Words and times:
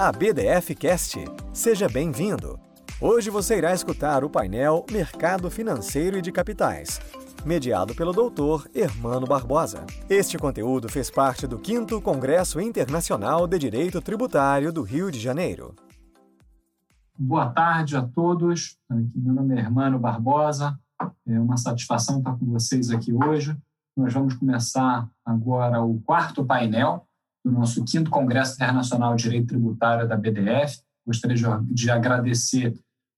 a 0.00 0.10
BDF 0.10 0.74
Cast. 0.76 1.18
Seja 1.52 1.86
bem-vindo. 1.86 2.58
Hoje 2.98 3.28
você 3.28 3.58
irá 3.58 3.74
escutar 3.74 4.24
o 4.24 4.30
painel 4.30 4.86
Mercado 4.90 5.50
Financeiro 5.50 6.16
e 6.16 6.22
de 6.22 6.32
Capitais, 6.32 6.98
mediado 7.44 7.94
pelo 7.94 8.10
doutor 8.10 8.66
Hermano 8.74 9.26
Barbosa. 9.26 9.84
Este 10.08 10.38
conteúdo 10.38 10.88
fez 10.88 11.10
parte 11.10 11.46
do 11.46 11.60
5 11.62 12.00
Congresso 12.00 12.58
Internacional 12.62 13.46
de 13.46 13.58
Direito 13.58 14.00
Tributário 14.00 14.72
do 14.72 14.80
Rio 14.80 15.10
de 15.10 15.20
Janeiro. 15.20 15.74
Boa 17.14 17.50
tarde 17.50 17.94
a 17.94 18.02
todos. 18.02 18.78
Meu 18.88 19.34
nome 19.34 19.54
é 19.54 19.58
Hermano 19.58 19.98
Barbosa. 19.98 20.80
É 21.28 21.38
uma 21.38 21.58
satisfação 21.58 22.20
estar 22.20 22.38
com 22.38 22.46
vocês 22.46 22.90
aqui 22.90 23.12
hoje. 23.12 23.54
Nós 23.94 24.14
vamos 24.14 24.32
começar 24.32 25.06
agora 25.26 25.82
o 25.82 26.00
quarto 26.00 26.42
painel 26.42 27.06
do 27.44 27.50
nosso 27.50 27.84
quinto 27.84 28.10
Congresso 28.10 28.54
Internacional 28.54 29.14
de 29.14 29.24
Direito 29.24 29.48
Tributário 29.48 30.08
da 30.08 30.16
BDF. 30.16 30.80
Gostaria 31.06 31.36
de 31.62 31.90
agradecer 31.90 32.74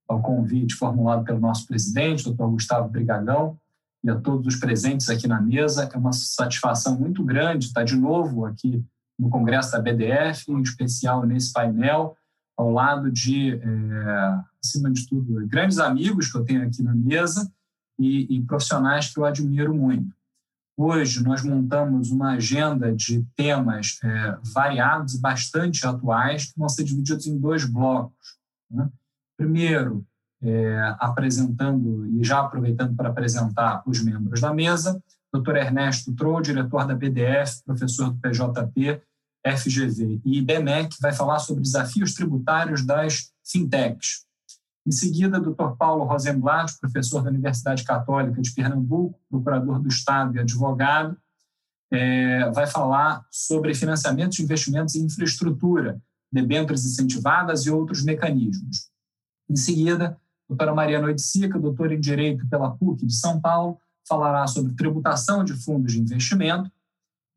ao 0.08 0.20
convite 0.22 0.74
formulado 0.74 1.24
pelo 1.24 1.40
nosso 1.40 1.66
presidente, 1.66 2.24
doutor 2.24 2.50
Gustavo 2.50 2.88
Brigagão, 2.88 3.58
e 4.04 4.10
a 4.10 4.16
todos 4.16 4.46
os 4.46 4.60
presentes 4.60 5.08
aqui 5.08 5.26
na 5.26 5.40
mesa. 5.40 5.88
É 5.92 5.96
uma 5.96 6.12
satisfação 6.12 6.98
muito 6.98 7.24
grande 7.24 7.66
estar 7.66 7.84
de 7.84 7.96
novo 7.96 8.44
aqui 8.44 8.84
no 9.18 9.28
Congresso 9.30 9.72
da 9.72 9.80
BDF, 9.80 10.50
em 10.50 10.60
especial 10.60 11.24
nesse 11.24 11.52
painel, 11.52 12.16
ao 12.56 12.70
lado 12.70 13.10
de, 13.10 13.54
é, 13.54 14.40
acima 14.62 14.90
de 14.90 15.06
tudo, 15.06 15.46
grandes 15.46 15.78
amigos 15.78 16.30
que 16.30 16.36
eu 16.36 16.44
tenho 16.44 16.66
aqui 16.66 16.82
na 16.82 16.94
mesa 16.94 17.50
e, 17.98 18.36
e 18.36 18.42
profissionais 18.42 19.12
que 19.12 19.18
eu 19.18 19.24
admiro 19.24 19.74
muito. 19.74 20.14
Hoje 20.84 21.22
nós 21.22 21.44
montamos 21.44 22.10
uma 22.10 22.32
agenda 22.32 22.92
de 22.92 23.24
temas 23.36 24.00
é, 24.02 24.36
variados 24.52 25.14
e 25.14 25.20
bastante 25.20 25.86
atuais 25.86 26.46
que 26.46 26.58
vão 26.58 26.68
ser 26.68 26.82
divididos 26.82 27.24
em 27.24 27.38
dois 27.38 27.64
blocos. 27.64 28.36
Né? 28.68 28.90
Primeiro, 29.36 30.04
é, 30.42 30.96
apresentando 30.98 32.04
e 32.08 32.24
já 32.24 32.40
aproveitando 32.40 32.96
para 32.96 33.10
apresentar 33.10 33.84
os 33.86 34.02
membros 34.02 34.40
da 34.40 34.52
mesa, 34.52 35.00
Dr. 35.32 35.54
Ernesto 35.54 36.12
Trou, 36.16 36.42
diretor 36.42 36.84
da 36.84 36.96
BDF, 36.96 37.62
professor 37.64 38.10
do 38.10 38.18
PJP, 38.18 39.00
FGV 39.46 40.20
e 40.24 40.38
IBMEC, 40.38 40.96
vai 41.00 41.12
falar 41.12 41.38
sobre 41.38 41.62
desafios 41.62 42.12
tributários 42.12 42.84
das 42.84 43.30
fintechs. 43.46 44.26
Em 44.86 44.90
seguida, 44.90 45.40
Dr. 45.40 45.76
Paulo 45.78 46.04
Rosenblatt, 46.04 46.78
professor 46.80 47.22
da 47.22 47.30
Universidade 47.30 47.84
Católica 47.84 48.40
de 48.40 48.52
Pernambuco, 48.52 49.18
procurador 49.30 49.80
do 49.80 49.88
Estado 49.88 50.36
e 50.36 50.40
advogado, 50.40 51.16
é, 51.92 52.50
vai 52.50 52.66
falar 52.66 53.24
sobre 53.30 53.74
financiamento 53.74 54.32
de 54.32 54.42
investimentos 54.42 54.94
em 54.94 55.04
infraestrutura, 55.04 56.00
debêntures 56.32 56.84
incentivadas 56.84 57.66
e 57.66 57.70
outros 57.70 58.02
mecanismos. 58.02 58.90
Em 59.48 59.56
seguida, 59.56 60.16
a 60.16 60.16
doutora 60.48 60.74
Mariana 60.74 61.06
Oiticica, 61.06 61.58
doutora 61.58 61.94
em 61.94 62.00
Direito 62.00 62.48
pela 62.48 62.70
PUC 62.70 63.06
de 63.06 63.14
São 63.14 63.40
Paulo, 63.40 63.78
falará 64.08 64.46
sobre 64.46 64.74
tributação 64.74 65.44
de 65.44 65.52
fundos 65.52 65.92
de 65.92 66.00
investimento. 66.00 66.70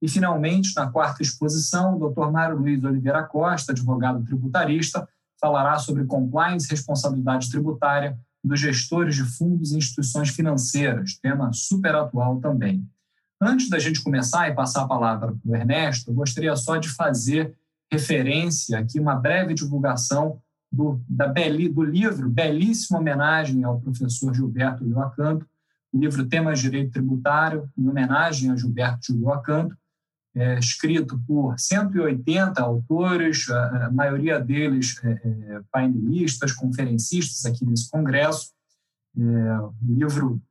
E, 0.01 0.09
finalmente, 0.09 0.75
na 0.75 0.89
quarta 0.89 1.21
exposição, 1.21 1.95
o 1.95 1.99
doutor 1.99 2.31
Mário 2.31 2.57
Luiz 2.57 2.83
Oliveira 2.83 3.23
Costa, 3.23 3.71
advogado 3.71 4.23
tributarista, 4.23 5.07
falará 5.45 5.77
sobre 5.77 6.05
compliance 6.05 6.65
e 6.65 6.71
responsabilidade 6.71 7.51
tributária 7.51 8.17
dos 8.43 8.59
gestores 8.59 9.15
de 9.15 9.23
fundos 9.23 9.71
e 9.71 9.77
instituições 9.77 10.29
financeiras, 10.29 11.19
tema 11.21 11.53
super 11.53 11.93
atual 11.93 12.39
também. 12.39 12.83
Antes 13.39 13.69
da 13.69 13.77
gente 13.77 14.01
começar 14.01 14.49
e 14.49 14.55
passar 14.55 14.81
a 14.81 14.87
palavra 14.87 15.27
para 15.27 15.51
o 15.51 15.55
Ernesto, 15.55 16.09
eu 16.09 16.15
gostaria 16.15 16.55
só 16.55 16.77
de 16.77 16.89
fazer 16.89 17.55
referência 17.91 18.79
aqui, 18.79 18.99
uma 18.99 19.13
breve 19.13 19.53
divulgação 19.53 20.39
do, 20.71 20.99
da 21.07 21.27
beli, 21.27 21.69
do 21.69 21.83
livro, 21.83 22.27
belíssima 22.27 22.97
homenagem 22.97 23.63
ao 23.63 23.79
professor 23.79 24.33
Gilberto 24.33 24.83
Lioacanto, 24.83 25.45
o 25.93 25.99
livro 25.99 26.25
Temas 26.25 26.57
de 26.57 26.71
Direito 26.71 26.93
Tributário, 26.93 27.69
em 27.77 27.87
homenagem 27.87 28.49
a 28.49 28.55
Gilberto 28.55 29.13
Lioacanto, 29.13 29.77
é, 30.35 30.59
escrito 30.59 31.17
por 31.25 31.57
180 31.57 32.61
autores, 32.61 33.49
a, 33.49 33.89
maioria 33.91 34.39
deles 34.39 34.99
é, 35.03 35.09
é, 35.09 35.61
painelistas, 35.71 36.51
conferencistas 36.51 37.45
aqui 37.45 37.65
nesse 37.65 37.89
congresso. 37.89 38.51
É, 39.17 39.21
livro 39.81 40.41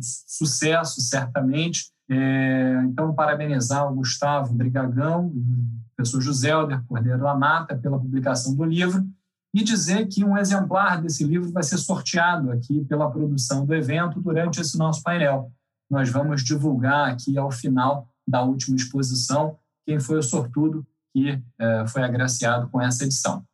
sucesso, 0.00 1.00
certamente. 1.00 1.90
É, 2.08 2.82
então, 2.84 3.12
parabenizar 3.12 3.90
o 3.90 3.96
Gustavo 3.96 4.54
Brigagão 4.54 5.32
e 5.34 5.38
o 5.38 5.96
professor 5.96 6.20
José 6.20 6.50
Helder 6.50 6.82
Cordeiro 6.84 7.18
da 7.20 7.34
Mata 7.34 7.76
pela 7.76 7.98
publicação 7.98 8.54
do 8.54 8.64
livro 8.64 9.04
e 9.52 9.64
dizer 9.64 10.06
que 10.06 10.24
um 10.24 10.36
exemplar 10.36 11.02
desse 11.02 11.24
livro 11.24 11.50
vai 11.50 11.62
ser 11.62 11.78
sorteado 11.78 12.52
aqui 12.52 12.84
pela 12.84 13.10
produção 13.10 13.66
do 13.66 13.74
evento 13.74 14.20
durante 14.20 14.60
esse 14.60 14.78
nosso 14.78 15.02
painel. 15.02 15.50
Nós 15.90 16.08
vamos 16.10 16.44
divulgar 16.44 17.10
aqui 17.10 17.36
ao 17.36 17.50
final 17.50 18.08
da 18.28 18.42
última 18.42 18.76
exposição, 18.76 19.56
quem 19.86 19.98
foi 19.98 20.18
o 20.18 20.22
sortudo 20.22 20.86
que 21.12 21.42
é, 21.58 21.86
foi 21.86 22.02
agraciado 22.02 22.68
com 22.68 22.80
essa 22.80 23.04
edição. 23.04 23.44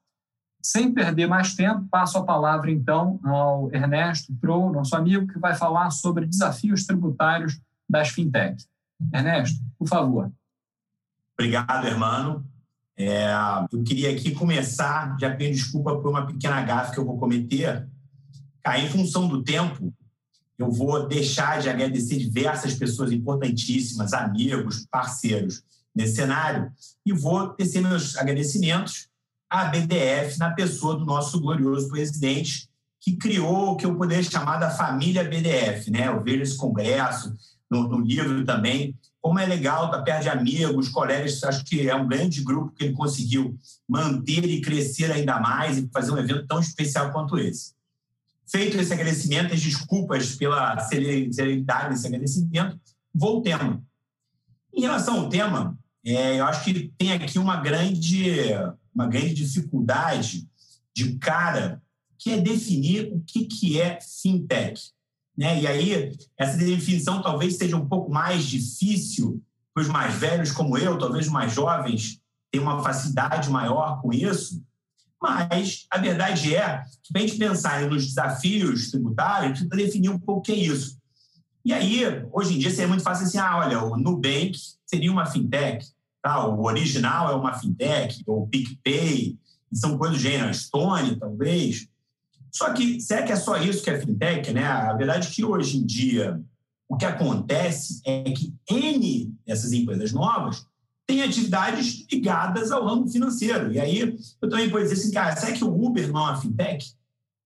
Sem 0.62 0.92
perder 0.92 1.26
mais 1.26 1.54
tempo, 1.54 1.86
passo 1.90 2.16
a 2.18 2.24
palavra 2.24 2.70
então 2.70 3.20
ao 3.22 3.72
Ernesto 3.72 4.34
Pro, 4.40 4.72
nosso 4.72 4.96
amigo, 4.96 5.26
que 5.26 5.38
vai 5.38 5.54
falar 5.54 5.90
sobre 5.90 6.26
desafios 6.26 6.84
tributários 6.84 7.60
das 7.88 8.08
fintech. 8.08 8.64
Ernesto, 9.12 9.60
por 9.78 9.86
favor. 9.86 10.32
Obrigado, 11.38 11.86
hermano. 11.86 12.46
É, 12.96 13.28
eu 13.72 13.82
queria 13.82 14.10
aqui 14.10 14.32
começar, 14.34 15.16
já 15.18 15.30
pedindo 15.34 15.54
desculpa 15.54 15.96
por 15.96 16.08
uma 16.08 16.26
pequena 16.26 16.62
gafe 16.62 16.92
que 16.92 16.98
eu 16.98 17.04
vou 17.04 17.18
cometer. 17.18 17.88
Em 18.78 18.88
função 18.88 19.28
do 19.28 19.42
tempo, 19.42 19.92
eu 20.58 20.70
vou 20.70 21.06
deixar 21.06 21.60
de 21.60 21.68
agradecer 21.68 22.16
diversas 22.16 22.74
pessoas 22.74 23.12
importantíssimas, 23.12 24.12
amigos, 24.12 24.86
parceiros 24.90 25.62
nesse 25.94 26.16
cenário, 26.16 26.70
e 27.04 27.12
vou 27.12 27.48
tecer 27.50 27.82
meus 27.82 28.16
agradecimentos 28.16 29.08
à 29.48 29.66
BDF 29.66 30.38
na 30.38 30.50
pessoa 30.50 30.96
do 30.96 31.04
nosso 31.04 31.40
glorioso 31.40 31.88
presidente, 31.88 32.68
que 33.00 33.16
criou 33.16 33.72
o 33.72 33.76
que 33.76 33.86
eu 33.86 33.94
poderia 33.94 34.22
chamar 34.22 34.58
da 34.58 34.70
família 34.70 35.24
BDF. 35.24 35.90
Né? 35.90 36.08
Eu 36.08 36.22
vejo 36.22 36.42
esse 36.42 36.56
congresso, 36.56 37.34
no, 37.70 37.88
no 37.88 38.00
livro 38.00 38.44
também, 38.44 38.96
como 39.20 39.38
é 39.38 39.46
legal 39.46 39.86
estar 39.86 40.02
perto 40.02 40.22
de 40.22 40.28
amigos, 40.28 40.88
colegas, 40.88 41.42
acho 41.44 41.64
que 41.64 41.88
é 41.88 41.94
um 41.94 42.06
grande 42.06 42.42
grupo 42.42 42.74
que 42.76 42.84
ele 42.84 42.92
conseguiu 42.92 43.58
manter 43.88 44.44
e 44.44 44.60
crescer 44.60 45.10
ainda 45.10 45.40
mais 45.40 45.78
e 45.78 45.88
fazer 45.92 46.12
um 46.12 46.18
evento 46.18 46.46
tão 46.46 46.60
especial 46.60 47.10
quanto 47.10 47.38
esse. 47.38 47.72
Feito 48.46 48.76
esse 48.78 48.92
agradecimento, 48.92 49.54
as 49.54 49.60
desculpas 49.60 50.34
pela 50.34 50.78
celeridade 50.80 51.90
desse 51.90 52.06
agradecimento, 52.06 52.78
vou 53.12 53.36
ao 53.36 53.42
tema. 53.42 53.82
Em 54.72 54.82
relação 54.82 55.20
ao 55.20 55.28
tema, 55.28 55.78
é, 56.04 56.38
eu 56.38 56.44
acho 56.44 56.64
que 56.64 56.92
tem 56.98 57.12
aqui 57.12 57.38
uma 57.38 57.56
grande, 57.56 58.26
uma 58.94 59.06
grande 59.06 59.34
dificuldade 59.34 60.46
de 60.94 61.16
cara, 61.16 61.82
que 62.18 62.30
é 62.30 62.40
definir 62.40 63.12
o 63.12 63.22
que, 63.26 63.46
que 63.46 63.80
é 63.80 63.98
fintech. 64.00 64.92
Né? 65.36 65.62
E 65.62 65.66
aí, 65.66 66.16
essa 66.38 66.56
definição 66.56 67.22
talvez 67.22 67.56
seja 67.56 67.76
um 67.76 67.88
pouco 67.88 68.10
mais 68.10 68.44
difícil 68.44 69.42
para 69.72 69.82
os 69.82 69.88
mais 69.88 70.14
velhos 70.14 70.52
como 70.52 70.78
eu, 70.78 70.96
talvez 70.98 71.26
os 71.26 71.32
mais 71.32 71.52
jovens 71.52 72.20
tenham 72.50 72.64
uma 72.64 72.82
facilidade 72.82 73.50
maior 73.50 74.00
com 74.00 74.12
isso, 74.12 74.62
mas 75.22 75.86
a 75.90 75.98
verdade 75.98 76.54
é 76.54 76.82
que, 77.02 77.12
para 77.12 77.22
a 77.22 77.26
gente 77.26 77.38
pensar 77.38 77.82
nos 77.88 78.06
desafios 78.06 78.90
tributários, 78.90 79.60
precisa 79.60 79.76
definir 79.76 80.10
um 80.10 80.18
pouco 80.18 80.40
o 80.40 80.42
que 80.42 80.52
é 80.52 80.56
isso. 80.56 80.98
E 81.64 81.72
aí, 81.72 82.02
hoje 82.30 82.54
em 82.54 82.58
dia, 82.58 82.70
seria 82.70 82.88
muito 82.88 83.02
fácil 83.02 83.26
assim: 83.26 83.38
ah, 83.38 83.58
olha, 83.58 83.82
o 83.82 83.96
Nubank 83.96 84.52
seria 84.84 85.10
uma 85.10 85.26
fintech, 85.26 85.86
tá? 86.22 86.46
o 86.46 86.64
original 86.64 87.30
é 87.30 87.34
uma 87.34 87.54
fintech, 87.54 88.22
ou 88.26 88.42
o 88.42 88.48
PicPay, 88.48 89.38
são 89.72 89.98
coisas 89.98 90.18
do 90.18 90.22
gênero, 90.22 90.52
Stone, 90.52 91.16
talvez. 91.18 91.88
Só 92.52 92.72
que, 92.72 93.00
será 93.00 93.22
que 93.22 93.32
é 93.32 93.36
só 93.36 93.56
isso 93.56 93.82
que 93.82 93.90
é 93.90 94.00
fintech? 94.00 94.52
Né? 94.52 94.64
A 94.64 94.92
verdade 94.92 95.28
é 95.28 95.30
que 95.30 95.44
hoje 95.44 95.78
em 95.78 95.84
dia, 95.84 96.40
o 96.88 96.96
que 96.96 97.04
acontece 97.04 98.00
é 98.04 98.22
que 98.24 98.54
N 98.70 99.34
dessas 99.44 99.72
empresas 99.72 100.12
novas 100.12 100.66
tem 101.06 101.22
atividades 101.22 102.06
ligadas 102.10 102.70
ao 102.70 102.84
ramo 102.84 103.08
financeiro. 103.08 103.72
E 103.72 103.78
aí 103.78 104.00
eu 104.40 104.48
também 104.48 104.70
posso 104.70 104.84
dizer 104.84 104.94
assim, 104.94 105.10
cara, 105.10 105.36
será 105.36 105.52
que 105.52 105.64
o 105.64 105.84
Uber 105.84 106.10
não 106.10 106.20
é 106.20 106.30
uma 106.30 106.40
fintech? 106.40 106.94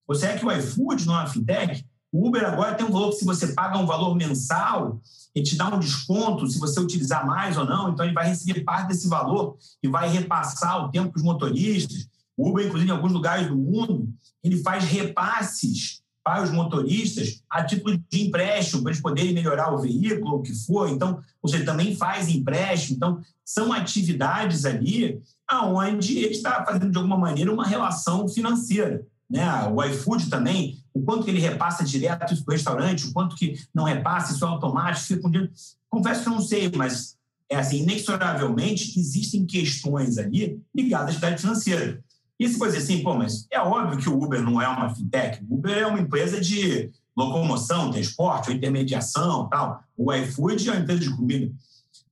Ou 0.07 0.15
será 0.15 0.37
que 0.37 0.45
o 0.45 0.51
iFood 0.51 1.05
não 1.05 1.15
é 1.15 1.19
uma 1.19 1.27
fintech? 1.27 1.85
O 2.11 2.27
Uber 2.27 2.43
agora 2.43 2.75
tem 2.75 2.85
um 2.85 2.91
valor 2.91 3.11
que 3.11 3.17
se 3.17 3.25
você 3.25 3.53
paga 3.53 3.77
um 3.77 3.85
valor 3.85 4.15
mensal, 4.15 4.99
ele 5.35 5.45
te 5.45 5.55
dá 5.55 5.67
um 5.67 5.79
desconto 5.79 6.47
se 6.47 6.57
você 6.57 6.79
utilizar 6.79 7.25
mais 7.25 7.57
ou 7.57 7.65
não, 7.65 7.89
então 7.89 8.03
ele 8.03 8.13
vai 8.13 8.27
receber 8.27 8.61
parte 8.61 8.87
desse 8.87 9.07
valor 9.07 9.57
e 9.83 9.87
vai 9.87 10.09
repassar 10.09 10.83
o 10.83 10.89
tempo 10.89 11.11
para 11.11 11.19
os 11.19 11.23
motoristas. 11.23 12.07
O 12.35 12.49
Uber, 12.49 12.65
inclusive, 12.65 12.89
em 12.89 12.93
alguns 12.93 13.11
lugares 13.11 13.47
do 13.47 13.55
mundo, 13.55 14.11
ele 14.43 14.57
faz 14.63 14.83
repasses 14.85 16.01
para 16.29 16.43
os 16.43 16.51
motoristas 16.51 17.41
a 17.49 17.63
título 17.63 17.97
de 18.07 18.21
empréstimo, 18.27 18.83
para 18.83 18.91
eles 18.91 19.01
poderem 19.01 19.33
melhorar 19.33 19.73
o 19.73 19.79
veículo, 19.79 20.35
o 20.35 20.41
que 20.43 20.53
for. 20.53 20.87
Então, 20.87 21.23
você 21.41 21.63
também 21.63 21.95
faz 21.95 22.29
empréstimo. 22.29 22.97
Então, 22.97 23.19
são 23.43 23.73
atividades 23.73 24.63
ali 24.63 25.19
aonde 25.47 26.19
ele 26.19 26.33
está 26.33 26.63
fazendo, 26.63 26.91
de 26.91 26.97
alguma 26.97 27.17
maneira, 27.17 27.51
uma 27.51 27.65
relação 27.65 28.29
financeira. 28.29 29.03
Né? 29.27 29.43
O 29.73 29.83
iFood 29.83 30.29
também, 30.29 30.77
o 30.93 31.01
quanto 31.01 31.23
que 31.23 31.31
ele 31.31 31.39
repassa 31.39 31.83
direto 31.83 32.35
para 32.43 32.51
o 32.51 32.55
restaurante, 32.55 33.07
o 33.07 33.11
quanto 33.11 33.35
que 33.35 33.59
não 33.73 33.85
repassa, 33.85 34.33
isso 34.33 34.45
é 34.45 34.47
automático, 34.47 35.07
fica 35.07 35.21
com 35.21 35.31
dinheiro. 35.31 35.51
Confesso 35.89 36.21
que 36.21 36.29
eu 36.29 36.33
não 36.33 36.41
sei, 36.41 36.71
mas 36.75 37.17
é 37.49 37.55
assim, 37.55 37.81
inexoravelmente 37.81 38.99
existem 38.99 39.47
questões 39.47 40.19
ali 40.19 40.61
ligadas 40.75 41.07
à 41.07 41.09
atividade 41.09 41.41
financeira. 41.41 42.03
E 42.39 42.49
pode 42.57 42.71
dizer 42.71 42.83
assim, 42.83 43.03
pô, 43.03 43.15
mas 43.15 43.45
é 43.51 43.59
óbvio 43.59 43.99
que 43.99 44.09
o 44.09 44.23
Uber 44.23 44.41
não 44.41 44.61
é 44.61 44.67
uma 44.67 44.95
fintech. 44.95 45.43
O 45.49 45.55
Uber 45.55 45.77
é 45.77 45.85
uma 45.85 45.99
empresa 45.99 46.39
de 46.39 46.89
locomoção, 47.15 47.91
transporte, 47.91 48.53
intermediação 48.53 49.49
tal. 49.49 49.83
O 49.97 50.13
iFood 50.13 50.69
é 50.69 50.71
uma 50.71 50.81
empresa 50.81 51.01
de 51.01 51.15
comida. 51.15 51.51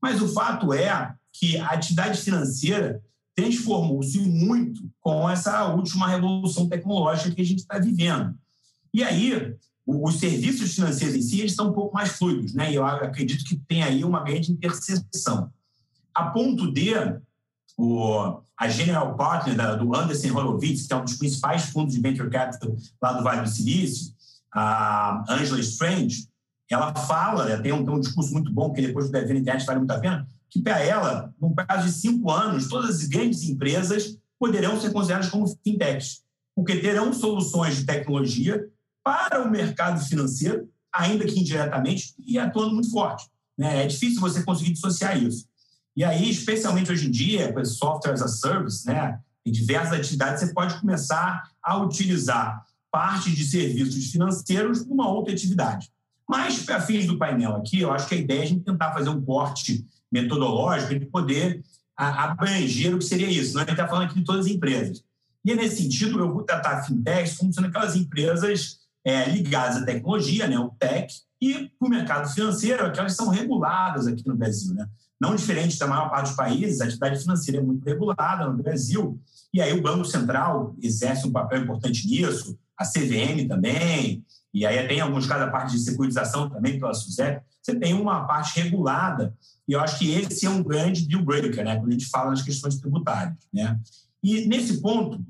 Mas 0.01 0.21
o 0.21 0.27
fato 0.27 0.73
é 0.73 1.15
que 1.31 1.57
a 1.57 1.67
atividade 1.67 2.19
financeira 2.19 3.01
transformou-se 3.33 4.19
muito 4.19 4.89
com 4.99 5.29
essa 5.29 5.67
última 5.73 6.09
revolução 6.09 6.67
tecnológica 6.67 7.31
que 7.31 7.41
a 7.41 7.45
gente 7.45 7.59
está 7.59 7.79
vivendo. 7.79 8.35
E 8.93 9.03
aí, 9.03 9.55
os 9.85 10.19
serviços 10.19 10.75
financeiros 10.75 11.15
em 11.15 11.21
si 11.21 11.39
eles 11.39 11.51
estão 11.51 11.69
um 11.69 11.73
pouco 11.73 11.93
mais 11.93 12.09
fluidos, 12.09 12.53
né? 12.53 12.71
E 12.71 12.75
eu 12.75 12.85
acredito 12.85 13.45
que 13.45 13.55
tem 13.55 13.83
aí 13.83 14.03
uma 14.03 14.23
grande 14.23 14.51
interseção. 14.51 15.51
A 16.13 16.25
ponto 16.31 16.73
de 16.73 16.95
o, 17.77 18.41
a 18.57 18.67
General 18.67 19.15
Partner 19.15 19.55
da, 19.55 19.75
do 19.75 19.95
Anderson 19.95 20.35
Horowitz, 20.35 20.87
que 20.87 20.93
é 20.93 20.95
um 20.95 21.05
dos 21.05 21.15
principais 21.15 21.69
fundos 21.69 21.93
de 21.93 22.01
venture 22.01 22.29
capital 22.29 22.75
lá 23.01 23.13
do 23.13 23.23
Vale 23.23 23.41
do 23.41 23.49
Silício, 23.49 24.13
a 24.51 25.23
Angela 25.29 25.59
Strange, 25.59 26.27
ela 26.69 26.93
fala, 26.93 27.61
tem 27.61 27.71
um, 27.71 27.85
tem 27.85 27.93
um 27.93 27.99
discurso 27.99 28.33
muito 28.33 28.51
bom, 28.51 28.73
que 28.73 28.81
depois 28.81 29.09
deve 29.09 29.27
ver 29.27 29.33
na 29.35 29.39
internet, 29.39 29.65
vale 29.65 29.79
muito 29.79 29.91
a 29.91 29.99
pena, 29.99 30.27
que 30.49 30.61
para 30.61 30.79
ela, 30.81 31.33
num 31.39 31.53
prazo 31.53 31.85
de 31.85 31.93
cinco 31.93 32.31
anos, 32.31 32.67
todas 32.67 33.01
as 33.01 33.07
grandes 33.07 33.43
empresas 33.43 34.17
poderão 34.39 34.79
ser 34.79 34.91
consideradas 34.91 35.29
como 35.29 35.47
fintechs, 35.63 36.23
porque 36.55 36.77
terão 36.77 37.13
soluções 37.13 37.77
de 37.77 37.85
tecnologia 37.85 38.67
para 39.03 39.43
o 39.43 39.49
mercado 39.49 40.03
financeiro, 40.03 40.67
ainda 40.91 41.25
que 41.25 41.39
indiretamente, 41.39 42.13
e 42.25 42.37
atuando 42.37 42.73
muito 42.73 42.91
forte. 42.91 43.29
Né? 43.57 43.83
É 43.83 43.87
difícil 43.87 44.19
você 44.19 44.43
conseguir 44.43 44.73
dissociar 44.73 45.21
isso. 45.21 45.47
E 45.97 46.03
aí, 46.03 46.29
especialmente 46.29 46.91
hoje 46.91 47.07
em 47.07 47.11
dia, 47.11 47.51
com 47.51 47.59
esse 47.59 47.73
software 47.73 48.13
as 48.13 48.21
a 48.21 48.27
service, 48.27 48.85
né, 48.85 49.19
em 49.43 49.51
diversas 49.51 49.99
atividades, 49.99 50.41
você 50.41 50.53
pode 50.53 50.79
começar 50.79 51.49
a 51.59 51.77
utilizar 51.77 52.63
parte 52.91 53.31
de 53.31 53.43
serviços 53.43 54.11
financeiros 54.11 54.85
numa 54.85 55.09
outra 55.09 55.33
atividade. 55.33 55.91
Mas, 56.29 56.59
para 56.59 56.79
fins 56.79 57.07
do 57.07 57.17
painel 57.17 57.55
aqui, 57.55 57.79
eu 57.79 57.91
acho 57.91 58.07
que 58.07 58.13
a 58.13 58.17
ideia 58.19 58.41
é 58.41 58.43
a 58.43 58.45
gente 58.45 58.63
tentar 58.63 58.93
fazer 58.93 59.09
um 59.09 59.19
corte 59.19 59.87
metodológico 60.11 60.99
de 60.99 61.07
poder 61.07 61.63
abranger 61.95 62.93
o 62.93 62.99
que 62.99 63.05
seria 63.05 63.31
isso. 63.31 63.55
Não 63.55 63.61
é? 63.61 63.63
A 63.63 63.67
gente 63.67 63.79
está 63.79 63.87
falando 63.87 64.05
aqui 64.05 64.19
de 64.19 64.25
todas 64.25 64.45
as 64.45 64.51
empresas. 64.51 65.03
E, 65.43 65.55
nesse 65.55 65.81
sentido, 65.81 66.19
eu 66.19 66.31
vou 66.31 66.43
tratar 66.43 66.83
fintechs 66.83 67.37
como 67.37 67.51
sendo 67.51 67.69
aquelas 67.69 67.95
empresas 67.95 68.81
é, 69.03 69.27
ligadas 69.31 69.81
à 69.81 69.85
tecnologia, 69.85 70.47
né, 70.47 70.59
o 70.59 70.69
tech, 70.77 71.11
e 71.41 71.71
o 71.79 71.87
mercado 71.87 72.27
financeiro, 72.33 72.85
aquelas 72.85 73.15
são 73.15 73.29
reguladas 73.29 74.07
aqui 74.07 74.25
no 74.27 74.35
Brasil. 74.35 74.73
Né? 74.73 74.87
Não 75.19 75.35
diferente 75.35 75.77
da 75.77 75.87
maior 75.87 76.09
parte 76.09 76.27
dos 76.27 76.35
países, 76.35 76.81
a 76.81 76.85
atividade 76.85 77.19
financeira 77.19 77.59
é 77.59 77.63
muito 77.63 77.83
regulada 77.85 78.47
no 78.47 78.61
Brasil, 78.61 79.19
e 79.53 79.61
aí 79.61 79.73
o 79.73 79.81
Banco 79.81 80.05
Central 80.05 80.75
exerce 80.81 81.27
um 81.27 81.31
papel 81.31 81.63
importante 81.63 82.07
nisso, 82.07 82.57
a 82.77 82.85
CVM 82.85 83.47
também, 83.47 84.23
e 84.53 84.65
aí 84.65 84.87
tem 84.87 84.97
em 84.97 85.01
alguns 85.01 85.25
casos 85.25 85.47
a 85.47 85.51
parte 85.51 85.71
de 85.73 85.79
securitização 85.79 86.49
também 86.49 86.79
pela 86.79 86.93
SUSEP, 86.93 87.43
você 87.61 87.75
tem 87.75 87.93
uma 87.93 88.25
parte 88.25 88.59
regulada, 88.59 89.35
e 89.67 89.73
eu 89.73 89.79
acho 89.79 89.99
que 89.99 90.11
esse 90.11 90.45
é 90.45 90.49
um 90.49 90.63
grande 90.63 91.07
deal 91.07 91.23
breaker, 91.23 91.63
né, 91.63 91.75
quando 91.75 91.89
a 91.89 91.91
gente 91.91 92.07
fala 92.07 92.29
nas 92.29 92.41
questões 92.41 92.77
tributárias. 92.77 93.35
Né? 93.53 93.79
E 94.23 94.47
nesse 94.47 94.81
ponto, 94.81 95.23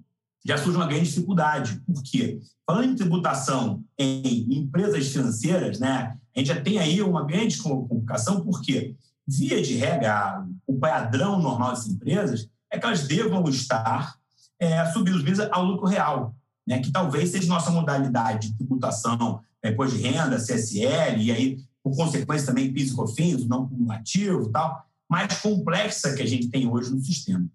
já 0.45 0.57
surge 0.57 0.77
uma 0.77 0.87
grande 0.87 1.09
dificuldade, 1.09 1.81
porque 1.85 2.39
falando 2.65 2.91
em 2.91 2.95
tributação 2.95 3.83
em 3.97 4.59
empresas 4.59 5.07
financeiras, 5.07 5.79
né, 5.79 6.17
a 6.35 6.39
gente 6.39 6.47
já 6.47 6.61
tem 6.61 6.79
aí 6.79 7.01
uma 7.01 7.25
grande 7.25 7.57
complicação, 7.57 8.41
porque 8.41 8.95
via 9.27 9.61
de 9.61 9.75
regra, 9.75 10.45
o 10.65 10.77
padrão 10.79 11.41
normal 11.41 11.71
das 11.71 11.87
empresas 11.87 12.47
é 12.71 12.79
que 12.79 12.85
elas 12.85 13.07
devam 13.07 13.47
estar 13.49 14.15
é, 14.59 14.85
submetidas 14.91 15.47
ao 15.51 15.63
lucro 15.63 15.87
real, 15.87 16.35
né, 16.65 16.79
que 16.79 16.91
talvez 16.91 17.29
seja 17.29 17.47
nossa 17.47 17.71
modalidade 17.71 18.49
de 18.49 18.57
tributação, 18.57 19.41
depois 19.61 19.91
de 19.91 19.99
renda, 19.99 20.37
CSL, 20.37 21.21
e 21.21 21.31
aí, 21.31 21.57
por 21.83 21.95
consequência, 21.95 22.47
também 22.47 22.71
PIS 22.71 22.91
e 22.91 22.95
COFINS, 22.95 23.47
não 23.47 23.67
cumulativo 23.67 24.47
e 24.47 24.51
tal, 24.51 24.85
mais 25.09 25.39
complexa 25.39 26.13
que 26.13 26.21
a 26.21 26.25
gente 26.25 26.49
tem 26.49 26.69
hoje 26.69 26.91
no 26.91 27.01
sistema. 27.01 27.47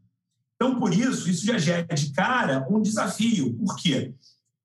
Então, 0.63 0.79
por 0.79 0.95
isso, 0.95 1.29
isso 1.29 1.45
já 1.45 1.59
gera 1.59 1.83
de 1.93 2.13
cara 2.13 2.65
um 2.71 2.81
desafio, 2.81 3.53
porque 3.55 4.15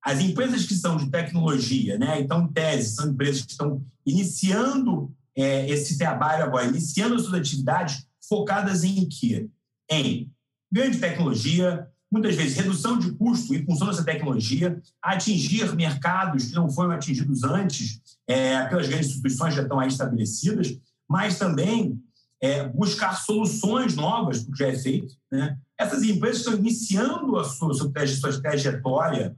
as 0.00 0.20
empresas 0.20 0.64
que 0.64 0.76
são 0.76 0.96
de 0.96 1.10
tecnologia, 1.10 1.98
né, 1.98 2.20
então, 2.20 2.46
tese, 2.46 2.94
são 2.94 3.10
empresas 3.10 3.42
que 3.42 3.50
estão 3.50 3.84
iniciando 4.06 5.12
é, 5.34 5.68
esse 5.68 5.98
trabalho 5.98 6.44
agora, 6.44 6.66
iniciando 6.66 7.16
as 7.16 7.22
suas 7.22 7.34
atividades 7.34 8.06
focadas 8.28 8.84
em 8.84 9.08
quê? 9.08 9.48
Em 9.90 10.30
grande 10.70 10.98
tecnologia, 10.98 11.88
muitas 12.12 12.36
vezes 12.36 12.56
redução 12.56 12.96
de 12.96 13.10
custo 13.14 13.52
em 13.52 13.64
função 13.64 13.88
dessa 13.88 14.04
tecnologia, 14.04 14.80
atingir 15.02 15.74
mercados 15.74 16.46
que 16.46 16.54
não 16.54 16.70
foram 16.70 16.92
atingidos 16.92 17.42
antes 17.42 18.00
é, 18.24 18.64
pelas 18.66 18.86
grandes 18.86 19.08
instituições 19.08 19.52
já 19.52 19.62
estão 19.62 19.80
aí 19.80 19.88
estabelecidas, 19.88 20.78
mas 21.08 21.40
também 21.40 22.00
é, 22.40 22.68
buscar 22.68 23.14
soluções 23.14 23.96
novas 23.96 24.42
o 24.42 24.52
que 24.52 24.58
já 24.58 24.68
é 24.68 24.74
feito. 24.74 25.14
Né? 25.30 25.58
Essas 25.76 26.02
empresas 26.02 26.38
estão 26.38 26.54
iniciando 26.54 27.36
a 27.36 27.44
sua, 27.44 27.74
sua, 27.74 27.92
trajetória, 28.40 29.36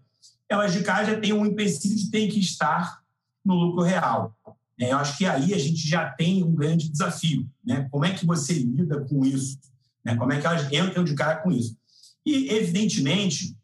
elas 0.48 0.72
de 0.72 0.82
cara 0.82 1.04
já 1.04 1.20
têm 1.20 1.32
um 1.32 1.46
empecilho 1.46 1.96
de 1.96 2.10
ter 2.10 2.28
que 2.28 2.40
estar 2.40 3.00
no 3.44 3.54
lucro 3.54 3.82
real. 3.82 4.36
É, 4.78 4.92
eu 4.92 4.98
acho 4.98 5.16
que 5.18 5.26
aí 5.26 5.54
a 5.54 5.58
gente 5.58 5.86
já 5.86 6.10
tem 6.10 6.42
um 6.42 6.54
grande 6.54 6.90
desafio. 6.90 7.48
Né? 7.64 7.86
Como 7.90 8.04
é 8.04 8.14
que 8.14 8.26
você 8.26 8.54
lida 8.54 9.00
com 9.04 9.24
isso? 9.24 9.58
Né? 10.04 10.16
Como 10.16 10.32
é 10.32 10.40
que 10.40 10.46
elas 10.46 10.70
entram 10.72 11.04
de 11.04 11.14
cara 11.14 11.36
com 11.36 11.50
isso? 11.50 11.76
E, 12.24 12.48
evidentemente, 12.50 13.56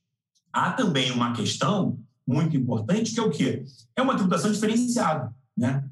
há 0.53 0.73
também 0.73 1.11
uma 1.11 1.33
questão 1.33 1.99
muito 2.27 2.56
importante, 2.56 3.12
que 3.12 3.21
é 3.21 3.23
o 3.23 3.31
quê? 3.31 3.65
É 3.94 4.03
uma 4.03 4.15
tributação 4.15 4.53
diferenciada. 4.53 5.35
Né? 5.56 5.85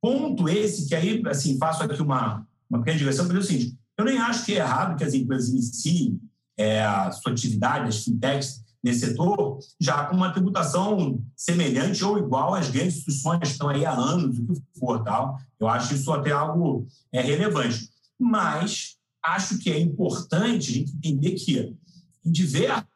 Ponto 0.00 0.48
esse 0.48 0.88
que 0.88 0.94
aí, 0.94 1.22
assim, 1.26 1.58
faço 1.58 1.82
aqui 1.82 2.00
uma, 2.00 2.46
uma 2.70 2.78
pequena 2.78 2.98
digressão 2.98 3.26
para 3.26 3.38
dizer 3.38 3.54
o 3.54 3.58
seguinte, 3.58 3.78
eu 3.98 4.04
nem 4.04 4.18
acho 4.18 4.44
que 4.44 4.52
é 4.52 4.56
errado 4.56 4.96
que 4.96 5.04
as 5.04 5.12
empresas 5.12 5.48
iniciem 5.50 6.20
é, 6.56 6.82
a 6.82 7.10
sua 7.10 7.32
atividade, 7.32 7.88
as 7.88 8.04
fintechs, 8.04 8.62
nesse 8.82 9.00
setor, 9.00 9.58
já 9.78 10.06
com 10.06 10.16
uma 10.16 10.32
tributação 10.32 11.22
semelhante 11.36 12.02
ou 12.04 12.18
igual 12.18 12.54
às 12.54 12.70
grandes 12.70 12.96
instituições 12.96 13.40
que 13.40 13.46
estão 13.48 13.68
aí 13.68 13.84
há 13.84 13.92
anos, 13.92 14.38
o 14.38 14.46
que 14.46 14.62
for, 14.78 15.02
tal. 15.04 15.38
Eu 15.58 15.68
acho 15.68 15.94
isso 15.94 16.10
até 16.12 16.30
algo 16.30 16.86
é, 17.12 17.20
relevante. 17.20 17.90
Mas 18.18 18.96
acho 19.22 19.58
que 19.58 19.70
é 19.70 19.78
importante 19.78 20.70
a 20.70 20.74
gente 20.74 20.92
entender 20.96 21.32
que 21.32 21.76
em 22.24 22.32
diversos 22.32 22.86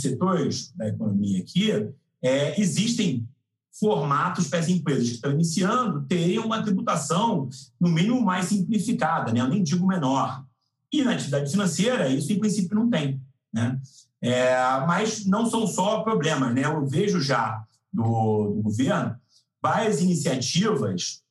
setores 0.00 0.72
da 0.74 0.88
economia 0.88 1.40
aqui, 1.40 1.70
é, 2.22 2.60
existem 2.60 3.26
formatos 3.78 4.48
para 4.48 4.58
as 4.58 4.68
empresas 4.68 5.08
que 5.08 5.14
estão 5.14 5.32
iniciando 5.32 6.02
terem 6.02 6.38
uma 6.38 6.62
tributação, 6.62 7.48
no 7.80 7.88
mínimo, 7.88 8.20
mais 8.20 8.46
simplificada, 8.46 9.32
né? 9.32 9.40
eu 9.40 9.48
nem 9.48 9.62
digo 9.62 9.86
menor. 9.86 10.44
E 10.92 11.02
na 11.02 11.12
atividade 11.12 11.50
financeira, 11.50 12.08
isso 12.08 12.32
em 12.32 12.38
princípio 12.38 12.74
não 12.74 12.90
tem. 12.90 13.20
Né? 13.52 13.80
É, 14.20 14.54
mas 14.86 15.24
não 15.24 15.46
são 15.46 15.66
só 15.66 16.02
problemas, 16.02 16.54
né? 16.54 16.64
Eu 16.64 16.86
vejo 16.86 17.20
já 17.20 17.64
do, 17.92 18.52
do 18.54 18.62
governo 18.62 19.16
várias 19.60 20.00
iniciativas 20.00 21.22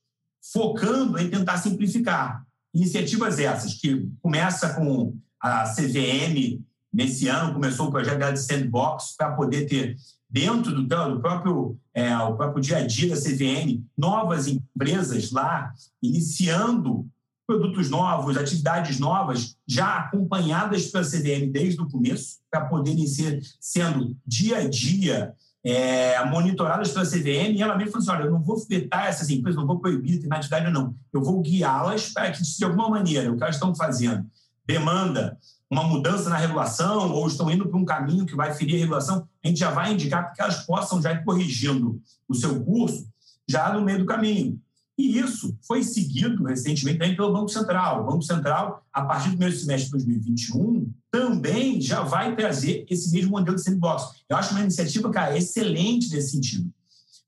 focando 0.52 1.18
em 1.18 1.30
tentar 1.30 1.58
simplificar. 1.58 2.46
Iniciativas 2.74 3.40
essas 3.40 3.76
que 3.76 4.10
começa 4.22 4.74
com 4.74 5.16
a 5.40 5.64
CVM 5.74 6.62
nesse 6.92 7.28
ano 7.28 7.54
começou 7.54 7.88
o 7.88 7.92
projeto 7.92 8.34
de 8.34 8.40
sandbox 8.40 9.16
para 9.18 9.32
poder 9.34 9.68
ter 9.68 9.96
dentro 10.32 10.74
do, 10.74 10.84
do 10.84 11.20
próprio 11.20 11.78
é, 11.94 12.18
o 12.18 12.36
próprio 12.36 12.62
dia 12.62 12.78
a 12.78 12.88
dia 12.88 13.14
da 13.14 13.22
CVM 13.22 13.84
novas 13.98 14.48
empresas 14.48 15.32
lá 15.32 15.74
iniciando 16.02 17.06
produtos 17.46 17.90
novos, 17.90 18.38
atividades 18.38 18.98
novas, 18.98 19.58
já 19.68 19.98
acompanhadas 19.98 20.88
pela 20.88 21.04
CVM 21.04 21.52
desde 21.52 21.82
o 21.82 21.90
começo, 21.90 22.38
para 22.50 22.66
poderem 22.66 23.06
ser 23.06 23.42
sendo 23.60 24.16
dia 24.26 24.60
a 24.60 24.70
dia 24.70 25.34
é, 25.64 26.24
monitoradas 26.26 26.92
pela 26.92 27.06
CVM, 27.06 27.56
e 27.56 27.62
ela 27.62 27.76
mesmo 27.76 27.92
falou 27.92 28.04
assim: 28.04 28.12
olha, 28.12 28.28
eu 28.28 28.32
não 28.32 28.42
vou 28.42 28.58
vetar 28.68 29.08
essas 29.08 29.30
empresas, 29.30 29.60
não 29.60 29.68
vou 29.68 29.80
proibir 29.80 30.14
determinada 30.14 30.40
atividade, 30.40 30.72
não. 30.72 30.96
Eu 31.12 31.22
vou 31.22 31.42
guiá-las 31.42 32.10
para 32.10 32.32
que, 32.32 32.42
de 32.42 32.64
alguma 32.64 32.90
maneira, 32.90 33.32
o 33.32 33.36
que 33.36 33.44
elas 33.44 33.56
estão 33.56 33.76
fazendo 33.76 34.26
demanda 34.66 35.38
uma 35.72 35.86
mudança 35.86 36.30
na 36.30 36.36
regulação 36.36 37.14
ou 37.14 37.26
estão 37.26 37.50
indo 37.50 37.66
para 37.66 37.80
um 37.80 37.86
caminho 37.86 38.26
que 38.26 38.36
vai 38.36 38.54
ferir 38.54 38.76
a 38.76 38.80
regulação, 38.80 39.26
a 39.42 39.48
gente 39.48 39.58
já 39.58 39.72
vai 39.72 39.94
indicar 39.94 40.34
que 40.34 40.42
elas 40.42 40.66
possam 40.66 41.02
já 41.02 41.14
ir 41.14 41.24
corrigindo 41.24 42.02
o 42.28 42.36
seu 42.36 42.62
curso 42.62 43.08
já 43.48 43.74
no 43.74 43.82
meio 43.82 44.00
do 44.00 44.06
caminho. 44.06 44.60
E 44.98 45.18
isso 45.18 45.58
foi 45.66 45.82
seguido 45.82 46.44
recentemente 46.44 47.00
também 47.00 47.16
pelo 47.16 47.32
Banco 47.32 47.48
Central. 47.48 48.02
O 48.02 48.12
Banco 48.12 48.22
Central, 48.22 48.86
a 48.92 49.02
partir 49.04 49.30
do 49.30 49.38
primeiro 49.38 49.56
semestre 49.56 49.86
de 49.86 49.92
2021, 49.92 50.94
também 51.10 51.80
já 51.80 52.02
vai 52.02 52.36
trazer 52.36 52.86
esse 52.90 53.10
mesmo 53.12 53.32
modelo 53.32 53.56
de 53.56 53.64
sandbox. 53.64 54.12
Eu 54.28 54.36
acho 54.36 54.52
uma 54.52 54.62
iniciativa, 54.62 55.10
cara, 55.10 55.38
excelente 55.38 56.10
nesse 56.12 56.32
sentido. 56.32 56.70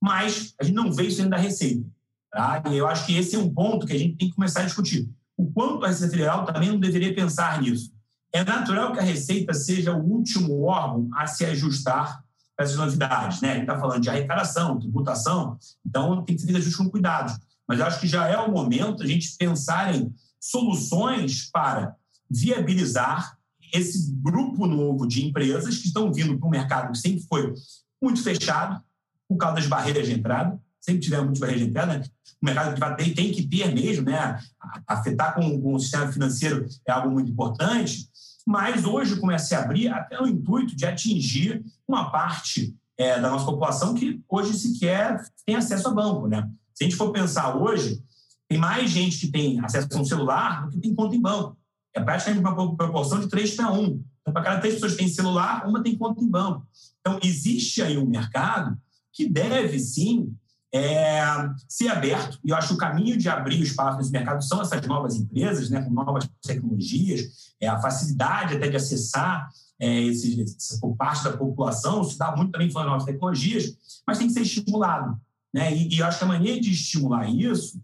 Mas 0.02 0.54
a 0.60 0.66
gente 0.66 0.76
não 0.76 0.92
vê 0.92 1.04
isso 1.04 1.18
dentro 1.18 1.32
da 1.32 1.38
Receita. 1.38 1.86
Tá? 2.30 2.62
E 2.70 2.78
eu 2.78 2.88
acho 2.88 3.06
que 3.06 3.16
esse 3.16 3.38
é 3.38 3.40
um 3.40 3.50
ponto 3.50 3.88
que 3.88 3.94
a 3.94 3.98
gente 3.98 4.18
tem 4.18 4.30
que 4.30 4.36
começar 4.36 4.62
a 4.62 4.66
discutir. 4.66 5.10
O 5.38 5.50
quanto 5.50 5.86
a 5.86 5.88
Receita 5.88 6.12
Federal 6.12 6.46
também 6.46 6.70
não 6.70 6.80
deveria 6.80 7.16
pensar 7.16 7.62
nisso. 7.62 7.93
É 8.34 8.44
natural 8.44 8.92
que 8.92 9.00
a 9.00 9.04
Receita 9.04 9.54
seja 9.54 9.96
o 9.96 10.04
último 10.04 10.64
órgão 10.64 11.10
a 11.14 11.28
se 11.28 11.46
ajustar 11.46 12.24
para 12.56 12.68
novidades. 12.76 13.42
Né? 13.42 13.52
Ele 13.52 13.62
está 13.62 13.80
falando 13.80 14.02
de 14.02 14.10
arrecadação, 14.10 14.80
tributação, 14.80 15.58
então 15.86 16.24
tem 16.24 16.36
que 16.36 16.42
ser 16.42 16.48
feito 16.48 16.60
ajuste 16.60 16.78
com 16.78 16.90
cuidado 16.90 17.34
mas 17.68 17.82
acho 17.82 18.00
que 18.00 18.08
já 18.08 18.28
é 18.28 18.38
o 18.38 18.52
momento 18.52 19.04
a 19.04 19.08
gente 19.08 19.36
pensar 19.38 19.96
em 19.96 20.14
soluções 20.40 21.50
para 21.52 21.96
viabilizar 22.30 23.38
esse 23.74 24.12
grupo 24.22 24.68
novo 24.68 25.08
de 25.08 25.26
empresas 25.26 25.78
que 25.78 25.88
estão 25.88 26.12
vindo 26.14 26.38
para 26.38 26.48
um 26.48 26.52
mercado 26.52 26.92
que 26.92 26.98
sempre 26.98 27.26
foi 27.28 27.54
muito 28.02 28.22
fechado 28.22 28.82
por 29.28 29.38
causa 29.38 29.56
das 29.56 29.68
barreiras 29.68 30.06
de 30.06 30.14
entrada, 30.14 30.60
sempre 30.80 31.02
tivemos 31.02 31.26
muitas 31.26 31.40
barreiras 31.40 31.64
de 31.64 31.70
entrada, 31.70 31.98
né? 31.98 32.06
o 32.42 32.46
mercado 32.46 32.76
que 32.76 33.04
tem, 33.04 33.14
tem 33.14 33.32
que 33.32 33.48
ter 33.48 33.74
mesmo, 33.74 34.06
né? 34.06 34.38
afetar 34.86 35.34
com, 35.34 35.62
com, 35.62 35.76
o 35.76 35.80
sistema 35.80 36.12
financeiro 36.12 36.68
é 36.86 36.92
algo 36.92 37.10
muito 37.10 37.32
importante, 37.32 38.10
mas 38.46 38.86
hoje 38.86 39.20
começa 39.20 39.58
a 39.58 39.64
abrir 39.64 39.88
até 39.88 40.22
o 40.22 40.28
intuito 40.28 40.76
de 40.76 40.86
atingir 40.86 41.64
uma 41.88 42.12
parte 42.12 42.76
é, 42.98 43.20
da 43.20 43.30
nossa 43.30 43.46
população 43.46 43.94
que 43.94 44.22
hoje 44.30 44.54
sequer 44.54 45.24
tem 45.46 45.56
acesso 45.56 45.88
a 45.88 45.92
banco, 45.92 46.28
né? 46.28 46.50
Se 46.74 46.84
a 46.84 46.88
gente 46.88 46.98
for 46.98 47.12
pensar 47.12 47.56
hoje, 47.56 48.02
tem 48.48 48.58
mais 48.58 48.90
gente 48.90 49.20
que 49.20 49.32
tem 49.32 49.60
acesso 49.60 49.88
a 49.92 50.00
um 50.00 50.06
celular 50.06 50.66
do 50.66 50.72
que 50.72 50.80
tem 50.80 50.94
conta 50.94 51.16
em 51.16 51.22
banco. 51.22 51.58
É 51.94 52.02
praticamente 52.02 52.46
uma 52.46 52.76
proporção 52.76 53.20
de 53.20 53.28
3 53.28 53.56
para 53.56 53.72
1. 53.72 54.04
Então, 54.22 54.34
para 54.34 54.42
cada 54.42 54.60
três 54.60 54.76
pessoas 54.76 54.94
que 54.94 55.00
têm 55.00 55.08
celular, 55.08 55.68
uma 55.68 55.84
tem 55.84 55.98
conta 55.98 56.24
em 56.24 56.30
banco. 56.30 56.66
Então, 57.00 57.20
existe 57.22 57.82
aí 57.82 57.98
um 57.98 58.06
mercado 58.06 58.78
que 59.12 59.30
deve, 59.30 59.80
sim, 59.80 60.34
é, 60.74 61.22
ser 61.70 61.90
aberto. 61.90 62.40
E 62.44 62.50
eu 62.50 62.56
acho 62.56 62.70
que 62.70 62.74
o 62.74 62.78
caminho 62.78 63.16
de 63.16 63.30
abrir 63.30 63.60
o 63.60 63.64
espaço 63.64 63.98
nesse 63.98 64.12
mercado 64.12 64.44
são 64.44 64.60
essas 64.60 64.86
novas 64.88 65.16
empresas, 65.16 65.70
né, 65.70 65.82
com 65.82 65.92
novas 65.92 66.28
tecnologias, 66.42 67.54
é, 67.62 67.68
a 67.68 67.80
facilidade 67.80 68.56
até 68.56 68.68
de 68.68 68.76
acessar 68.76 69.50
é, 69.80 70.02
esse, 70.02 70.44
por 70.82 70.96
parte 70.96 71.24
da 71.24 71.38
população, 71.38 72.04
se 72.04 72.18
dá 72.18 72.36
muito 72.36 72.52
também 72.52 72.72
falando 72.72 72.90
novas 72.90 73.06
tecnologias, 73.06 73.78
mas 74.06 74.18
tem 74.18 74.28
que 74.28 74.34
ser 74.34 74.42
estimulado. 74.42 75.20
Né? 75.54 75.76
E, 75.76 75.94
e 75.94 76.00
eu 76.00 76.08
acho 76.08 76.18
que 76.18 76.24
a 76.24 76.28
maneira 76.28 76.60
de 76.60 76.72
estimular 76.72 77.30
isso 77.30 77.80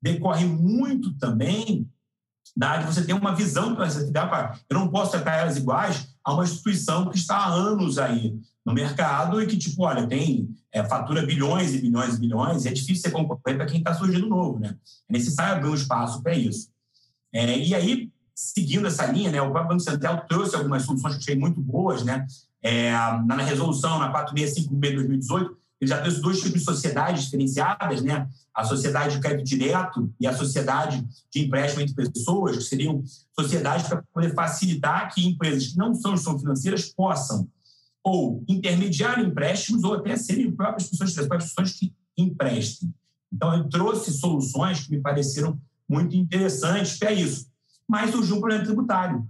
decorre 0.00 0.46
muito 0.46 1.12
também 1.14 1.90
da 2.56 2.78
de 2.78 2.86
você 2.86 3.04
ter 3.04 3.12
uma 3.12 3.34
visão 3.34 3.74
para 3.74 3.86
essa 3.86 3.98
atividade. 3.98 4.60
Eu 4.68 4.78
não 4.78 4.88
posso 4.88 5.12
tratar 5.12 5.36
elas 5.36 5.56
iguais 5.56 6.08
a 6.24 6.32
uma 6.32 6.44
instituição 6.44 7.10
que 7.10 7.16
está 7.16 7.36
há 7.36 7.52
anos 7.52 7.98
aí 7.98 8.38
no 8.68 8.74
mercado 8.74 9.40
e 9.42 9.46
que, 9.46 9.56
tipo, 9.56 9.82
olha, 9.82 10.06
tem 10.06 10.54
é, 10.70 10.84
fatura 10.84 11.24
bilhões 11.24 11.74
e 11.74 11.80
bilhões 11.80 12.16
e 12.16 12.20
bilhões, 12.20 12.64
e 12.64 12.68
é 12.68 12.72
difícil 12.72 13.02
ser 13.02 13.10
concorrente 13.10 13.56
para 13.56 13.66
quem 13.66 13.78
está 13.78 13.94
surgindo 13.94 14.28
novo, 14.28 14.58
né? 14.58 14.76
É 15.08 15.12
necessário 15.12 15.56
abrir 15.56 15.70
um 15.70 15.74
espaço 15.74 16.22
para 16.22 16.34
isso. 16.34 16.68
É, 17.32 17.58
e 17.58 17.74
aí, 17.74 18.10
seguindo 18.34 18.86
essa 18.86 19.06
linha, 19.06 19.30
né, 19.32 19.40
o 19.40 19.50
próprio 19.50 19.70
Banco 19.70 19.80
Central 19.80 20.26
trouxe 20.28 20.54
algumas 20.54 20.82
soluções 20.82 21.14
que 21.14 21.20
eu 21.20 21.22
achei 21.22 21.36
muito 21.36 21.60
boas, 21.60 22.04
né? 22.04 22.26
É, 22.62 22.92
na 23.24 23.36
resolução, 23.36 23.98
na 23.98 24.10
4656 24.10 24.90
de 24.90 24.96
2018, 24.96 25.58
ele 25.80 25.88
já 25.88 26.02
trouxe 26.02 26.20
dois 26.20 26.38
tipos 26.38 26.58
de 26.58 26.64
sociedades 26.64 27.24
diferenciadas, 27.24 28.02
né? 28.02 28.28
A 28.54 28.64
sociedade 28.64 29.14
de 29.14 29.20
crédito 29.20 29.46
direto 29.46 30.12
e 30.20 30.26
a 30.26 30.36
sociedade 30.36 31.06
de 31.32 31.40
empréstimo 31.40 31.82
entre 31.82 31.94
pessoas, 31.94 32.56
que 32.56 32.64
seriam 32.64 33.02
sociedades 33.32 33.86
para 33.86 34.02
poder 34.12 34.34
facilitar 34.34 35.14
que 35.14 35.26
empresas 35.26 35.68
que 35.68 35.78
não 35.78 35.94
são 35.94 36.12
instituições 36.12 36.42
financeiras 36.42 36.84
possam 36.86 37.48
ou 38.08 38.42
intermediar 38.48 39.20
empréstimos 39.20 39.84
ou 39.84 39.94
até 39.94 40.16
serem 40.16 40.50
próprias 40.50 40.88
pessoas, 40.88 41.10
as 41.18 41.26
próprias 41.26 41.50
pessoas 41.50 41.72
que 41.72 41.94
emprestem. 42.16 42.92
Então, 43.32 43.54
ele 43.54 43.68
trouxe 43.68 44.12
soluções 44.12 44.84
que 44.84 44.90
me 44.90 45.00
pareceram 45.00 45.60
muito 45.88 46.16
interessantes 46.16 46.98
para 46.98 47.12
isso. 47.12 47.46
Mas 47.86 48.10
surgiu 48.10 48.36
um 48.36 48.40
problema 48.40 48.64
tributário. 48.64 49.26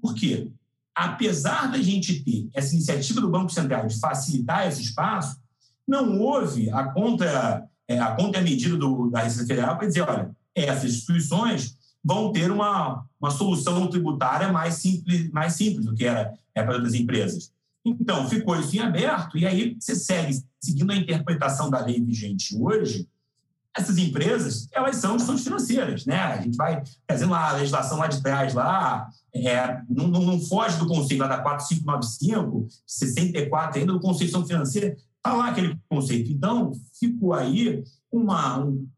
Por 0.00 0.14
quê? 0.14 0.50
Apesar 0.94 1.70
da 1.70 1.80
gente 1.80 2.24
ter 2.24 2.48
essa 2.54 2.74
iniciativa 2.74 3.20
do 3.20 3.30
Banco 3.30 3.50
Central 3.50 3.86
de 3.86 3.98
facilitar 3.98 4.66
esse 4.66 4.82
espaço, 4.82 5.40
não 5.86 6.20
houve 6.20 6.70
a 6.70 6.84
conta, 6.84 7.68
é, 7.88 7.98
a 7.98 8.14
conta 8.14 8.38
e 8.38 8.40
a 8.40 8.44
medida 8.44 8.76
do, 8.76 9.10
da 9.10 9.20
Receita 9.20 9.48
Federal 9.48 9.76
para 9.76 9.86
dizer, 9.86 10.02
olha, 10.02 10.30
essas 10.54 10.92
instituições 10.92 11.76
vão 12.02 12.32
ter 12.32 12.50
uma, 12.50 13.04
uma 13.20 13.30
solução 13.30 13.88
tributária 13.88 14.52
mais 14.52 14.74
simples, 14.74 15.30
mais 15.30 15.54
simples 15.54 15.86
do 15.86 15.94
que 15.94 16.04
era 16.04 16.32
é, 16.54 16.62
para 16.62 16.74
outras 16.74 16.94
empresas. 16.94 17.52
Então, 17.84 18.28
ficou 18.28 18.58
isso 18.58 18.76
em 18.76 18.80
aberto, 18.80 19.38
e 19.38 19.46
aí 19.46 19.76
você 19.78 19.94
segue, 19.94 20.42
seguindo 20.62 20.92
a 20.92 20.96
interpretação 20.96 21.70
da 21.70 21.84
lei 21.84 22.00
vigente 22.00 22.56
hoje, 22.56 23.08
essas 23.76 23.98
empresas, 23.98 24.68
elas 24.72 24.96
são 24.96 25.14
instituições 25.14 25.44
financeiras, 25.44 26.04
né? 26.04 26.16
A 26.16 26.40
gente 26.42 26.56
vai 26.56 26.82
fazendo 27.08 27.30
lá 27.30 27.50
a 27.50 27.56
legislação 27.56 27.98
lá 27.98 28.08
de 28.08 28.20
trás, 28.20 28.52
lá, 28.52 29.08
é, 29.32 29.80
não, 29.88 30.08
não, 30.08 30.40
foge 30.40 30.76
do 30.76 30.88
conceito 30.88 31.20
lá 31.20 31.28
da 31.28 31.38
4595, 31.38 32.66
64 32.84 33.78
ainda, 33.80 33.92
do 33.92 34.00
conceito 34.00 34.44
financeira, 34.44 34.96
Está 35.20 35.36
lá 35.36 35.50
aquele 35.50 35.78
conceito. 35.86 36.32
Então, 36.32 36.72
ficou 36.98 37.34
aí 37.34 37.84
uma, 38.10 38.64
um, 38.64 38.88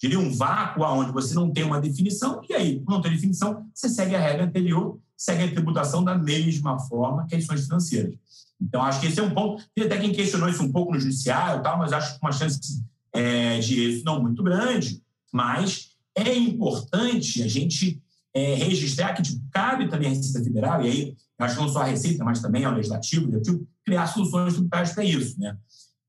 diria 0.00 0.18
um 0.18 0.32
vácuo 0.32 0.84
onde 0.84 1.10
você 1.10 1.34
não 1.34 1.52
tem 1.52 1.64
uma 1.64 1.80
definição, 1.80 2.40
e 2.48 2.54
aí, 2.54 2.84
não 2.88 3.00
tem 3.00 3.10
definição, 3.10 3.66
você 3.74 3.88
segue 3.88 4.14
a 4.14 4.20
regra 4.20 4.44
anterior, 4.44 4.98
segue 5.16 5.44
a 5.44 5.52
tributação 5.52 6.04
da 6.04 6.16
mesma 6.16 6.78
forma 6.78 7.26
que 7.26 7.34
as 7.34 7.44
ações 7.44 7.64
financeiras. 7.64 8.14
Então, 8.60 8.82
acho 8.82 9.00
que 9.00 9.06
esse 9.06 9.20
é 9.20 9.22
um 9.22 9.30
ponto. 9.30 9.64
Tem 9.74 9.84
até 9.84 9.98
quem 9.98 10.12
questionou 10.12 10.48
isso 10.48 10.62
um 10.62 10.72
pouco 10.72 10.92
no 10.92 11.00
judiciário, 11.00 11.62
tal, 11.62 11.78
mas 11.78 11.92
acho 11.92 12.14
que 12.14 12.18
uma 12.22 12.32
chance 12.32 12.82
é, 13.12 13.58
de 13.58 13.80
êxito 13.82 14.04
não 14.04 14.22
muito 14.22 14.42
grande. 14.42 15.02
Mas 15.32 15.90
é 16.14 16.34
importante 16.34 17.42
a 17.42 17.48
gente 17.48 18.00
é, 18.32 18.54
registrar 18.54 19.14
que 19.14 19.22
tipo, 19.22 19.42
cabe 19.50 19.88
também 19.88 20.08
a 20.08 20.14
Receita 20.14 20.42
Federal, 20.42 20.82
e 20.82 20.88
aí 20.88 21.16
acho 21.38 21.54
que 21.54 21.60
não 21.60 21.68
só 21.68 21.80
a 21.80 21.84
Receita, 21.84 22.24
mas 22.24 22.40
também 22.40 22.64
ao 22.64 22.74
Legislativo, 22.74 23.30
criar 23.84 24.06
soluções 24.06 24.54
tributárias 24.54 24.92
para 24.92 25.04
isso. 25.04 25.38
Né? 25.38 25.56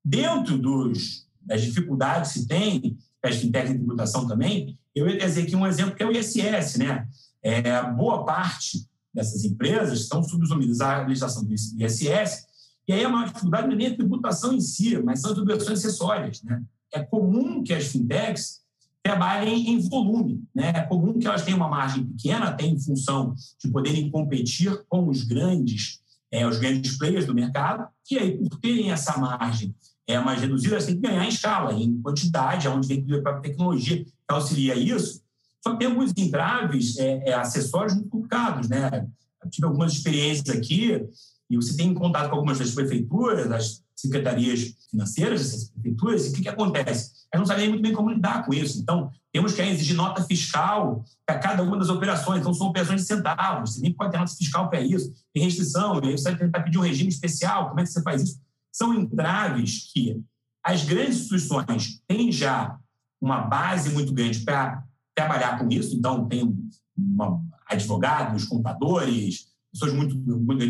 Dentro 0.03 0.57
dos, 0.57 1.27
das 1.41 1.61
dificuldades 1.61 2.33
que 2.33 2.47
tem, 2.47 2.97
as 3.21 3.35
fintechs 3.35 3.71
em 3.71 3.77
tributação 3.77 4.25
também, 4.25 4.79
eu 4.95 5.07
ia 5.07 5.17
dizer 5.17 5.43
aqui 5.43 5.55
um 5.55 5.67
exemplo 5.67 5.95
que 5.95 6.01
é 6.01 6.07
o 6.07 6.11
ISS. 6.11 6.77
Né? 6.77 7.05
É, 7.43 7.83
boa 7.91 8.23
parte 8.25 8.86
dessas 9.17 9.43
empresas 9.43 10.01
estão 10.01 10.21
subsumidas 10.21 10.79
à 10.79 11.01
legislação 11.01 11.43
do 11.43 11.53
ISS, 11.53 12.45
e 12.87 12.93
aí 12.93 13.03
a 13.03 13.09
maior 13.09 13.27
dificuldade 13.27 13.67
não 13.67 13.73
é 13.73 13.77
nem 13.77 13.87
a 13.87 13.95
tributação 13.95 14.53
em 14.53 14.61
si, 14.61 14.97
mas 14.99 15.19
são 15.19 15.31
as 15.31 15.35
tributações 15.35 15.79
acessórias. 15.79 16.43
Né? 16.43 16.63
É 16.93 17.03
comum 17.03 17.63
que 17.63 17.73
as 17.73 17.87
fintechs 17.87 18.61
trabalhem 19.03 19.69
em 19.69 19.79
volume. 19.89 20.43
Né? 20.53 20.69
É 20.69 20.81
comum 20.81 21.17
que 21.17 21.27
elas 21.27 21.41
tenham 21.41 21.57
uma 21.57 21.67
margem 21.67 22.05
pequena, 22.05 22.45
até 22.45 22.65
em 22.65 22.79
função 22.79 23.33
de 23.59 23.69
poderem 23.71 24.09
competir 24.11 24.85
com 24.87 25.09
os 25.09 25.23
grandes 25.23 25.99
é, 26.29 26.45
os 26.45 26.59
grandes 26.59 26.97
players 26.97 27.25
do 27.25 27.33
mercado, 27.33 27.87
e 28.11 28.17
aí, 28.17 28.37
por 28.37 28.59
terem 28.59 28.91
essa 28.91 29.17
margem 29.17 29.73
é, 30.05 30.19
mais 30.19 30.41
reduzida, 30.41 30.75
elas 30.75 30.85
têm 30.85 30.95
que 30.95 31.01
ganhar 31.01 31.23
em 31.23 31.29
escala, 31.29 31.73
em 31.73 32.01
quantidade, 32.01 32.67
onde 32.67 32.87
vem 32.87 33.05
a 33.17 33.21
própria 33.21 33.49
tecnologia 33.49 34.03
que 34.03 34.11
auxilia 34.27 34.75
isso. 34.75 35.21
Só 35.63 35.73
que 35.73 35.79
tem 35.79 35.87
alguns 35.87 36.11
entraves 36.15 36.97
é, 36.97 37.29
é, 37.29 37.33
acessórios 37.33 37.93
muito 37.93 38.09
complicados. 38.09 38.69
Né? 38.69 39.07
Eu 39.43 39.49
tive 39.49 39.67
algumas 39.67 39.93
experiências 39.93 40.49
aqui, 40.55 41.05
e 41.49 41.55
você 41.55 41.75
tem 41.75 41.93
contato 41.93 42.29
com 42.29 42.35
algumas 42.35 42.59
das 42.59 42.71
prefeituras, 42.71 43.47
das 43.47 43.83
secretarias 43.95 44.75
financeiras 44.91 45.41
dessas 45.41 45.69
prefeituras, 45.69 46.25
e 46.25 46.29
o 46.29 46.33
que, 46.33 46.41
que 46.43 46.49
acontece? 46.49 47.11
Elas 47.31 47.47
não 47.47 47.55
sabem 47.55 47.69
muito 47.69 47.81
bem 47.81 47.93
como 47.93 48.11
lidar 48.11 48.45
com 48.45 48.53
isso. 48.53 48.79
Então, 48.79 49.09
temos 49.33 49.53
que 49.53 49.61
exigir 49.61 49.95
nota 49.95 50.23
fiscal 50.23 51.03
para 51.25 51.39
cada 51.39 51.63
uma 51.63 51.77
das 51.77 51.89
operações. 51.89 52.41
Então, 52.41 52.53
são 52.53 52.67
operações 52.67 53.01
de 53.01 53.07
centavos. 53.07 53.73
Você 53.73 53.81
nem 53.81 53.93
pode 53.93 54.11
ter 54.11 54.17
nota 54.17 54.33
fiscal 54.33 54.69
para 54.69 54.81
isso. 54.81 55.11
Tem 55.33 55.43
restrição, 55.43 55.99
e 56.03 56.09
aí 56.09 56.17
você 56.17 56.31
vai 56.31 56.37
tentar 56.37 56.61
pedir 56.61 56.77
um 56.77 56.81
regime 56.81 57.09
especial. 57.09 57.69
Como 57.69 57.79
é 57.79 57.83
que 57.83 57.89
você 57.89 58.01
faz 58.01 58.21
isso? 58.21 58.39
São 58.71 58.93
entraves 58.93 59.91
que 59.91 60.21
as 60.63 60.83
grandes 60.83 61.17
instituições 61.17 62.01
têm 62.07 62.31
já 62.31 62.77
uma 63.19 63.41
base 63.41 63.89
muito 63.89 64.13
grande 64.13 64.41
para 64.41 64.83
trabalhar 65.17 65.57
com 65.57 65.67
isso. 65.69 65.95
Então, 65.95 66.27
tem 66.27 66.55
uma, 66.95 67.41
advogados, 67.67 68.45
contadores, 68.45 69.47
pessoas 69.73 69.93
muito, 69.93 70.15
muito 70.15 70.63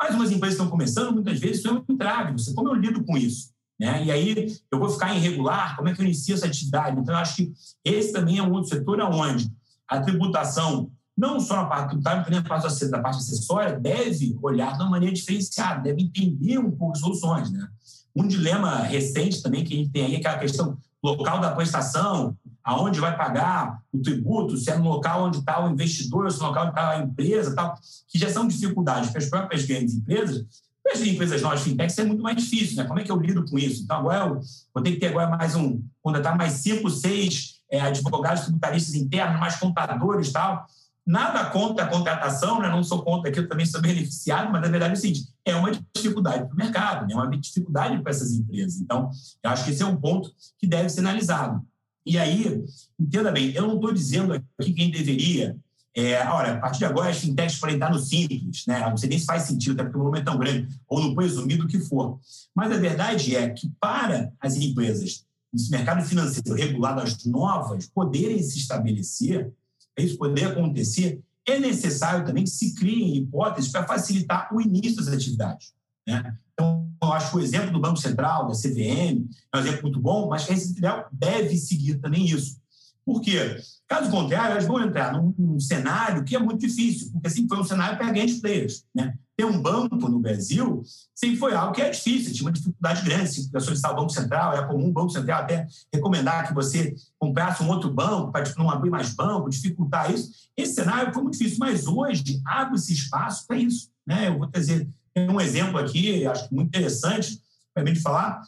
mas 0.00 0.14
umas 0.14 0.32
empresas 0.32 0.54
estão 0.54 0.70
começando, 0.70 1.12
muitas 1.12 1.38
vezes 1.38 1.58
isso 1.58 1.68
é 1.68 1.72
um 1.72 1.84
entrave. 1.88 2.32
Você, 2.32 2.54
como 2.54 2.70
eu 2.70 2.74
lido 2.74 3.04
com 3.04 3.16
isso? 3.16 3.52
Né? 3.78 4.06
E 4.06 4.10
aí 4.10 4.56
eu 4.70 4.78
vou 4.78 4.88
ficar 4.88 5.14
irregular, 5.14 5.76
como 5.76 5.88
é 5.88 5.94
que 5.94 6.00
eu 6.00 6.06
inicio 6.06 6.34
essa 6.34 6.46
atividade? 6.46 6.98
Então, 6.98 7.14
eu 7.14 7.20
acho 7.20 7.36
que 7.36 7.52
esse 7.84 8.12
também 8.12 8.38
é 8.38 8.42
um 8.42 8.52
outro 8.52 8.70
setor 8.70 9.00
onde 9.00 9.52
a 9.86 10.00
tributação 10.00 10.90
não 11.16 11.38
só 11.38 11.56
na 11.56 11.66
parte 11.66 11.90
tributária, 11.90 12.18
mas 12.20 12.26
também 12.26 12.90
na 12.90 13.00
parte 13.02 13.18
acessória, 13.18 13.78
deve 13.78 14.36
olhar 14.42 14.72
de 14.72 14.82
uma 14.82 14.90
maneira 14.90 15.14
diferenciada, 15.14 15.82
deve 15.82 16.02
entender 16.02 16.58
um 16.58 16.70
pouco 16.70 16.94
as 16.94 17.00
soluções. 17.00 17.50
Né? 17.50 17.68
Um 18.16 18.26
dilema 18.26 18.78
recente 18.78 19.42
também 19.42 19.62
que 19.62 19.74
a 19.74 19.76
gente 19.76 19.90
tem 19.90 20.06
aí 20.06 20.14
é 20.14 20.18
aquela 20.18 20.38
questão 20.38 20.78
local 21.02 21.40
da 21.40 21.50
prestação, 21.50 22.36
aonde 22.62 23.00
vai 23.00 23.16
pagar 23.16 23.82
o 23.92 24.00
tributo, 24.00 24.56
se 24.56 24.70
é 24.70 24.78
no 24.78 24.88
local 24.88 25.24
onde 25.24 25.38
está 25.38 25.64
o 25.64 25.70
investidor, 25.70 26.30
se 26.30 26.38
é 26.38 26.42
no 26.42 26.48
local 26.48 26.64
onde 26.64 26.72
está 26.72 26.90
a 26.90 26.98
empresa, 26.98 27.54
tal, 27.54 27.74
que 28.08 28.18
já 28.18 28.30
são 28.30 28.46
dificuldades 28.46 29.10
para 29.10 29.18
as 29.18 29.28
próprias 29.28 29.64
grandes 29.64 29.94
empresas. 29.94 30.44
Para 30.82 30.94
as 30.94 31.00
empresas 31.00 31.42
novas 31.42 31.62
fintechs 31.62 31.98
é 31.98 32.04
muito 32.04 32.22
mais 32.22 32.36
difícil, 32.36 32.76
né? 32.76 32.84
Como 32.84 32.98
é 32.98 33.04
que 33.04 33.10
eu 33.10 33.16
lido 33.16 33.44
com 33.44 33.58
isso? 33.58 33.82
Então, 33.82 33.98
agora 33.98 34.26
eu 34.26 34.40
vou 34.74 34.82
ter 34.82 34.92
que 34.92 34.98
ter 34.98 35.08
agora 35.08 35.28
mais 35.28 35.54
um, 35.54 35.80
contratar 36.02 36.36
mais 36.36 36.54
cinco, 36.54 36.90
seis 36.90 37.60
é, 37.70 37.80
advogados 37.80 38.42
tributaristas 38.42 38.94
internos, 38.94 39.40
mais 39.40 39.56
contadores 39.56 40.32
tal. 40.32 40.66
Nada 41.04 41.46
contra 41.46 41.84
a 41.84 41.88
contratação, 41.88 42.60
né? 42.60 42.68
não 42.68 42.82
sou 42.82 43.02
contra 43.02 43.28
aqui, 43.28 43.40
eu 43.40 43.48
também 43.48 43.66
sou 43.66 43.80
beneficiado, 43.80 44.52
mas 44.52 44.62
a 44.62 44.68
verdade 44.70 44.94
é 44.94 44.96
o 44.96 45.00
seguinte: 45.00 45.28
é 45.44 45.54
uma 45.56 45.72
dificuldade 45.94 46.46
para 46.46 46.54
o 46.54 46.56
mercado, 46.56 47.06
né? 47.06 47.14
é 47.14 47.16
uma 47.16 47.28
dificuldade 47.28 48.00
para 48.00 48.10
essas 48.10 48.32
empresas. 48.32 48.80
Então, 48.80 49.10
eu 49.42 49.50
acho 49.50 49.64
que 49.64 49.70
esse 49.70 49.82
é 49.82 49.86
um 49.86 49.96
ponto 49.96 50.32
que 50.58 50.66
deve 50.66 50.88
ser 50.88 51.00
analisado. 51.00 51.60
E 52.06 52.18
aí, 52.18 52.64
entenda 52.98 53.32
bem, 53.32 53.50
eu 53.52 53.66
não 53.66 53.76
estou 53.76 53.92
dizendo 53.92 54.32
aqui 54.32 54.72
quem 54.72 54.90
deveria. 54.90 55.56
É, 55.94 56.24
olha, 56.26 56.54
a 56.54 56.58
partir 56.58 56.78
de 56.78 56.84
agora 56.86 57.10
as 57.10 57.18
fintechs 57.18 57.58
podem 57.58 57.76
estar 57.76 57.90
no 57.90 57.98
simples, 57.98 58.64
né? 58.66 58.80
não 58.88 58.96
sei 58.96 59.10
nem 59.10 59.18
se 59.18 59.26
faz 59.26 59.42
sentido, 59.42 59.74
até 59.74 59.82
porque 59.82 59.98
o 59.98 60.00
volume 60.00 60.20
é 60.20 60.24
tão 60.24 60.38
grande, 60.38 60.68
ou 60.88 61.02
no 61.02 61.14
presumido 61.14 61.68
que 61.68 61.78
for. 61.80 62.18
Mas 62.54 62.72
a 62.72 62.78
verdade 62.78 63.36
é 63.36 63.50
que 63.50 63.70
para 63.78 64.32
as 64.40 64.56
empresas 64.56 65.26
nesse 65.52 65.70
mercado 65.70 66.02
financeiro 66.02 66.54
regulado, 66.54 67.02
as 67.02 67.24
novas 67.26 67.86
poderem 67.86 68.42
se 68.42 68.58
estabelecer, 68.58 69.52
para 69.94 70.04
isso 70.04 70.18
poder 70.18 70.46
acontecer, 70.46 71.20
é 71.46 71.58
necessário 71.58 72.24
também 72.24 72.44
que 72.44 72.50
se 72.50 72.74
criem 72.74 73.16
hipóteses 73.16 73.70
para 73.70 73.86
facilitar 73.86 74.48
o 74.54 74.60
início 74.60 74.96
das 74.96 75.08
atividades. 75.08 75.72
Né? 76.06 76.36
Então, 76.52 76.88
eu 77.02 77.12
acho 77.12 77.30
que 77.30 77.36
o 77.36 77.40
exemplo 77.40 77.72
do 77.72 77.80
Banco 77.80 77.98
Central, 77.98 78.46
da 78.46 78.54
CVM, 78.54 79.28
é 79.52 79.56
um 79.56 79.60
exemplo 79.60 79.82
muito 79.82 80.00
bom, 80.00 80.28
mas 80.28 80.44
que 80.44 80.52
a 80.52 80.54
Receita 80.54 80.74
Federal 80.74 81.08
deve 81.12 81.56
seguir 81.56 81.96
também 81.96 82.24
isso. 82.26 82.60
Por 83.04 83.20
quê? 83.20 83.60
Caso 83.88 84.10
contrário, 84.10 84.52
elas 84.52 84.66
vão 84.66 84.80
entrar 84.80 85.12
num, 85.12 85.34
num 85.36 85.60
cenário 85.60 86.24
que 86.24 86.36
é 86.36 86.38
muito 86.38 86.60
difícil, 86.60 87.10
porque 87.12 87.28
sempre 87.28 87.48
foi 87.48 87.58
um 87.58 87.64
cenário 87.64 87.98
para 87.98 88.10
grandes 88.10 88.40
players. 88.40 88.84
Né? 88.94 89.14
Ter 89.36 89.44
um 89.44 89.60
banco 89.60 90.08
no 90.08 90.18
Brasil 90.18 90.82
sempre 91.14 91.36
foi 91.36 91.54
algo 91.54 91.74
que 91.74 91.82
é 91.82 91.90
difícil, 91.90 92.32
tinha 92.32 92.46
uma 92.46 92.52
dificuldade 92.52 93.04
grande. 93.04 93.28
Se 93.28 93.50
você 93.50 93.60
solicitar 93.60 93.92
o 93.92 93.96
Banco 93.96 94.10
Central, 94.10 94.54
é 94.54 94.66
comum 94.66 94.88
o 94.88 94.92
Banco 94.92 95.10
Central 95.10 95.42
até 95.42 95.66
recomendar 95.92 96.48
que 96.48 96.54
você 96.54 96.94
comprasse 97.18 97.62
um 97.62 97.68
outro 97.68 97.92
banco 97.92 98.30
para 98.30 98.44
tipo, 98.44 98.58
não 98.58 98.70
abrir 98.70 98.90
mais 98.90 99.14
banco, 99.14 99.50
dificultar 99.50 100.12
isso. 100.12 100.30
Esse 100.56 100.74
cenário 100.74 101.12
foi 101.12 101.22
muito 101.22 101.36
difícil, 101.36 101.58
mas 101.58 101.86
hoje 101.86 102.40
abre-se 102.46 102.92
espaço 102.92 103.46
para 103.46 103.56
isso. 103.56 103.90
Né? 104.06 104.28
Eu 104.28 104.38
vou 104.38 104.48
trazer 104.48 104.88
um 105.16 105.40
exemplo 105.40 105.78
aqui, 105.78 106.26
acho 106.26 106.52
muito 106.54 106.68
interessante 106.68 107.40
para 107.74 107.82
a 107.82 107.86
gente 107.86 108.00
falar. 108.00 108.42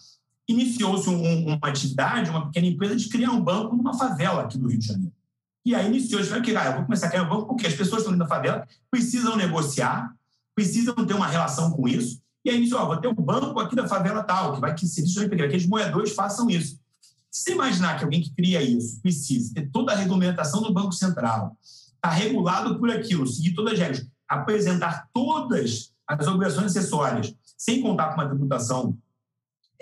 Iniciou-se 0.48 1.08
um, 1.08 1.46
uma 1.46 1.68
atividade, 1.68 2.30
uma 2.30 2.46
pequena 2.46 2.66
empresa, 2.66 2.96
de 2.96 3.08
criar 3.08 3.30
um 3.30 3.42
banco 3.42 3.74
numa 3.74 3.94
favela 3.94 4.42
aqui 4.42 4.58
do 4.58 4.68
Rio 4.68 4.78
de 4.78 4.86
Janeiro. 4.86 5.12
E 5.64 5.74
aí 5.74 5.86
iniciou-se, 5.86 6.28
que 6.42 6.54
ah, 6.54 6.66
eu 6.66 6.72
vou 6.74 6.84
começar 6.84 7.06
a 7.06 7.10
criar 7.10 7.22
um 7.22 7.28
banco 7.28 7.46
porque 7.46 7.66
as 7.66 7.74
pessoas 7.74 8.02
estão 8.02 8.12
dentro 8.12 8.28
favela, 8.28 8.66
precisam 8.90 9.34
negociar, 9.36 10.14
precisam 10.54 10.94
ter 10.94 11.14
uma 11.14 11.26
relação 11.26 11.70
com 11.70 11.88
isso. 11.88 12.20
E 12.44 12.50
aí 12.50 12.56
iniciou, 12.58 12.80
ó, 12.80 12.86
vou 12.86 12.98
ter 12.98 13.08
um 13.08 13.14
banco 13.14 13.58
aqui 13.58 13.74
da 13.74 13.88
favela 13.88 14.22
tal, 14.22 14.54
que 14.54 14.60
vai 14.60 14.74
que 14.74 14.86
se 14.86 15.02
que 15.02 15.34
aqueles 15.42 15.66
moedores 15.66 16.12
façam 16.12 16.50
isso. 16.50 16.78
Se 17.30 17.44
você 17.44 17.52
imaginar 17.52 17.96
que 17.96 18.04
alguém 18.04 18.20
que 18.20 18.32
cria 18.34 18.62
isso 18.62 19.00
precisa 19.00 19.54
ter 19.54 19.70
toda 19.70 19.92
a 19.92 19.96
regulamentação 19.96 20.62
do 20.62 20.72
Banco 20.72 20.92
Central, 20.92 21.56
está 21.94 22.10
regulado 22.10 22.78
por 22.78 22.90
aquilo, 22.90 23.26
seguir 23.26 23.54
todas 23.54 23.72
as 23.72 23.78
regras, 23.78 24.06
apresentar 24.28 25.08
todas 25.12 25.92
as 26.06 26.26
obrigações 26.26 26.66
acessórias, 26.66 27.34
sem 27.56 27.80
contar 27.80 28.08
com 28.10 28.20
uma 28.20 28.28
tributação 28.28 28.96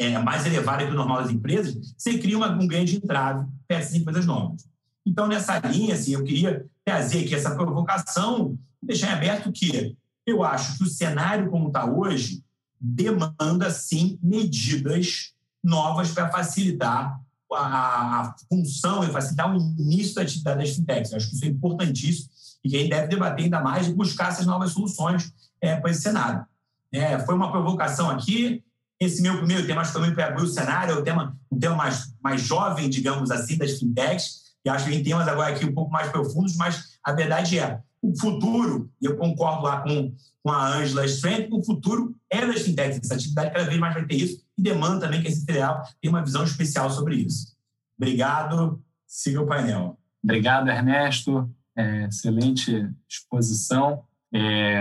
é, 0.03 0.19
mais 0.19 0.45
elevada 0.47 0.85
que 0.85 0.93
o 0.93 0.95
normal 0.95 1.23
das 1.23 1.31
empresas, 1.31 1.95
você 1.97 2.19
cria 2.19 2.37
uma, 2.37 2.51
um 2.51 2.67
ganho 2.67 2.85
de 2.85 2.97
entrave 2.97 3.47
para 3.69 3.79
essas 3.79 3.95
empresas 3.95 4.27
novas. 4.27 4.67
Então, 5.05 5.27
nessa 5.27 5.59
linha, 5.59 5.95
assim, 5.95 6.13
eu 6.13 6.25
queria 6.25 6.67
trazer 6.85 7.25
aqui 7.25 7.35
essa 7.35 7.55
provocação, 7.55 8.59
deixar 8.83 9.09
em 9.09 9.13
aberto 9.15 9.53
que 9.53 9.97
eu 10.27 10.45
acho 10.45 10.79
que 10.79 10.85
o 10.85 10.89
cenário 10.89 11.51
como 11.51 11.69
está 11.69 11.85
hoje 11.85 12.43
demanda, 12.81 13.71
sim, 13.71 14.19
medidas 14.23 15.33
novas 15.63 16.11
para 16.11 16.31
facilitar 16.31 17.21
a, 17.53 18.21
a, 18.21 18.35
função 18.49 19.05
e 19.05 19.13
facilitar 19.13 19.55
o 19.55 19.57
início 19.57 20.15
da 20.15 20.23
atividade 20.23 20.61
das 20.61 20.75
fintechs. 20.75 21.13
Eu 21.13 21.19
acho 21.19 21.29
que 21.29 21.37
isso 21.37 21.45
é 21.45 21.49
importantíssimo 21.49 22.31
e 22.65 22.69
que 22.71 22.77
a 22.77 22.79
gente 22.81 22.91
deve 22.91 23.09
debater 23.09 23.45
ainda 23.45 23.61
mais 23.61 23.87
e 23.87 23.95
buscar 23.95 24.29
essas 24.29 24.47
novas 24.47 24.73
soluções 24.73 25.33
é, 25.61 25.77
para 25.77 25.91
esse 25.91 26.03
cenário. 26.03 26.45
É, 26.91 27.19
foi 27.21 27.35
uma 27.35 27.51
provocação 27.51 28.11
aqui. 28.11 28.63
Esse 29.05 29.21
meu 29.21 29.37
primeiro 29.37 29.67
tema, 29.67 29.81
acho 29.81 29.93
que 29.93 29.99
também 29.99 30.15
para 30.15 30.29
abrir 30.29 30.45
o 30.45 30.47
cenário, 30.47 30.95
é 30.95 30.97
o 30.97 31.03
tema, 31.03 31.37
um 31.51 31.59
tema 31.59 31.75
mais, 31.75 32.15
mais 32.23 32.41
jovem, 32.41 32.89
digamos 32.89 33.33
assim, 33.33 33.59
das 33.59 33.81
fintechs. 33.81 34.43
E 34.65 34.71
acho 34.71 34.85
que 34.85 34.93
tem 34.93 35.03
temas 35.03 35.27
agora 35.27 35.53
aqui 35.53 35.65
um 35.65 35.75
pouco 35.75 35.91
mais 35.91 36.09
profundos, 36.13 36.57
mas 36.57 36.99
a 37.03 37.13
verdade 37.13 37.59
é, 37.59 37.81
o 38.01 38.17
futuro, 38.17 38.89
e 39.01 39.07
eu 39.07 39.17
concordo 39.17 39.65
lá 39.65 39.81
com, 39.81 40.15
com 40.41 40.51
a 40.53 40.77
Angela 40.77 41.05
Strand, 41.07 41.49
o 41.51 41.65
futuro 41.65 42.15
é 42.31 42.47
das 42.47 42.63
fintechs. 42.63 43.01
Essa 43.03 43.15
atividade 43.15 43.53
cada 43.53 43.65
vez 43.65 43.81
mais 43.81 43.93
vai 43.93 44.05
ter 44.05 44.15
isso 44.15 44.45
e 44.57 44.63
demanda 44.63 45.01
também 45.01 45.21
que 45.21 45.27
esse 45.27 45.45
federal 45.45 45.83
tenha 46.01 46.13
uma 46.13 46.23
visão 46.23 46.45
especial 46.45 46.89
sobre 46.89 47.17
isso. 47.17 47.57
Obrigado. 47.99 48.81
Siga 49.05 49.43
o 49.43 49.47
painel. 49.47 49.99
Obrigado, 50.23 50.69
Ernesto. 50.69 51.51
É, 51.77 52.05
excelente 52.07 52.89
exposição. 53.09 54.05
É, 54.33 54.81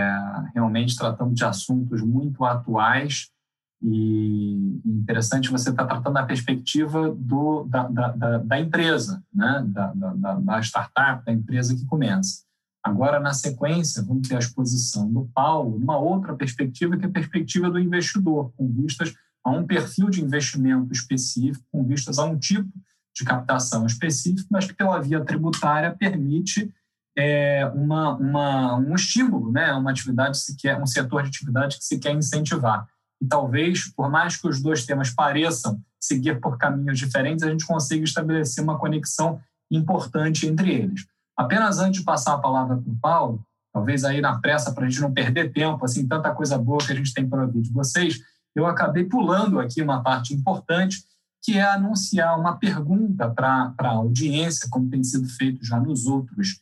realmente 0.54 0.96
tratando 0.96 1.34
de 1.34 1.44
assuntos 1.44 2.00
muito 2.00 2.44
atuais 2.44 3.32
e 3.82 4.80
interessante 4.84 5.50
você 5.50 5.70
estar 5.70 5.84
tá 5.84 5.94
tratando 5.94 6.14
da 6.14 6.22
perspectiva 6.24 7.12
do, 7.12 7.64
da, 7.64 7.88
da, 7.88 8.38
da 8.38 8.60
empresa, 8.60 9.22
né? 9.34 9.64
da, 9.66 9.92
da, 9.92 10.34
da 10.34 10.60
startup, 10.60 11.24
da 11.24 11.32
empresa 11.32 11.74
que 11.74 11.84
começa. 11.86 12.42
Agora, 12.84 13.18
na 13.18 13.32
sequência, 13.32 14.02
vamos 14.02 14.28
ter 14.28 14.36
a 14.36 14.40
exposição 14.40 15.10
do 15.12 15.28
Paulo, 15.34 15.78
numa 15.78 15.98
outra 15.98 16.34
perspectiva, 16.34 16.96
que 16.96 17.04
é 17.04 17.08
a 17.08 17.12
perspectiva 17.12 17.70
do 17.70 17.78
investidor, 17.78 18.52
com 18.56 18.68
vistas 18.68 19.14
a 19.44 19.50
um 19.50 19.66
perfil 19.66 20.08
de 20.08 20.22
investimento 20.22 20.92
específico, 20.92 21.64
com 21.70 21.84
vistas 21.84 22.18
a 22.18 22.24
um 22.24 22.38
tipo 22.38 22.72
de 23.14 23.24
captação 23.24 23.84
específico, 23.86 24.48
mas 24.50 24.66
que 24.66 24.74
pela 24.74 25.00
via 25.00 25.24
tributária 25.24 25.94
permite 25.96 26.72
é, 27.16 27.66
uma, 27.74 28.16
uma, 28.16 28.76
um 28.76 28.94
estímulo, 28.94 29.52
né? 29.52 29.72
uma 29.74 29.90
atividade 29.90 30.38
se 30.38 30.56
quer, 30.56 30.80
um 30.80 30.86
setor 30.86 31.22
de 31.22 31.28
atividade 31.28 31.78
que 31.78 31.84
se 31.84 31.98
quer 31.98 32.12
incentivar. 32.12 32.86
E 33.22 33.26
talvez, 33.26 33.88
por 33.94 34.10
mais 34.10 34.36
que 34.36 34.48
os 34.48 34.60
dois 34.60 34.84
temas 34.84 35.10
pareçam 35.10 35.80
seguir 36.00 36.40
por 36.40 36.58
caminhos 36.58 36.98
diferentes, 36.98 37.44
a 37.44 37.50
gente 37.50 37.64
consiga 37.64 38.02
estabelecer 38.02 38.64
uma 38.64 38.76
conexão 38.76 39.40
importante 39.70 40.44
entre 40.44 40.72
eles. 40.72 41.06
Apenas 41.36 41.78
antes 41.78 42.00
de 42.00 42.04
passar 42.04 42.34
a 42.34 42.38
palavra 42.38 42.76
para 42.76 42.92
o 42.92 42.98
Paulo, 43.00 43.46
talvez 43.72 44.02
aí 44.02 44.20
na 44.20 44.40
pressa, 44.40 44.72
para 44.72 44.84
a 44.84 44.90
gente 44.90 45.00
não 45.00 45.14
perder 45.14 45.52
tempo, 45.52 45.84
assim, 45.84 46.06
tanta 46.08 46.34
coisa 46.34 46.58
boa 46.58 46.84
que 46.84 46.90
a 46.90 46.96
gente 46.96 47.14
tem 47.14 47.28
para 47.28 47.44
ouvir 47.44 47.62
de 47.62 47.72
vocês, 47.72 48.18
eu 48.56 48.66
acabei 48.66 49.04
pulando 49.04 49.60
aqui 49.60 49.80
uma 49.80 50.02
parte 50.02 50.34
importante, 50.34 51.04
que 51.44 51.56
é 51.56 51.62
anunciar 51.62 52.38
uma 52.38 52.56
pergunta 52.56 53.30
para 53.30 53.72
a 53.78 53.88
audiência, 53.88 54.68
como 54.68 54.90
tem 54.90 55.04
sido 55.04 55.28
feito 55.28 55.64
já 55.64 55.78
nos 55.78 56.06
outros 56.06 56.60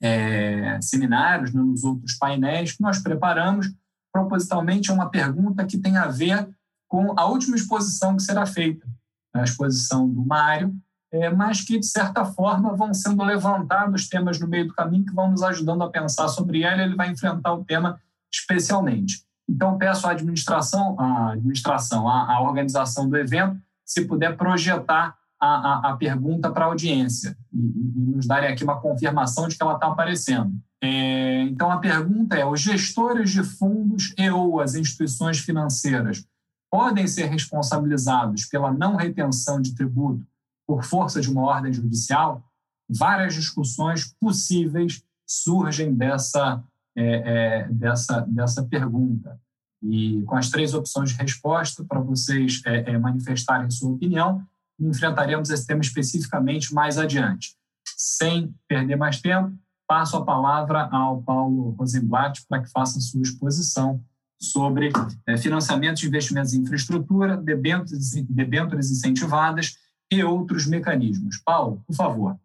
é, 0.00 0.80
seminários, 0.80 1.52
né, 1.52 1.60
nos 1.60 1.82
outros 1.82 2.14
painéis 2.14 2.72
que 2.72 2.82
nós 2.82 3.00
preparamos. 3.00 3.66
Propositalmente, 4.12 4.90
é 4.90 4.94
uma 4.94 5.10
pergunta 5.10 5.64
que 5.64 5.78
tem 5.78 5.96
a 5.96 6.06
ver 6.06 6.48
com 6.88 7.18
a 7.18 7.24
última 7.24 7.56
exposição 7.56 8.16
que 8.16 8.22
será 8.22 8.44
feita, 8.44 8.86
a 9.34 9.42
exposição 9.42 10.08
do 10.08 10.24
Mário, 10.24 10.74
é, 11.10 11.30
mas 11.30 11.60
que, 11.60 11.78
de 11.78 11.86
certa 11.86 12.24
forma, 12.24 12.74
vão 12.74 12.92
sendo 12.92 13.22
levantados 13.22 14.08
temas 14.08 14.38
no 14.38 14.48
meio 14.48 14.68
do 14.68 14.74
caminho 14.74 15.04
que 15.04 15.14
vão 15.14 15.30
nos 15.30 15.42
ajudando 15.42 15.82
a 15.82 15.90
pensar 15.90 16.28
sobre 16.28 16.62
ela. 16.62 16.82
Ele 16.82 16.94
vai 16.94 17.10
enfrentar 17.10 17.52
o 17.52 17.64
tema 17.64 18.00
especialmente. 18.32 19.22
Então, 19.48 19.76
peço 19.76 20.06
à 20.06 20.12
administração, 20.12 20.98
à 20.98 21.32
administração, 21.32 22.08
à, 22.08 22.34
à 22.34 22.40
organização 22.40 23.08
do 23.08 23.16
evento, 23.16 23.60
se 23.84 24.06
puder 24.06 24.36
projetar 24.36 25.14
a, 25.42 25.48
a, 25.48 25.90
a 25.90 25.96
pergunta 25.96 26.52
para 26.52 26.66
a 26.66 26.68
audiência 26.68 27.36
e, 27.52 27.58
e, 27.58 28.14
nos 28.14 28.26
darem 28.28 28.52
aqui 28.52 28.62
uma 28.62 28.80
confirmação 28.80 29.48
de 29.48 29.56
que 29.56 29.62
ela 29.62 29.74
está 29.74 29.88
aparecendo. 29.88 30.54
É, 30.80 31.42
então, 31.42 31.68
a 31.68 31.78
pergunta 31.78 32.36
é: 32.36 32.46
os 32.46 32.60
gestores 32.60 33.32
de 33.32 33.42
fundos 33.42 34.14
e 34.16 34.30
ou 34.30 34.60
as 34.60 34.76
instituições 34.76 35.40
financeiras 35.40 36.24
podem 36.70 37.08
ser 37.08 37.26
responsabilizados 37.26 38.46
pela 38.46 38.72
não 38.72 38.94
retenção 38.94 39.60
de 39.60 39.74
tributo 39.74 40.24
por 40.66 40.84
força 40.84 41.20
de 41.20 41.28
uma 41.28 41.42
ordem 41.42 41.72
judicial, 41.72 42.42
várias 42.88 43.34
discussões 43.34 44.14
possíveis 44.20 45.02
surgem 45.26 45.92
dessa, 45.92 46.62
é, 46.96 47.04
é, 47.04 47.68
dessa, 47.68 48.20
dessa 48.20 48.62
pergunta. 48.62 49.40
E 49.82 50.22
com 50.22 50.36
as 50.36 50.48
três 50.50 50.72
opções 50.72 51.10
de 51.10 51.16
resposta, 51.16 51.84
para 51.84 52.00
vocês 52.00 52.62
é, 52.64 52.92
é, 52.92 52.98
manifestarem 52.98 53.68
sua 53.70 53.90
opinião, 53.90 54.46
enfrentaremos 54.88 55.50
esse 55.50 55.66
tema 55.66 55.80
especificamente 55.80 56.72
mais 56.74 56.98
adiante. 56.98 57.56
Sem 57.96 58.54
perder 58.68 58.96
mais 58.96 59.20
tempo, 59.20 59.52
passo 59.86 60.16
a 60.16 60.24
palavra 60.24 60.88
ao 60.90 61.22
Paulo 61.22 61.70
Rosenblatt 61.78 62.44
para 62.48 62.62
que 62.62 62.70
faça 62.70 63.00
sua 63.00 63.22
exposição 63.22 64.02
sobre 64.40 64.90
é, 65.26 65.36
financiamento 65.36 65.98
de 65.98 66.08
investimentos 66.08 66.52
em 66.52 66.62
infraestrutura, 66.62 67.36
debêntures, 67.36 68.12
debêntures 68.28 68.90
incentivadas 68.90 69.76
e 70.10 70.22
outros 70.24 70.66
mecanismos. 70.66 71.40
Paulo, 71.44 71.82
por 71.86 71.94
favor. 71.94 72.36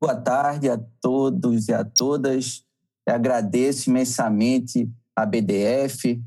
Boa 0.00 0.14
tarde 0.14 0.68
a 0.68 0.78
todos 1.00 1.68
e 1.68 1.72
a 1.72 1.84
todas. 1.84 2.64
Eu 3.06 3.14
agradeço 3.14 3.90
imensamente 3.90 4.90
a 5.14 5.24
BDF, 5.24 6.22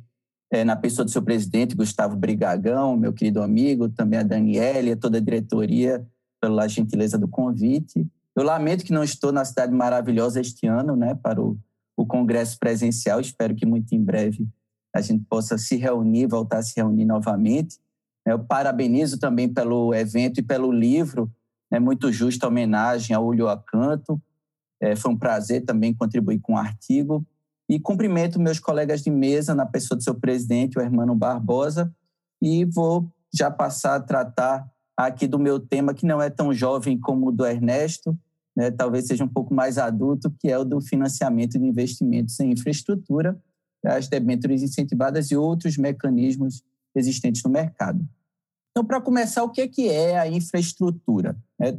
é, 0.52 0.64
na 0.64 0.76
pessoa 0.76 1.06
do 1.06 1.12
seu 1.12 1.22
presidente, 1.22 1.76
Gustavo 1.76 2.16
Brigagão, 2.16 2.98
meu 2.98 3.14
querido 3.14 3.42
amigo, 3.42 3.90
também 3.90 4.20
a 4.20 4.24
Daniela 4.24 4.90
e 4.90 4.92
a 4.92 4.98
toda 4.98 5.18
a 5.18 5.22
diretoria, 5.22 6.06
pela 6.42 6.68
gentileza 6.68 7.18
do 7.18 7.28
convite. 7.28 8.08
Eu 8.36 8.44
lamento 8.44 8.86
que 8.86 8.94
não 8.94 9.04
estou 9.04 9.32
na 9.32 9.44
cidade 9.44 9.74
maravilhosa 9.74 10.40
este 10.40 10.66
ano, 10.66 10.96
né, 10.96 11.14
para 11.16 11.42
o 11.42 11.60
o 12.00 12.06
congresso 12.06 12.58
presencial. 12.58 13.20
Espero 13.20 13.54
que 13.54 13.66
muito 13.66 13.94
em 13.94 14.02
breve 14.02 14.48
a 14.96 15.02
gente 15.02 15.26
possa 15.30 15.58
se 15.58 15.76
reunir, 15.76 16.28
voltar 16.28 16.60
a 16.60 16.64
se 16.64 16.74
reunir 16.78 17.06
novamente. 17.06 17.78
Eu 18.26 18.40
parabenizo 18.40 19.20
também 19.20 19.52
pelo 19.52 19.94
evento 19.94 20.40
e 20.40 20.44
pelo 20.44 20.72
livro, 20.72 21.30
é 21.72 21.76
né, 21.76 21.80
muito 21.80 22.12
justa 22.12 22.48
homenagem 22.48 23.16
ao 23.16 23.26
Ulho 23.26 23.50
Acanto. 23.50 24.20
É, 24.82 24.96
foi 24.96 25.12
um 25.12 25.18
prazer 25.18 25.66
também 25.66 25.94
contribuir 25.94 26.40
com 26.40 26.54
o 26.54 26.58
artigo. 26.58 27.26
E 27.70 27.80
cumprimento 27.80 28.40
meus 28.40 28.60
colegas 28.60 29.04
de 29.04 29.12
mesa, 29.12 29.54
na 29.54 29.66
pessoa 29.66 29.96
do 29.96 30.04
seu 30.04 30.16
presidente, 30.16 30.78
o 30.78 30.82
Hermano 30.82 31.14
Barbosa, 31.14 31.94
e 32.42 32.66
vou 32.66 33.08
já 33.32 33.52
passar 33.52 33.96
a 33.96 34.02
tratar 34.02 34.68
aqui 34.98 35.28
do 35.28 35.38
meu 35.38 35.60
tema, 35.60 35.94
que 35.94 36.06
não 36.06 36.22
é 36.22 36.30
tão 36.30 36.52
jovem 36.52 37.00
como 37.00 37.28
o 37.28 37.32
do 37.32 37.46
Ernesto, 37.46 38.18
né, 38.58 38.72
talvez 38.72 39.08
seja 39.08 39.24
um 39.24 39.28
pouco 39.28 39.54
mais 39.54 39.78
adulto, 39.78 40.34
que 40.40 40.50
é 40.50 40.58
o 40.58 40.66
do 40.66 40.82
financiamento 40.82 41.58
de 41.58 41.66
investimentos 41.66 42.40
em 42.40 42.52
infraestrutura, 42.52 43.40
as 43.86 44.08
debêntures 44.08 44.62
incentivadas 44.62 45.32
e 45.32 45.38
outros 45.38 45.78
mecanismos 45.78 46.64
existentes 46.94 47.44
no 47.44 47.50
mercado. 47.50 48.06
Então, 48.72 48.84
para 48.84 49.00
começar, 49.00 49.44
o 49.44 49.50
que 49.50 49.90
é 49.90 50.20
a 50.20 50.28
infraestrutura? 50.28 51.38
É, 51.62 51.78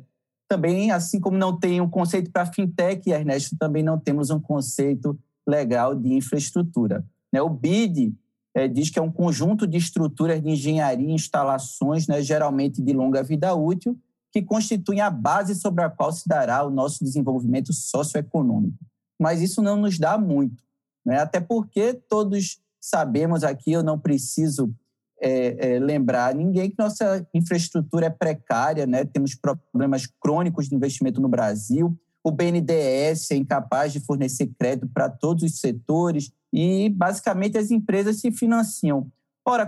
também, 0.48 0.90
assim 0.90 1.20
como 1.20 1.36
não 1.36 1.58
tem 1.58 1.80
um 1.80 1.88
conceito 1.90 2.30
para 2.30 2.46
fintech, 2.46 3.10
Ernesto, 3.10 3.56
também 3.58 3.82
não 3.82 3.98
temos 3.98 4.30
um 4.30 4.40
conceito 4.40 5.18
legal 5.48 5.94
de 5.94 6.12
infraestrutura. 6.12 7.04
Né? 7.32 7.40
O 7.40 7.48
BID 7.48 8.14
é, 8.54 8.66
diz 8.66 8.90
que 8.90 8.98
é 8.98 9.02
um 9.02 9.12
conjunto 9.12 9.66
de 9.66 9.76
estruturas 9.76 10.42
de 10.42 10.48
engenharia 10.48 11.08
e 11.08 11.12
instalações, 11.12 12.06
né, 12.06 12.20
geralmente 12.22 12.82
de 12.82 12.92
longa 12.92 13.22
vida 13.22 13.54
útil, 13.54 13.98
que 14.32 14.42
constituem 14.42 15.00
a 15.00 15.10
base 15.10 15.54
sobre 15.54 15.84
a 15.84 15.90
qual 15.90 16.12
se 16.12 16.28
dará 16.28 16.64
o 16.64 16.70
nosso 16.70 17.04
desenvolvimento 17.04 17.72
socioeconômico. 17.72 18.78
Mas 19.18 19.40
isso 19.40 19.60
não 19.60 19.76
nos 19.76 19.98
dá 19.98 20.16
muito, 20.16 20.62
né? 21.04 21.18
até 21.18 21.40
porque 21.40 21.94
todos 21.94 22.60
sabemos 22.80 23.44
aqui, 23.44 23.72
eu 23.72 23.82
não 23.82 23.98
preciso 23.98 24.74
é, 25.20 25.74
é, 25.74 25.78
lembrar 25.78 26.34
ninguém 26.34 26.70
que 26.70 26.76
nossa 26.78 27.26
infraestrutura 27.34 28.06
é 28.06 28.10
precária, 28.10 28.86
né? 28.86 29.04
temos 29.04 29.34
problemas 29.34 30.06
crônicos 30.06 30.68
de 30.68 30.74
investimento 30.74 31.20
no 31.20 31.28
Brasil, 31.28 31.98
o 32.22 32.30
BNDES 32.30 33.30
é 33.30 33.36
incapaz 33.36 33.92
de 33.92 34.00
fornecer 34.00 34.50
crédito 34.58 34.88
para 34.88 35.08
todos 35.08 35.42
os 35.42 35.58
setores 35.58 36.30
e, 36.52 36.88
basicamente, 36.90 37.56
as 37.56 37.70
empresas 37.70 38.20
se 38.20 38.30
financiam, 38.30 39.10
ora 39.44 39.66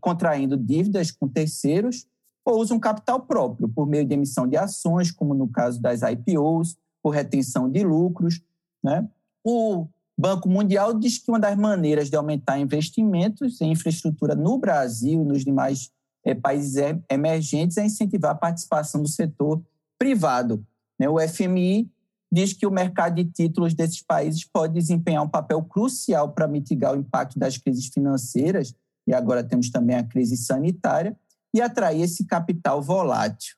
contraindo 0.00 0.56
dívidas 0.56 1.10
com 1.10 1.28
terceiros, 1.28 2.06
ou 2.44 2.60
usam 2.60 2.78
capital 2.78 3.20
próprio, 3.20 3.68
por 3.68 3.86
meio 3.86 4.04
de 4.04 4.14
emissão 4.14 4.48
de 4.48 4.56
ações, 4.56 5.10
como 5.10 5.34
no 5.34 5.48
caso 5.48 5.80
das 5.80 6.00
IPOs, 6.02 6.76
por 7.02 7.10
retenção 7.10 7.70
de 7.70 7.84
lucros. 7.84 8.40
Né? 8.82 9.08
O 9.44 9.86
Banco 10.18 10.48
Mundial 10.48 10.94
diz 10.94 11.18
que 11.18 11.30
uma 11.30 11.38
das 11.38 11.56
maneiras 11.56 12.10
de 12.10 12.16
aumentar 12.16 12.58
investimentos 12.58 13.60
em 13.60 13.72
infraestrutura 13.72 14.34
no 14.34 14.58
Brasil 14.58 15.22
e 15.22 15.24
nos 15.24 15.44
demais 15.44 15.90
é, 16.24 16.34
países 16.34 16.74
emergentes 17.08 17.76
é 17.76 17.84
incentivar 17.84 18.32
a 18.32 18.36
participação 18.36 19.02
do 19.02 19.08
setor 19.08 19.62
privado. 19.98 20.64
Né? 20.98 21.08
O 21.08 21.18
FMI 21.20 21.90
diz 22.30 22.52
que 22.52 22.66
o 22.66 22.70
mercado 22.70 23.16
de 23.16 23.24
títulos 23.24 23.74
desses 23.74 24.02
países 24.02 24.44
pode 24.44 24.74
desempenhar 24.74 25.22
um 25.22 25.28
papel 25.28 25.62
crucial 25.62 26.32
para 26.32 26.48
mitigar 26.48 26.94
o 26.94 26.98
impacto 26.98 27.38
das 27.38 27.58
crises 27.58 27.86
financeiras, 27.88 28.74
e 29.06 29.12
agora 29.12 29.44
temos 29.44 29.70
também 29.70 29.96
a 29.96 30.02
crise 30.02 30.36
sanitária, 30.36 31.16
e 31.54 31.60
atrair 31.60 32.00
esse 32.00 32.24
capital 32.24 32.80
volátil. 32.80 33.54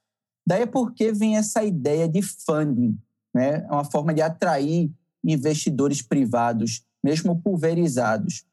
Daí 0.47 0.63
é 0.63 0.67
porque 0.67 1.13
vem 1.13 1.37
essa 1.37 1.63
ideia 1.63 2.09
de 2.09 2.21
funding, 2.21 2.99
né? 3.33 3.65
É 3.69 3.73
uma 3.73 3.85
forma 3.85 4.13
de 4.13 4.21
atrair 4.21 4.91
investidores 5.23 6.03
privados, 6.03 6.85
mesmo 7.03 7.41
pulverizados, 7.41 8.45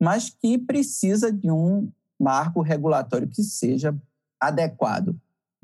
mas 0.00 0.30
que 0.30 0.58
precisa 0.58 1.30
de 1.30 1.50
um 1.50 1.90
marco 2.18 2.62
regulatório 2.62 3.28
que 3.28 3.42
seja 3.42 3.94
adequado. 4.40 5.14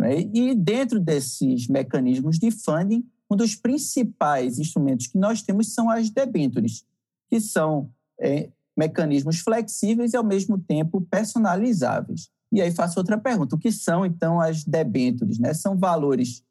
Né? 0.03 0.21
E 0.35 0.55
dentro 0.55 0.99
desses 0.99 1.69
mecanismos 1.69 2.37
de 2.37 2.51
funding, 2.51 3.07
um 3.31 3.37
dos 3.37 3.55
principais 3.55 4.59
instrumentos 4.59 5.07
que 5.07 5.17
nós 5.17 5.43
temos 5.43 5.73
são 5.73 5.89
as 5.89 6.11
debêntures, 6.11 6.85
que 7.31 7.41
são 7.41 7.89
é, 8.21 8.51
mecanismos 8.77 9.39
flexíveis 9.39 10.13
e, 10.13 10.17
ao 10.17 10.25
mesmo 10.25 10.59
tempo, 10.59 11.01
personalizáveis. 11.03 12.29
E 12.51 12.61
aí 12.61 12.73
faço 12.73 12.99
outra 12.99 13.17
pergunta: 13.17 13.55
o 13.55 13.59
que 13.59 13.71
são 13.71 14.05
então 14.05 14.41
as 14.41 14.65
debêntures? 14.65 15.39
Né? 15.39 15.55
São 15.55 15.79
valores 15.79 16.43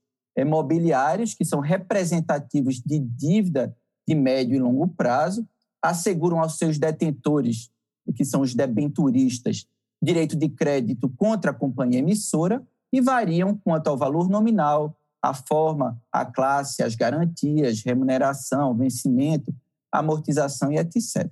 mobiliários 0.48 1.34
que 1.34 1.44
são 1.44 1.60
representativos 1.60 2.80
de 2.80 2.98
dívida 3.00 3.76
de 4.08 4.16
médio 4.16 4.56
e 4.56 4.60
longo 4.60 4.88
prazo, 4.88 5.46
asseguram 5.82 6.40
aos 6.40 6.58
seus 6.58 6.80
detentores, 6.80 7.70
que 8.16 8.24
são 8.24 8.42
os 8.42 8.56
debenturistas, 8.56 9.68
direito 10.02 10.36
de 10.38 10.48
crédito 10.48 11.10
contra 11.10 11.52
a 11.52 11.54
companhia 11.54 12.00
emissora 12.00 12.66
e 12.92 13.00
variam 13.00 13.56
quanto 13.56 13.88
ao 13.88 13.98
valor 13.98 14.30
nominal, 14.30 14.96
a 15.22 15.34
forma, 15.34 16.02
a 16.12 16.26
classe, 16.26 16.82
as 16.82 16.96
garantias, 16.96 17.84
remuneração, 17.84 18.76
vencimento, 18.76 19.54
amortização 19.92 20.72
e 20.72 20.78
etc. 20.78 21.30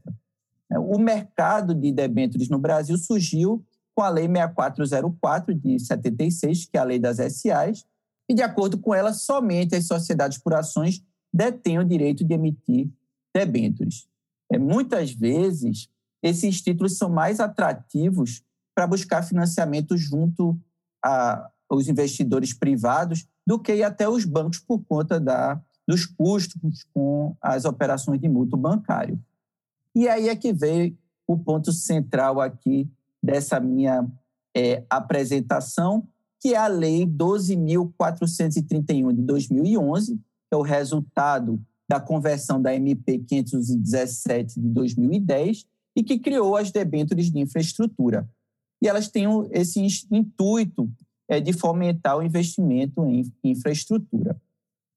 O 0.71 0.99
mercado 0.99 1.73
de 1.73 1.91
debêntures 1.91 2.49
no 2.49 2.59
Brasil 2.59 2.97
surgiu 2.97 3.65
com 3.95 4.03
a 4.03 4.09
Lei 4.09 4.27
6404 4.27 5.53
de 5.55 5.79
76, 5.79 6.65
que 6.65 6.77
é 6.77 6.79
a 6.79 6.83
Lei 6.83 6.99
das 6.99 7.17
SAs, 7.17 7.85
e 8.29 8.33
de 8.33 8.43
acordo 8.43 8.77
com 8.77 8.93
ela, 8.93 9.11
somente 9.11 9.75
as 9.75 9.87
sociedades 9.87 10.37
por 10.37 10.53
ações 10.53 11.03
detêm 11.33 11.79
o 11.79 11.83
direito 11.83 12.23
de 12.23 12.33
emitir 12.33 12.87
debêntures. 13.35 14.07
É, 14.51 14.57
muitas 14.57 15.11
vezes, 15.11 15.89
esses 16.21 16.61
títulos 16.61 16.97
são 16.97 17.09
mais 17.09 17.39
atrativos 17.39 18.43
para 18.75 18.87
buscar 18.87 19.23
financiamento 19.23 19.97
junto 19.97 20.59
aos 21.01 21.87
investidores 21.87 22.53
privados 22.53 23.27
do 23.45 23.59
que 23.59 23.83
até 23.83 24.07
os 24.07 24.25
bancos 24.25 24.59
por 24.59 24.79
conta 24.83 25.19
da, 25.19 25.59
dos 25.87 26.05
custos 26.05 26.85
com 26.93 27.35
as 27.41 27.65
operações 27.65 28.21
de 28.21 28.29
mútuo 28.29 28.59
bancário. 28.59 29.19
E 29.95 30.07
aí 30.07 30.29
é 30.29 30.35
que 30.35 30.53
veio 30.53 30.95
o 31.27 31.35
ponto 31.37 31.71
central 31.71 32.39
aqui 32.39 32.87
dessa 33.21 33.59
minha 33.59 34.07
é, 34.55 34.83
apresentação, 34.89 36.07
que 36.39 36.53
é 36.53 36.57
a 36.57 36.67
Lei 36.67 37.05
12.431 37.05 39.13
de 39.13 39.21
2011, 39.23 40.15
que 40.15 40.53
é 40.53 40.55
o 40.55 40.61
resultado 40.61 41.59
da 41.87 41.99
conversão 41.99 42.61
da 42.61 42.73
MP 42.75 43.19
517 43.19 44.59
de 44.59 44.67
2010 44.69 45.65
e 45.95 46.03
que 46.03 46.19
criou 46.19 46.55
as 46.55 46.71
debêntures 46.71 47.31
de 47.31 47.39
infraestrutura. 47.39 48.29
E 48.81 48.87
elas 48.87 49.07
têm 49.07 49.25
esse 49.51 49.79
intuito 50.11 50.89
é, 51.27 51.39
de 51.39 51.53
fomentar 51.53 52.17
o 52.17 52.23
investimento 52.23 53.05
em 53.05 53.31
infraestrutura. 53.43 54.39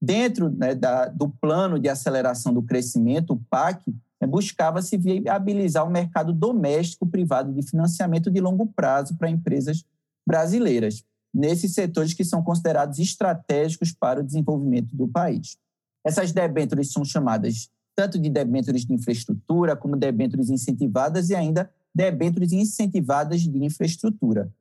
Dentro 0.00 0.50
né, 0.50 0.74
da, 0.74 1.06
do 1.06 1.28
plano 1.28 1.78
de 1.78 1.88
aceleração 1.88 2.52
do 2.52 2.62
crescimento, 2.62 3.34
o 3.34 3.40
PAC, 3.50 3.94
é, 4.20 4.26
buscava-se 4.26 4.96
viabilizar 4.96 5.86
o 5.86 5.90
mercado 5.90 6.32
doméstico 6.32 7.06
privado 7.06 7.52
de 7.52 7.62
financiamento 7.62 8.30
de 8.30 8.40
longo 8.40 8.66
prazo 8.66 9.16
para 9.16 9.30
empresas 9.30 9.84
brasileiras, 10.26 11.04
nesses 11.34 11.74
setores 11.74 12.14
que 12.14 12.24
são 12.24 12.42
considerados 12.42 12.98
estratégicos 12.98 13.92
para 13.92 14.20
o 14.20 14.22
desenvolvimento 14.22 14.94
do 14.94 15.08
país. 15.08 15.58
Essas 16.04 16.32
debêntures 16.32 16.92
são 16.92 17.04
chamadas 17.04 17.70
tanto 17.94 18.18
de 18.18 18.30
debêntures 18.30 18.84
de 18.84 18.94
infraestrutura, 18.94 19.76
como 19.76 19.96
debêntures 19.96 20.50
incentivadas 20.50 21.30
e 21.30 21.34
ainda 21.34 21.70
debêntures 21.94 22.52
incentivadas 22.52 23.42
de 23.42 23.64
infraestrutura. 23.64 24.52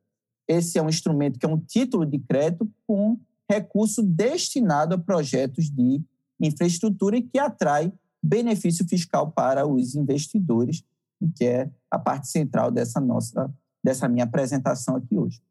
Esse 0.46 0.78
é 0.78 0.82
um 0.82 0.88
instrumento 0.88 1.38
que 1.38 1.46
é 1.46 1.48
um 1.48 1.58
título 1.58 2.04
de 2.04 2.18
crédito 2.18 2.70
com 2.86 3.18
recurso 3.50 4.02
destinado 4.02 4.94
a 4.94 4.98
projetos 4.98 5.70
de 5.70 6.02
infraestrutura 6.40 7.16
e 7.16 7.22
que 7.22 7.38
atrai 7.38 7.92
benefício 8.22 8.86
fiscal 8.88 9.30
para 9.30 9.66
os 9.66 9.94
investidores, 9.94 10.84
que 11.36 11.44
é 11.44 11.70
a 11.90 11.98
parte 11.98 12.28
central 12.28 12.70
dessa 12.70 13.00
nossa 13.00 13.52
dessa 13.84 14.08
minha 14.08 14.24
apresentação 14.24 14.94
aqui 14.94 15.16
hoje. 15.16 15.42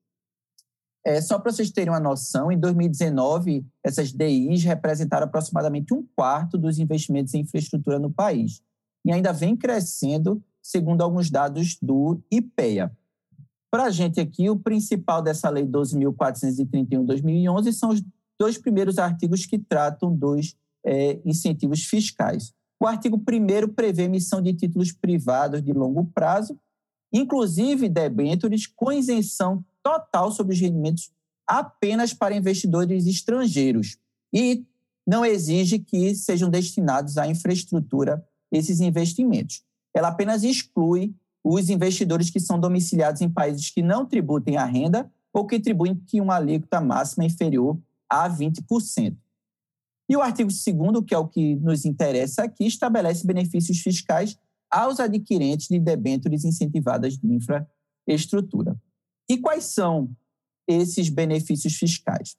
É, 1.05 1.19
só 1.19 1.39
para 1.39 1.51
vocês 1.51 1.71
terem 1.71 1.91
uma 1.91 1.99
noção, 1.99 2.51
em 2.51 2.59
2019, 2.59 3.65
essas 3.83 4.13
DIs 4.13 4.63
representaram 4.63 5.25
aproximadamente 5.25 5.93
um 5.93 6.05
quarto 6.15 6.57
dos 6.57 6.77
investimentos 6.77 7.33
em 7.33 7.41
infraestrutura 7.41 7.97
no 7.97 8.11
país. 8.11 8.61
E 9.03 9.11
ainda 9.11 9.33
vem 9.33 9.57
crescendo, 9.57 10.41
segundo 10.61 11.01
alguns 11.01 11.29
dados 11.29 11.77
do 11.81 12.21
IPEA. 12.31 12.91
Para 13.69 13.85
a 13.85 13.89
gente 13.89 14.19
aqui, 14.19 14.49
o 14.49 14.59
principal 14.59 15.21
dessa 15.21 15.49
Lei 15.49 15.65
12.431-2011 15.65 17.71
são 17.71 17.89
os 17.89 18.03
dois 18.39 18.57
primeiros 18.57 18.97
artigos 18.97 19.45
que 19.45 19.57
tratam 19.57 20.13
dos 20.13 20.55
é, 20.85 21.19
incentivos 21.23 21.85
fiscais. 21.85 22.53
O 22.79 22.87
artigo 22.87 23.17
1 23.17 23.73
prevê 23.73 24.03
emissão 24.03 24.41
de 24.41 24.53
títulos 24.53 24.91
privados 24.91 25.61
de 25.61 25.71
longo 25.71 26.05
prazo, 26.05 26.59
inclusive 27.13 27.87
debêntures 27.87 28.67
com 28.67 28.91
isenção 28.91 29.63
total 29.83 30.31
sobre 30.31 30.53
os 30.53 30.59
rendimentos 30.59 31.11
apenas 31.45 32.13
para 32.13 32.35
investidores 32.35 33.05
estrangeiros 33.05 33.97
e 34.33 34.65
não 35.05 35.25
exige 35.25 35.79
que 35.79 36.15
sejam 36.15 36.49
destinados 36.49 37.17
à 37.17 37.27
infraestrutura 37.27 38.25
esses 38.51 38.79
investimentos. 38.79 39.63
Ela 39.93 40.09
apenas 40.09 40.43
exclui 40.43 41.13
os 41.43 41.69
investidores 41.69 42.29
que 42.29 42.39
são 42.39 42.59
domiciliados 42.59 43.21
em 43.21 43.29
países 43.29 43.69
que 43.69 43.81
não 43.81 44.05
tributem 44.05 44.57
a 44.57 44.65
renda 44.65 45.11
ou 45.33 45.45
que 45.45 45.59
tributem 45.59 46.21
uma 46.21 46.35
alíquota 46.35 46.79
máxima 46.79 47.25
inferior 47.25 47.79
a 48.09 48.29
20%. 48.29 49.15
E 50.09 50.15
o 50.15 50.21
artigo 50.21 50.49
2 50.49 51.05
que 51.05 51.13
é 51.13 51.17
o 51.17 51.27
que 51.27 51.55
nos 51.55 51.85
interessa 51.85 52.43
aqui, 52.43 52.65
estabelece 52.65 53.25
benefícios 53.25 53.79
fiscais 53.79 54.37
aos 54.69 54.99
adquirentes 54.99 55.67
de 55.67 55.79
debêntures 55.79 56.43
incentivadas 56.43 57.17
de 57.17 57.27
infraestrutura. 57.27 58.79
E 59.29 59.37
quais 59.37 59.65
são 59.65 60.09
esses 60.67 61.09
benefícios 61.09 61.75
fiscais? 61.75 62.35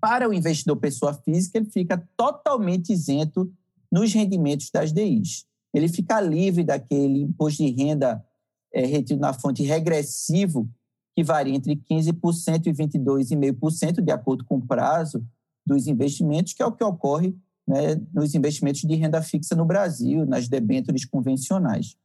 Para 0.00 0.28
o 0.28 0.32
investidor 0.32 0.76
pessoa 0.76 1.12
física, 1.12 1.58
ele 1.58 1.70
fica 1.70 1.98
totalmente 2.16 2.92
isento 2.92 3.52
nos 3.90 4.12
rendimentos 4.12 4.70
das 4.70 4.92
DIs. 4.92 5.47
Ele 5.72 5.88
fica 5.88 6.20
livre 6.20 6.64
daquele 6.64 7.22
imposto 7.22 7.62
de 7.62 7.70
renda 7.70 8.24
é, 8.72 8.84
retido 8.84 9.20
na 9.20 9.32
fonte 9.32 9.62
regressivo, 9.62 10.68
que 11.14 11.22
varia 11.24 11.54
entre 11.54 11.76
15% 11.76 12.66
e 12.66 12.72
22,5%, 12.72 14.00
de 14.00 14.12
acordo 14.12 14.44
com 14.44 14.56
o 14.56 14.66
prazo 14.66 15.24
dos 15.66 15.86
investimentos, 15.86 16.52
que 16.52 16.62
é 16.62 16.66
o 16.66 16.72
que 16.72 16.84
ocorre 16.84 17.36
né, 17.66 18.00
nos 18.14 18.34
investimentos 18.34 18.80
de 18.80 18.94
renda 18.94 19.20
fixa 19.20 19.54
no 19.54 19.64
Brasil, 19.64 20.24
nas 20.24 20.48
debêntures 20.48 21.04
convencionais. 21.04 21.96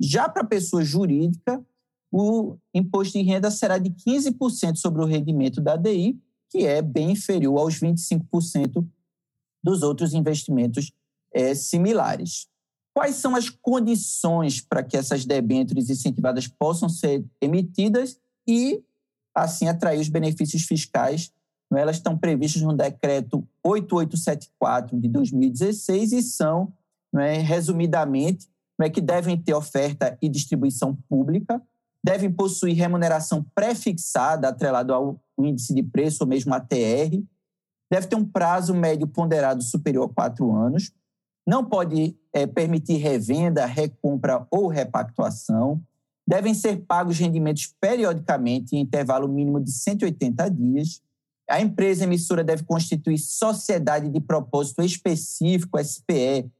Já 0.00 0.28
para 0.28 0.42
a 0.42 0.46
pessoa 0.46 0.82
jurídica, 0.82 1.64
o 2.10 2.56
imposto 2.72 3.18
de 3.18 3.24
renda 3.24 3.50
será 3.50 3.78
de 3.78 3.90
15% 3.90 4.76
sobre 4.76 5.02
o 5.02 5.06
rendimento 5.06 5.60
da 5.60 5.76
DI, 5.76 6.18
que 6.50 6.66
é 6.66 6.80
bem 6.80 7.12
inferior 7.12 7.58
aos 7.58 7.74
25% 7.80 8.86
dos 9.62 9.82
outros 9.82 10.14
investimentos 10.14 10.92
é, 11.32 11.54
similares. 11.54 12.48
Quais 12.94 13.16
são 13.16 13.34
as 13.34 13.50
condições 13.50 14.60
para 14.60 14.82
que 14.82 14.96
essas 14.96 15.24
debêntures 15.24 15.90
incentivadas 15.90 16.46
possam 16.46 16.88
ser 16.88 17.24
emitidas 17.40 18.20
e, 18.46 18.80
assim, 19.34 19.66
atrair 19.66 20.00
os 20.00 20.08
benefícios 20.08 20.62
fiscais? 20.62 21.32
É? 21.74 21.80
Elas 21.80 21.96
estão 21.96 22.16
previstas 22.16 22.62
no 22.62 22.72
decreto 22.72 23.46
8874 23.64 24.98
de 25.00 25.08
2016 25.08 26.12
e 26.12 26.22
são, 26.22 26.72
é, 27.16 27.38
resumidamente, 27.38 28.48
é, 28.80 28.88
que 28.88 29.00
devem 29.00 29.36
ter 29.36 29.54
oferta 29.54 30.16
e 30.22 30.28
distribuição 30.28 30.96
pública, 31.08 31.60
devem 32.02 32.30
possuir 32.30 32.76
remuneração 32.76 33.44
pré-fixada, 33.54 34.48
atrelado 34.48 34.94
ao 34.94 35.20
índice 35.38 35.74
de 35.74 35.82
preço 35.82 36.22
ou 36.22 36.28
mesmo 36.28 36.54
ATR, 36.54 37.20
deve 37.90 38.06
ter 38.06 38.16
um 38.16 38.24
prazo 38.24 38.72
médio 38.72 39.06
ponderado 39.06 39.62
superior 39.62 40.08
a 40.08 40.14
quatro 40.14 40.54
anos, 40.54 40.92
não 41.46 41.64
pode 41.64 42.16
é, 42.32 42.46
permitir 42.46 42.96
revenda, 42.96 43.66
recompra 43.66 44.46
ou 44.50 44.68
repactuação, 44.68 45.80
devem 46.26 46.54
ser 46.54 46.84
pagos 46.86 47.18
rendimentos 47.18 47.72
periodicamente 47.80 48.74
em 48.76 48.80
intervalo 48.80 49.28
mínimo 49.28 49.60
de 49.60 49.70
180 49.70 50.50
dias, 50.50 51.02
a 51.48 51.60
empresa 51.60 52.04
emissora 52.04 52.42
deve 52.42 52.64
constituir 52.64 53.18
sociedade 53.18 54.08
de 54.08 54.20
propósito 54.20 54.82
específico, 54.82 55.78
SPE, 55.78 56.50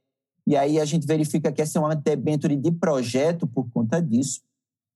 e 0.47 0.55
aí 0.55 0.79
a 0.79 0.85
gente 0.85 1.07
verifica 1.07 1.51
que 1.51 1.61
essa 1.61 1.79
é 1.79 1.81
uma 1.81 1.95
debênture 1.95 2.55
de 2.55 2.71
projeto 2.71 3.47
por 3.47 3.67
conta 3.71 3.99
disso. 3.99 4.41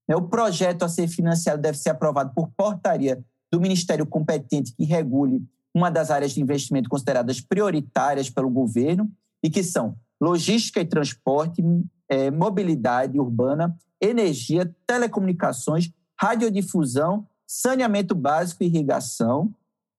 Né, 0.07 0.15
o 0.15 0.21
projeto 0.21 0.85
a 0.85 0.89
ser 0.89 1.07
financiado 1.07 1.61
deve 1.61 1.77
ser 1.77 1.89
aprovado 1.89 2.33
por 2.35 2.49
portaria 2.55 3.23
do 3.51 3.59
Ministério 3.59 4.05
competente 4.05 4.73
que 4.73 4.83
regule 4.83 5.43
uma 5.73 5.89
das 5.89 6.11
áreas 6.11 6.33
de 6.33 6.41
investimento 6.41 6.87
consideradas 6.87 7.41
prioritárias 7.41 8.29
pelo 8.29 8.49
governo 8.49 9.11
e 9.43 9.49
que 9.49 9.63
são 9.63 9.95
logística 10.21 10.81
e 10.81 10.85
transporte, 10.85 11.63
é, 12.07 12.29
mobilidade 12.29 13.19
urbana, 13.19 13.77
energia, 14.01 14.73
telecomunicações, 14.85 15.91
radiodifusão, 16.19 17.27
saneamento 17.47 18.13
básico 18.13 18.63
e 18.63 18.67
irrigação. 18.67 19.53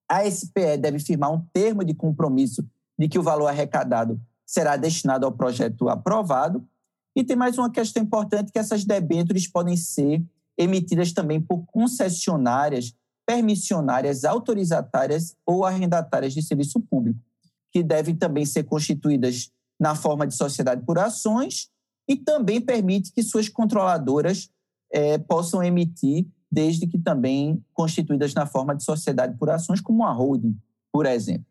A 0.08 0.28
SPE 0.28 0.76
deve 0.78 0.98
firmar 0.98 1.32
um 1.32 1.40
termo 1.52 1.84
de 1.84 1.94
compromisso 1.94 2.66
de 2.98 3.08
que 3.08 3.18
o 3.18 3.22
valor 3.22 3.46
arrecadado 3.46 4.20
será 4.44 4.76
destinado 4.76 5.24
ao 5.24 5.32
projeto 5.32 5.88
aprovado 5.88 6.66
e 7.14 7.24
tem 7.24 7.36
mais 7.36 7.58
uma 7.58 7.70
questão 7.70 8.02
importante 8.02 8.52
que 8.52 8.58
essas 8.58 8.84
debêntures 8.84 9.46
podem 9.46 9.76
ser 9.76 10.22
emitidas 10.56 11.12
também 11.12 11.40
por 11.40 11.64
concessionárias, 11.66 12.94
permissionárias, 13.26 14.24
autorizatárias 14.24 15.36
ou 15.46 15.64
arrendatárias 15.64 16.32
de 16.34 16.42
serviço 16.42 16.80
público, 16.80 17.18
que 17.72 17.82
devem 17.82 18.14
também 18.14 18.44
ser 18.44 18.64
constituídas 18.64 19.50
na 19.78 19.94
forma 19.94 20.26
de 20.26 20.34
sociedade 20.34 20.84
por 20.84 20.98
ações 20.98 21.70
e 22.08 22.16
também 22.16 22.60
permite 22.60 23.12
que 23.12 23.22
suas 23.22 23.48
controladoras 23.48 24.50
é, 24.92 25.16
possam 25.18 25.62
emitir, 25.62 26.26
desde 26.50 26.86
que 26.86 26.98
também 26.98 27.64
constituídas 27.72 28.34
na 28.34 28.44
forma 28.44 28.74
de 28.74 28.82
sociedade 28.82 29.38
por 29.38 29.48
ações, 29.48 29.80
como 29.80 30.04
a 30.04 30.12
holding, 30.12 30.56
por 30.92 31.06
exemplo. 31.06 31.46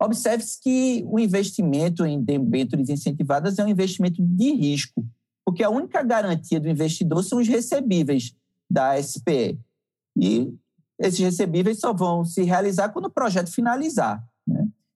Observe-se 0.00 0.60
que 0.60 1.04
o 1.08 1.18
investimento 1.18 2.06
em 2.06 2.22
debêntures 2.22 2.88
incentivadas 2.88 3.58
é 3.58 3.64
um 3.64 3.68
investimento 3.68 4.22
de 4.22 4.52
risco, 4.52 5.04
porque 5.44 5.64
a 5.64 5.70
única 5.70 6.02
garantia 6.02 6.60
do 6.60 6.68
investidor 6.68 7.24
são 7.24 7.38
os 7.38 7.48
recebíveis 7.48 8.34
da 8.70 9.02
SPE. 9.02 9.58
E 10.16 10.54
esses 10.98 11.18
recebíveis 11.18 11.80
só 11.80 11.92
vão 11.92 12.24
se 12.24 12.42
realizar 12.42 12.90
quando 12.90 13.06
o 13.06 13.10
projeto 13.10 13.50
finalizar. 13.50 14.22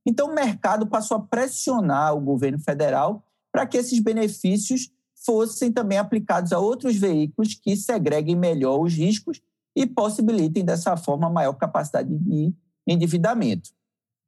Então, 0.06 0.30
o 0.30 0.34
mercado 0.34 0.86
passou 0.86 1.16
a 1.16 1.20
pressionar 1.20 2.14
o 2.16 2.20
governo 2.20 2.58
federal 2.58 3.24
para 3.52 3.66
que 3.66 3.76
esses 3.76 4.00
benefícios 4.00 4.90
fossem 5.24 5.70
também 5.70 5.98
aplicados 5.98 6.52
a 6.52 6.58
outros 6.58 6.96
veículos 6.96 7.54
que 7.54 7.76
segreguem 7.76 8.34
melhor 8.34 8.80
os 8.80 8.92
riscos 8.94 9.40
e 9.76 9.86
possibilitem, 9.86 10.64
dessa 10.64 10.96
forma, 10.96 11.30
maior 11.30 11.52
capacidade 11.54 12.12
de 12.12 12.52
endividamento. 12.86 13.70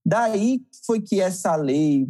Daí 0.07 0.63
foi 0.87 1.01
que 1.01 1.21
essa 1.21 1.57
lei, 1.57 2.07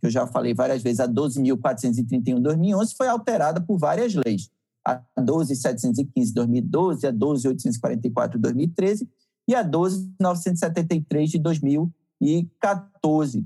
que 0.00 0.06
eu 0.06 0.10
já 0.10 0.26
falei 0.26 0.54
várias 0.54 0.82
vezes, 0.82 1.00
a 1.00 1.08
12.431-2011, 1.08 2.96
foi 2.96 3.08
alterada 3.08 3.60
por 3.60 3.76
várias 3.78 4.14
leis. 4.14 4.48
A 4.86 5.02
12.715-2012, 5.18 7.04
a 7.04 7.12
12.844-2013 7.12 9.06
e 9.48 9.54
a 9.54 9.64
12.973 9.64 11.26
de 11.26 11.38
2014. 12.20 13.44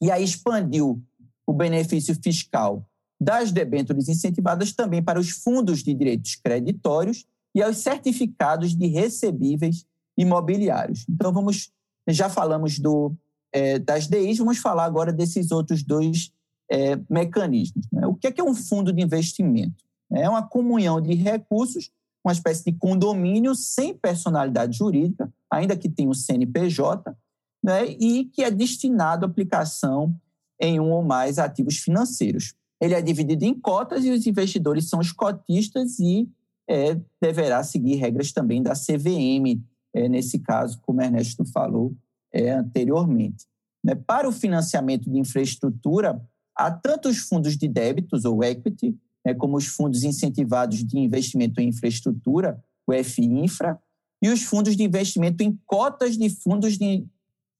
E 0.00 0.10
aí 0.10 0.24
expandiu 0.24 1.02
o 1.46 1.52
benefício 1.52 2.14
fiscal 2.22 2.84
das 3.20 3.50
debêntures 3.50 4.08
incentivadas 4.08 4.72
também 4.72 5.02
para 5.02 5.18
os 5.18 5.30
fundos 5.30 5.82
de 5.82 5.92
direitos 5.92 6.36
creditórios 6.36 7.26
e 7.54 7.62
aos 7.62 7.78
certificados 7.78 8.76
de 8.76 8.86
recebíveis 8.86 9.84
imobiliários. 10.16 11.04
Então, 11.08 11.32
vamos 11.32 11.72
já 12.08 12.28
falamos 12.28 12.78
do, 12.78 13.12
é, 13.52 13.78
das 13.78 14.06
DIs, 14.06 14.38
vamos 14.38 14.58
falar 14.58 14.84
agora 14.84 15.12
desses 15.12 15.50
outros 15.50 15.82
dois 15.82 16.32
é, 16.70 16.98
mecanismos. 17.08 17.86
Né? 17.92 18.06
O 18.06 18.14
que 18.14 18.26
é, 18.26 18.32
que 18.32 18.40
é 18.40 18.44
um 18.44 18.54
fundo 18.54 18.92
de 18.92 19.02
investimento? 19.02 19.84
É 20.10 20.28
uma 20.28 20.42
comunhão 20.42 21.00
de 21.00 21.14
recursos, 21.14 21.90
uma 22.24 22.32
espécie 22.32 22.64
de 22.64 22.72
condomínio 22.72 23.54
sem 23.54 23.94
personalidade 23.94 24.76
jurídica, 24.76 25.30
ainda 25.50 25.76
que 25.76 25.88
tenha 25.88 26.08
o 26.08 26.14
CNPJ, 26.14 27.14
né? 27.62 27.86
e 27.86 28.26
que 28.26 28.42
é 28.42 28.50
destinado 28.50 29.24
à 29.24 29.28
aplicação 29.28 30.14
em 30.60 30.80
um 30.80 30.90
ou 30.90 31.02
mais 31.02 31.38
ativos 31.38 31.78
financeiros. 31.78 32.54
Ele 32.80 32.94
é 32.94 33.02
dividido 33.02 33.44
em 33.44 33.54
cotas 33.54 34.04
e 34.04 34.10
os 34.10 34.26
investidores 34.26 34.88
são 34.88 35.00
os 35.00 35.12
cotistas 35.12 35.98
e 35.98 36.28
é, 36.68 37.00
deverá 37.20 37.62
seguir 37.64 37.96
regras 37.96 38.32
também 38.32 38.62
da 38.62 38.72
CVM, 38.72 39.60
é, 39.94 40.08
nesse 40.08 40.38
caso, 40.38 40.78
como 40.82 41.00
Ernesto 41.00 41.44
falou 41.46 41.94
é, 42.32 42.50
anteriormente. 42.50 43.46
Né? 43.82 43.94
Para 43.94 44.28
o 44.28 44.32
financiamento 44.32 45.10
de 45.10 45.18
infraestrutura, 45.18 46.20
há 46.54 46.70
tanto 46.70 47.08
os 47.08 47.18
fundos 47.18 47.56
de 47.56 47.66
débitos, 47.66 48.24
ou 48.24 48.44
equity, 48.44 48.96
né, 49.24 49.34
como 49.34 49.56
os 49.56 49.66
fundos 49.66 50.04
incentivados 50.04 50.84
de 50.84 50.98
investimento 50.98 51.60
em 51.60 51.68
infraestrutura, 51.68 52.62
o 52.86 52.92
FINFRA, 53.04 53.78
e 54.22 54.28
os 54.28 54.42
fundos 54.42 54.76
de 54.76 54.82
investimento 54.82 55.42
em 55.42 55.58
cotas 55.64 56.16
de 56.16 56.28
fundos 56.28 56.76
de, 56.76 57.06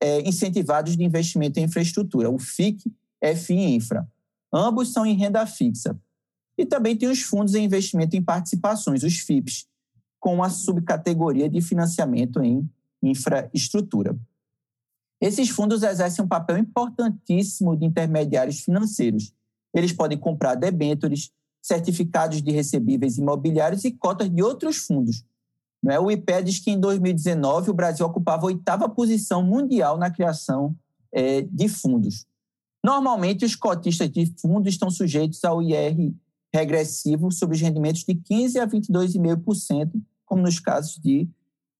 é, 0.00 0.20
incentivados 0.20 0.96
de 0.96 1.04
investimento 1.04 1.58
em 1.58 1.64
infraestrutura, 1.64 2.30
o 2.30 2.38
FIC, 2.38 2.92
FI 3.36 3.74
Infra. 3.74 4.08
Ambos 4.52 4.92
são 4.92 5.04
em 5.04 5.16
renda 5.16 5.44
fixa. 5.46 5.98
E 6.56 6.66
também 6.66 6.96
tem 6.96 7.08
os 7.08 7.22
fundos 7.22 7.54
em 7.54 7.64
investimento 7.64 8.16
em 8.16 8.22
participações, 8.22 9.02
os 9.02 9.18
FIPs, 9.20 9.66
com 10.18 10.42
a 10.42 10.50
subcategoria 10.50 11.48
de 11.48 11.60
financiamento 11.60 12.42
em 12.42 12.68
infraestrutura. 13.02 14.18
Esses 15.20 15.48
fundos 15.48 15.82
exercem 15.82 16.24
um 16.24 16.28
papel 16.28 16.58
importantíssimo 16.58 17.76
de 17.76 17.84
intermediários 17.84 18.60
financeiros. 18.60 19.32
Eles 19.74 19.92
podem 19.92 20.18
comprar 20.18 20.54
debêntures, 20.54 21.30
certificados 21.60 22.40
de 22.40 22.50
recebíveis 22.50 23.18
imobiliários 23.18 23.84
e 23.84 23.90
cotas 23.90 24.30
de 24.30 24.42
outros 24.42 24.78
fundos. 24.78 25.24
É? 25.86 25.98
O 25.98 26.10
IPE 26.10 26.42
diz 26.44 26.58
que 26.58 26.70
em 26.70 26.80
2019 26.80 27.70
o 27.70 27.74
Brasil 27.74 28.04
ocupava 28.04 28.42
a 28.42 28.46
oitava 28.46 28.88
posição 28.88 29.42
mundial 29.42 29.96
na 29.96 30.10
criação 30.10 30.74
é, 31.12 31.42
de 31.42 31.68
fundos. 31.68 32.26
Normalmente, 32.84 33.44
os 33.44 33.54
cotistas 33.54 34.10
de 34.10 34.26
fundos 34.40 34.72
estão 34.72 34.90
sujeitos 34.90 35.44
ao 35.44 35.62
IR 35.62 36.12
regressivo 36.52 37.30
sobre 37.30 37.56
os 37.56 37.62
rendimentos 37.62 38.04
de 38.04 38.14
15% 38.14 38.60
a 38.60 38.66
22,5%, 38.66 39.92
como 40.24 40.42
nos 40.42 40.58
casos 40.58 40.96
de, 40.96 41.28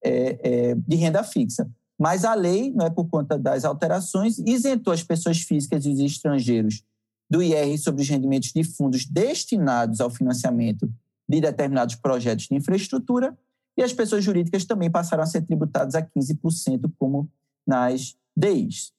é, 0.03 0.39
é, 0.43 0.75
de 0.75 0.97
renda 0.97 1.23
fixa. 1.23 1.69
Mas 1.99 2.25
a 2.25 2.35
lei, 2.35 2.73
não 2.73 2.87
é 2.87 2.91
por 2.91 3.09
conta 3.09 3.37
das 3.37 3.65
alterações, 3.65 4.39
isentou 4.39 4.93
as 4.93 5.03
pessoas 5.03 5.41
físicas 5.41 5.85
e 5.85 5.91
os 5.91 5.99
estrangeiros 5.99 6.85
do 7.29 7.43
IR 7.43 7.77
sobre 7.79 8.03
os 8.03 8.09
rendimentos 8.09 8.53
de 8.53 8.63
fundos 8.63 9.05
destinados 9.05 10.01
ao 10.01 10.09
financiamento 10.09 10.89
de 11.29 11.41
determinados 11.41 11.95
projetos 11.97 12.47
de 12.47 12.55
infraestrutura, 12.55 13.37
e 13.79 13.83
as 13.83 13.93
pessoas 13.93 14.25
jurídicas 14.25 14.65
também 14.65 14.91
passaram 14.91 15.23
a 15.23 15.27
ser 15.27 15.43
tributadas 15.43 15.95
a 15.95 16.03
15%, 16.03 16.91
como 16.99 17.31
nas 17.65 18.17
DIs. 18.37 18.91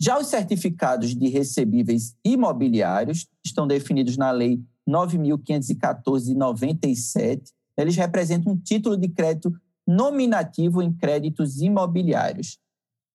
Já 0.00 0.16
os 0.18 0.28
certificados 0.28 1.16
de 1.16 1.28
recebíveis 1.28 2.14
imobiliários 2.24 3.26
estão 3.44 3.66
definidos 3.66 4.16
na 4.16 4.30
Lei 4.30 4.62
9.514/97. 4.88 7.52
Eles 7.76 7.96
representam 7.96 8.52
um 8.52 8.56
título 8.56 8.96
de 8.96 9.08
crédito 9.08 9.52
nominativo 9.86 10.80
em 10.80 10.92
créditos 10.92 11.60
imobiliários. 11.60 12.60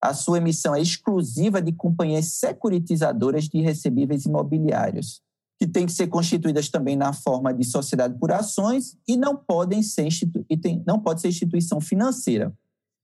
A 0.01 0.13
sua 0.13 0.39
emissão 0.39 0.75
é 0.75 0.81
exclusiva 0.81 1.61
de 1.61 1.71
companhias 1.71 2.33
securitizadoras 2.33 3.45
de 3.45 3.61
recebíveis 3.61 4.25
imobiliários, 4.25 5.21
que 5.57 5.67
têm 5.67 5.85
que 5.85 5.91
ser 5.91 6.07
constituídas 6.07 6.69
também 6.69 6.95
na 6.95 7.13
forma 7.13 7.53
de 7.53 7.63
sociedade 7.63 8.17
por 8.19 8.31
ações 8.31 8.97
e 9.07 9.15
não 9.15 9.35
podem 9.35 9.81
ser 9.81 10.05
institu 10.05 10.45
e 10.49 10.57
tem, 10.57 10.83
não 10.85 10.99
pode 10.99 11.21
ser 11.21 11.29
instituição 11.29 11.79
financeira. 11.79 12.53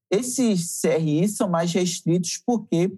Esses 0.09 0.81
CRIs 0.81 1.37
são 1.37 1.49
mais 1.49 1.71
restritos 1.71 2.41
porque 2.45 2.93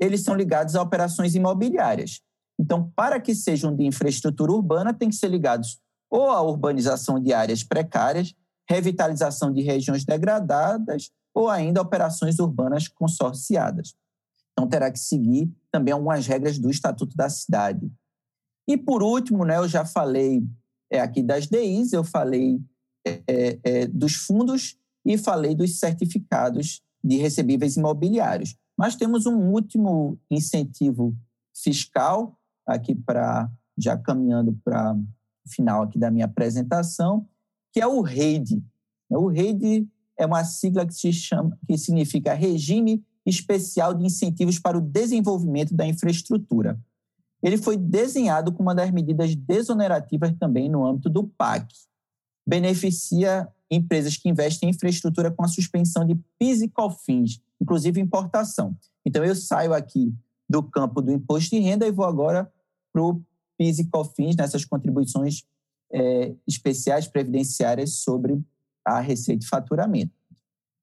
eles 0.00 0.22
são 0.22 0.34
ligados 0.34 0.74
a 0.74 0.82
operações 0.82 1.34
imobiliárias. 1.34 2.22
Então, 2.58 2.90
para 2.96 3.20
que 3.20 3.34
sejam 3.34 3.74
de 3.74 3.84
infraestrutura 3.84 4.52
urbana, 4.52 4.94
tem 4.94 5.10
que 5.10 5.16
ser 5.16 5.28
ligados 5.28 5.78
ou 6.10 6.30
à 6.30 6.40
urbanização 6.40 7.20
de 7.20 7.32
áreas 7.32 7.62
precárias, 7.62 8.34
revitalização 8.68 9.52
de 9.52 9.60
regiões 9.60 10.04
degradadas 10.04 11.10
ou 11.34 11.50
ainda 11.50 11.82
operações 11.82 12.38
urbanas 12.38 12.88
consorciadas. 12.88 13.94
Então, 14.52 14.66
terá 14.66 14.90
que 14.90 14.98
seguir 14.98 15.50
também 15.70 15.92
algumas 15.92 16.26
regras 16.26 16.58
do 16.58 16.70
Estatuto 16.70 17.14
da 17.14 17.28
Cidade. 17.28 17.90
E, 18.68 18.76
por 18.76 19.02
último, 19.02 19.44
né, 19.44 19.56
eu 19.58 19.68
já 19.68 19.84
falei 19.84 20.42
é, 20.90 21.00
aqui 21.00 21.22
das 21.22 21.46
DIs, 21.46 21.92
eu 21.92 22.02
falei 22.02 22.60
é, 23.06 23.22
é, 23.26 23.58
é, 23.62 23.86
dos 23.86 24.14
fundos 24.14 24.76
e 25.04 25.16
falei 25.16 25.54
dos 25.54 25.78
certificados 25.78 26.82
de 27.02 27.16
recebíveis 27.16 27.76
imobiliários. 27.76 28.56
Mas 28.76 28.96
temos 28.96 29.26
um 29.26 29.50
último 29.52 30.18
incentivo 30.30 31.16
fiscal, 31.54 32.36
aqui 32.66 32.94
para, 32.94 33.50
já 33.78 33.96
caminhando 33.96 34.58
para 34.64 34.94
o 34.94 35.48
final 35.48 35.82
aqui 35.82 35.98
da 35.98 36.10
minha 36.10 36.24
apresentação, 36.24 37.26
que 37.72 37.80
é 37.80 37.86
o 37.86 38.02
REID. 38.02 38.62
O 39.08 39.28
REID 39.28 39.88
é 40.18 40.26
uma 40.26 40.44
sigla 40.44 40.84
que, 40.84 40.94
se 40.94 41.12
chama, 41.12 41.56
que 41.66 41.78
significa 41.78 42.34
Regime 42.34 43.04
Especial 43.24 43.94
de 43.94 44.04
Incentivos 44.04 44.58
para 44.58 44.76
o 44.76 44.80
Desenvolvimento 44.80 45.74
da 45.74 45.86
Infraestrutura. 45.86 46.78
Ele 47.42 47.56
foi 47.56 47.76
desenhado 47.76 48.52
com 48.52 48.62
uma 48.62 48.74
das 48.74 48.90
medidas 48.90 49.34
desonerativas 49.34 50.32
também 50.38 50.68
no 50.68 50.84
âmbito 50.84 51.08
do 51.08 51.24
PAC. 51.24 51.72
Beneficia 52.46 53.48
empresas 53.70 54.16
que 54.16 54.28
investem 54.28 54.68
em 54.68 54.72
infraestrutura 54.72 55.30
com 55.30 55.44
a 55.44 55.48
suspensão 55.48 56.04
de 56.04 56.14
PIS 56.38 56.62
e 56.62 56.68
COFINS, 56.68 57.40
inclusive 57.60 58.00
importação. 58.00 58.76
Então, 59.04 59.24
eu 59.24 59.34
saio 59.34 59.74
aqui 59.74 60.14
do 60.48 60.62
campo 60.62 61.02
do 61.02 61.12
imposto 61.12 61.50
de 61.50 61.60
renda 61.60 61.86
e 61.86 61.92
vou 61.92 62.04
agora 62.04 62.50
para 62.92 63.02
o 63.02 63.20
PIS 63.58 63.80
e 63.80 63.86
COFINS, 63.86 64.36
nessas 64.36 64.64
contribuições 64.64 65.44
é, 65.92 66.34
especiais 66.46 67.06
previdenciárias 67.06 67.94
sobre 67.94 68.40
a 68.84 69.00
receita 69.00 69.44
e 69.44 69.48
faturamento. 69.48 70.12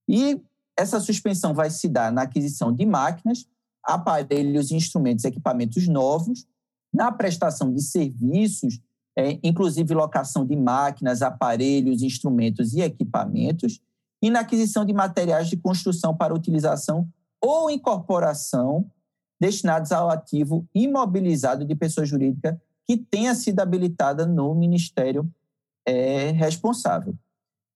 E 0.07 0.41
essa 0.77 0.99
suspensão 0.99 1.53
vai 1.53 1.69
se 1.69 1.87
dar 1.87 2.11
na 2.11 2.23
aquisição 2.23 2.73
de 2.73 2.85
máquinas, 2.85 3.47
aparelhos, 3.83 4.71
instrumentos, 4.71 5.25
equipamentos 5.25 5.87
novos, 5.87 6.45
na 6.93 7.11
prestação 7.11 7.73
de 7.73 7.81
serviços, 7.81 8.79
é, 9.17 9.39
inclusive 9.43 9.93
locação 9.93 10.45
de 10.45 10.55
máquinas, 10.55 11.21
aparelhos, 11.21 12.01
instrumentos 12.01 12.73
e 12.73 12.81
equipamentos, 12.81 13.81
e 14.21 14.29
na 14.29 14.39
aquisição 14.39 14.85
de 14.85 14.93
materiais 14.93 15.49
de 15.49 15.57
construção 15.57 16.15
para 16.15 16.33
utilização 16.33 17.07
ou 17.41 17.69
incorporação 17.69 18.89
destinados 19.39 19.91
ao 19.91 20.09
ativo 20.09 20.65
imobilizado 20.73 21.65
de 21.65 21.75
pessoa 21.75 22.05
jurídica 22.05 22.59
que 22.87 22.95
tenha 22.95 23.35
sido 23.35 23.59
habilitada 23.59 24.25
no 24.25 24.55
Ministério 24.55 25.29
é, 25.85 26.31
responsável. 26.31 27.13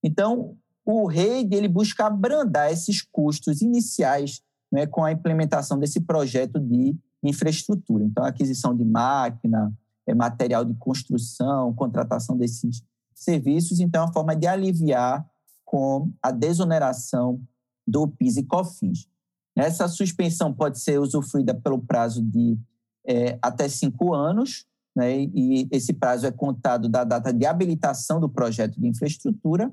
Então, 0.01 0.55
o 0.85 1.05
REID 1.05 1.53
ele 1.53 1.67
busca 1.67 2.05
abrandar 2.05 2.71
esses 2.71 3.01
custos 3.01 3.61
iniciais 3.61 4.41
né, 4.71 4.85
com 4.85 5.03
a 5.03 5.11
implementação 5.11 5.77
desse 5.79 6.01
projeto 6.01 6.59
de 6.59 6.95
infraestrutura. 7.23 8.03
Então, 8.03 8.23
aquisição 8.23 8.75
de 8.75 8.83
máquina, 8.83 9.73
é, 10.05 10.13
material 10.13 10.63
de 10.63 10.73
construção, 10.75 11.73
contratação 11.73 12.37
desses 12.37 12.83
serviços. 13.13 13.79
Então, 13.79 14.01
é 14.01 14.05
uma 14.05 14.13
forma 14.13 14.35
de 14.35 14.47
aliviar 14.47 15.25
com 15.65 16.11
a 16.21 16.31
desoneração 16.31 17.41
do 17.85 18.07
PIS 18.07 18.37
e 18.37 18.43
COFINS. 18.43 19.07
Essa 19.55 19.87
suspensão 19.87 20.53
pode 20.53 20.79
ser 20.79 20.99
usufruída 20.99 21.53
pelo 21.53 21.79
prazo 21.79 22.21
de 22.21 22.57
é, 23.05 23.39
até 23.41 23.67
cinco 23.67 24.13
anos, 24.13 24.65
né, 24.95 25.21
e 25.21 25.67
esse 25.71 25.93
prazo 25.93 26.25
é 26.25 26.31
contado 26.31 26.89
da 26.89 27.03
data 27.03 27.31
de 27.31 27.45
habilitação 27.45 28.19
do 28.19 28.29
projeto 28.29 28.79
de 28.79 28.87
infraestrutura, 28.87 29.71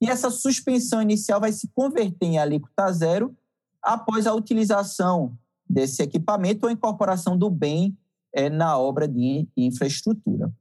e 0.00 0.08
essa 0.08 0.30
suspensão 0.30 1.02
inicial 1.02 1.40
vai 1.40 1.52
se 1.52 1.68
converter 1.74 2.26
em 2.26 2.38
alíquota 2.38 2.92
zero 2.92 3.36
após 3.88 4.26
a 4.26 4.34
utilização 4.34 5.34
desse 5.66 6.02
equipamento 6.02 6.66
ou 6.66 6.70
incorporação 6.70 7.38
do 7.38 7.48
bem 7.48 7.96
é, 8.34 8.50
na 8.50 8.76
obra 8.76 9.08
de 9.08 9.48
infraestrutura. 9.56 10.52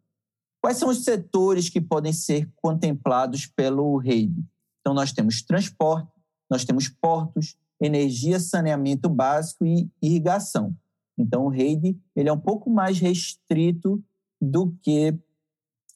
Quais 0.61 0.77
são 0.77 0.87
os 0.87 1.03
setores 1.03 1.69
que 1.69 1.81
podem 1.81 2.13
ser 2.13 2.49
contemplados 2.55 3.45
pelo 3.45 3.97
REID? 3.97 4.33
Então, 4.79 4.93
nós 4.93 5.11
temos 5.11 5.41
transporte, 5.41 6.09
nós 6.49 6.63
temos 6.63 6.87
portos, 6.87 7.57
energia, 7.81 8.39
saneamento 8.39 9.09
básico 9.09 9.65
e 9.65 9.91
irrigação. 10.01 10.73
Então, 11.17 11.47
o 11.47 11.49
REID 11.49 11.99
ele 12.15 12.29
é 12.29 12.33
um 12.33 12.39
pouco 12.39 12.69
mais 12.69 12.97
restrito 12.97 14.01
do 14.41 14.71
que 14.81 15.13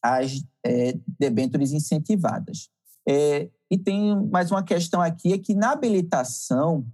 as 0.04 0.44
é, 0.66 1.00
debêntures 1.18 1.72
incentivadas. 1.72 2.70
É, 3.08 3.50
e 3.70 3.78
tem 3.78 4.22
mais 4.30 4.52
uma 4.52 4.64
questão 4.64 5.02
aqui, 5.02 5.32
é 5.32 5.38
que 5.38 5.56
na 5.56 5.72
habilitação 5.72 6.86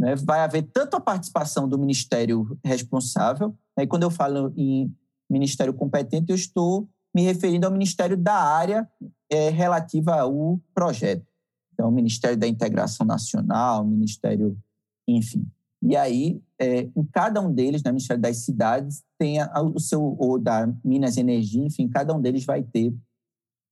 né, 0.00 0.16
vai 0.16 0.40
haver 0.40 0.62
tanto 0.72 0.96
a 0.96 1.00
participação 1.00 1.68
do 1.68 1.78
Ministério 1.78 2.58
responsável, 2.64 3.54
né, 3.76 3.84
e 3.84 3.86
quando 3.86 4.04
eu 4.04 4.10
falo 4.10 4.50
em 4.56 4.90
Ministério 5.28 5.74
competente, 5.74 6.30
eu 6.30 6.34
estou 6.34 6.88
me 7.14 7.22
referindo 7.22 7.66
ao 7.66 7.72
Ministério 7.72 8.16
da 8.16 8.34
área 8.34 8.88
é, 9.28 9.50
relativa 9.50 10.20
ao 10.20 10.58
projeto. 10.74 11.26
Então, 11.74 11.88
o 11.88 11.92
Ministério 11.92 12.36
da 12.36 12.46
Integração 12.46 13.06
Nacional, 13.06 13.84
o 13.84 13.88
Ministério, 13.88 14.56
enfim. 15.06 15.46
E 15.82 15.96
aí, 15.96 16.42
é, 16.58 16.88
em 16.94 17.04
cada 17.12 17.40
um 17.40 17.52
deles, 17.52 17.82
no 17.82 17.88
né, 17.88 17.92
Ministério 17.92 18.22
das 18.22 18.38
Cidades, 18.38 19.02
tem 19.18 19.40
a, 19.40 19.62
o 19.62 19.78
seu, 19.78 20.02
ou 20.18 20.38
da 20.38 20.72
Minas 20.82 21.16
Energia, 21.16 21.64
enfim, 21.64 21.88
cada 21.88 22.14
um 22.14 22.20
deles 22.20 22.44
vai 22.44 22.62
ter 22.62 22.94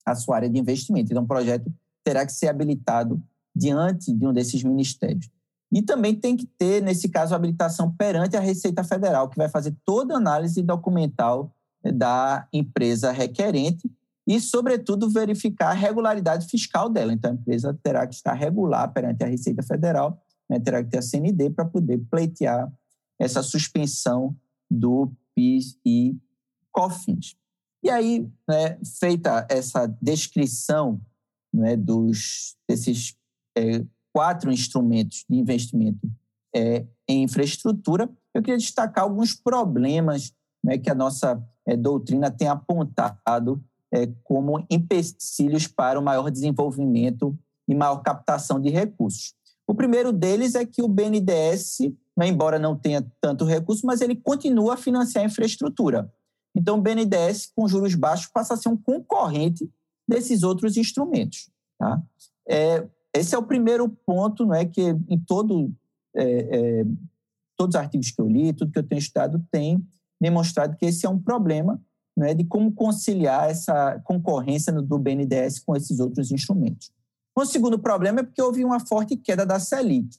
a 0.05 0.15
sua 0.15 0.37
área 0.37 0.51
de 0.51 0.59
investimento. 0.59 1.11
Então, 1.11 1.23
o 1.23 1.29
projeto 1.29 1.73
terá 2.05 2.25
que 2.25 2.33
ser 2.33 2.49
habilitado 2.49 3.23
diante 3.55 4.13
de 4.13 4.27
um 4.27 4.33
desses 4.33 4.63
ministérios. 4.63 5.29
E 5.71 5.83
também 5.83 6.15
tem 6.15 6.37
que 6.37 6.47
ter, 6.47 6.83
nesse 6.83 7.09
caso, 7.09 7.35
habilitação 7.35 7.93
perante 7.93 8.37
a 8.37 8.41
Receita 8.41 8.83
Federal, 8.83 9.29
que 9.29 9.37
vai 9.37 9.49
fazer 9.49 9.77
toda 9.85 10.15
a 10.15 10.17
análise 10.17 10.63
documental 10.63 11.53
da 11.85 12.49
empresa 12.53 13.13
requerente 13.13 13.91
e, 14.27 14.41
sobretudo, 14.41 15.11
verificar 15.11 15.71
a 15.71 15.75
regularidade 15.75 16.47
fiscal 16.47 16.89
dela. 16.89 17.13
Então, 17.13 17.31
a 17.31 17.35
empresa 17.35 17.79
terá 17.83 18.07
que 18.07 18.15
estar 18.15 18.33
regular 18.33 18.93
perante 18.93 19.23
a 19.23 19.27
Receita 19.27 19.63
Federal, 19.63 20.23
né, 20.49 20.59
terá 20.59 20.83
que 20.83 20.91
ter 20.91 20.99
a 20.99 21.03
CND 21.03 21.51
para 21.51 21.65
poder 21.65 21.99
pleitear 22.11 22.71
essa 23.19 23.43
suspensão 23.43 24.35
do 24.71 25.11
PIS 25.35 25.79
e 25.85 26.17
COFINS. 26.73 27.37
E 27.83 27.91
aí, 27.91 28.29
né, 28.49 28.79
feita 28.99 29.47
essa 29.49 29.87
descrição 30.01 31.01
né, 31.53 31.77
dos, 31.77 32.57
desses 32.69 33.17
é, 33.57 33.85
quatro 34.13 34.51
instrumentos 34.51 35.25
de 35.29 35.37
investimento 35.37 36.09
é, 36.55 36.87
em 37.09 37.23
infraestrutura, 37.23 38.09
eu 38.35 38.43
queria 38.43 38.59
destacar 38.59 39.05
alguns 39.05 39.35
problemas 39.35 40.33
né, 40.63 40.79
que 40.79 40.91
a 40.91 40.95
nossa 40.95 41.43
é, 41.67 41.77
doutrina 41.77 42.31
tem 42.31 42.49
apontado 42.49 43.63
é, 43.93 44.07
como 44.25 44.65
empecilhos 44.71 45.67
para 45.67 45.99
o 45.99 46.03
maior 46.03 46.31
desenvolvimento 46.31 47.39
e 47.67 47.75
maior 47.75 47.99
captação 47.99 48.61
de 48.61 48.71
recursos. 48.71 49.35
O 49.67 49.75
primeiro 49.75 50.13
deles 50.13 50.55
é 50.55 50.65
que 50.65 50.83
o 50.83 50.89
BNDES, 50.89 51.79
né, 52.17 52.27
embora 52.27 52.59
não 52.59 52.77
tenha 52.77 53.07
tanto 53.21 53.45
recurso, 53.45 53.87
mas 53.87 54.01
ele 54.01 54.17
continua 54.17 54.75
a 54.75 54.79
financiar 54.79 55.25
a 55.25 55.27
infraestrutura. 55.27 56.11
Então, 56.55 56.79
o 56.79 56.81
BNDES, 56.81 57.53
com 57.55 57.69
juros 57.69 57.95
baixos, 57.95 58.27
passa 58.27 58.55
a 58.55 58.57
ser 58.57 58.69
um 58.71 58.77
concorrente 58.77 59.71
desses 60.09 60.43
outros 60.43 60.77
instrumentos. 60.77 61.51
Tá? 61.79 62.03
É, 62.49 62.89
esse 63.15 63.35
é 63.35 63.39
o 63.39 63.43
primeiro 63.43 63.89
ponto, 63.89 64.47
não 64.47 64.55
é 64.55 64.65
que 64.65 64.83
em 65.09 65.19
todo, 65.19 65.73
é, 66.15 66.25
é, 66.25 66.85
todos 67.57 67.75
os 67.75 67.81
artigos 67.81 68.11
que 68.11 68.21
eu 68.21 68.29
li, 68.29 68.53
tudo 68.53 68.73
que 68.73 68.79
eu 68.79 68.87
tenho 68.87 68.99
estudado, 68.99 69.45
tem 69.51 69.85
demonstrado 70.21 70.77
que 70.77 70.87
esse 70.87 71.07
é 71.07 71.09
um 71.09 71.19
problema 71.19 71.81
né, 72.17 72.35
de 72.35 72.45
como 72.45 72.73
conciliar 72.73 73.49
essa 73.49 74.01
concorrência 74.05 74.73
do 74.73 74.99
BNDES 74.99 75.61
com 75.61 75.77
esses 75.77 76.01
outros 76.01 76.33
instrumentos. 76.33 76.91
O 77.35 77.45
segundo 77.45 77.79
problema 77.79 78.21
é 78.21 78.23
porque 78.25 78.43
houve 78.43 78.65
uma 78.65 78.81
forte 78.81 79.17
queda 79.17 79.47
da 79.47 79.61
Selic, 79.61 80.19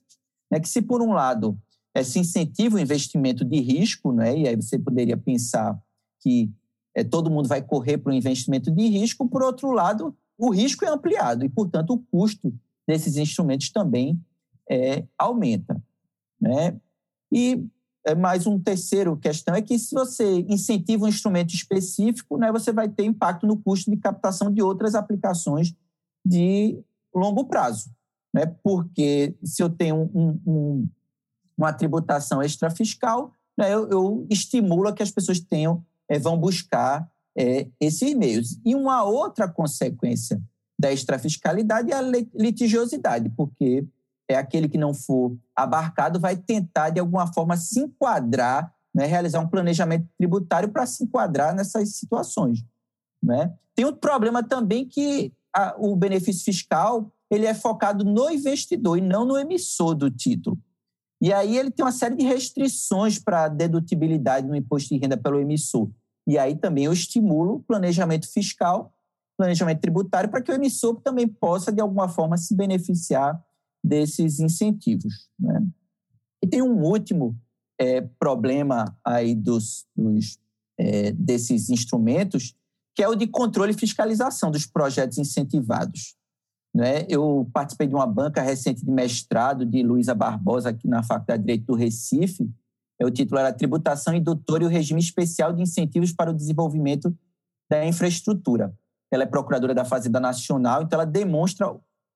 né, 0.50 0.60
que 0.60 0.70
se 0.70 0.82
por 0.82 1.02
um 1.02 1.12
lado 1.12 1.60
é, 1.94 2.04
se 2.04 2.20
incentiva 2.20 2.78
o 2.78 2.80
investimento 2.80 3.44
de 3.44 3.60
risco, 3.60 4.14
né, 4.14 4.38
e 4.38 4.48
aí 4.48 4.56
você 4.56 4.80
poderia 4.80 5.18
pensar 5.18 5.78
que 6.22 6.50
é, 6.96 7.04
todo 7.04 7.30
mundo 7.30 7.48
vai 7.48 7.62
correr 7.62 7.98
para 7.98 8.12
o 8.12 8.16
investimento 8.16 8.72
de 8.72 8.88
risco, 8.88 9.28
por 9.28 9.44
outro 9.44 9.72
lado, 9.72 10.16
o 10.38 10.50
risco 10.50 10.86
é 10.86 10.90
ampliado 10.90 11.46
e, 11.46 11.50
portanto, 11.50 11.94
o 11.94 12.00
custo 12.00 12.54
desses 12.90 13.18
instrumentos 13.18 13.70
também 13.70 14.20
é, 14.68 15.06
aumenta. 15.16 15.80
Né? 16.42 16.76
E 17.32 17.64
é, 18.04 18.16
mais 18.16 18.48
um 18.48 18.60
terceiro 18.60 19.16
questão 19.16 19.54
é 19.54 19.62
que 19.62 19.78
se 19.78 19.94
você 19.94 20.40
incentiva 20.50 21.06
um 21.06 21.08
instrumento 21.08 21.54
específico, 21.54 22.36
né, 22.36 22.52
você 22.52 22.74
vai 22.74 22.90
ter 22.90 23.04
impacto 23.04 23.46
no 23.46 23.58
custo 23.58 23.92
de 23.92 23.98
captação 23.98 24.52
de 24.52 24.64
outras 24.64 24.96
aplicações 24.96 25.76
de 26.26 26.84
longo 27.14 27.46
prazo. 27.46 27.92
Né? 28.34 28.48
Porque 28.64 29.36
se 29.44 29.62
eu 29.62 29.70
tenho 29.70 30.10
um, 30.12 30.42
um, 30.48 30.90
uma 31.56 31.72
tributação 31.72 32.42
extrafiscal, 32.42 33.32
né, 33.56 33.72
eu, 33.72 33.88
eu 33.90 34.28
estimulo 34.32 34.92
que 34.96 35.04
as 35.04 35.12
pessoas 35.12 35.40
tenham, 35.40 35.86
é, 36.10 36.18
vão 36.18 36.36
buscar 36.40 37.08
é, 37.38 37.68
esses 37.80 38.16
meios. 38.16 38.60
E 38.66 38.74
uma 38.74 39.04
outra 39.04 39.48
consequência 39.48 40.42
da 40.80 40.94
extrafiscalidade 40.94 41.92
é 41.92 41.96
a 41.96 42.02
litigiosidade, 42.34 43.30
porque 43.36 43.86
é 44.30 44.36
aquele 44.36 44.70
que 44.70 44.78
não 44.78 44.94
for 44.94 45.36
abarcado 45.54 46.20
vai 46.20 46.38
tentar, 46.38 46.92
de 46.92 47.02
alguma 47.02 47.28
forma, 47.34 47.58
se 47.58 47.82
enquadrar, 47.82 48.74
né, 48.96 49.06
realizar 49.06 49.42
um 49.42 49.48
planejamento 49.48 50.08
tributário 50.18 50.70
para 50.70 50.86
se 50.86 51.04
enquadrar 51.04 51.54
nessas 51.54 51.98
situações. 51.98 52.64
Né? 53.22 53.54
Tem 53.76 53.84
outro 53.84 54.00
problema 54.00 54.42
também 54.42 54.88
que 54.88 55.34
a, 55.54 55.76
o 55.78 55.96
benefício 55.96 56.46
fiscal 56.46 57.12
ele 57.30 57.46
é 57.46 57.54
focado 57.54 58.06
no 58.06 58.30
investidor 58.30 58.98
e 58.98 59.02
não 59.02 59.26
no 59.26 59.38
emissor 59.38 59.94
do 59.94 60.10
título. 60.10 60.58
E 61.22 61.34
aí 61.34 61.58
ele 61.58 61.70
tem 61.70 61.84
uma 61.84 61.92
série 61.92 62.16
de 62.16 62.24
restrições 62.24 63.20
para 63.20 63.50
dedutibilidade 63.50 64.48
no 64.48 64.56
imposto 64.56 64.94
de 64.94 65.02
renda 65.02 65.18
pelo 65.18 65.40
emissor. 65.40 65.90
E 66.26 66.38
aí 66.38 66.56
também 66.56 66.86
eu 66.86 66.94
estimulo 66.94 67.56
o 67.56 67.60
planejamento 67.60 68.32
fiscal, 68.32 68.94
planejamento 69.40 69.80
tributário, 69.80 70.30
para 70.30 70.42
que 70.42 70.52
o 70.52 70.56
emissor 70.56 71.00
também 71.00 71.26
possa, 71.26 71.72
de 71.72 71.80
alguma 71.80 72.10
forma, 72.10 72.36
se 72.36 72.54
beneficiar 72.54 73.42
desses 73.82 74.42
incentivos. 74.42 75.30
Né? 75.40 75.66
E 76.44 76.48
tem 76.48 76.62
um 76.62 76.84
último 76.84 77.40
é, 77.80 78.02
problema 78.02 78.94
aí 79.02 79.34
dos, 79.34 79.86
dos 79.96 80.38
é, 80.78 81.14
desses 81.14 81.70
instrumentos, 81.70 82.54
que 82.94 83.02
é 83.02 83.08
o 83.08 83.16
de 83.16 83.28
controle 83.28 83.72
e 83.72 83.80
fiscalização 83.80 84.52
dos 84.52 84.66
projetos 84.66 85.18
incentivados. 85.18 86.18
Né? 86.76 87.06
Eu 87.08 87.50
participei 87.54 87.88
de 87.88 87.96
uma 87.96 88.06
banca 88.06 88.42
recente 88.42 88.84
de 88.84 88.92
mestrado 88.92 89.66
de 89.66 89.82
Luísa 89.82 90.14
Barbosa 90.14 90.72
aqui 90.72 90.86
na 90.86 91.02
Faculdade 91.02 91.42
de 91.42 91.46
Direito 91.46 91.66
do 91.66 91.76
Recife. 91.76 92.50
O 93.02 93.10
título 93.10 93.40
era 93.40 93.54
Tributação 93.54 94.14
Indutora 94.14 94.64
e 94.64 94.68
o 94.68 94.70
Regime 94.70 95.00
Especial 95.00 95.54
de 95.54 95.62
Incentivos 95.62 96.12
para 96.12 96.30
o 96.30 96.34
Desenvolvimento 96.34 97.18
da 97.70 97.86
Infraestrutura. 97.86 98.78
Ela 99.12 99.24
é 99.24 99.26
procuradora 99.26 99.74
da 99.74 99.86
Fazenda 99.86 100.20
Nacional, 100.20 100.84
então 100.84 101.00
ela 101.00 101.06
demonstra 101.06 101.76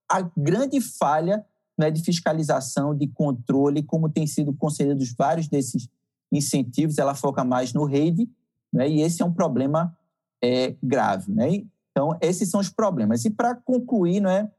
a 0.10 0.22
grande 0.38 0.80
falha 0.80 1.46
né, 1.78 1.90
de 1.90 2.04
fiscalização, 2.04 2.96
de 2.96 3.08
controle, 3.08 3.82
como 3.84 4.10
tem 4.10 4.28
sido 4.28 4.54
concedidos 4.54 5.14
vários 5.18 5.48
desses 5.48 5.88
incentivos, 6.32 6.98
ela 6.98 7.16
foca 7.16 7.44
mais 7.44 7.74
no 7.74 7.86
rede, 7.86 8.30
né, 8.72 8.90
e 8.90 9.02
esse 9.02 9.22
é 9.22 9.26
um 9.26 9.34
problema 9.34 9.96
é, 10.44 10.76
grave. 10.84 11.32
Né? 11.32 11.64
Então, 11.92 12.18
esses 12.22 12.50
são 12.50 12.60
os 12.60 12.70
problemas. 12.70 13.26
E 13.26 13.30
para 13.30 13.56
concluir, 13.56 14.20
né, 14.20 14.52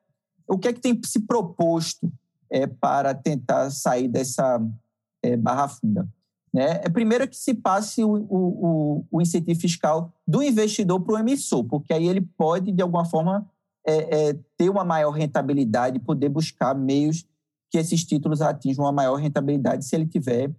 o 0.47 0.59
que 0.59 0.69
é 0.69 0.73
que 0.73 0.81
tem 0.81 1.01
se 1.05 1.21
proposto 1.21 2.13
é, 2.51 2.67
para 2.67 3.15
tentar 3.15 3.71
sair 3.71 4.09
dessa 4.09 4.61
é, 5.23 5.37
barra 5.37 5.69
funda? 5.69 6.09
Né? 6.55 6.83
É 6.85 6.89
primeiro 6.89 7.27
que 7.27 7.37
se 7.37 7.53
passe 7.53 8.05
o, 8.05 8.15
o, 8.31 9.05
o 9.11 9.21
incentivo 9.21 9.59
fiscal 9.59 10.13
do 10.25 10.41
investidor 10.41 11.01
para 11.01 11.17
o 11.17 11.19
emissor, 11.19 11.65
porque 11.65 11.93
aí 11.93 12.07
ele 12.07 12.21
pode, 12.21 12.71
de 12.71 12.81
alguma 12.81 13.05
forma, 13.05 13.45
é, 13.85 14.29
é, 14.29 14.39
ter 14.57 14.71
uma 14.71 14.85
maior 14.85 15.11
rentabilidade, 15.11 15.99
poder 15.99 16.29
buscar 16.29 16.73
meios 16.73 17.27
que 17.73 17.77
esses 17.77 18.05
títulos 18.05 18.41
atinjam 18.41 18.85
uma 18.85 18.93
maior 18.93 19.17
rentabilidade 19.17 19.85
se 19.85 19.97
ele 19.97 20.07
tiver 20.07 20.55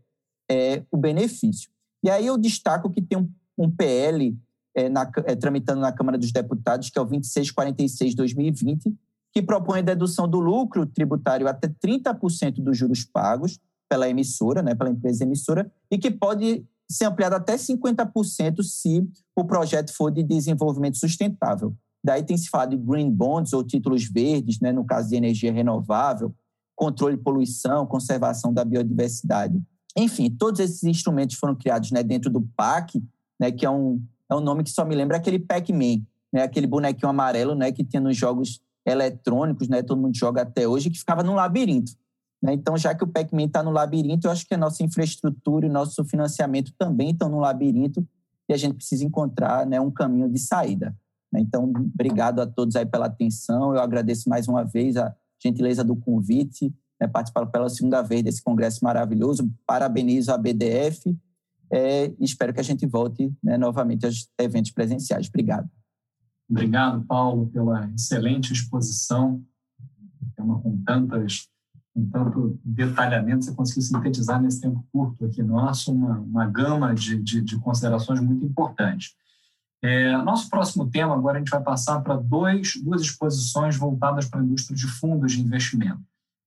é, 0.52 0.84
o 0.91 0.98
benefício. 0.98 1.70
E 2.04 2.10
aí 2.10 2.26
eu 2.26 2.38
destaco 2.38 2.89
que 2.89 3.02
tem 3.02 3.18
um, 3.18 3.32
um 3.58 3.72
PL 3.72 4.38
é, 4.76 4.89
na, 4.89 5.10
é, 5.24 5.34
tramitando 5.34 5.80
na 5.80 5.93
Câmara 5.93 6.18
dos 6.18 6.34
Deputados, 6.34 6.89
que 6.89 7.00
é 7.00 7.02
o 7.02 7.08
2646-2020, 7.08 8.93
que 9.34 9.41
propõe 9.41 9.80
a 9.80 9.82
dedução 9.82 10.28
do 10.28 10.41
lucro 10.41 10.86
tributário 10.86 11.48
até 11.48 11.70
30% 11.70 12.62
dos 12.62 12.78
juros 12.78 13.06
pagos 13.06 13.58
pela 13.89 14.09
emissora, 14.09 14.61
né, 14.61 14.73
pela 14.75 14.89
empresa 14.89 15.23
emissora, 15.23 15.71
e 15.91 15.97
que 15.97 16.11
pode 16.11 16.65
ser 16.89 17.05
ampliado 17.05 17.36
até 17.36 17.55
50% 17.55 18.61
se 18.63 19.07
o 19.36 19.43
projeto 19.43 19.93
for 19.93 20.11
de 20.11 20.23
desenvolvimento 20.23 20.97
sustentável. 20.97 21.75
Daí 22.03 22.23
tem 22.23 22.38
se 22.38 22.49
falado 22.49 22.71
de 22.71 22.77
green 22.77 23.11
bonds 23.11 23.53
ou 23.53 23.63
títulos 23.63 24.05
verdes, 24.05 24.59
né, 24.59 24.71
no 24.71 24.86
caso 24.86 25.09
de 25.09 25.15
energia 25.15 25.51
renovável, 25.51 26.33
controle 26.75 27.17
de 27.17 27.23
poluição, 27.23 27.86
conservação 27.86 28.53
da 28.53 28.63
biodiversidade. 28.63 29.59
Enfim, 29.97 30.29
todos 30.29 30.59
esses 30.59 30.83
instrumentos 30.83 31.38
foram 31.38 31.55
criados 31.55 31.91
né, 31.91 32.03
dentro 32.03 32.29
do 32.29 32.41
PAC, 32.55 33.01
né, 33.39 33.51
que 33.51 33.65
é 33.65 33.69
um, 33.69 34.03
é 34.29 34.36
um 34.36 34.41
nome 34.41 34.63
que 34.63 34.69
só 34.69 34.86
me 34.86 34.93
lembra 34.93 35.17
aquele 35.17 35.39
Pac-Man, 35.39 36.01
né, 36.31 36.43
aquele 36.43 36.67
bonequinho 36.67 37.09
amarelo 37.09 37.55
né, 37.55 37.71
que 37.71 37.83
tinha 37.83 38.01
nos 38.01 38.15
jogos 38.15 38.61
eletrônicos, 38.86 39.67
né, 39.67 39.81
todo 39.81 39.99
mundo 39.99 40.15
joga 40.15 40.41
até 40.41 40.67
hoje, 40.67 40.89
que 40.89 40.99
ficava 40.99 41.23
num 41.23 41.33
labirinto. 41.33 41.93
Né? 42.41 42.53
Então, 42.53 42.77
já 42.77 42.93
que 42.93 43.03
o 43.03 43.07
Pac-Man 43.07 43.45
está 43.45 43.63
no 43.63 43.71
labirinto, 43.71 44.27
eu 44.27 44.31
acho 44.31 44.45
que 44.45 44.53
a 44.53 44.57
nossa 44.57 44.83
infraestrutura 44.83 45.65
e 45.65 45.69
nosso 45.69 46.03
financiamento 46.05 46.71
também 46.77 47.11
estão 47.11 47.29
no 47.29 47.39
labirinto 47.39 48.07
e 48.47 48.53
a 48.53 48.57
gente 48.57 48.75
precisa 48.75 49.03
encontrar 49.03 49.65
né, 49.65 49.79
um 49.79 49.91
caminho 49.91 50.29
de 50.29 50.39
saída. 50.39 50.95
Né? 51.31 51.39
Então, 51.41 51.71
obrigado 51.93 52.39
a 52.39 52.45
todos 52.45 52.75
aí 52.75 52.86
pela 52.86 53.07
atenção. 53.07 53.73
Eu 53.73 53.81
agradeço 53.81 54.29
mais 54.29 54.47
uma 54.47 54.63
vez 54.63 54.97
a 54.97 55.13
gentileza 55.41 55.83
do 55.83 55.95
convite, 55.95 56.73
né, 56.99 57.07
participar 57.07 57.45
pela 57.47 57.69
segunda 57.69 58.01
vez 58.01 58.23
desse 58.23 58.43
congresso 58.43 58.83
maravilhoso. 58.83 59.49
Parabenizo 59.65 60.31
a 60.31 60.38
BDF 60.38 61.15
é, 61.71 62.13
espero 62.19 62.53
que 62.53 62.59
a 62.59 62.63
gente 62.63 62.86
volte 62.86 63.33
né, 63.43 63.57
novamente 63.57 64.05
aos 64.05 64.29
eventos 64.39 64.71
presenciais. 64.71 65.27
Obrigado. 65.27 65.69
Obrigado, 66.49 67.03
Paulo, 67.05 67.47
pela 67.47 67.89
excelente 67.91 68.53
exposição, 68.53 69.43
tema 70.36 70.61
com 70.61 70.77
tantas 70.83 71.47
com 71.96 72.06
tanto 72.10 72.60
detalhamento, 72.64 73.46
você 73.46 73.54
conseguiu 73.54 73.84
sintetizar 73.84 74.41
nesse 74.41 74.60
tempo 74.60 74.86
curto 74.91 75.26
aqui 75.26 75.41
nosso 75.41 75.93
uma, 75.93 76.20
uma 76.20 76.46
gama 76.46 76.93
de, 76.93 77.18
de, 77.24 77.39
de 77.41 77.58
considerações 77.58 78.20
muito 78.20 78.46
importantes. 78.46 79.16
É, 79.82 80.18
nosso 80.18 80.50
próximo 80.50 80.89
tema, 80.89 81.16
agora 81.16 81.38
a 81.38 81.39
gente 81.39 81.50
vai 81.50 81.64
passar 81.64 82.02
para 82.02 82.18
duas 82.18 83.02
exposições 83.02 83.78
voltadas 83.78 84.28
para 84.28 84.41
a 84.41 84.43
indústria 84.43 84.76
de 84.76 84.88
fundos 84.88 85.32
de 85.32 85.41
investimento. 85.41 86.02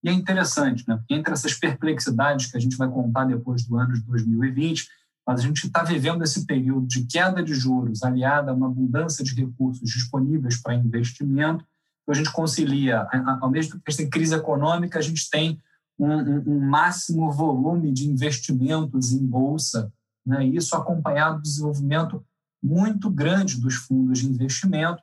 E 0.04 0.10
é 0.10 0.12
interessante, 0.12 0.84
né? 0.86 0.96
porque 0.96 1.14
entre 1.14 1.32
essas 1.32 1.54
perplexidades 1.54 2.50
que 2.50 2.56
a 2.56 2.60
gente 2.60 2.76
vai 2.76 2.88
contar 2.88 3.24
depois 3.24 3.64
do 3.64 3.78
ano 3.78 3.94
de 3.94 4.02
2020, 4.02 4.86
mas 5.26 5.40
a 5.40 5.42
gente 5.42 5.66
está 5.66 5.82
vivendo 5.82 6.22
esse 6.22 6.44
período 6.46 6.86
de 6.86 7.04
queda 7.04 7.42
de 7.42 7.54
juros 7.54 8.02
aliada 8.02 8.50
a 8.50 8.54
uma 8.54 8.66
abundância 8.66 9.24
de 9.24 9.34
recursos 9.34 9.88
disponíveis 9.88 10.60
para 10.60 10.74
investimento. 10.74 11.64
A 12.08 12.14
gente 12.14 12.32
concilia, 12.32 13.06
ao 13.40 13.50
mesmo 13.50 13.72
tempo 13.72 13.84
que 13.84 13.90
a 13.90 13.92
gente 13.92 14.02
tem 14.02 14.10
crise 14.10 14.34
econômica, 14.34 14.98
a 14.98 15.02
gente 15.02 15.28
tem 15.30 15.60
um, 15.98 16.12
um, 16.12 16.42
um 16.46 16.60
máximo 16.60 17.30
volume 17.30 17.92
de 17.92 18.08
investimentos 18.08 19.12
em 19.12 19.26
bolsa, 19.26 19.92
né? 20.24 20.44
isso 20.46 20.76
acompanhado 20.76 21.36
do 21.36 21.42
desenvolvimento 21.42 22.24
muito 22.62 23.10
grande 23.10 23.60
dos 23.60 23.74
fundos 23.74 24.20
de 24.20 24.28
investimento, 24.28 25.02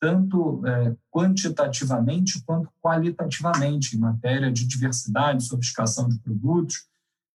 tanto 0.00 0.62
é, 0.66 0.94
quantitativamente 1.10 2.42
quanto 2.44 2.70
qualitativamente, 2.82 3.96
em 3.96 4.00
matéria 4.00 4.52
de 4.52 4.66
diversidade, 4.66 5.44
sofisticação 5.44 6.08
de 6.08 6.18
produtos, 6.18 6.86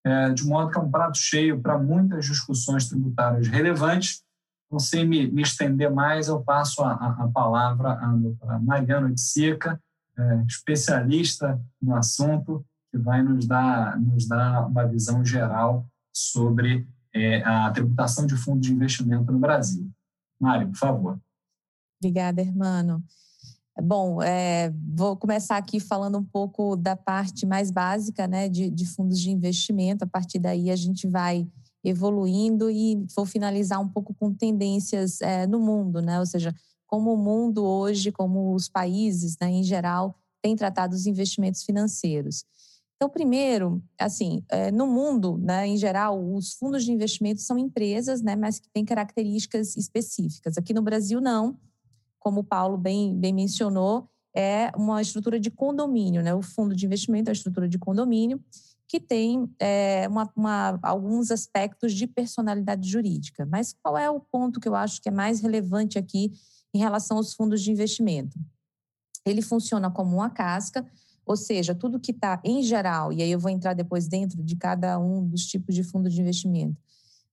é, 0.03 0.30
de 0.30 0.45
modo 0.45 0.72
que 0.72 0.78
é 0.78 0.82
um 0.82 0.91
prato 0.91 1.17
cheio 1.17 1.59
para 1.61 1.78
muitas 1.78 2.26
discussões 2.26 2.88
tributárias 2.88 3.47
relevantes. 3.47 4.24
Não 4.72 4.80
sei 4.80 5.05
me, 5.05 5.30
me 5.30 5.41
estender 5.41 5.91
mais, 5.91 6.30
eu 6.30 6.41
passo 6.41 6.82
a, 6.82 6.93
a, 6.93 7.28
palavra 7.28 7.91
à 7.91 8.07
doutora 8.07 8.57
Mariana 8.59 9.07
Oiticica, 9.07 9.82
é, 10.17 10.43
especialista 10.47 11.59
no 11.82 11.95
assunto, 11.95 12.65
que 12.89 12.97
vai 12.97 13.22
nos 13.22 13.45
dar, 13.45 13.99
nos 13.99 14.28
dar 14.28 14.67
uma 14.67 14.88
visão 14.88 15.26
geral 15.26 15.86
sobre 16.13 16.88
é, 17.13 17.43
a 17.43 17.69
tributação 17.72 18.26
de 18.26 18.36
fundos 18.36 18.67
de 18.67 18.74
investimento 18.74 19.32
no 19.32 19.39
Brasil. 19.39 19.89
Mário, 20.39 20.69
por 20.69 20.78
favor. 20.78 21.19
Obrigada, 21.99 22.41
hermano. 22.41 23.03
Bom, 23.82 24.22
é, 24.22 24.74
vou 24.95 25.15
começar 25.15 25.57
aqui 25.57 25.80
falando 25.80 26.17
um 26.17 26.24
pouco 26.24 26.76
da 26.76 26.95
parte 26.95 27.45
mais 27.45 27.72
básica 27.72 28.28
né, 28.28 28.49
de, 28.49 28.69
de, 28.69 28.86
fundos 28.86 29.19
de 29.19 29.32
investimento. 29.32 30.03
A 30.03 30.07
partir 30.07 30.39
daí, 30.39 30.69
a 30.69 30.76
gente 30.76 31.07
vai 31.07 31.47
evoluindo 31.84 32.69
e 32.69 33.05
vou 33.15 33.25
finalizar 33.25 33.79
um 33.82 33.88
pouco 33.88 34.13
com 34.13 34.34
tendências 34.34 35.21
é, 35.21 35.47
no 35.47 35.59
mundo, 35.59 36.01
né? 36.01 36.19
ou 36.19 36.25
seja, 36.25 36.53
como 36.88 37.13
o 37.13 37.17
mundo 37.17 37.63
hoje, 37.63 38.11
como 38.11 38.53
os 38.53 38.67
países 38.67 39.38
né, 39.39 39.49
em 39.49 39.63
geral, 39.63 40.15
têm 40.41 40.55
tratado 40.55 40.95
os 40.95 41.05
investimentos 41.05 41.63
financeiros. 41.63 42.43
Então, 42.95 43.09
primeiro, 43.09 43.82
assim, 43.99 44.43
é, 44.49 44.71
no 44.71 44.86
mundo, 44.86 45.38
né, 45.38 45.65
em 45.67 45.75
geral, 45.75 46.23
os 46.36 46.53
fundos 46.53 46.84
de 46.84 46.91
investimento 46.91 47.41
são 47.41 47.57
empresas, 47.57 48.21
né, 48.21 48.36
mas 48.36 48.59
que 48.59 48.69
têm 48.69 48.86
características 48.86 49.75
específicas. 49.75 50.57
Aqui 50.57 50.73
no 50.73 50.82
Brasil, 50.82 51.19
não 51.19 51.57
como 52.21 52.41
o 52.41 52.43
Paulo 52.43 52.77
bem, 52.77 53.19
bem 53.19 53.34
mencionou, 53.34 54.07
é 54.34 54.71
uma 54.77 55.01
estrutura 55.01 55.39
de 55.39 55.51
condomínio, 55.51 56.21
né? 56.21 56.34
O 56.34 56.41
fundo 56.41 56.73
de 56.73 56.86
investimento 56.86 57.29
é 57.29 57.32
uma 57.32 57.36
estrutura 57.36 57.67
de 57.67 57.77
condomínio 57.77 58.39
que 58.91 58.99
tem 58.99 59.49
é, 59.57 60.05
uma, 60.09 60.29
uma, 60.35 60.77
alguns 60.83 61.31
aspectos 61.31 61.93
de 61.93 62.05
personalidade 62.05 62.89
jurídica. 62.89 63.47
Mas 63.49 63.73
qual 63.81 63.97
é 63.97 64.09
o 64.09 64.19
ponto 64.19 64.59
que 64.59 64.67
eu 64.67 64.75
acho 64.75 65.01
que 65.01 65.07
é 65.07 65.11
mais 65.13 65.39
relevante 65.39 65.97
aqui 65.97 66.29
em 66.73 66.79
relação 66.79 67.15
aos 67.15 67.33
fundos 67.33 67.61
de 67.61 67.71
investimento? 67.71 68.37
Ele 69.25 69.41
funciona 69.41 69.89
como 69.89 70.17
uma 70.17 70.29
casca, 70.29 70.85
ou 71.25 71.37
seja, 71.37 71.73
tudo 71.73 72.01
que 72.01 72.11
está 72.11 72.41
em 72.43 72.61
geral, 72.61 73.13
e 73.13 73.21
aí 73.23 73.31
eu 73.31 73.39
vou 73.39 73.49
entrar 73.49 73.73
depois 73.73 74.09
dentro 74.09 74.43
de 74.43 74.57
cada 74.57 74.99
um 74.99 75.25
dos 75.25 75.45
tipos 75.45 75.73
de 75.73 75.83
fundo 75.83 76.09
de 76.09 76.19
investimento, 76.19 76.77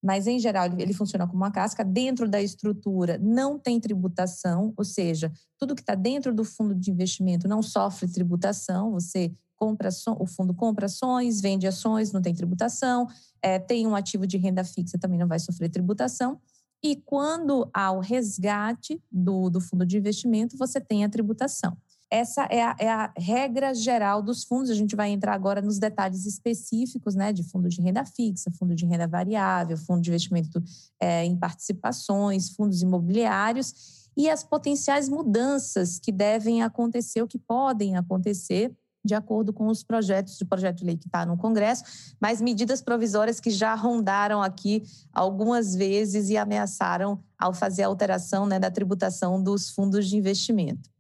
mas 0.01 0.29
em 0.29 0.39
geral 0.39 0.67
ele, 0.79 0.93
funciona 0.93 1.27
como 1.27 1.39
uma 1.39 1.51
casca. 1.51 1.83
Dentro 1.83 2.29
da 2.29 2.41
estrutura 2.41 3.19
não 3.19 3.59
tem 3.59 3.81
tributação, 3.81 4.73
ou 4.77 4.85
seja, 4.85 5.33
tudo 5.59 5.75
que 5.75 5.83
está 5.83 5.97
dentro 5.97 6.33
do 6.33 6.45
fundo 6.45 6.73
de 6.73 6.93
investimento 6.93 7.49
não 7.49 7.65
sofre 7.65 8.07
tributação. 8.07 8.93
Você 8.93 9.35
compra 9.59 9.89
o 10.19 10.27
fundo 10.27 10.55
compra 10.55 10.87
ações, 10.87 11.41
vende 11.41 11.67
ações, 11.67 12.13
não 12.13 12.23
tem 12.23 12.35
tributação. 12.35 13.07
É, 13.43 13.59
tem 13.59 13.87
um 13.87 13.95
ativo 13.95 14.27
de 14.27 14.37
renda 14.37 14.65
fixa, 14.65 14.99
também 14.99 15.19
não 15.19 15.29
vai 15.29 15.39
sofrer 15.39 15.69
tributação. 15.69 16.41
E 16.83 16.97
quando 16.97 17.69
há 17.75 17.91
o 17.91 18.01
resgate 18.01 19.03
do, 19.11 19.51
do 19.51 19.61
fundo 19.61 19.85
de 19.85 19.99
investimento, 19.99 20.57
você 20.57 20.81
tem 20.81 21.05
a 21.05 21.09
tributação. 21.09 21.77
Essa 22.11 22.45
é 22.45 22.63
a, 22.63 22.77
é 22.79 22.89
a, 22.89 23.13
regra 23.19 23.75
geral 23.75 24.23
dos 24.23 24.45
fundos. 24.45 24.71
A 24.71 24.75
gente 24.75 24.97
vai 24.97 25.11
entrar 25.11 25.35
agora 25.35 25.61
nos 25.61 25.79
detalhes 25.79 26.25
específicos, 26.25 27.15
né, 27.15 27.33
de 27.33 27.43
fundo 27.43 27.69
de 27.69 27.83
renda 27.83 28.05
fixa, 28.05 28.51
fundo 28.53 28.75
de 28.75 28.87
renda 28.87 29.07
variável, 29.07 29.77
fundo 29.77 30.01
de 30.01 30.11
investimento 30.11 30.63
é, 31.01 31.25
em 31.25 31.37
participações, 31.37 32.51
fundos 32.51 32.81
imobiliários 32.81 34.09
e 34.17 34.29
as 34.29 34.43
potenciais 34.43 35.09
mudanças 35.09 35.99
que 35.99 36.11
devem 36.11 36.63
acontecer, 36.63 37.21
ou 37.23 37.29
que 37.29 37.39
podem 37.39 37.97
acontecer 37.97 38.75
de 39.09 39.15
acordo 39.15 39.55
com 39.55 39.69
os 39.69 39.83
projetos 39.83 40.37
de 40.37 40.45
projeto 40.45 40.79
de 40.79 40.85
lei 40.85 40.97
que 40.97 41.07
está 41.07 41.25
no 41.25 41.37
Congresso, 41.37 41.83
mas 42.21 42.43
medidas 42.43 42.83
provisórias 42.83 43.41
que 43.41 43.51
já 43.51 43.75
rondaram 43.75 44.43
aqui 44.43 44.83
algumas 45.13 45.75
vezes 45.75 46.29
e 46.29 46.37
ameaçaram 46.37 47.19
ao 47.39 47.55
fazer 47.55 47.85
a 47.85 47.87
alteração 47.87 48.47
né, 48.47 48.59
da 48.59 48.71
tributação 48.71 49.43
dos 49.43 49.71
fundos 49.71 50.07
de 50.07 50.19
investimento. 50.19 50.91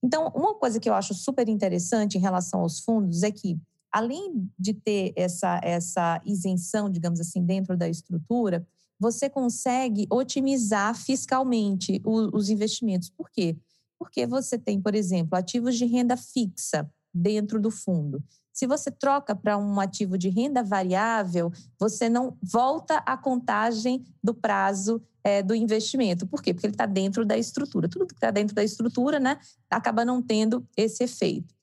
Então, 0.00 0.28
uma 0.34 0.54
coisa 0.54 0.78
que 0.78 0.88
eu 0.88 0.94
acho 0.94 1.14
super 1.14 1.48
interessante 1.48 2.16
em 2.16 2.20
relação 2.20 2.60
aos 2.60 2.78
fundos 2.78 3.24
é 3.24 3.30
que, 3.32 3.58
além 3.90 4.48
de 4.56 4.72
ter 4.72 5.12
essa, 5.16 5.60
essa 5.64 6.20
isenção, 6.24 6.88
digamos 6.88 7.20
assim, 7.20 7.44
dentro 7.44 7.76
da 7.76 7.88
estrutura, 7.88 8.64
você 9.00 9.28
consegue 9.28 10.06
otimizar 10.08 10.94
fiscalmente 10.94 12.00
os, 12.04 12.30
os 12.32 12.50
investimentos. 12.50 13.10
Por 13.10 13.28
quê? 13.30 13.56
Porque 13.98 14.26
você 14.26 14.56
tem, 14.56 14.80
por 14.80 14.94
exemplo, 14.94 15.36
ativos 15.36 15.76
de 15.76 15.86
renda 15.86 16.16
fixa 16.16 16.88
dentro 17.12 17.60
do 17.60 17.70
fundo. 17.70 18.22
Se 18.52 18.66
você 18.66 18.90
troca 18.90 19.34
para 19.34 19.56
um 19.56 19.80
ativo 19.80 20.18
de 20.18 20.28
renda 20.28 20.62
variável, 20.62 21.50
você 21.78 22.08
não 22.08 22.36
volta 22.42 22.98
a 22.98 23.16
contagem 23.16 24.04
do 24.22 24.34
prazo 24.34 25.02
é, 25.24 25.42
do 25.42 25.54
investimento. 25.54 26.26
Por 26.26 26.42
quê? 26.42 26.52
Porque 26.52 26.66
ele 26.66 26.74
está 26.74 26.86
dentro 26.86 27.24
da 27.24 27.36
estrutura. 27.38 27.88
Tudo 27.88 28.06
que 28.06 28.14
está 28.14 28.30
dentro 28.30 28.54
da 28.54 28.62
estrutura 28.62 29.18
né, 29.18 29.38
acaba 29.70 30.04
não 30.04 30.20
tendo 30.20 30.66
esse 30.76 31.02
efeito. 31.04 31.54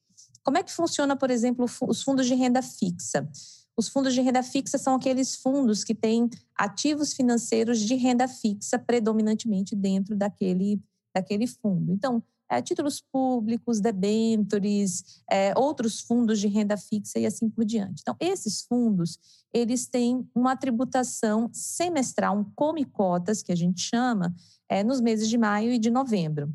Como 0.44 0.58
é 0.58 0.64
que 0.64 0.74
funciona, 0.74 1.16
por 1.16 1.30
exemplo, 1.30 1.66
os 1.88 2.02
fundos 2.02 2.26
de 2.26 2.34
renda 2.34 2.62
fixa? 2.62 3.30
Os 3.78 3.88
fundos 3.88 4.14
de 4.14 4.22
renda 4.22 4.42
fixa 4.42 4.78
são 4.78 4.96
aqueles 4.96 5.36
fundos 5.36 5.84
que 5.84 5.94
têm 5.94 6.30
ativos 6.56 7.14
financeiros 7.14 7.80
de 7.80 7.96
renda 7.96 8.28
fixa 8.28 8.80
predominantemente 8.80 9.76
dentro 9.76 10.16
daquele, 10.16 10.82
daquele 11.14 11.46
fundo. 11.46 11.94
Então, 11.94 12.24
é, 12.50 12.62
títulos 12.62 13.02
públicos, 13.02 13.80
debentures, 13.80 15.22
é, 15.30 15.54
outros 15.58 16.00
fundos 16.00 16.40
de 16.40 16.48
renda 16.48 16.76
fixa 16.76 17.20
e 17.20 17.26
assim 17.26 17.50
por 17.50 17.64
diante. 17.64 18.02
Então, 18.02 18.16
esses 18.20 18.64
fundos, 18.64 19.20
eles 19.54 19.88
têm 19.88 20.28
uma 20.34 20.56
tributação 20.56 21.50
semestral, 21.54 22.38
um 22.38 22.44
come 22.56 22.86
cotas, 22.86 23.44
que 23.44 23.52
a 23.52 23.56
gente 23.56 23.82
chama, 23.82 24.34
é, 24.68 24.84
nos 24.84 25.00
meses 25.00 25.30
de 25.30 25.38
maio 25.38 25.72
e 25.72 25.78
de 25.78 25.90
novembro. 25.90 26.52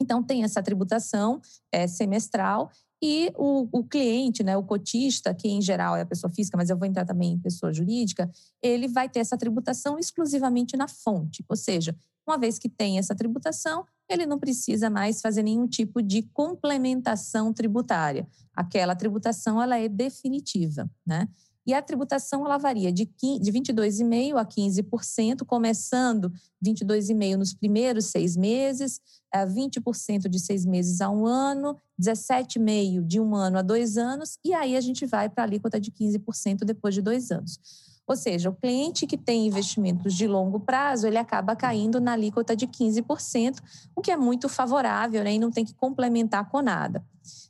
Então, 0.00 0.22
tem 0.22 0.42
essa 0.42 0.62
tributação 0.62 1.40
é, 1.70 1.86
semestral 1.86 2.70
e 3.02 3.30
o, 3.36 3.68
o, 3.70 3.84
cliente, 3.84 4.42
né, 4.42 4.56
o 4.56 4.62
cotista, 4.62 5.34
que 5.34 5.46
em 5.46 5.60
geral 5.60 5.94
é 5.94 6.00
a 6.00 6.06
pessoa 6.06 6.32
física, 6.32 6.56
mas 6.56 6.70
eu 6.70 6.76
vou 6.78 6.88
entrar 6.88 7.04
também 7.04 7.32
em 7.32 7.38
pessoa 7.38 7.70
jurídica, 7.70 8.30
ele 8.62 8.88
vai 8.88 9.10
ter 9.10 9.20
essa 9.20 9.36
tributação 9.36 9.98
exclusivamente 9.98 10.74
na 10.74 10.88
fonte. 10.88 11.44
Ou 11.46 11.54
seja, 11.54 11.94
uma 12.26 12.38
vez 12.38 12.58
que 12.58 12.68
tem 12.68 12.98
essa 12.98 13.14
tributação, 13.14 13.84
ele 14.08 14.26
não 14.26 14.38
precisa 14.38 14.90
mais 14.90 15.20
fazer 15.20 15.42
nenhum 15.42 15.66
tipo 15.66 16.02
de 16.02 16.22
complementação 16.22 17.52
tributária. 17.52 18.28
Aquela 18.54 18.94
tributação 18.94 19.60
ela 19.60 19.78
é 19.78 19.88
definitiva, 19.88 20.90
né? 21.06 21.28
E 21.66 21.72
a 21.72 21.80
tributação 21.80 22.44
ela 22.44 22.58
varia 22.58 22.92
de 22.92 23.06
22,5% 23.06 24.36
a 24.36 24.44
15%, 24.44 25.46
começando 25.46 26.30
22,5% 26.62 27.36
nos 27.36 27.54
primeiros 27.54 28.04
seis 28.06 28.36
meses, 28.36 29.00
20% 29.34 30.28
de 30.28 30.38
seis 30.38 30.66
meses 30.66 31.00
a 31.00 31.08
um 31.08 31.24
ano, 31.26 31.74
17,5% 31.98 33.02
de 33.06 33.18
um 33.18 33.34
ano 33.34 33.56
a 33.56 33.62
dois 33.62 33.96
anos, 33.96 34.38
e 34.44 34.52
aí 34.52 34.76
a 34.76 34.80
gente 34.82 35.06
vai 35.06 35.30
para 35.30 35.44
a 35.44 35.46
alíquota 35.46 35.80
de 35.80 35.90
15% 35.90 36.58
depois 36.66 36.94
de 36.94 37.00
dois 37.00 37.30
anos. 37.30 37.58
Ou 38.06 38.16
seja, 38.16 38.50
o 38.50 38.54
cliente 38.54 39.06
que 39.06 39.16
tem 39.16 39.46
investimentos 39.46 40.14
de 40.14 40.26
longo 40.26 40.60
prazo, 40.60 41.06
ele 41.06 41.16
acaba 41.16 41.56
caindo 41.56 42.00
na 42.00 42.12
alíquota 42.12 42.54
de 42.54 42.66
15%, 42.66 43.60
o 43.96 44.02
que 44.02 44.10
é 44.10 44.16
muito 44.16 44.48
favorável 44.48 45.24
né, 45.24 45.34
e 45.34 45.38
não 45.38 45.50
tem 45.50 45.64
que 45.64 45.74
complementar 45.74 46.48
com 46.50 46.60
nada. 46.60 47.04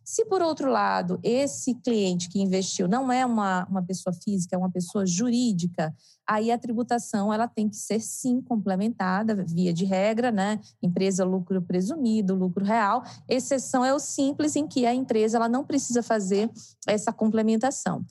Se, 0.04 0.24
por 0.26 0.42
outro 0.42 0.70
lado, 0.70 1.18
esse 1.22 1.74
cliente 1.74 2.28
que 2.28 2.40
investiu 2.40 2.86
não 2.86 3.10
é 3.10 3.24
uma, 3.26 3.64
uma 3.64 3.82
pessoa 3.82 4.12
física, 4.12 4.54
é 4.54 4.58
uma 4.58 4.70
pessoa 4.70 5.04
jurídica, 5.04 5.92
aí 6.26 6.52
a 6.52 6.58
tributação 6.58 7.32
ela 7.32 7.48
tem 7.48 7.68
que 7.68 7.76
ser, 7.76 8.00
sim, 8.00 8.40
complementada, 8.40 9.44
via 9.48 9.72
de 9.72 9.84
regra, 9.84 10.30
né? 10.30 10.60
Empresa 10.82 11.24
lucro 11.24 11.60
presumido, 11.60 12.34
lucro 12.34 12.64
real. 12.64 13.02
Exceção 13.28 13.84
é 13.84 13.92
o 13.92 13.98
simples, 13.98 14.54
em 14.54 14.66
que 14.66 14.86
a 14.86 14.94
empresa 14.94 15.38
ela 15.38 15.48
não 15.48 15.64
precisa 15.64 16.02
fazer 16.02 16.50
essa 16.86 17.12
complementação. 17.12 18.04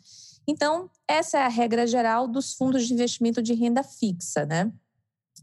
Então, 0.47 0.89
essa 1.07 1.37
é 1.37 1.45
a 1.45 1.49
regra 1.49 1.87
geral 1.87 2.27
dos 2.27 2.53
fundos 2.53 2.87
de 2.87 2.93
investimento 2.93 3.41
de 3.41 3.53
renda 3.53 3.83
fixa, 3.83 4.45
né? 4.45 4.71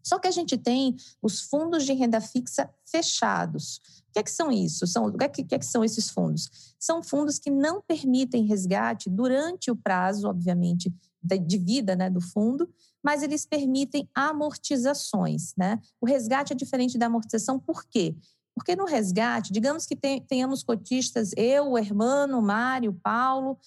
Só 0.03 0.19
que 0.19 0.29
a 0.29 0.31
gente 0.31 0.57
tem 0.57 0.97
os 1.23 1.41
fundos 1.41 1.85
de 1.85 1.93
renda 1.93 2.21
fixa 2.21 2.71
fechados. 2.85 3.81
O 4.09 4.13
que 4.13 4.19
é 4.19 4.23
que 4.23 4.31
são 4.31 4.51
isso? 4.51 4.87
São, 4.87 5.07
o 5.07 5.17
que 5.17 5.25
é 5.25 5.29
que, 5.29 5.55
é 5.55 5.61
são 5.61 5.85
esses 5.85 6.11
fundos? 6.11 6.75
São 6.79 7.03
fundos 7.03 7.39
que 7.39 7.51
não 7.51 7.83
permitem 7.83 8.45
resgate 8.45 9.09
durante 9.11 9.71
o 9.71 9.77
prazo, 9.77 10.29
obviamente, 10.29 10.93
de 11.23 11.59
vida 11.59 11.95
né, 11.95 12.09
do 12.09 12.21
fundo, 12.21 12.69
mas 13.03 13.23
eles 13.23 13.45
permitem 13.47 14.09
amortizações. 14.15 15.55
Né? 15.57 15.79
O 16.01 16.07
resgate 16.07 16.53
é 16.53 16.57
diferente 16.57 16.99
da 16.99 17.07
amortização, 17.07 17.59
por 17.59 17.85
quê? 17.85 18.17
Porque 18.55 18.75
no 18.75 18.85
resgate, 18.85 19.53
digamos 19.53 19.87
que 19.87 19.97
tenhamos 19.97 20.63
cotistas, 20.63 21.31
eu, 21.37 21.71
o 21.71 21.79
Hermano, 21.79 22.39
o 22.39 22.43
Mário, 22.43 22.91
o 22.91 22.95
Paulo, 22.95 23.59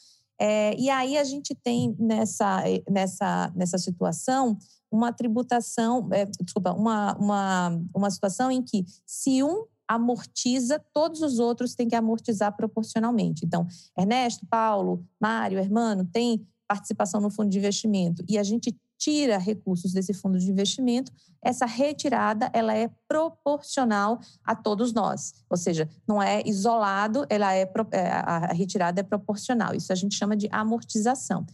é, 0.46 0.76
e 0.78 0.90
aí 0.90 1.18
a 1.18 1.24
gente 1.24 1.56
tem 1.56 1.96
nessa, 1.98 2.62
nessa, 2.90 3.50
nessa 3.56 3.78
situação 3.78 4.58
uma 4.92 5.14
tributação, 5.14 6.10
é, 6.12 6.26
desculpa, 6.42 6.74
uma, 6.74 7.16
uma, 7.16 7.82
uma 7.96 8.12
situação 8.12 8.52
em 8.52 8.62
que 8.62 8.84
se 9.06 9.42
um 9.42 9.66
amortiza, 9.88 10.84
todos 10.94 11.22
os 11.22 11.40
outros 11.40 11.76
têm 11.76 11.88
que 11.88 11.96
amortizar 11.96 12.54
proporcionalmente. 12.58 13.46
Então, 13.46 13.66
Ernesto, 13.98 14.46
Paulo, 14.50 15.06
Mário, 15.18 15.60
Hermano, 15.60 16.04
tem 16.12 16.46
participação 16.68 17.22
no 17.22 17.32
fundo 17.32 17.50
de 17.50 17.58
investimento 17.58 18.22
e 18.28 18.38
a 18.38 18.44
gente 18.44 18.76
tira 19.04 19.38
recursos 19.38 19.92
desse 19.92 20.14
fundo 20.14 20.40
de 20.40 20.50
investimento, 20.50 21.12
essa 21.42 21.66
retirada 21.66 22.50
ela 22.54 22.74
é 22.74 22.90
proporcional 23.06 24.22
a 24.46 24.56
todos 24.56 24.94
nós, 24.94 25.34
ou 25.50 25.58
seja, 25.58 25.90
não 26.08 26.24
é 26.24 26.42
isolado, 26.46 27.26
ela 27.30 27.54
é, 27.54 27.70
é 27.92 28.12
a 28.12 28.54
retirada 28.54 29.02
é 29.02 29.04
proporcional. 29.04 29.76
Isso 29.76 29.92
a 29.92 29.96
gente 29.96 30.16
chama 30.16 30.38
de 30.38 30.48
amortização. 30.50 31.46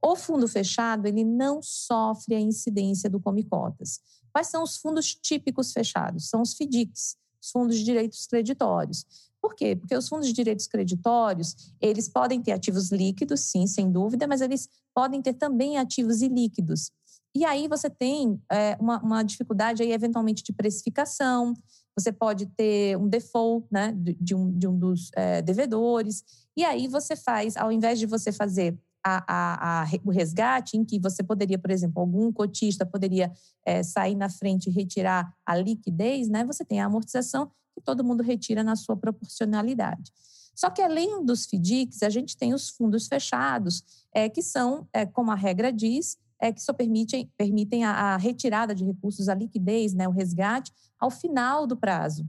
O 0.00 0.14
fundo 0.14 0.46
fechado 0.46 1.06
ele 1.06 1.24
não 1.24 1.60
sofre 1.60 2.36
a 2.36 2.40
incidência 2.40 3.10
do 3.10 3.18
come 3.18 3.42
cotas. 3.42 4.00
Quais 4.32 4.46
são 4.46 4.62
os 4.62 4.76
fundos 4.76 5.12
típicos 5.12 5.72
fechados? 5.72 6.28
São 6.28 6.40
os 6.40 6.54
FDICs, 6.54 7.16
os 7.42 7.50
fundos 7.50 7.76
de 7.76 7.84
direitos 7.84 8.26
creditórios. 8.28 9.04
Por 9.42 9.56
quê? 9.56 9.74
Porque 9.74 9.96
os 9.96 10.08
fundos 10.08 10.28
de 10.28 10.32
direitos 10.32 10.68
creditórios, 10.68 11.74
eles 11.80 12.08
podem 12.08 12.40
ter 12.40 12.52
ativos 12.52 12.92
líquidos, 12.92 13.40
sim, 13.40 13.66
sem 13.66 13.90
dúvida, 13.90 14.24
mas 14.28 14.40
eles 14.40 14.68
podem 14.94 15.20
ter 15.20 15.34
também 15.34 15.76
ativos 15.76 16.22
ilíquidos. 16.22 16.92
E 17.34 17.44
aí 17.44 17.66
você 17.66 17.90
tem 17.90 18.40
é, 18.50 18.76
uma, 18.78 19.02
uma, 19.02 19.22
dificuldade 19.24 19.82
aí, 19.82 19.90
eventualmente, 19.90 20.44
de 20.44 20.52
precificação, 20.52 21.54
você 21.98 22.12
pode 22.12 22.46
ter 22.46 22.96
um 22.96 23.08
default 23.08 23.66
né, 23.70 23.92
de, 23.96 24.34
um, 24.34 24.52
de 24.56 24.68
um 24.68 24.78
dos 24.78 25.10
é, 25.16 25.42
devedores, 25.42 26.22
e 26.56 26.64
aí 26.64 26.86
você 26.86 27.16
faz, 27.16 27.56
ao 27.56 27.72
invés 27.72 27.98
de 27.98 28.06
você 28.06 28.30
fazer 28.30 28.78
a, 29.04 29.24
a, 29.26 29.82
a, 29.82 29.86
o 30.04 30.10
resgate, 30.10 30.76
em 30.76 30.84
que 30.84 31.00
você 31.00 31.22
poderia, 31.22 31.58
por 31.58 31.70
exemplo, 31.70 32.00
algum 32.00 32.30
cotista 32.30 32.86
poderia 32.86 33.32
é, 33.66 33.82
sair 33.82 34.14
na 34.14 34.28
frente 34.28 34.68
e 34.68 34.72
retirar 34.72 35.34
a 35.44 35.56
liquidez, 35.56 36.28
né, 36.28 36.44
você 36.44 36.64
tem 36.64 36.80
a 36.80 36.86
amortização 36.86 37.50
que 37.74 37.80
todo 37.80 38.04
mundo 38.04 38.22
retira 38.22 38.62
na 38.62 38.76
sua 38.76 38.96
proporcionalidade. 38.96 40.12
Só 40.54 40.68
que 40.68 40.82
além 40.82 41.24
dos 41.24 41.46
FDICs, 41.46 42.02
a 42.02 42.10
gente 42.10 42.36
tem 42.36 42.52
os 42.52 42.68
fundos 42.68 43.06
fechados, 43.06 43.82
é, 44.14 44.28
que 44.28 44.42
são, 44.42 44.86
é, 44.92 45.06
como 45.06 45.30
a 45.30 45.34
regra 45.34 45.72
diz, 45.72 46.18
é, 46.38 46.52
que 46.52 46.60
só 46.60 46.72
permitem, 46.72 47.30
permitem 47.36 47.84
a, 47.84 47.92
a, 47.92 48.16
retirada 48.16 48.74
de 48.74 48.84
recursos, 48.84 49.28
a 49.28 49.34
liquidez, 49.34 49.94
né, 49.94 50.08
o 50.08 50.10
resgate, 50.10 50.72
ao 50.98 51.10
final 51.10 51.66
do 51.66 51.76
prazo. 51.76 52.28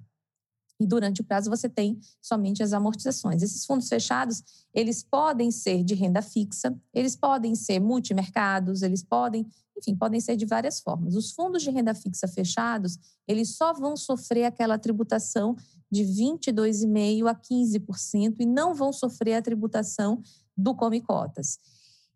E 0.84 0.88
durante 0.88 1.22
o 1.22 1.24
prazo 1.24 1.50
você 1.50 1.70
tem 1.70 1.98
somente 2.22 2.62
as 2.62 2.74
amortizações. 2.74 3.42
Esses 3.42 3.66
fundos 3.66 3.88
fechados, 3.88 4.44
eles 4.74 5.02
podem 5.02 5.50
ser 5.50 5.82
de 5.82 5.96
renda 5.96 6.22
fixa, 6.22 6.78
eles 6.94 7.16
podem 7.16 7.56
ser 7.56 7.80
multimercados, 7.80 8.82
eles 8.82 9.02
podem, 9.02 9.48
enfim, 9.78 9.96
podem 9.96 10.20
ser 10.20 10.36
de 10.36 10.46
várias 10.46 10.82
formas. 10.82 11.16
Os 11.16 11.32
fundos 11.32 11.64
de 11.64 11.72
renda 11.72 11.96
fixa 11.96 12.28
fechados, 12.28 13.00
eles 13.26 13.56
só 13.56 13.72
vão 13.74 13.96
sofrer 13.96 14.44
aquela 14.44 14.78
tributação 14.78 15.56
de 15.90 16.04
22,5% 16.04 17.28
a 17.28 17.36
15% 17.36 18.36
e 18.40 18.46
não 18.46 18.76
vão 18.76 18.92
sofrer 18.92 19.36
a 19.36 19.42
tributação 19.42 20.22
do 20.58 20.76
Come 20.76 21.00
Cotas. 21.00 21.60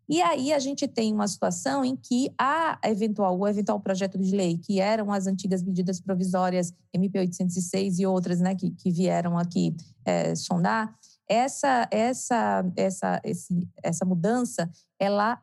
E 0.08 0.22
aí 0.22 0.54
a 0.54 0.58
gente 0.58 0.88
tem 0.88 1.12
uma 1.12 1.28
situação 1.28 1.84
em 1.84 1.94
que 1.94 2.32
a 2.38 2.78
eventual, 2.84 3.38
o 3.38 3.46
eventual 3.46 3.78
projeto 3.78 4.18
de 4.18 4.34
lei, 4.34 4.56
que 4.56 4.80
eram 4.80 5.12
as 5.12 5.26
antigas 5.26 5.62
medidas 5.62 6.00
provisórias 6.00 6.72
MP 6.94 7.18
806 7.18 7.98
e 7.98 8.06
outras 8.06 8.40
né, 8.40 8.54
que, 8.54 8.70
que 8.70 8.90
vieram 8.90 9.36
aqui 9.36 9.76
é, 10.06 10.34
sondar, 10.34 10.96
essa, 11.28 11.86
essa, 11.90 12.64
essa, 12.74 13.20
esse, 13.22 13.68
essa 13.82 14.04
mudança 14.06 14.70
ela, 14.98 15.38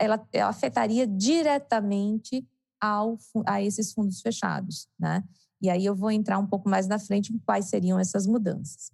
ela, 0.00 0.28
ela 0.32 0.50
afetaria 0.50 1.06
diretamente 1.06 2.44
ao, 2.80 3.16
a 3.46 3.62
esses 3.62 3.92
fundos 3.92 4.20
fechados. 4.20 4.88
Né? 4.98 5.22
E 5.62 5.70
aí 5.70 5.84
eu 5.84 5.94
vou 5.94 6.10
entrar 6.10 6.38
um 6.38 6.46
pouco 6.46 6.68
mais 6.68 6.88
na 6.88 6.98
frente 6.98 7.32
em 7.32 7.38
quais 7.38 7.66
seriam 7.66 7.98
essas 8.00 8.26
mudanças. 8.26 8.90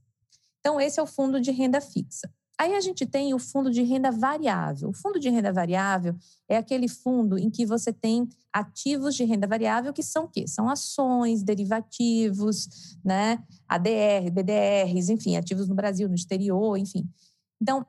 Então, 0.61 0.81
esse 0.81 1.01
é 1.01 1.03
o 1.03 1.07
fundo 1.07 1.41
de 1.41 1.51
renda 1.51 1.81
fixa. 1.81 2.31
Aí 2.59 2.75
a 2.75 2.81
gente 2.81 3.05
tem 3.05 3.35
o 3.35 3.39
fundo 3.39 3.71
de 3.71 3.83
renda 3.83 4.11
variável. 4.11 4.91
O 4.91 4.93
fundo 4.93 5.19
de 5.19 5.29
renda 5.29 5.53
variável 5.53 6.15
é 6.49 6.57
aquele 6.57 6.89
fundo 6.89 7.37
em 7.37 7.51
que 7.51 7.67
você 7.67 7.93
tem 7.93 8.29
ativos 8.53 9.17
de 9.17 9.25
renda 9.25 9.47
variável 9.47 9.93
que 9.93 10.03
são 10.03 10.25
o 10.25 10.29
quê? 10.29 10.47
São 10.47 10.69
ações, 10.69 11.43
derivativos, 11.43 12.97
né? 13.05 13.43
ADR, 13.69 14.31
BDRs, 14.31 15.09
enfim, 15.09 15.37
ativos 15.37 15.69
no 15.69 15.75
Brasil, 15.75 16.09
no 16.09 16.15
exterior, 16.15 16.79
enfim. 16.79 17.09
Então, 17.61 17.87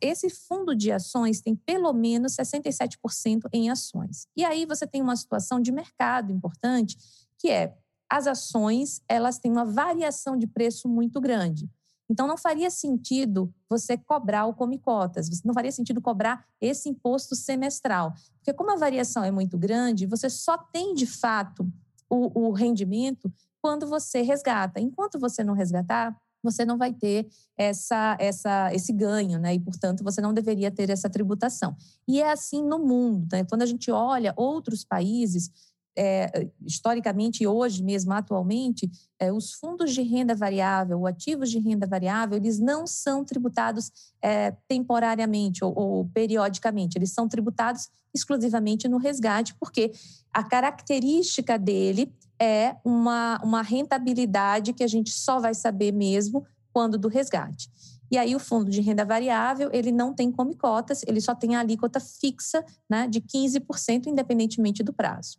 esse 0.00 0.28
fundo 0.28 0.76
de 0.76 0.92
ações 0.92 1.40
tem 1.40 1.56
pelo 1.56 1.92
menos 1.92 2.36
67% 2.36 3.48
em 3.52 3.70
ações. 3.70 4.28
E 4.36 4.44
aí 4.44 4.66
você 4.66 4.86
tem 4.86 5.02
uma 5.02 5.16
situação 5.16 5.60
de 5.60 5.72
mercado 5.72 6.30
importante, 6.30 6.96
que 7.38 7.48
é 7.50 7.74
as 8.08 8.26
ações, 8.26 9.02
elas 9.08 9.38
têm 9.38 9.50
uma 9.50 9.64
variação 9.64 10.36
de 10.36 10.46
preço 10.46 10.88
muito 10.88 11.20
grande. 11.20 11.68
Então, 12.08 12.26
não 12.26 12.36
faria 12.36 12.70
sentido 12.70 13.52
você 13.68 13.96
cobrar 13.96 14.46
o 14.46 14.54
come 14.54 14.78
cotas, 14.78 15.28
não 15.44 15.54
faria 15.54 15.72
sentido 15.72 16.00
cobrar 16.00 16.44
esse 16.60 16.88
imposto 16.88 17.34
semestral. 17.34 18.12
Porque, 18.36 18.52
como 18.52 18.72
a 18.72 18.76
variação 18.76 19.24
é 19.24 19.30
muito 19.30 19.56
grande, 19.56 20.06
você 20.06 20.28
só 20.28 20.58
tem 20.58 20.94
de 20.94 21.06
fato 21.06 21.66
o, 22.08 22.48
o 22.48 22.52
rendimento 22.52 23.32
quando 23.60 23.86
você 23.86 24.20
resgata. 24.20 24.80
Enquanto 24.80 25.18
você 25.18 25.42
não 25.42 25.54
resgatar, 25.54 26.14
você 26.42 26.64
não 26.64 26.76
vai 26.76 26.92
ter 26.92 27.26
essa, 27.56 28.16
essa, 28.20 28.72
esse 28.74 28.92
ganho, 28.92 29.38
né? 29.38 29.54
E, 29.54 29.60
portanto, 29.60 30.04
você 30.04 30.20
não 30.20 30.34
deveria 30.34 30.70
ter 30.70 30.90
essa 30.90 31.08
tributação. 31.08 31.74
E 32.06 32.20
é 32.20 32.30
assim 32.30 32.62
no 32.62 32.78
mundo. 32.78 33.26
Né? 33.32 33.44
Quando 33.44 33.62
a 33.62 33.66
gente 33.66 33.90
olha 33.90 34.34
outros 34.36 34.84
países, 34.84 35.50
é, 35.96 36.48
historicamente 36.64 37.46
hoje 37.46 37.82
mesmo, 37.82 38.12
atualmente, 38.12 38.90
é, 39.18 39.32
os 39.32 39.52
fundos 39.52 39.92
de 39.92 40.02
renda 40.02 40.34
variável, 40.34 40.98
ou 40.98 41.06
ativos 41.06 41.50
de 41.50 41.58
renda 41.58 41.86
variável, 41.86 42.36
eles 42.36 42.58
não 42.58 42.86
são 42.86 43.24
tributados 43.24 43.90
é, 44.20 44.52
temporariamente 44.68 45.64
ou, 45.64 45.72
ou, 45.76 46.04
periodicamente, 46.12 46.98
eles 46.98 47.12
são 47.12 47.28
tributados 47.28 47.88
exclusivamente 48.12 48.88
no 48.88 48.98
resgate, 48.98 49.54
porque 49.54 49.92
a 50.32 50.42
característica 50.42 51.58
dele 51.58 52.12
é 52.40 52.76
uma, 52.84 53.40
uma 53.42 53.62
rentabilidade 53.62 54.72
que 54.72 54.84
a 54.84 54.88
gente 54.88 55.10
só 55.10 55.38
vai 55.38 55.54
saber 55.54 55.92
mesmo 55.92 56.44
quando 56.72 56.98
do 56.98 57.08
resgate. 57.08 57.70
E 58.10 58.18
aí 58.18 58.34
o 58.34 58.38
fundo 58.38 58.70
de 58.70 58.80
renda 58.80 59.04
variável, 59.04 59.70
ele 59.72 59.90
não 59.90 60.12
tem 60.12 60.30
come 60.30 60.54
cotas, 60.54 61.02
ele 61.06 61.20
só 61.20 61.34
tem 61.34 61.56
a 61.56 61.60
alíquota 61.60 61.98
fixa 61.98 62.64
né, 62.88 63.08
de 63.08 63.20
15%, 63.20 64.06
independentemente 64.06 64.82
do 64.82 64.92
prazo. 64.92 65.38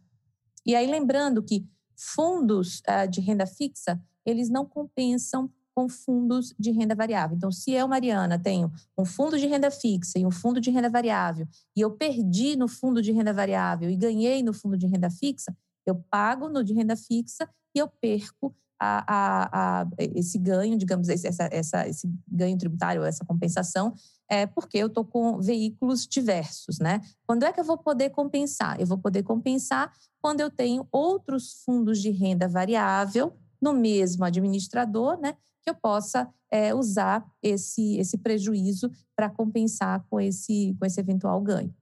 E 0.65 0.75
aí, 0.75 0.87
lembrando 0.87 1.43
que 1.43 1.65
fundos 1.95 2.81
uh, 2.81 3.09
de 3.09 3.21
renda 3.21 3.45
fixa, 3.45 4.01
eles 4.25 4.49
não 4.49 4.65
compensam 4.65 5.49
com 5.75 5.89
fundos 5.89 6.55
de 6.57 6.71
renda 6.71 6.95
variável. 6.95 7.35
Então, 7.35 7.51
se 7.51 7.71
eu, 7.71 7.87
Mariana, 7.87 8.39
tenho 8.39 8.71
um 8.97 9.03
fundo 9.03 9.37
de 9.37 9.45
renda 9.45 9.69
fixa 9.69 10.17
e 10.17 10.25
um 10.25 10.31
fundo 10.31 10.61
de 10.61 10.71
renda 10.71 10.89
variável, 10.89 11.45
e 11.75 11.81
eu 11.81 11.91
perdi 11.91 12.55
no 12.55 12.67
fundo 12.67 13.01
de 13.01 13.11
renda 13.11 13.33
variável 13.33 13.89
e 13.89 13.97
ganhei 13.97 14.41
no 14.41 14.53
fundo 14.53 14.77
de 14.77 14.87
renda 14.87 15.09
fixa, 15.09 15.55
eu 15.85 15.95
pago 16.09 16.47
no 16.47 16.63
de 16.63 16.73
renda 16.73 16.95
fixa 16.95 17.47
e 17.75 17.79
eu 17.79 17.89
perco 17.89 18.55
a, 18.79 19.03
a, 19.07 19.81
a, 19.81 19.87
esse 19.99 20.37
ganho, 20.37 20.77
digamos, 20.77 21.09
essa, 21.09 21.49
essa, 21.51 21.87
esse 21.87 22.09
ganho 22.27 22.57
tributário, 22.57 23.03
essa 23.03 23.25
compensação, 23.25 23.93
é 24.29 24.45
porque 24.45 24.77
eu 24.77 24.87
estou 24.87 25.05
com 25.05 25.39
veículos 25.39 26.07
diversos, 26.07 26.79
né? 26.79 27.01
Quando 27.27 27.43
é 27.43 27.53
que 27.53 27.59
eu 27.59 27.63
vou 27.63 27.77
poder 27.77 28.09
compensar? 28.09 28.79
Eu 28.79 28.87
vou 28.87 28.97
poder 28.97 29.23
compensar 29.23 29.91
quando 30.21 30.41
eu 30.41 30.49
tenho 30.49 30.87
outros 30.91 31.63
fundos 31.63 32.01
de 32.01 32.09
renda 32.09 32.47
variável 32.47 33.35
no 33.61 33.73
mesmo 33.73 34.25
administrador, 34.25 35.19
né? 35.19 35.35
Que 35.61 35.69
eu 35.69 35.75
possa 35.75 36.27
é, 36.51 36.73
usar 36.73 37.25
esse, 37.41 37.97
esse 37.97 38.17
prejuízo 38.17 38.91
para 39.15 39.29
compensar 39.29 40.05
com 40.09 40.19
esse, 40.19 40.75
com 40.79 40.85
esse 40.85 40.99
eventual 40.99 41.39
ganho. 41.41 41.73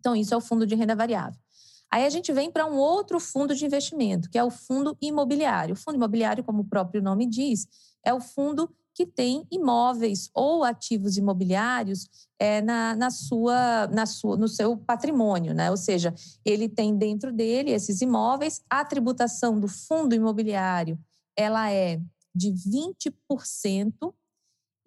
Então, 0.00 0.14
isso 0.14 0.34
é 0.34 0.36
o 0.36 0.40
fundo 0.40 0.66
de 0.66 0.74
renda 0.74 0.94
variável. 0.94 1.38
Aí 1.90 2.04
a 2.04 2.10
gente 2.10 2.32
vem 2.32 2.50
para 2.50 2.66
um 2.66 2.76
outro 2.76 3.18
fundo 3.18 3.54
de 3.54 3.64
investimento, 3.64 4.28
que 4.28 4.38
é 4.38 4.44
o 4.44 4.50
fundo 4.50 4.96
imobiliário. 5.00 5.72
O 5.72 5.76
fundo 5.76 5.96
imobiliário, 5.96 6.44
como 6.44 6.62
o 6.62 6.64
próprio 6.64 7.02
nome 7.02 7.26
diz, 7.26 7.66
é 8.04 8.12
o 8.12 8.20
fundo 8.20 8.70
que 8.98 9.06
tem 9.06 9.46
imóveis 9.48 10.28
ou 10.34 10.64
ativos 10.64 11.16
imobiliários 11.16 12.08
é, 12.36 12.60
na, 12.60 12.96
na, 12.96 13.12
sua, 13.12 13.86
na 13.86 14.04
sua, 14.06 14.36
no 14.36 14.48
seu 14.48 14.76
patrimônio, 14.76 15.54
né? 15.54 15.70
Ou 15.70 15.76
seja, 15.76 16.12
ele 16.44 16.68
tem 16.68 16.98
dentro 16.98 17.32
dele 17.32 17.70
esses 17.70 18.00
imóveis. 18.00 18.60
A 18.68 18.84
tributação 18.84 19.60
do 19.60 19.68
fundo 19.68 20.16
imobiliário 20.16 20.98
ela 21.36 21.70
é 21.70 22.00
de 22.34 22.50
20%. 22.50 24.12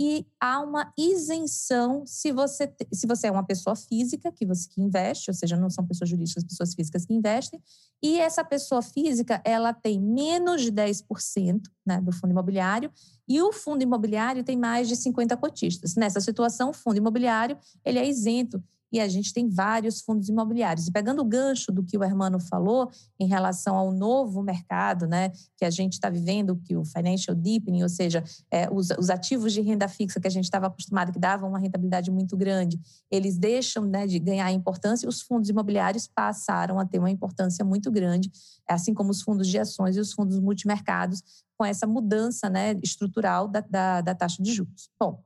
E 0.03 0.25
há 0.39 0.59
uma 0.59 0.91
isenção 0.97 2.03
se 2.07 2.31
você, 2.31 2.73
se 2.91 3.05
você 3.05 3.27
é 3.27 3.31
uma 3.31 3.45
pessoa 3.45 3.75
física 3.75 4.31
que 4.31 4.47
você 4.47 4.67
que 4.67 4.81
investe, 4.81 5.29
ou 5.29 5.35
seja, 5.35 5.55
não 5.55 5.69
são 5.69 5.85
pessoas 5.85 6.09
jurídicas, 6.09 6.43
pessoas 6.43 6.73
físicas 6.73 7.05
que 7.05 7.13
investem, 7.13 7.61
e 8.01 8.19
essa 8.19 8.43
pessoa 8.43 8.81
física 8.81 9.39
ela 9.45 9.71
tem 9.75 10.01
menos 10.01 10.63
de 10.63 10.71
10% 10.71 11.61
né, 11.85 12.01
do 12.01 12.11
fundo 12.11 12.31
imobiliário 12.31 12.91
e 13.27 13.39
o 13.43 13.53
fundo 13.53 13.83
imobiliário 13.83 14.43
tem 14.43 14.57
mais 14.57 14.87
de 14.87 14.95
50 14.95 15.37
cotistas. 15.37 15.93
Nessa 15.93 16.19
situação, 16.19 16.71
o 16.71 16.73
fundo 16.73 16.97
imobiliário 16.97 17.55
ele 17.85 17.99
é 17.99 18.07
isento 18.07 18.63
e 18.91 18.99
a 18.99 19.07
gente 19.07 19.33
tem 19.33 19.47
vários 19.47 20.01
fundos 20.01 20.27
imobiliários. 20.27 20.87
E 20.87 20.91
pegando 20.91 21.21
o 21.21 21.25
gancho 21.25 21.71
do 21.71 21.83
que 21.83 21.97
o 21.97 22.03
Hermano 22.03 22.39
falou 22.39 22.91
em 23.19 23.27
relação 23.27 23.75
ao 23.75 23.91
novo 23.91 24.43
mercado 24.43 25.07
né, 25.07 25.31
que 25.57 25.63
a 25.63 25.69
gente 25.69 25.93
está 25.93 26.09
vivendo, 26.09 26.57
que 26.57 26.75
o 26.75 26.83
financial 26.83 27.35
deepening, 27.35 27.83
ou 27.83 27.89
seja, 27.89 28.23
é, 28.51 28.69
os, 28.71 28.89
os, 28.97 29.09
ativos 29.09 29.53
de 29.53 29.61
renda 29.61 29.87
fixa 29.87 30.19
que 30.19 30.27
a 30.27 30.31
gente 30.31 30.45
estava 30.45 30.67
acostumado, 30.67 31.11
que 31.11 31.19
davam 31.19 31.49
uma 31.49 31.59
rentabilidade 31.59 32.11
muito 32.11 32.35
grande, 32.35 32.79
eles 33.09 33.37
deixam 33.37 33.85
né, 33.85 34.05
de 34.05 34.19
ganhar 34.19 34.51
importância 34.51 35.07
os 35.07 35.21
fundos 35.21 35.49
imobiliários 35.49 36.07
passaram 36.07 36.79
a 36.79 36.85
ter 36.85 36.99
uma 36.99 37.09
importância 37.09 37.63
muito 37.63 37.91
grande, 37.91 38.31
assim 38.67 38.93
como 38.93 39.11
os 39.11 39.21
fundos 39.21 39.47
de 39.47 39.57
ações 39.57 39.95
e 39.95 39.99
os 39.99 40.13
fundos 40.13 40.39
multimercados, 40.39 41.21
com 41.57 41.65
essa 41.65 41.85
mudança 41.85 42.49
né, 42.49 42.77
estrutural 42.83 43.47
da, 43.47 43.61
da, 43.61 44.01
da 44.01 44.15
taxa 44.15 44.41
de 44.41 44.51
juros. 44.51 44.89
Bom, 44.99 45.23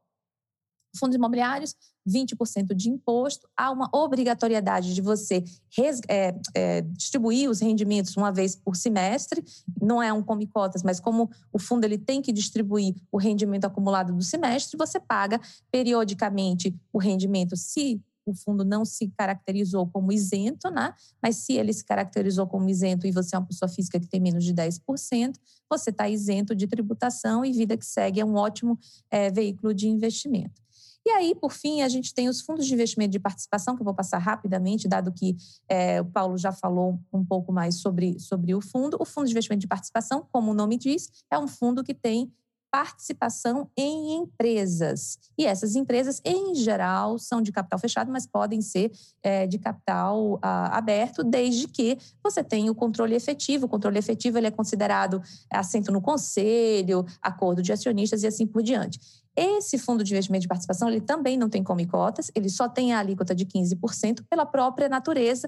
fundos 0.97 1.15
imobiliários, 1.15 1.75
20% 2.07 2.73
de 2.73 2.89
imposto, 2.89 3.47
há 3.55 3.71
uma 3.71 3.89
obrigatoriedade 3.93 4.93
de 4.93 5.01
você 5.01 5.43
res, 5.75 5.99
é, 6.07 6.35
é, 6.53 6.81
distribuir 6.81 7.49
os 7.49 7.59
rendimentos 7.59 8.15
uma 8.15 8.31
vez 8.31 8.55
por 8.55 8.75
semestre, 8.75 9.43
não 9.81 10.01
é 10.01 10.13
um 10.13 10.23
come 10.23 10.47
cotas, 10.47 10.83
mas 10.83 10.99
como 10.99 11.29
o 11.51 11.59
fundo 11.59 11.85
ele 11.85 11.97
tem 11.97 12.21
que 12.21 12.31
distribuir 12.31 12.95
o 13.11 13.17
rendimento 13.17 13.65
acumulado 13.65 14.13
do 14.13 14.23
semestre, 14.23 14.77
você 14.77 14.99
paga 14.99 15.39
periodicamente 15.71 16.75
o 16.93 16.99
rendimento 16.99 17.55
se 17.57 18.01
o 18.25 18.33
fundo 18.33 18.65
não 18.65 18.83
se 18.83 19.07
caracterizou 19.15 19.87
como 19.87 20.11
isento, 20.11 20.69
né? 20.69 20.93
mas 21.21 21.37
se 21.37 21.53
ele 21.53 21.71
se 21.71 21.85
caracterizou 21.85 22.47
como 22.47 22.67
isento 22.69 23.05
e 23.05 23.11
você 23.11 23.35
é 23.35 23.39
uma 23.39 23.45
pessoa 23.45 23.69
física 23.69 23.99
que 23.99 24.07
tem 24.07 24.19
menos 24.19 24.43
de 24.43 24.53
10%, 24.53 25.35
você 25.69 25.91
está 25.91 26.09
isento 26.09 26.55
de 26.55 26.67
tributação 26.67 27.45
e 27.45 27.51
vida 27.51 27.77
que 27.77 27.85
segue 27.85 28.19
é 28.19 28.25
um 28.25 28.35
ótimo 28.35 28.79
é, 29.11 29.31
veículo 29.31 29.73
de 29.73 29.87
investimento. 29.87 30.64
E 31.05 31.09
aí, 31.11 31.35
por 31.35 31.51
fim, 31.51 31.83
a 31.83 31.87
gente 31.87 32.13
tem 32.13 32.27
os 32.27 32.41
fundos 32.41 32.65
de 32.65 32.73
investimento 32.73 33.11
de 33.11 33.19
participação, 33.19 33.75
que 33.75 33.81
eu 33.81 33.85
vou 33.85 33.93
passar 33.93 34.17
rapidamente, 34.17 34.87
dado 34.87 35.11
que 35.11 35.35
é, 35.69 36.01
o 36.01 36.05
Paulo 36.05 36.35
já 36.35 36.51
falou 36.51 36.99
um 37.13 37.23
pouco 37.23 37.53
mais 37.53 37.75
sobre, 37.75 38.19
sobre 38.19 38.55
o 38.55 38.61
fundo. 38.61 38.97
O 38.99 39.05
fundo 39.05 39.25
de 39.25 39.31
investimento 39.31 39.61
de 39.61 39.67
participação, 39.67 40.27
como 40.31 40.51
o 40.51 40.53
nome 40.53 40.77
diz, 40.77 41.11
é 41.29 41.37
um 41.37 41.47
fundo 41.47 41.83
que 41.83 41.93
tem 41.93 42.33
participação 42.75 43.69
em 43.77 44.15
empresas. 44.15 45.17
E 45.37 45.45
essas 45.45 45.77
empresas, 45.77 46.21
em 46.25 46.53
geral, 46.55 47.17
são 47.17 47.41
de 47.41 47.49
capital 47.49 47.79
fechado, 47.79 48.11
mas 48.11 48.27
podem 48.27 48.61
ser 48.61 48.91
é, 49.23 49.47
de 49.47 49.57
capital 49.57 50.37
a, 50.41 50.77
aberto, 50.77 51.23
desde 51.23 51.69
que 51.69 51.97
você 52.21 52.43
tenha 52.43 52.69
o 52.69 52.75
controle 52.75 53.15
efetivo. 53.15 53.65
O 53.65 53.69
controle 53.69 53.97
efetivo 53.97 54.37
ele 54.37 54.47
é 54.47 54.51
considerado 54.51 55.21
assento 55.49 55.89
no 55.89 56.01
conselho, 56.01 57.05
acordo 57.21 57.61
de 57.61 57.71
acionistas 57.71 58.23
e 58.23 58.27
assim 58.27 58.45
por 58.45 58.61
diante. 58.61 58.99
Esse 59.37 59.77
fundo 59.77 60.03
de 60.03 60.11
investimento 60.11 60.41
de 60.41 60.49
participação, 60.49 60.89
ele 60.89 60.99
também 60.99 61.37
não 61.37 61.47
tem 61.47 61.63
come 61.63 61.85
cotas, 61.85 62.29
ele 62.35 62.49
só 62.49 62.67
tem 62.67 62.91
a 62.91 62.99
alíquota 62.99 63.33
de 63.33 63.45
15% 63.45 64.21
pela 64.29 64.45
própria 64.45 64.89
natureza. 64.89 65.47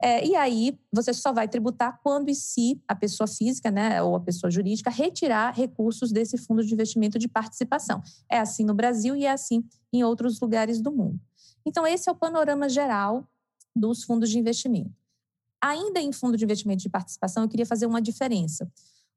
É, 0.00 0.24
e 0.24 0.36
aí, 0.36 0.78
você 0.92 1.12
só 1.12 1.32
vai 1.32 1.48
tributar 1.48 2.00
quando 2.02 2.28
e 2.28 2.34
se 2.34 2.80
a 2.86 2.94
pessoa 2.94 3.26
física, 3.26 3.70
né, 3.70 4.00
ou 4.00 4.14
a 4.14 4.20
pessoa 4.20 4.50
jurídica, 4.50 4.90
retirar 4.90 5.52
recursos 5.52 6.12
desse 6.12 6.38
fundo 6.38 6.64
de 6.64 6.72
investimento 6.72 7.18
de 7.18 7.26
participação. 7.26 8.00
É 8.30 8.38
assim 8.38 8.64
no 8.64 8.74
Brasil 8.74 9.16
e 9.16 9.24
é 9.24 9.30
assim 9.32 9.64
em 9.92 10.04
outros 10.04 10.40
lugares 10.40 10.80
do 10.80 10.92
mundo. 10.92 11.20
Então, 11.66 11.86
esse 11.86 12.08
é 12.08 12.12
o 12.12 12.14
panorama 12.14 12.68
geral 12.68 13.28
dos 13.74 14.04
fundos 14.04 14.30
de 14.30 14.38
investimento. 14.38 14.92
Ainda 15.60 16.00
em 16.00 16.12
fundo 16.12 16.36
de 16.36 16.44
investimento 16.44 16.82
de 16.82 16.88
participação, 16.88 17.42
eu 17.42 17.48
queria 17.48 17.66
fazer 17.66 17.86
uma 17.86 18.00
diferença. 18.00 18.70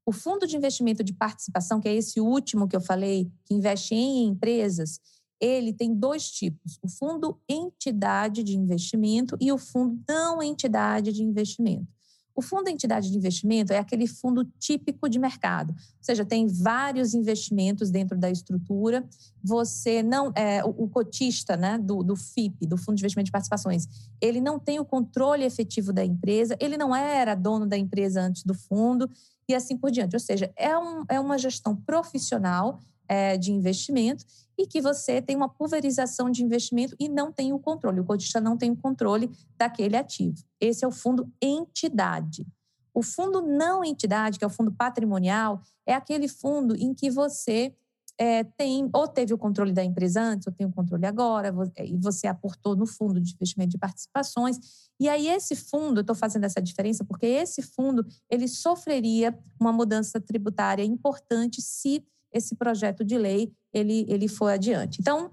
O 0.04 0.10
fundo 0.10 0.46
de 0.46 0.56
investimento 0.56 1.04
de 1.04 1.12
participação, 1.12 1.80
que 1.80 1.88
é 1.88 1.94
esse 1.94 2.20
último 2.20 2.66
que 2.66 2.74
eu 2.74 2.80
falei, 2.80 3.30
que 3.44 3.54
investe 3.54 3.94
em 3.94 4.26
empresas, 4.26 5.00
ele 5.42 5.72
tem 5.72 5.92
dois 5.92 6.30
tipos: 6.30 6.78
o 6.80 6.88
fundo 6.88 7.36
entidade 7.48 8.44
de 8.44 8.56
investimento 8.56 9.36
e 9.40 9.50
o 9.50 9.58
fundo 9.58 10.00
não 10.08 10.40
entidade 10.40 11.12
de 11.12 11.24
investimento. 11.24 11.88
O 12.34 12.40
fundo 12.40 12.68
entidade 12.68 13.10
de 13.10 13.18
investimento 13.18 13.74
é 13.74 13.78
aquele 13.78 14.06
fundo 14.06 14.44
típico 14.58 15.06
de 15.06 15.18
mercado, 15.18 15.70
ou 15.70 15.76
seja, 16.00 16.24
tem 16.24 16.46
vários 16.46 17.12
investimentos 17.12 17.90
dentro 17.90 18.16
da 18.16 18.30
estrutura. 18.30 19.04
Você 19.44 20.02
não 20.02 20.32
é 20.34 20.64
o, 20.64 20.88
cotista, 20.88 21.58
né, 21.58 21.76
do, 21.76 22.02
do 22.02 22.16
FIP, 22.16 22.66
do 22.66 22.78
Fundo 22.78 22.96
de 22.96 23.02
Investimento 23.02 23.26
de 23.26 23.32
Participações, 23.32 23.86
ele 24.20 24.40
não 24.40 24.58
tem 24.58 24.80
o 24.80 24.84
controle 24.84 25.44
efetivo 25.44 25.92
da 25.92 26.04
empresa, 26.04 26.56
ele 26.58 26.78
não 26.78 26.96
era 26.96 27.34
dono 27.34 27.66
da 27.66 27.76
empresa 27.76 28.22
antes 28.22 28.44
do 28.44 28.54
fundo 28.54 29.10
e 29.46 29.54
assim 29.54 29.76
por 29.76 29.90
diante. 29.90 30.16
Ou 30.16 30.20
seja, 30.20 30.50
é, 30.56 30.76
um, 30.78 31.04
é 31.10 31.20
uma 31.20 31.36
gestão 31.36 31.76
profissional 31.76 32.80
é, 33.06 33.36
de 33.36 33.52
investimento 33.52 34.24
e 34.62 34.66
que 34.66 34.80
você 34.80 35.20
tem 35.20 35.34
uma 35.34 35.48
pulverização 35.48 36.30
de 36.30 36.44
investimento 36.44 36.94
e 36.98 37.08
não 37.08 37.32
tem 37.32 37.52
o 37.52 37.58
controle. 37.58 38.00
O 38.00 38.04
cotista 38.04 38.40
não 38.40 38.56
tem 38.56 38.70
o 38.70 38.76
controle 38.76 39.28
daquele 39.58 39.96
ativo. 39.96 40.36
Esse 40.60 40.84
é 40.84 40.88
o 40.88 40.92
fundo 40.92 41.30
entidade. 41.40 42.46
O 42.94 43.02
fundo 43.02 43.42
não 43.42 43.84
entidade, 43.84 44.38
que 44.38 44.44
é 44.44 44.46
o 44.46 44.50
fundo 44.50 44.70
patrimonial, 44.72 45.60
é 45.84 45.94
aquele 45.94 46.28
fundo 46.28 46.76
em 46.76 46.94
que 46.94 47.10
você 47.10 47.74
é, 48.18 48.44
tem 48.44 48.88
ou 48.92 49.08
teve 49.08 49.34
o 49.34 49.38
controle 49.38 49.72
da 49.72 49.82
empresa 49.82 50.22
antes, 50.22 50.46
ou 50.46 50.52
tem 50.52 50.66
o 50.66 50.72
controle 50.72 51.06
agora, 51.06 51.52
é, 51.74 51.86
e 51.86 51.96
você 51.96 52.28
aportou 52.28 52.76
no 52.76 52.86
fundo 52.86 53.20
de 53.20 53.34
investimento 53.34 53.70
de 53.70 53.78
participações. 53.78 54.58
E 55.00 55.08
aí 55.08 55.26
esse 55.26 55.56
fundo, 55.56 55.98
eu 55.98 56.02
estou 56.02 56.14
fazendo 56.14 56.44
essa 56.44 56.62
diferença 56.62 57.04
porque 57.04 57.26
esse 57.26 57.62
fundo 57.62 58.06
ele 58.30 58.46
sofreria 58.46 59.36
uma 59.58 59.72
mudança 59.72 60.20
tributária 60.20 60.84
importante 60.84 61.60
se 61.60 62.04
esse 62.32 62.54
projeto 62.54 63.04
de 63.04 63.18
lei 63.18 63.52
ele, 63.72 64.04
ele 64.08 64.28
for 64.28 64.48
adiante. 64.48 64.98
Então, 65.00 65.30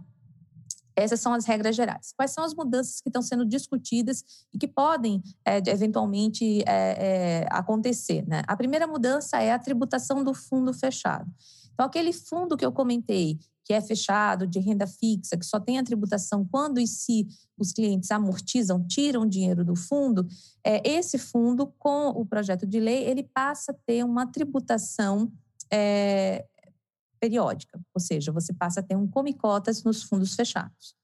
essas 0.99 1.19
são 1.19 1.33
as 1.33 1.45
regras 1.45 1.75
gerais. 1.75 2.13
Quais 2.15 2.31
são 2.31 2.43
as 2.43 2.53
mudanças 2.53 3.01
que 3.01 3.09
estão 3.09 3.21
sendo 3.21 3.45
discutidas 3.45 4.23
e 4.53 4.57
que 4.57 4.67
podem, 4.67 5.21
é, 5.45 5.57
eventualmente, 5.69 6.61
é, 6.63 6.65
é, 6.67 7.47
acontecer? 7.49 8.27
Né? 8.27 8.41
A 8.47 8.55
primeira 8.55 8.85
mudança 8.85 9.41
é 9.41 9.51
a 9.51 9.59
tributação 9.59 10.23
do 10.23 10.33
fundo 10.33 10.73
fechado. 10.73 11.31
Então, 11.73 11.85
aquele 11.85 12.11
fundo 12.11 12.57
que 12.57 12.65
eu 12.65 12.71
comentei, 12.71 13.39
que 13.63 13.73
é 13.73 13.79
fechado, 13.81 14.45
de 14.45 14.59
renda 14.59 14.85
fixa, 14.85 15.37
que 15.37 15.45
só 15.45 15.59
tem 15.59 15.77
a 15.79 15.83
tributação 15.83 16.45
quando 16.51 16.79
e 16.79 16.87
se 16.87 17.27
os 17.57 17.71
clientes 17.71 18.11
amortizam, 18.11 18.85
tiram 18.85 19.27
dinheiro 19.27 19.63
do 19.63 19.75
fundo, 19.75 20.27
esse 20.83 21.17
fundo, 21.17 21.67
com 21.77 22.09
o 22.09 22.25
projeto 22.25 22.65
de 22.65 22.79
lei, 22.79 23.03
ele 23.03 23.23
passa 23.23 23.71
a 23.71 23.75
ter 23.85 24.03
uma 24.03 24.25
tributação 24.25 25.31
periódica, 27.19 27.79
ou 27.93 28.01
seja, 28.01 28.31
você 28.31 28.53
passa 28.53 28.79
a 28.79 28.83
ter 28.83 28.95
um 28.95 29.07
come-cotas 29.07 29.83
nos 29.83 30.03
fundos 30.03 30.35
fechados. 30.35 30.95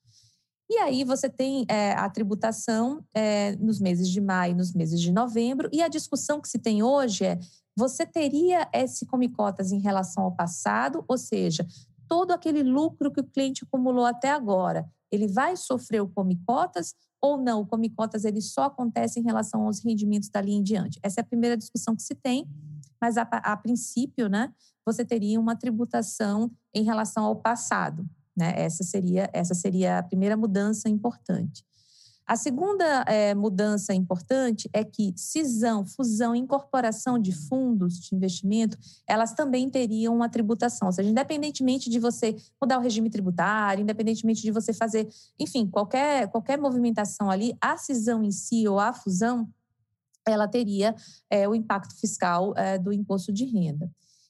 E 0.70 0.78
aí 0.78 1.04
você 1.04 1.30
tem 1.30 1.66
é, 1.70 1.92
a 1.94 2.10
tributação 2.10 3.04
é, 3.14 3.56
nos 3.58 3.80
meses 3.80 4.10
de 4.10 4.20
maio, 4.20 4.56
nos 4.56 4.74
meses 4.74 5.00
de 5.00 5.12
novembro, 5.12 5.70
e 5.72 5.82
a 5.82 5.88
discussão 5.88 6.42
que 6.42 6.50
se 6.50 6.58
tem 6.58 6.82
hoje 6.82 7.26
é 7.26 7.40
você 7.78 8.06
teria 8.06 8.68
esse 8.74 9.06
come 9.06 9.30
cotas 9.30 9.72
em 9.72 9.80
relação 9.80 10.24
ao 10.24 10.32
passado, 10.32 11.04
ou 11.08 11.18
seja, 11.18 11.68
todo 12.08 12.32
aquele 12.32 12.64
lucro 12.64 13.12
que 13.12 13.20
o 13.20 13.24
cliente 13.24 13.64
acumulou 13.64 14.06
até 14.06 14.32
agora, 14.32 14.86
ele 15.12 15.28
vai 15.28 15.56
sofrer 15.56 16.02
o 16.02 16.08
come 16.08 16.40
cotas 16.46 16.96
ou 17.32 17.38
não? 17.38 17.62
O 17.62 17.66
come 17.66 17.90
cotas 17.90 18.26
ele 18.26 18.42
só 18.42 18.66
acontece 18.66 19.20
em 19.20 19.24
relação 19.24 19.64
aos 19.64 19.84
rendimentos 19.84 20.30
dali 20.30 20.52
em 20.52 20.64
diante. 20.64 21.00
Essa 21.04 21.20
é 21.20 21.24
a 21.24 21.26
primeira 21.26 21.58
discussão 21.58 21.96
que 21.96 22.02
se 22.02 22.16
tem, 22.16 22.48
mas 23.02 23.18
a, 23.18 23.24
a 23.24 23.58
princípio, 23.58 24.28
né, 24.30 24.54
você 24.86 25.04
teria 25.04 25.40
uma 25.40 25.56
tributação 25.56 26.52
em 26.74 26.84
relação 26.84 27.26
ao 27.26 27.36
passado. 27.36 28.08
Né? 28.36 28.54
Essa 28.56 28.84
seria 28.84 29.30
essa 29.34 29.54
seria 29.54 30.00
a 30.00 30.04
primeira 30.04 30.36
mudança 30.36 30.90
importante. 30.90 31.64
A 32.28 32.36
segunda 32.36 33.04
é, 33.04 33.36
mudança 33.36 33.94
importante 33.94 34.68
é 34.74 34.84
que 34.84 35.14
cisão, 35.16 35.86
fusão, 35.86 36.36
incorporação 36.36 37.20
de 37.20 37.32
fundos 37.32 38.00
de 38.00 38.16
investimento, 38.16 38.78
elas 39.08 39.34
também 39.34 39.70
teriam 39.70 40.16
uma 40.16 40.28
tributação. 40.28 40.88
Ou 40.88 40.92
seja, 40.92 41.08
independentemente 41.08 41.88
de 41.88 42.00
você 42.00 42.36
mudar 42.60 42.80
o 42.80 42.82
regime 42.82 43.12
tributário, 43.12 43.84
independentemente 43.84 44.42
de 44.42 44.52
você 44.52 44.74
fazer, 44.74 45.08
enfim, 45.40 45.68
qualquer, 45.68 46.28
qualquer 46.30 46.58
movimentação 46.58 47.30
ali, 47.30 47.56
a 47.62 47.78
cisão 47.78 48.24
em 48.24 48.32
si 48.32 48.68
ou 48.68 48.80
a 48.80 48.92
fusão, 48.92 49.48
ela 50.28 50.48
teria 50.48 50.96
é, 51.30 51.48
o 51.48 51.54
impacto 51.54 51.96
fiscal 51.96 52.54
é, 52.58 52.80
do 52.80 52.92
imposto 52.92 53.32
de 53.32 53.46
renda. 53.46 53.88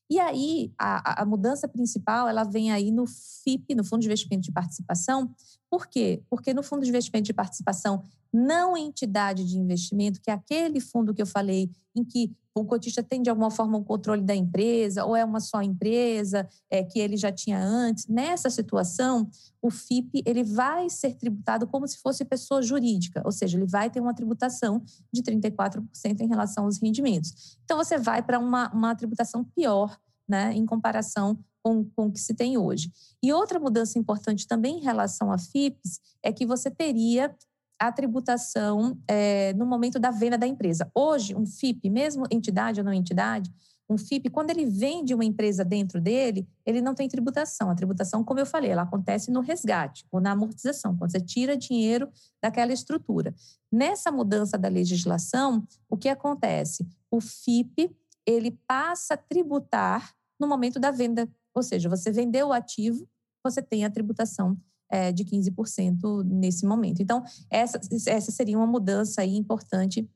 E 0.09 0.19
aí, 0.19 0.71
a, 0.77 1.23
a, 1.23 1.25
mudança 1.25 1.67
principal, 1.67 2.27
ela 2.29 2.43
vem 2.43 2.71
aí 2.71 2.91
no 2.91 3.07
FIP, 3.07 3.73
no 3.73 3.83
Fundo 3.83 4.01
de 4.01 4.07
Investimento 4.07 4.43
de 4.43 4.51
Participação. 4.51 5.33
Por 5.69 5.87
quê? 5.87 6.21
Porque 6.29 6.53
no 6.53 6.61
Fundo 6.61 6.83
de 6.83 6.89
Investimento 6.89 7.25
de 7.25 7.33
Participação, 7.33 8.03
não 8.31 8.77
entidade 8.77 9.43
de 9.45 9.57
investimento, 9.57 10.21
que 10.21 10.29
é 10.29 10.33
aquele 10.33 10.79
fundo 10.79 11.13
que 11.13 11.21
eu 11.21 11.25
falei, 11.25 11.71
em 11.95 12.03
que 12.03 12.35
o 12.55 12.63
cotista 12.63 13.03
tem 13.03 13.21
de 13.21 13.29
alguma 13.29 13.51
forma 13.51 13.77
o 13.77 13.81
um 13.81 13.83
controle 13.83 14.21
da 14.21 14.33
empresa 14.33 15.03
ou 15.03 15.13
é 15.13 15.25
uma 15.25 15.41
só 15.41 15.61
empresa 15.61 16.47
é, 16.69 16.83
que 16.83 16.99
ele 16.99 17.17
já 17.17 17.29
tinha 17.29 17.59
antes. 17.59 18.07
Nessa 18.07 18.49
situação, 18.49 19.29
o 19.61 19.69
FIP 19.69 20.23
ele 20.25 20.43
vai 20.43 20.89
ser 20.89 21.15
tributado 21.15 21.67
como 21.67 21.85
se 21.85 21.97
fosse 21.97 22.23
pessoa 22.23 22.61
jurídica, 22.61 23.21
ou 23.25 23.31
seja, 23.31 23.57
ele 23.57 23.65
vai 23.65 23.89
ter 23.89 23.99
uma 23.99 24.13
tributação 24.13 24.81
de 25.11 25.21
34% 25.21 25.85
em 26.21 26.27
relação 26.27 26.63
aos 26.63 26.77
rendimentos. 26.81 27.57
Então, 27.65 27.77
você 27.77 27.97
vai 27.97 28.23
para 28.23 28.39
uma, 28.39 28.71
uma 28.73 28.95
tributação 28.95 29.43
pior 29.43 29.97
né, 30.27 30.53
em 30.53 30.65
comparação 30.65 31.37
com, 31.61 31.83
com 31.83 32.05
o 32.07 32.11
que 32.11 32.19
se 32.19 32.33
tem 32.33 32.57
hoje. 32.57 32.91
E 33.21 33.33
outra 33.33 33.59
mudança 33.59 33.99
importante 33.99 34.47
também 34.47 34.77
em 34.77 34.81
relação 34.81 35.31
a 35.31 35.37
FIPs 35.37 35.99
é 36.23 36.31
que 36.31 36.45
você 36.45 36.71
teria 36.71 37.35
a 37.79 37.91
tributação 37.91 38.97
é, 39.07 39.53
no 39.53 39.65
momento 39.65 39.99
da 39.99 40.11
venda 40.11 40.37
da 40.37 40.47
empresa. 40.47 40.89
Hoje, 40.93 41.35
um 41.35 41.45
FIP, 41.45 41.89
mesmo 41.89 42.25
entidade 42.31 42.79
ou 42.79 42.85
não 42.85 42.93
entidade, 42.93 43.51
um 43.87 43.97
FIP, 43.97 44.29
quando 44.29 44.49
ele 44.49 44.65
vende 44.65 45.13
uma 45.13 45.23
empresa 45.23 45.63
dentro 45.63 46.01
dele, 46.01 46.47
ele 46.65 46.81
não 46.81 46.95
tem 46.95 47.07
tributação. 47.07 47.69
A 47.69 47.75
tributação, 47.75 48.23
como 48.23 48.39
eu 48.39 48.45
falei, 48.45 48.71
ela 48.71 48.81
acontece 48.81 49.29
no 49.29 49.41
resgate 49.41 50.05
ou 50.11 50.19
na 50.19 50.31
amortização, 50.31 50.97
quando 50.97 51.11
você 51.11 51.19
tira 51.19 51.55
dinheiro 51.55 52.09
daquela 52.41 52.73
estrutura. 52.73 53.33
Nessa 53.71 54.11
mudança 54.11 54.57
da 54.57 54.67
legislação, 54.67 55.67
o 55.87 55.95
que 55.95 56.09
acontece? 56.09 56.87
O 57.11 57.21
FIP, 57.21 57.95
ele 58.25 58.57
passa 58.67 59.13
a 59.13 59.17
tributar 59.17 60.15
no 60.39 60.47
momento 60.47 60.79
da 60.79 60.89
venda. 60.89 61.29
Ou 61.53 61.61
seja, 61.61 61.87
você 61.87 62.11
vendeu 62.11 62.47
o 62.47 62.53
ativo, 62.53 63.07
você 63.43 63.61
tem 63.61 63.85
a 63.85 63.91
tributação 63.91 64.57
é, 64.95 65.11
de 65.11 65.25
15% 65.25 66.23
nesse 66.23 66.65
momento. 66.65 67.01
Então, 67.01 67.21
essa, 67.49 67.77
essa 68.07 68.31
seria 68.31 68.57
uma 68.57 68.65
mudança 68.65 69.21
aí 69.21 69.35
importante 69.35 70.09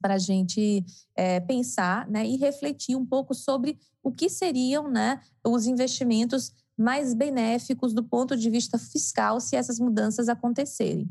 para 0.00 0.14
a 0.14 0.18
gente 0.18 0.84
é, 1.14 1.38
pensar 1.38 2.08
né, 2.10 2.26
e 2.26 2.36
refletir 2.36 2.96
um 2.96 3.06
pouco 3.06 3.32
sobre 3.32 3.78
o 4.02 4.10
que 4.10 4.28
seriam 4.28 4.90
né, 4.90 5.20
os 5.46 5.66
investimentos 5.66 6.52
mais 6.76 7.14
benéficos 7.14 7.94
do 7.94 8.02
ponto 8.02 8.36
de 8.36 8.50
vista 8.50 8.76
fiscal 8.76 9.40
se 9.40 9.54
essas 9.54 9.78
mudanças 9.78 10.28
acontecerem. 10.28 11.08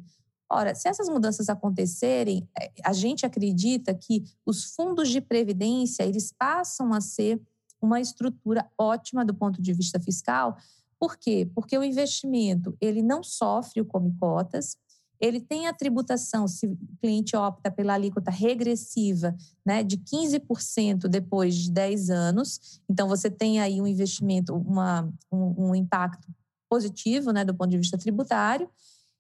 Ora, 0.52 0.76
se 0.76 0.90
essas 0.90 1.08
mudanças 1.08 1.48
acontecerem, 1.48 2.46
é, 2.60 2.74
a 2.84 2.92
gente 2.92 3.26
acredita 3.26 3.96
que 3.96 4.26
os 4.46 4.76
fundos 4.76 5.08
de 5.08 5.22
previdência 5.22 6.04
eles 6.04 6.34
passam 6.38 6.94
a 6.94 7.00
ser 7.00 7.42
uma 7.82 8.02
estrutura 8.02 8.70
ótima 8.78 9.24
do 9.24 9.34
ponto 9.34 9.62
de 9.62 9.72
vista 9.72 9.98
fiscal, 9.98 10.58
por 11.02 11.18
quê? 11.18 11.50
Porque 11.56 11.76
o 11.76 11.84
investimento 11.84 12.78
ele 12.80 13.02
não 13.02 13.24
sofre 13.24 13.82
o 13.82 13.86
come 13.86 14.16
cotas, 14.20 14.78
ele 15.20 15.42
tem 15.42 15.66
a 15.66 15.74
tributação, 15.74 16.48
se 16.48 16.68
o 16.68 16.78
cliente 17.00 17.36
opta 17.36 17.72
pela 17.72 17.96
alíquota 17.96 18.30
regressiva 18.30 19.36
né, 19.66 19.82
de 19.82 19.98
15% 19.98 21.08
depois 21.08 21.56
de 21.56 21.72
10 21.72 22.12
anos. 22.12 22.82
Então, 22.88 23.08
você 23.08 23.32
tem 23.32 23.60
aí 23.60 23.82
um 23.82 23.88
investimento, 23.88 24.56
uma, 24.56 25.12
um, 25.32 25.70
um 25.70 25.76
impacto 25.76 26.28
positivo 26.70 27.32
né, 27.32 27.44
do 27.44 27.56
ponto 27.56 27.72
de 27.72 27.78
vista 27.78 27.98
tributário 27.98 28.70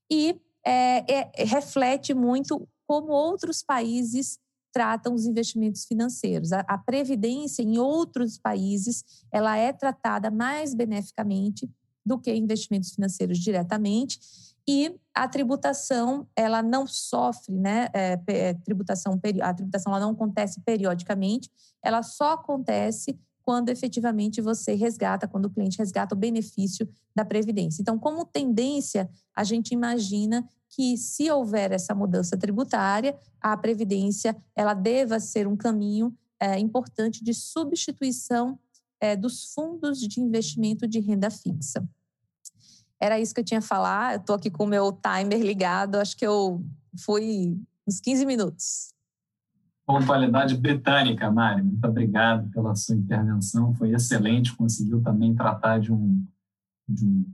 e 0.09 0.39
é, 0.63 1.11
é, 1.11 1.45
reflete 1.45 2.13
muito 2.13 2.67
como 2.87 3.11
outros 3.11 3.63
países 3.63 4.37
tratam 4.71 5.13
os 5.13 5.25
investimentos 5.25 5.85
financeiros. 5.85 6.51
A, 6.51 6.61
a, 6.61 6.77
previdência 6.77 7.61
em 7.61 7.77
outros 7.77 8.37
países 8.37 9.03
ela 9.31 9.57
é 9.57 9.71
tratada 9.71 10.31
mais 10.31 10.73
beneficamente 10.73 11.69
do 12.05 12.17
que 12.17 12.33
investimentos 12.33 12.91
financeiros 12.91 13.37
diretamente 13.37 14.19
e 14.67 14.95
a 15.13 15.27
tributação 15.27 16.27
ela 16.35 16.61
não 16.61 16.87
sofre, 16.87 17.53
né? 17.53 17.89
É, 17.93 18.19
é, 18.27 18.53
tributação 18.53 19.19
a 19.41 19.53
tributação 19.53 19.91
ela 19.91 20.05
não 20.05 20.11
acontece 20.11 20.61
periodicamente, 20.61 21.49
ela 21.83 22.03
só 22.03 22.33
acontece 22.33 23.19
quando 23.43 23.69
efetivamente 23.69 24.41
você 24.41 24.73
resgata, 24.73 25.27
quando 25.27 25.45
o 25.45 25.49
cliente 25.49 25.77
resgata 25.77 26.15
o 26.15 26.17
benefício 26.17 26.87
da 27.15 27.25
previdência. 27.25 27.81
Então, 27.81 27.97
como 27.97 28.25
tendência, 28.25 29.09
a 29.35 29.43
gente 29.43 29.73
imagina 29.73 30.47
que 30.69 30.97
se 30.97 31.29
houver 31.29 31.71
essa 31.71 31.93
mudança 31.93 32.37
tributária, 32.37 33.17
a 33.39 33.55
previdência 33.57 34.35
ela 34.55 34.73
deva 34.73 35.19
ser 35.19 35.47
um 35.47 35.57
caminho 35.57 36.15
é, 36.39 36.57
importante 36.57 37.23
de 37.23 37.33
substituição 37.33 38.57
é, 38.99 39.15
dos 39.15 39.53
fundos 39.53 39.99
de 39.99 40.21
investimento 40.21 40.87
de 40.87 40.99
renda 40.99 41.29
fixa. 41.29 41.87
Era 42.99 43.19
isso 43.19 43.33
que 43.33 43.41
eu 43.41 43.45
tinha 43.45 43.59
a 43.59 43.63
falar. 43.63 44.13
Eu 44.13 44.19
estou 44.19 44.35
aqui 44.35 44.49
com 44.49 44.63
o 44.63 44.67
meu 44.67 44.91
timer 44.91 45.41
ligado. 45.41 45.95
Acho 45.95 46.15
que 46.15 46.25
eu 46.25 46.63
fui 46.99 47.57
uns 47.87 47.99
15 47.99 48.25
minutos. 48.25 48.93
Pontualidade 49.85 50.55
britânica, 50.57 51.29
Mari. 51.31 51.63
Muito 51.63 51.85
obrigado 51.85 52.49
pela 52.51 52.75
sua 52.75 52.95
intervenção. 52.95 53.73
Foi 53.73 53.91
excelente. 53.91 54.55
Conseguiu 54.55 55.01
também 55.01 55.35
tratar 55.35 55.79
de 55.79 55.91
um, 55.91 56.25
de 56.87 57.05
um 57.05 57.25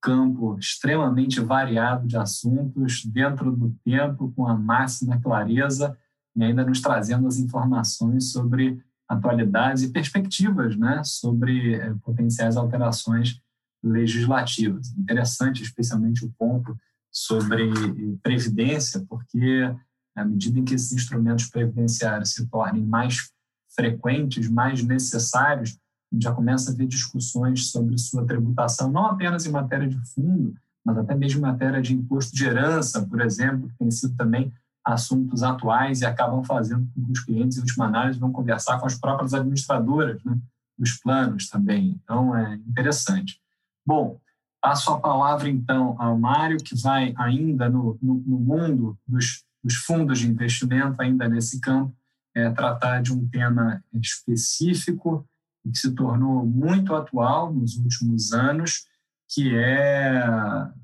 campo 0.00 0.56
extremamente 0.58 1.40
variado 1.40 2.06
de 2.06 2.16
assuntos 2.16 3.04
dentro 3.04 3.54
do 3.54 3.74
tempo, 3.84 4.32
com 4.34 4.46
a 4.46 4.56
máxima 4.56 5.20
clareza 5.20 5.96
e 6.36 6.44
ainda 6.44 6.64
nos 6.64 6.80
trazendo 6.80 7.26
as 7.26 7.38
informações 7.38 8.30
sobre 8.32 8.82
atualidades 9.08 9.82
e 9.82 9.92
perspectivas 9.92 10.76
né, 10.76 11.02
sobre 11.04 11.74
eh, 11.74 11.94
potenciais 12.02 12.56
alterações 12.56 13.40
legislativas. 13.82 14.96
Interessante, 14.96 15.62
especialmente 15.62 16.24
o 16.24 16.32
ponto 16.38 16.76
sobre 17.10 17.72
previdência, 18.22 19.04
porque 19.08 19.74
à 20.20 20.24
medida 20.24 20.58
em 20.58 20.64
que 20.64 20.74
esses 20.74 20.92
instrumentos 20.92 21.46
previdenciários 21.46 22.32
se 22.32 22.46
tornem 22.46 22.84
mais 22.84 23.30
frequentes, 23.74 24.48
mais 24.48 24.82
necessários, 24.82 25.78
a 26.10 26.14
gente 26.14 26.24
já 26.24 26.32
começa 26.32 26.70
a 26.70 26.74
ver 26.74 26.86
discussões 26.86 27.70
sobre 27.70 27.96
sua 27.98 28.26
tributação, 28.26 28.90
não 28.90 29.06
apenas 29.06 29.46
em 29.46 29.50
matéria 29.50 29.88
de 29.88 29.98
fundo, 30.12 30.54
mas 30.84 30.98
até 30.98 31.14
mesmo 31.14 31.38
em 31.38 31.42
matéria 31.42 31.80
de 31.80 31.94
imposto 31.94 32.34
de 32.34 32.44
herança, 32.44 33.06
por 33.06 33.20
exemplo, 33.20 33.68
que 33.68 33.78
tem 33.78 33.90
sido 33.90 34.16
também 34.16 34.52
assuntos 34.84 35.42
atuais 35.42 36.00
e 36.00 36.06
acabam 36.06 36.42
fazendo 36.42 36.88
com 36.94 37.04
que 37.04 37.12
os 37.12 37.20
clientes, 37.20 37.58
em 37.58 37.60
última 37.60 37.86
análise, 37.86 38.18
vão 38.18 38.32
conversar 38.32 38.78
com 38.80 38.86
as 38.86 38.98
próprias 38.98 39.34
administradoras 39.34 40.22
né, 40.24 40.38
dos 40.76 40.96
planos 40.96 41.48
também. 41.48 42.00
Então, 42.02 42.34
é 42.34 42.54
interessante. 42.54 43.40
Bom, 43.86 44.18
passo 44.60 44.90
a 44.90 45.00
palavra 45.00 45.48
então 45.48 45.94
ao 45.98 46.18
Mário, 46.18 46.58
que 46.58 46.74
vai 46.80 47.14
ainda 47.16 47.68
no, 47.68 47.98
no, 48.00 48.14
no 48.14 48.38
mundo 48.38 48.98
dos, 49.06 49.44
dos, 49.62 49.74
fundos 49.76 50.18
de 50.18 50.28
investimento, 50.28 51.00
ainda 51.00 51.28
nesse 51.28 51.60
campo, 51.60 51.94
é, 52.34 52.50
tratar 52.50 53.02
de 53.02 53.12
um 53.12 53.28
tema 53.28 53.82
específico 53.92 55.26
que 55.62 55.78
se 55.78 55.94
tornou 55.94 56.46
muito 56.46 56.94
atual 56.94 57.52
nos 57.52 57.76
últimos 57.76 58.32
anos, 58.32 58.86
que 59.28 59.54
é 59.54 60.22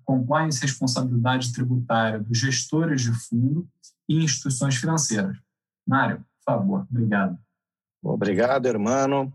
compliance 0.05 0.59
e 0.59 0.63
responsabilidade 0.63 1.53
tributária 1.53 2.21
dos 2.21 2.39
gestores 2.39 3.03
de 3.03 3.13
fundo 3.13 3.67
e 4.09 4.23
instituições 4.23 4.77
financeiras. 4.77 5.37
Mário, 5.87 6.19
por 6.19 6.53
favor, 6.53 6.87
obrigado. 6.91 7.39
Obrigado, 8.03 8.67
irmão. 8.67 9.33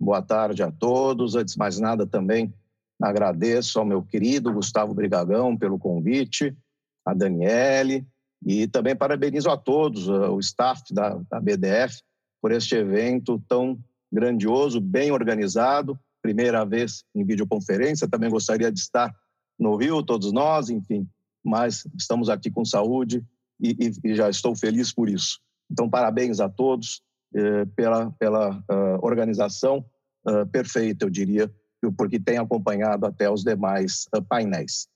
Boa 0.00 0.22
tarde 0.22 0.62
a 0.62 0.70
todos. 0.70 1.34
Antes 1.34 1.54
de 1.54 1.58
mais 1.58 1.78
nada, 1.78 2.06
também 2.06 2.52
agradeço 3.00 3.78
ao 3.78 3.84
meu 3.84 4.02
querido 4.02 4.52
Gustavo 4.52 4.94
Brigagão 4.94 5.56
pelo 5.56 5.78
convite, 5.78 6.56
a 7.04 7.14
Daniele, 7.14 8.06
e 8.44 8.66
também 8.66 8.96
parabenizo 8.96 9.50
a 9.50 9.56
todos, 9.56 10.08
uh, 10.08 10.32
o 10.32 10.40
staff 10.40 10.82
da, 10.92 11.20
da 11.30 11.40
BDF, 11.40 12.00
por 12.40 12.50
este 12.52 12.74
evento 12.74 13.42
tão 13.48 13.78
grandioso, 14.10 14.80
bem 14.80 15.10
organizado, 15.10 15.98
primeira 16.20 16.64
vez 16.64 17.04
em 17.14 17.24
videoconferência. 17.24 18.08
Também 18.08 18.30
gostaria 18.30 18.70
de 18.70 18.78
estar 18.78 19.14
no 19.58 19.76
Rio, 19.76 20.02
todos 20.02 20.32
nós, 20.32 20.70
enfim, 20.70 21.08
mas 21.44 21.86
estamos 21.96 22.28
aqui 22.28 22.50
com 22.50 22.64
saúde 22.64 23.24
e, 23.60 23.70
e, 23.70 24.10
e 24.10 24.14
já 24.14 24.28
estou 24.28 24.56
feliz 24.56 24.92
por 24.92 25.08
isso. 25.08 25.38
Então, 25.70 25.88
parabéns 25.88 26.40
a 26.40 26.48
todos 26.48 27.02
eh, 27.34 27.64
pela, 27.74 28.10
pela 28.18 28.58
uh, 28.70 28.98
organização 29.00 29.82
uh, 30.28 30.46
perfeita, 30.48 31.06
eu 31.06 31.10
diria, 31.10 31.50
porque 31.96 32.20
tem 32.20 32.36
acompanhado 32.36 33.06
até 33.06 33.30
os 33.30 33.42
demais 33.42 34.06
uh, 34.14 34.22
painéis. 34.22 34.86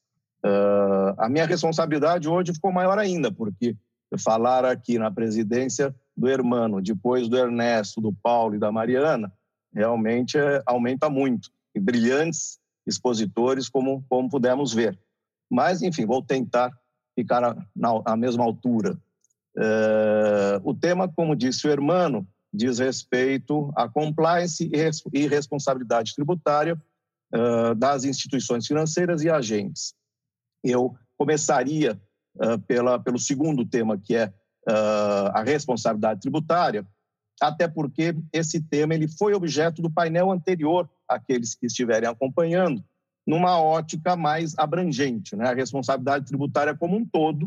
A 1.18 1.28
minha 1.28 1.46
responsabilidade 1.46 2.28
hoje 2.28 2.54
ficou 2.54 2.70
maior 2.70 2.98
ainda, 2.98 3.32
porque 3.32 3.76
falar 4.18 4.64
aqui 4.64 4.98
na 4.98 5.10
presidência 5.10 5.94
do 6.16 6.28
Hermano, 6.28 6.80
depois 6.80 7.28
do 7.28 7.36
Ernesto, 7.36 8.00
do 8.00 8.12
Paulo 8.12 8.54
e 8.54 8.58
da 8.58 8.70
Mariana, 8.70 9.32
realmente 9.74 10.38
é, 10.38 10.62
aumenta 10.64 11.10
muito. 11.10 11.50
E 11.74 11.80
brilhantes 11.80 12.58
expositores, 12.86 13.68
como, 13.68 14.04
como 14.08 14.30
pudemos 14.30 14.72
ver. 14.72 14.98
Mas, 15.50 15.82
enfim, 15.82 16.06
vou 16.06 16.22
tentar 16.22 16.72
ficar 17.14 17.56
na, 17.74 18.16
mesma 18.16 18.44
altura. 18.44 18.98
Uh, 19.56 20.60
o 20.62 20.74
tema, 20.74 21.08
como 21.08 21.36
disse 21.36 21.66
o 21.66 21.70
Hermano, 21.70 22.26
diz 22.52 22.78
respeito 22.78 23.72
à 23.74 23.88
compliance 23.88 24.70
e 25.12 25.26
responsabilidade 25.26 26.14
tributária 26.14 26.80
uh, 27.34 27.74
das 27.74 28.04
instituições 28.04 28.66
financeiras 28.66 29.22
e 29.22 29.30
agentes. 29.30 29.94
Eu 30.68 30.96
começaria 31.16 32.00
uh, 32.36 32.58
pela, 32.66 32.98
pelo 32.98 33.18
segundo 33.18 33.64
tema, 33.64 33.98
que 33.98 34.16
é 34.16 34.32
a 35.32 35.44
responsabilidade 35.44 36.22
tributária, 36.22 36.84
até 37.40 37.68
porque 37.68 38.16
esse 38.32 38.60
tema 38.60 38.94
ele 38.94 39.06
foi 39.06 39.34
objeto 39.34 39.80
do 39.80 39.88
painel 39.90 40.32
anterior, 40.32 40.90
aqueles 41.08 41.54
que 41.54 41.66
estiverem 41.66 42.08
acompanhando, 42.08 42.82
numa 43.26 43.60
ótica 43.60 44.16
mais 44.16 44.56
abrangente, 44.56 45.34
né? 45.34 45.48
a 45.48 45.54
responsabilidade 45.54 46.26
tributária 46.26 46.74
como 46.74 46.96
um 46.96 47.04
todo, 47.04 47.46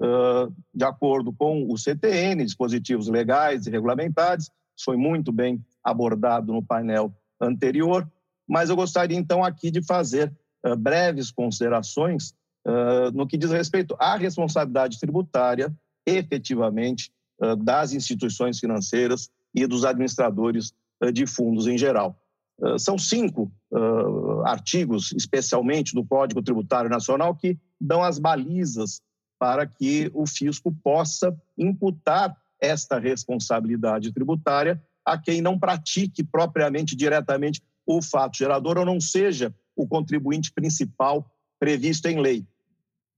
uh, 0.00 0.52
de 0.74 0.84
acordo 0.84 1.32
com 1.32 1.66
o 1.70 1.76
CTN, 1.76 2.44
dispositivos 2.44 3.08
legais 3.08 3.66
e 3.66 3.70
regulamentares, 3.70 4.50
foi 4.82 4.96
muito 4.96 5.30
bem 5.30 5.64
abordado 5.84 6.52
no 6.52 6.62
painel 6.62 7.14
anterior, 7.40 8.10
mas 8.48 8.70
eu 8.70 8.76
gostaria 8.76 9.16
então 9.16 9.44
aqui 9.44 9.70
de 9.70 9.82
fazer 9.82 10.32
uh, 10.66 10.74
breves 10.74 11.30
considerações 11.30 12.34
uh, 12.66 13.10
no 13.12 13.26
que 13.26 13.36
diz 13.36 13.50
respeito 13.50 13.96
à 13.98 14.16
responsabilidade 14.16 14.98
tributária, 14.98 15.74
efetivamente, 16.06 17.12
uh, 17.40 17.56
das 17.56 17.92
instituições 17.92 18.58
financeiras 18.58 19.30
e 19.54 19.66
dos 19.66 19.84
administradores 19.84 20.72
de 21.12 21.26
fundos 21.26 21.66
em 21.66 21.78
geral. 21.78 22.14
São 22.78 22.98
cinco 22.98 23.50
artigos, 24.44 25.12
especialmente 25.12 25.94
do 25.94 26.04
Código 26.04 26.42
Tributário 26.42 26.90
Nacional, 26.90 27.34
que 27.34 27.58
dão 27.80 28.02
as 28.02 28.18
balizas 28.18 29.00
para 29.38 29.66
que 29.66 30.10
o 30.12 30.26
fisco 30.26 30.70
possa 30.84 31.34
imputar 31.56 32.36
esta 32.60 32.98
responsabilidade 32.98 34.12
tributária 34.12 34.80
a 35.04 35.16
quem 35.16 35.40
não 35.40 35.58
pratique 35.58 36.22
propriamente 36.22 36.94
diretamente 36.94 37.62
o 37.86 38.02
fato 38.02 38.36
gerador 38.36 38.78
ou 38.78 38.84
não 38.84 39.00
seja 39.00 39.54
o 39.74 39.86
contribuinte 39.88 40.52
principal 40.52 41.28
previsto 41.60 42.06
em 42.06 42.18
lei, 42.18 42.44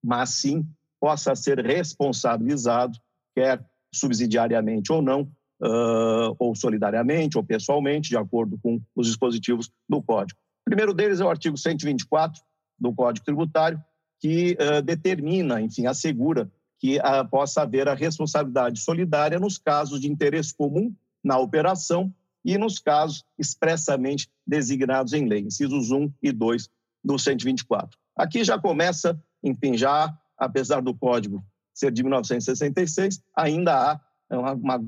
mas 0.04 0.30
sim 0.30 0.66
possa 1.00 1.34
ser 1.34 1.64
responsabilizado, 1.64 2.98
quer 3.34 3.64
subsidiariamente 3.94 4.92
ou 4.92 5.00
não, 5.00 5.22
uh, 5.62 6.34
ou 6.38 6.54
solidariamente 6.54 7.38
ou 7.38 7.44
pessoalmente, 7.44 8.10
de 8.10 8.16
acordo 8.16 8.58
com 8.62 8.80
os 8.94 9.06
dispositivos 9.06 9.70
do 9.88 10.02
Código. 10.02 10.38
O 10.62 10.70
primeiro 10.70 10.92
deles 10.92 11.20
é 11.20 11.24
o 11.24 11.30
artigo 11.30 11.56
124 11.56 12.42
do 12.78 12.92
Código 12.92 13.24
Tributário, 13.24 13.82
que 14.20 14.56
uh, 14.60 14.82
determina, 14.82 15.60
enfim, 15.60 15.86
assegura 15.86 16.50
que 16.78 16.98
uh, 16.98 17.28
possa 17.30 17.62
haver 17.62 17.88
a 17.88 17.94
responsabilidade 17.94 18.80
solidária 18.80 19.38
nos 19.38 19.56
casos 19.56 20.00
de 20.00 20.10
interesse 20.10 20.54
comum 20.54 20.92
na 21.22 21.38
operação 21.38 22.12
e 22.44 22.58
nos 22.58 22.80
casos 22.80 23.24
expressamente 23.38 24.28
designados 24.44 25.12
em 25.12 25.28
lei, 25.28 25.40
incisos 25.40 25.92
1 25.92 26.12
e 26.20 26.32
2 26.32 26.68
do 27.04 27.18
124. 27.18 28.01
Aqui 28.16 28.44
já 28.44 28.58
começa, 28.58 29.20
enfim, 29.42 29.76
já, 29.76 30.12
apesar 30.36 30.80
do 30.82 30.94
código 30.94 31.44
ser 31.74 31.90
de 31.90 32.02
1966, 32.02 33.22
ainda 33.34 33.74
há 33.74 34.00
uma, 34.30 34.52
uma 34.52 34.80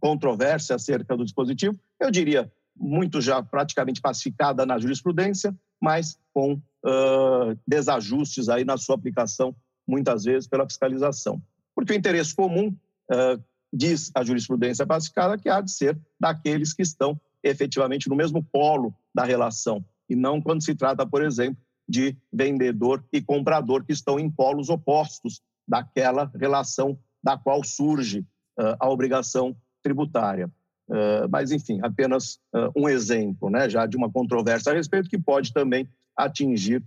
controvérsia 0.00 0.76
acerca 0.76 1.16
do 1.16 1.24
dispositivo, 1.24 1.78
eu 2.00 2.10
diria 2.10 2.50
muito 2.76 3.20
já 3.20 3.42
praticamente 3.42 4.00
pacificada 4.00 4.66
na 4.66 4.78
jurisprudência, 4.78 5.54
mas 5.80 6.18
com 6.32 6.54
uh, 6.54 7.58
desajustes 7.66 8.48
aí 8.48 8.64
na 8.64 8.76
sua 8.76 8.96
aplicação, 8.96 9.54
muitas 9.86 10.24
vezes 10.24 10.48
pela 10.48 10.64
fiscalização. 10.64 11.40
Porque 11.74 11.92
o 11.92 11.96
interesse 11.96 12.34
comum 12.34 12.68
uh, 12.68 13.42
diz 13.72 14.10
a 14.14 14.24
jurisprudência 14.24 14.86
pacificada 14.86 15.38
que 15.38 15.48
há 15.48 15.60
de 15.60 15.70
ser 15.70 15.98
daqueles 16.18 16.72
que 16.72 16.82
estão 16.82 17.20
efetivamente 17.42 18.08
no 18.08 18.16
mesmo 18.16 18.42
polo 18.42 18.94
da 19.14 19.24
relação, 19.24 19.84
e 20.08 20.16
não 20.16 20.40
quando 20.40 20.64
se 20.64 20.74
trata, 20.74 21.06
por 21.06 21.22
exemplo, 21.22 21.62
de 21.88 22.16
vendedor 22.32 23.04
e 23.12 23.20
comprador 23.20 23.84
que 23.84 23.92
estão 23.92 24.18
em 24.18 24.30
polos 24.30 24.68
opostos 24.68 25.40
daquela 25.66 26.30
relação 26.34 26.98
da 27.22 27.38
qual 27.38 27.62
surge 27.64 28.20
uh, 28.58 28.76
a 28.78 28.88
obrigação 28.88 29.56
tributária. 29.82 30.50
Uh, 30.88 31.28
mas, 31.30 31.50
enfim, 31.50 31.80
apenas 31.82 32.38
uh, 32.54 32.70
um 32.76 32.88
exemplo 32.88 33.48
né, 33.48 33.68
já 33.68 33.86
de 33.86 33.96
uma 33.96 34.10
controvérsia 34.10 34.72
a 34.72 34.74
respeito 34.74 35.08
que 35.08 35.18
pode 35.18 35.52
também 35.52 35.88
atingir 36.16 36.82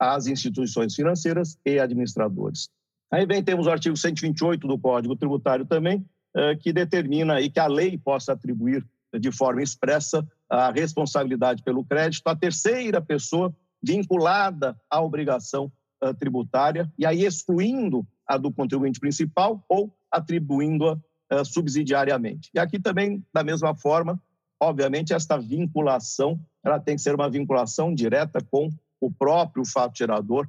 as 0.00 0.26
instituições 0.26 0.94
financeiras 0.94 1.58
e 1.64 1.78
administradores. 1.78 2.68
Aí 3.10 3.26
vem, 3.26 3.42
temos 3.42 3.66
o 3.66 3.70
artigo 3.70 3.96
128 3.96 4.66
do 4.66 4.78
Código 4.78 5.14
Tributário 5.14 5.66
também, 5.66 6.04
que 6.62 6.72
determina 6.72 7.34
aí 7.34 7.50
que 7.50 7.60
a 7.60 7.66
lei 7.66 7.96
possa 7.98 8.32
atribuir 8.32 8.84
de 9.20 9.30
forma 9.30 9.62
expressa 9.62 10.26
a 10.48 10.72
responsabilidade 10.72 11.62
pelo 11.62 11.84
crédito 11.84 12.26
à 12.26 12.34
terceira 12.34 13.00
pessoa 13.00 13.54
vinculada 13.82 14.78
à 14.90 15.00
obrigação 15.00 15.70
eh, 16.02 16.12
tributária, 16.14 16.90
e 16.98 17.04
aí 17.04 17.24
excluindo 17.24 18.06
a 18.26 18.36
do 18.36 18.52
contribuinte 18.52 19.00
principal 19.00 19.64
ou 19.68 19.92
atribuindo-a 20.10 20.98
eh, 21.30 21.44
subsidiariamente. 21.44 22.50
E 22.54 22.58
aqui 22.58 22.78
também, 22.78 23.24
da 23.32 23.42
mesma 23.42 23.74
forma, 23.74 24.20
obviamente, 24.60 25.12
esta 25.12 25.38
vinculação 25.38 26.40
ela 26.64 26.78
tem 26.78 26.94
que 26.94 27.02
ser 27.02 27.14
uma 27.14 27.28
vinculação 27.28 27.92
direta 27.92 28.38
com 28.48 28.70
o 29.00 29.10
próprio 29.10 29.64
fato 29.66 29.98
gerador 29.98 30.48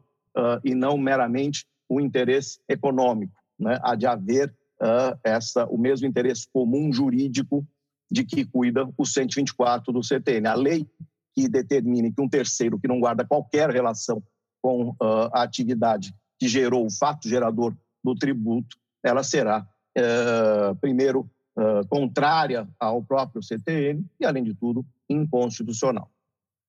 e 0.63 0.75
não 0.75 0.95
meramente 0.95 1.65
o 1.89 1.99
interesse 1.99 2.59
econômico. 2.67 3.33
Né? 3.59 3.79
Há 3.81 3.95
de 3.95 4.05
haver 4.05 4.53
uh, 4.81 5.17
essa, 5.23 5.65
o 5.65 5.77
mesmo 5.77 6.07
interesse 6.07 6.47
comum 6.51 6.91
jurídico 6.91 7.65
de 8.11 8.23
que 8.23 8.45
cuida 8.45 8.87
o 8.97 9.05
124 9.05 9.91
do 9.91 10.01
CTN. 10.01 10.47
A 10.47 10.55
lei 10.55 10.87
que 11.35 11.47
determine 11.47 12.11
que 12.11 12.21
um 12.21 12.29
terceiro 12.29 12.79
que 12.79 12.87
não 12.87 12.99
guarda 12.99 13.25
qualquer 13.25 13.69
relação 13.69 14.21
com 14.61 14.89
uh, 14.89 15.29
a 15.33 15.43
atividade 15.43 16.13
que 16.39 16.47
gerou 16.47 16.85
o 16.85 16.91
fato 16.91 17.27
gerador 17.27 17.75
do 18.03 18.15
tributo, 18.15 18.77
ela 19.03 19.23
será, 19.23 19.67
uh, 19.97 20.75
primeiro, 20.75 21.29
uh, 21.57 21.87
contrária 21.87 22.67
ao 22.79 23.03
próprio 23.03 23.41
CTN 23.41 24.05
e, 24.19 24.25
além 24.25 24.43
de 24.43 24.53
tudo, 24.53 24.85
inconstitucional. 25.09 26.09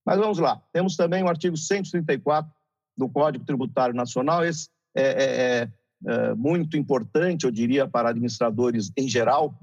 Mas 0.05 0.19
vamos 0.19 0.39
lá. 0.39 0.63
Temos 0.73 0.97
também 0.97 1.23
o 1.23 1.29
artigo 1.29 1.57
134 1.57 2.51
do 2.97 3.09
Código 3.09 3.45
Tributário 3.45 3.95
Nacional. 3.95 4.45
Esse 4.45 4.69
é, 4.95 5.03
é, 5.03 5.69
é 6.07 6.35
muito 6.35 6.77
importante, 6.77 7.45
eu 7.45 7.51
diria, 7.51 7.89
para 7.89 8.11
administradores 8.11 8.93
em 8.97 9.09
geral, 9.09 9.59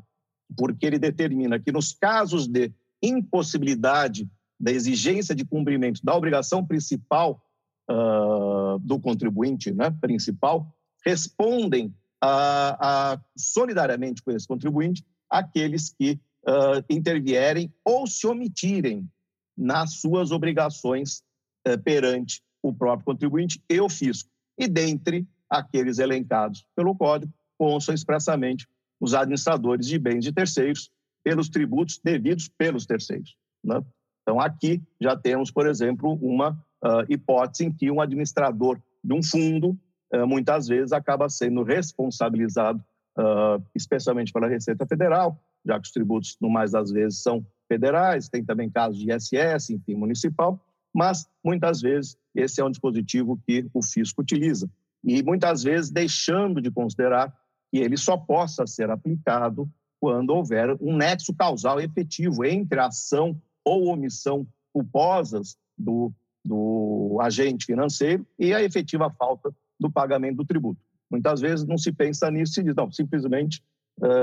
porque 0.58 0.86
ele 0.86 0.98
determina 0.98 1.60
que 1.60 1.72
nos 1.72 1.94
casos 1.94 2.48
de 2.48 2.74
impossibilidade 3.02 4.28
da 4.62 4.72
exigência 4.72 5.34
de 5.34 5.44
cumprimento 5.44 6.02
da 6.04 6.16
obrigação 6.16 6.66
principal 6.66 7.44
uh, 7.90 8.78
do 8.80 9.00
contribuinte, 9.00 9.72
né, 9.74 9.90
principal, 10.00 10.72
respondem 11.04 11.94
a, 12.22 13.14
a, 13.14 13.22
solidariamente 13.36 14.22
com 14.22 14.32
esse 14.32 14.48
contribuinte 14.48 15.04
aqueles 15.28 15.90
que 15.90 16.20
uh, 16.48 16.86
intervierem 16.88 17.74
ou 17.84 18.06
se 18.06 18.28
omitirem 18.28 19.10
nas 19.58 20.00
suas 20.00 20.32
obrigações 20.32 21.24
uh, 21.68 21.82
perante 21.84 22.44
o 22.62 22.72
próprio 22.72 23.06
contribuinte 23.06 23.60
e 23.68 23.82
o 23.82 23.90
fisco. 23.90 24.30
E 24.60 24.68
dentre 24.68 25.28
aqueles 25.50 25.98
elencados 25.98 26.68
pelo 26.76 26.96
Código, 26.96 27.34
constam 27.58 27.96
expressamente 27.96 28.68
os 29.00 29.16
administradores 29.16 29.88
de 29.88 29.98
bens 29.98 30.24
de 30.24 30.32
terceiros 30.32 30.92
pelos 31.24 31.50
tributos 31.50 32.00
devidos 32.04 32.48
pelos 32.48 32.86
terceiros. 32.86 33.36
Né? 33.64 33.82
Então, 34.22 34.40
aqui 34.40 34.82
já 35.00 35.16
temos, 35.16 35.52
por 35.52 35.68
exemplo, 35.68 36.14
uma 36.22 36.52
uh, 36.84 37.06
hipótese 37.10 37.66
em 37.66 37.72
que 37.72 37.90
um 37.90 38.02
administrador 38.02 38.80
de 39.04 39.14
um 39.14 39.24
fundo, 39.24 39.78
uh, 40.14 40.28
muitas 40.28 40.68
vezes, 40.68 40.92
acaba 40.92 41.28
sendo 41.30 41.64
responsabilizado, 41.64 42.84
uh, 43.18 43.64
especialmente 43.76 44.32
pela 44.32 44.48
Receita 44.48 44.86
Federal, 44.86 45.40
já 45.66 45.80
que 45.80 45.88
os 45.88 45.92
tributos, 45.92 46.38
no 46.40 46.50
mais 46.50 46.72
das 46.72 46.92
vezes, 46.92 47.22
são 47.22 47.46
federais, 47.68 48.30
tem 48.30 48.44
também 48.44 48.70
casos 48.70 49.00
de 49.00 49.12
ISS, 49.12 49.70
enfim, 49.72 49.96
municipal, 49.96 50.60
mas, 50.94 51.26
muitas 51.44 51.82
vezes, 51.82 52.18
esse 52.36 52.60
é 52.60 52.66
um 52.66 52.72
dispositivo 52.72 53.40
que 53.48 53.70
o 53.74 53.82
fisco 53.82 54.22
utiliza. 54.22 54.70
E 55.04 55.24
muitas 55.24 55.64
vezes 55.64 55.90
deixando 55.90 56.62
de 56.62 56.70
considerar 56.70 57.34
que 57.72 57.80
ele 57.80 57.98
só 57.98 58.18
possa 58.18 58.68
ser 58.68 58.90
aplicado 58.90 59.70
quando 60.00 60.32
houver 60.32 60.76
um 60.82 60.96
nexo 60.96 61.34
causal 61.34 61.80
efetivo 61.80 62.44
entre 62.44 62.80
a 62.80 62.88
ação 62.88 63.40
ou 63.66 63.88
omissão 63.88 64.48
culposas 64.74 65.58
do, 65.78 66.12
do 66.44 67.18
agente 67.22 67.66
financeiro 67.66 68.26
e 68.40 68.54
a 68.54 68.64
efetiva 68.64 69.10
falta 69.10 69.54
do 69.80 69.92
pagamento 69.92 70.38
do 70.38 70.46
tributo. 70.46 70.80
Muitas 71.10 71.42
vezes 71.42 71.66
não 71.66 71.78
se 71.78 71.92
pensa 71.92 72.32
nisso 72.32 72.60
e 72.60 72.64
diz, 72.64 72.76
não, 72.76 72.92
simplesmente, 72.92 73.62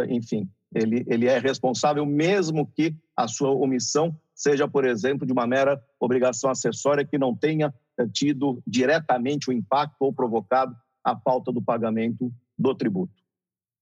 enfim, 0.09 0.49
ele, 0.75 1.05
ele 1.07 1.27
é 1.27 1.39
responsável 1.39 2.07
mesmo 2.07 2.67
que 2.67 2.95
a 3.17 3.29
sua 3.29 3.51
omissão 3.51 4.17
seja, 4.35 4.69
por 4.69 4.85
exemplo, 4.85 5.27
de 5.27 5.33
uma 5.33 5.47
mera 5.47 5.83
obrigação 5.99 6.49
acessória 6.51 7.05
que 7.05 7.19
não 7.19 7.35
tenha 7.35 7.75
tido 8.13 8.63
diretamente 8.67 9.51
o 9.51 9.53
impacto 9.53 9.97
ou 10.01 10.13
provocado 10.13 10.77
a 11.05 11.17
falta 11.17 11.53
do 11.53 11.61
pagamento 11.61 12.33
do 12.57 12.75
tributo. 12.75 13.13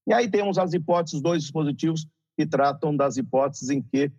E 0.07 0.13
aí 0.13 0.29
temos 0.31 0.59
as 0.59 0.73
hipóteses, 0.73 1.21
dois 1.21 1.43
dispositivos 1.43 2.07
que 2.37 2.47
tratam 2.47 2.97
das 2.97 3.17
hipóteses 3.17 3.71
em 3.71 3.83
que 3.83 4.11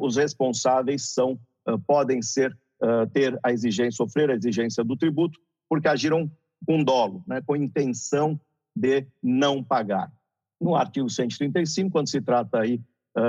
os 0.00 0.16
responsáveis 0.16 1.12
são, 1.12 1.38
uh, 1.68 1.78
podem 1.86 2.20
ser, 2.20 2.56
uh, 2.82 3.08
ter 3.12 3.38
a 3.42 3.52
exigência, 3.52 3.92
sofrer 3.92 4.30
a 4.30 4.34
exigência 4.34 4.82
do 4.82 4.96
tributo, 4.96 5.38
porque 5.68 5.88
agiram 5.88 6.30
com 6.66 6.82
dolo, 6.82 7.22
né, 7.26 7.40
com 7.40 7.56
intenção 7.56 8.38
de 8.74 9.06
não 9.22 9.62
pagar. 9.62 10.12
No 10.60 10.74
artigo 10.74 11.08
135, 11.08 11.90
quando 11.90 12.08
se 12.08 12.20
trata 12.20 12.60
aí 12.60 12.80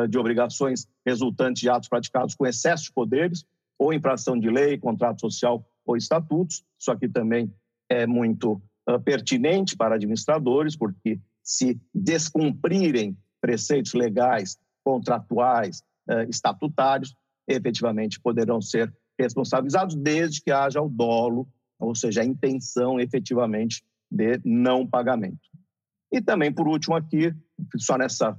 de 0.09 0.17
obrigações 0.17 0.87
resultantes 1.03 1.59
de 1.59 1.67
atos 1.67 1.89
praticados 1.89 2.35
com 2.35 2.45
excesso 2.45 2.83
de 2.83 2.93
poderes 2.93 3.43
ou 3.79 3.91
infração 3.91 4.37
de 4.37 4.47
lei, 4.47 4.77
contrato 4.77 5.21
social 5.21 5.65
ou 5.83 5.97
estatutos. 5.97 6.63
Isso 6.79 6.91
aqui 6.91 7.09
também 7.09 7.51
é 7.89 8.05
muito 8.05 8.61
pertinente 9.03 9.75
para 9.75 9.95
administradores, 9.95 10.75
porque 10.75 11.19
se 11.41 11.81
descumprirem 11.93 13.17
preceitos 13.41 13.93
legais, 13.93 14.59
contratuais, 14.83 15.83
estatutários, 16.29 17.15
efetivamente 17.47 18.19
poderão 18.19 18.61
ser 18.61 18.93
responsabilizados 19.19 19.95
desde 19.95 20.41
que 20.41 20.51
haja 20.51 20.81
o 20.81 20.89
dolo, 20.89 21.47
ou 21.79 21.95
seja, 21.95 22.21
a 22.21 22.25
intenção 22.25 22.99
efetivamente 22.99 23.83
de 24.09 24.39
não 24.43 24.85
pagamento. 24.85 25.39
E 26.11 26.21
também, 26.21 26.51
por 26.51 26.67
último, 26.67 26.95
aqui, 26.95 27.33
só 27.77 27.97
nessa 27.97 28.37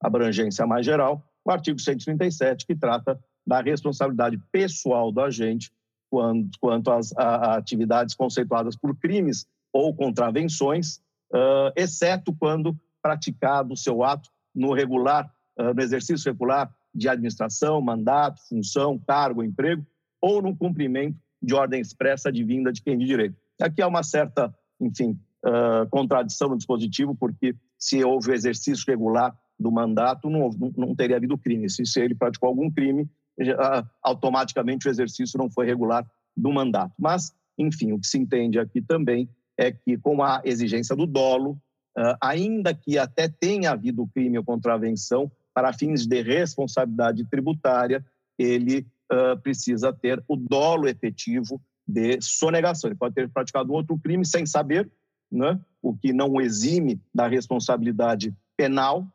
abrangência 0.00 0.66
mais 0.66 0.84
geral, 0.84 1.24
o 1.44 1.50
artigo 1.50 1.78
137, 1.78 2.66
que 2.66 2.74
trata 2.74 3.18
da 3.46 3.60
responsabilidade 3.60 4.38
pessoal 4.50 5.10
do 5.10 5.20
agente 5.20 5.70
quanto, 6.10 6.58
quanto 6.60 6.90
às 6.90 7.12
a, 7.16 7.56
atividades 7.56 8.14
conceituadas 8.14 8.76
por 8.76 8.96
crimes 8.96 9.46
ou 9.72 9.94
contravenções, 9.94 10.98
uh, 11.32 11.72
exceto 11.76 12.34
quando 12.34 12.76
praticado 13.00 13.74
o 13.74 13.76
seu 13.76 14.02
ato 14.02 14.28
no 14.54 14.72
regular, 14.72 15.30
uh, 15.58 15.74
no 15.74 15.80
exercício 15.80 16.30
regular 16.30 16.72
de 16.96 17.08
administração, 17.08 17.80
mandato, 17.80 18.40
função, 18.48 18.98
cargo, 18.98 19.42
emprego, 19.42 19.86
ou 20.20 20.40
no 20.40 20.56
cumprimento 20.56 21.18
de 21.42 21.54
ordem 21.54 21.80
expressa 21.80 22.32
de 22.32 22.42
vinda 22.42 22.72
de 22.72 22.82
quem 22.82 22.96
de 22.98 23.04
direito. 23.04 23.36
Aqui 23.60 23.82
há 23.82 23.86
uma 23.86 24.02
certa, 24.02 24.54
enfim, 24.80 25.18
uh, 25.44 25.88
contradição 25.90 26.48
no 26.48 26.56
dispositivo, 26.56 27.14
porque 27.14 27.54
se 27.78 28.02
houve 28.02 28.32
exercício 28.32 28.84
regular 28.86 29.36
do 29.58 29.70
mandato, 29.70 30.28
não, 30.28 30.50
não 30.76 30.94
teria 30.94 31.16
havido 31.16 31.38
crime. 31.38 31.68
Se, 31.70 31.84
se 31.86 32.00
ele 32.00 32.14
praticou 32.14 32.48
algum 32.48 32.70
crime, 32.70 33.02
uh, 33.02 33.88
automaticamente 34.02 34.88
o 34.88 34.90
exercício 34.90 35.38
não 35.38 35.50
foi 35.50 35.66
regular 35.66 36.06
do 36.36 36.52
mandato. 36.52 36.92
Mas, 36.98 37.32
enfim, 37.58 37.92
o 37.92 38.00
que 38.00 38.06
se 38.06 38.18
entende 38.18 38.58
aqui 38.58 38.82
também 38.82 39.28
é 39.58 39.72
que, 39.72 39.96
com 39.96 40.22
a 40.22 40.42
exigência 40.44 40.94
do 40.94 41.06
dolo, 41.06 41.52
uh, 41.96 42.16
ainda 42.20 42.74
que 42.74 42.98
até 42.98 43.28
tenha 43.28 43.70
havido 43.70 44.06
crime 44.08 44.38
ou 44.38 44.44
contravenção, 44.44 45.30
para 45.56 45.72
fins 45.72 46.06
de 46.06 46.20
responsabilidade 46.20 47.24
tributária, 47.30 48.04
ele 48.38 48.86
uh, 49.10 49.40
precisa 49.40 49.90
ter 49.90 50.22
o 50.28 50.36
dolo 50.36 50.86
efetivo 50.86 51.58
de 51.88 52.20
sonegação. 52.20 52.90
Ele 52.90 52.98
pode 52.98 53.14
ter 53.14 53.26
praticado 53.30 53.72
outro 53.72 53.98
crime 53.98 54.22
sem 54.26 54.44
saber, 54.44 54.92
né? 55.32 55.58
o 55.80 55.96
que 55.96 56.12
não 56.12 56.32
o 56.32 56.42
exime 56.42 57.00
da 57.14 57.26
responsabilidade 57.26 58.34
penal, 58.54 59.10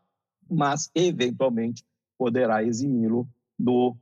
mas 0.50 0.90
eventualmente 0.96 1.86
poderá 2.18 2.64
eximi-lo 2.64 3.30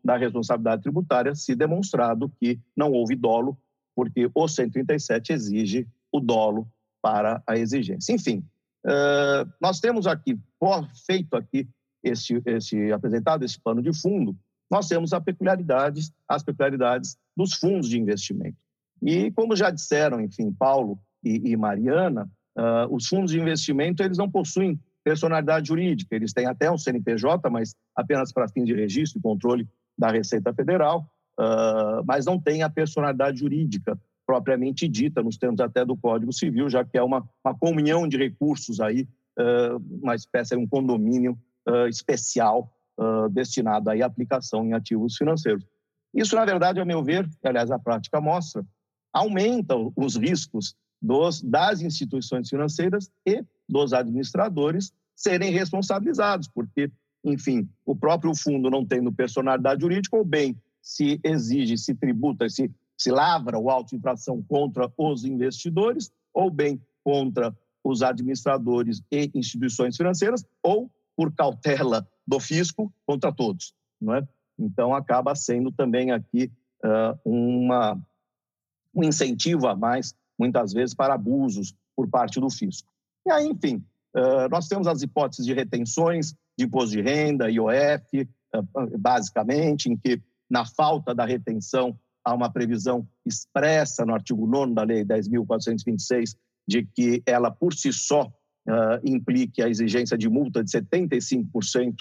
da 0.01 0.15
responsabilidade 0.15 0.83
tributária 0.83 1.35
se 1.35 1.53
demonstrado 1.53 2.31
que 2.39 2.57
não 2.73 2.93
houve 2.93 3.17
dolo, 3.17 3.57
porque 3.93 4.31
o 4.33 4.47
137 4.47 5.33
exige 5.33 5.85
o 6.09 6.21
dolo 6.21 6.65
para 7.01 7.43
a 7.45 7.57
exigência. 7.57 8.13
Enfim, 8.13 8.45
uh, 8.85 9.51
nós 9.59 9.81
temos 9.81 10.07
aqui, 10.07 10.39
feito 11.05 11.35
aqui 11.35 11.67
esse, 12.03 12.41
esse 12.45 12.91
apresentado 12.91 13.43
esse 13.43 13.59
pano 13.59 13.81
de 13.81 13.93
fundo, 13.93 14.35
nós 14.69 14.87
temos 14.87 15.13
as 15.13 15.23
peculiaridades, 15.23 16.11
as 16.27 16.43
peculiaridades 16.43 17.17
dos 17.35 17.53
fundos 17.53 17.89
de 17.89 17.99
investimento. 17.99 18.57
E 19.01 19.31
como 19.31 19.55
já 19.55 19.69
disseram, 19.69 20.21
enfim, 20.21 20.51
Paulo 20.51 20.99
e, 21.23 21.51
e 21.51 21.57
Mariana, 21.57 22.29
uh, 22.57 22.93
os 22.93 23.07
fundos 23.07 23.31
de 23.31 23.39
investimento 23.39 24.03
eles 24.03 24.17
não 24.17 24.29
possuem 24.29 24.79
personalidade 25.03 25.69
jurídica, 25.69 26.15
eles 26.15 26.33
têm 26.33 26.45
até 26.45 26.69
um 26.69 26.77
CNPJ, 26.77 27.49
mas 27.49 27.73
apenas 27.95 28.31
para 28.31 28.49
fins 28.49 28.65
de 28.65 28.75
registro 28.75 29.19
e 29.19 29.21
controle 29.21 29.67
da 29.97 30.11
Receita 30.11 30.53
Federal, 30.53 31.09
uh, 31.39 32.03
mas 32.05 32.25
não 32.25 32.39
tem 32.39 32.61
a 32.61 32.69
personalidade 32.69 33.39
jurídica 33.39 33.97
propriamente 34.25 34.87
dita, 34.87 35.23
nos 35.23 35.37
termos 35.37 35.59
até 35.59 35.83
do 35.83 35.97
Código 35.97 36.31
Civil, 36.31 36.69
já 36.69 36.85
que 36.85 36.97
é 36.97 37.01
uma, 37.01 37.27
uma 37.43 37.57
comunhão 37.57 38.07
de 38.07 38.15
recursos 38.15 38.79
aí, 38.79 39.07
uh, 39.39 39.83
uma 40.03 40.13
espécie 40.13 40.55
de 40.55 40.61
um 40.61 40.67
condomínio 40.67 41.35
uh, 41.69 41.87
especial 41.87 42.71
uh, 42.97 43.29
destinado 43.29 43.89
à 43.89 44.05
aplicação 44.05 44.65
em 44.65 44.73
ativos 44.73 45.15
financeiros. 45.15 45.65
Isso, 46.13 46.35
na 46.35 46.43
verdade, 46.43 46.79
a 46.79 46.85
meu 46.85 47.03
ver, 47.03 47.29
aliás, 47.43 47.69
a 47.69 47.77
prática 47.77 48.19
mostra, 48.19 48.65
aumenta 49.13 49.75
os 49.95 50.15
riscos 50.15 50.75
dos, 51.01 51.41
das 51.41 51.81
instituições 51.81 52.49
financeiras 52.49 53.09
e 53.25 53.43
dos 53.67 53.93
administradores 53.93 54.91
serem 55.15 55.51
responsabilizados, 55.51 56.47
porque, 56.47 56.91
enfim, 57.23 57.69
o 57.85 57.95
próprio 57.95 58.33
fundo 58.35 58.69
não 58.69 58.85
tendo 58.85 59.11
personalidade 59.11 59.81
jurídica, 59.81 60.17
ou 60.17 60.25
bem 60.25 60.55
se 60.81 61.19
exige, 61.23 61.77
se 61.77 61.93
tributa, 61.93 62.49
se, 62.49 62.71
se 62.97 63.11
lavra 63.11 63.59
o 63.59 63.69
auto-infração 63.69 64.41
contra 64.41 64.91
os 64.97 65.25
investidores, 65.25 66.11
ou 66.33 66.49
bem 66.49 66.81
contra 67.03 67.55
os 67.83 68.01
administradores 68.01 69.01
e 69.11 69.29
instituições 69.35 69.95
financeiras, 69.95 70.43
ou 70.63 70.89
por 71.19 71.35
cautela 71.35 72.07
do 72.25 72.39
fisco 72.39 72.93
contra 73.05 73.29
todos, 73.29 73.73
não 73.99 74.15
é? 74.15 74.25
Então 74.57 74.95
acaba 74.95 75.35
sendo 75.35 75.69
também 75.69 76.11
aqui 76.11 76.49
uh, 76.81 77.19
uma, 77.29 78.01
um 78.95 79.03
incentivo 79.03 79.67
a 79.67 79.75
mais, 79.75 80.15
muitas 80.39 80.71
vezes, 80.71 80.95
para 80.95 81.15
abusos 81.15 81.75
por 81.93 82.07
parte 82.09 82.39
do 82.39 82.49
fisco. 82.49 82.87
E 83.27 83.31
aí, 83.31 83.47
enfim, 83.47 83.83
uh, 84.15 84.47
nós 84.49 84.69
temos 84.69 84.87
as 84.87 85.01
hipóteses 85.01 85.45
de 85.45 85.53
retenções 85.53 86.33
de 86.57 86.63
imposto 86.63 86.95
de 86.95 87.01
renda, 87.01 87.51
IOF, 87.51 88.21
uh, 88.55 88.97
basicamente, 88.97 89.89
em 89.89 89.97
que, 89.97 90.23
na 90.49 90.65
falta 90.65 91.13
da 91.13 91.25
retenção, 91.25 91.99
há 92.23 92.33
uma 92.33 92.49
previsão 92.49 93.05
expressa 93.25 94.05
no 94.05 94.13
artigo 94.13 94.47
9 94.47 94.73
da 94.73 94.83
Lei 94.83 95.03
10.426 95.03 96.37
de 96.65 96.85
que 96.85 97.21
ela, 97.25 97.51
por 97.51 97.73
si 97.73 97.91
só, 97.91 98.31
uh, 98.69 98.99
implique 99.03 99.61
a 99.61 99.67
exigência 99.67 100.17
de 100.17 100.29
multa 100.29 100.63
de 100.63 100.69
75% 100.69 101.95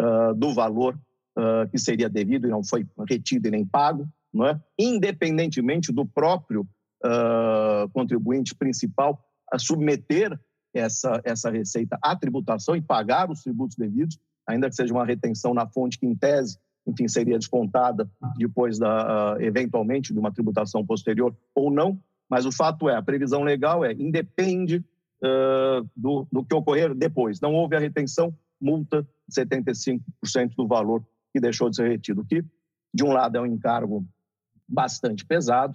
uh, 0.00 0.34
do 0.34 0.54
valor 0.54 0.98
uh, 1.36 1.68
que 1.70 1.78
seria 1.78 2.08
devido 2.08 2.46
e 2.46 2.50
não 2.50 2.64
foi 2.64 2.86
retido 3.06 3.46
e 3.48 3.50
nem 3.50 3.64
pago, 3.64 4.08
não 4.32 4.46
é? 4.46 4.60
independentemente 4.78 5.92
do 5.92 6.06
próprio 6.06 6.66
contribuinte 7.92 8.54
principal 8.54 9.22
a 9.52 9.58
submeter 9.58 10.40
essa, 10.72 11.20
essa 11.22 11.50
receita 11.50 11.98
à 12.02 12.16
tributação 12.16 12.74
e 12.74 12.80
pagar 12.80 13.30
os 13.30 13.42
tributos 13.42 13.76
devidos, 13.76 14.18
ainda 14.46 14.70
que 14.70 14.74
seja 14.74 14.94
uma 14.94 15.04
retenção 15.04 15.52
na 15.52 15.66
fonte 15.66 15.98
que, 15.98 16.06
em 16.06 16.16
tese, 16.16 16.58
enfim, 16.86 17.06
seria 17.06 17.38
descontada 17.38 18.10
depois 18.38 18.78
da, 18.78 19.36
eventualmente, 19.38 20.14
de 20.14 20.18
uma 20.18 20.32
tributação 20.32 20.82
posterior 20.86 21.36
ou 21.54 21.70
não, 21.70 22.00
mas 22.28 22.46
o 22.46 22.52
fato 22.52 22.88
é, 22.88 22.96
a 22.96 23.02
previsão 23.02 23.42
legal 23.42 23.84
é, 23.84 23.92
independe 23.92 24.82
uh, 25.24 25.88
do, 25.96 26.26
do 26.30 26.44
que 26.44 26.54
ocorrer 26.54 26.94
depois. 26.94 27.40
Não 27.40 27.54
houve 27.54 27.74
a 27.76 27.80
retenção, 27.80 28.34
multa 28.60 29.06
de 29.28 29.40
75% 29.40 30.00
do 30.56 30.66
valor 30.66 31.04
que 31.32 31.40
deixou 31.40 31.70
de 31.70 31.76
ser 31.76 31.88
retido, 31.88 32.24
que, 32.24 32.44
de 32.92 33.04
um 33.04 33.12
lado, 33.12 33.36
é 33.36 33.40
um 33.40 33.46
encargo 33.46 34.06
bastante 34.68 35.24
pesado 35.24 35.74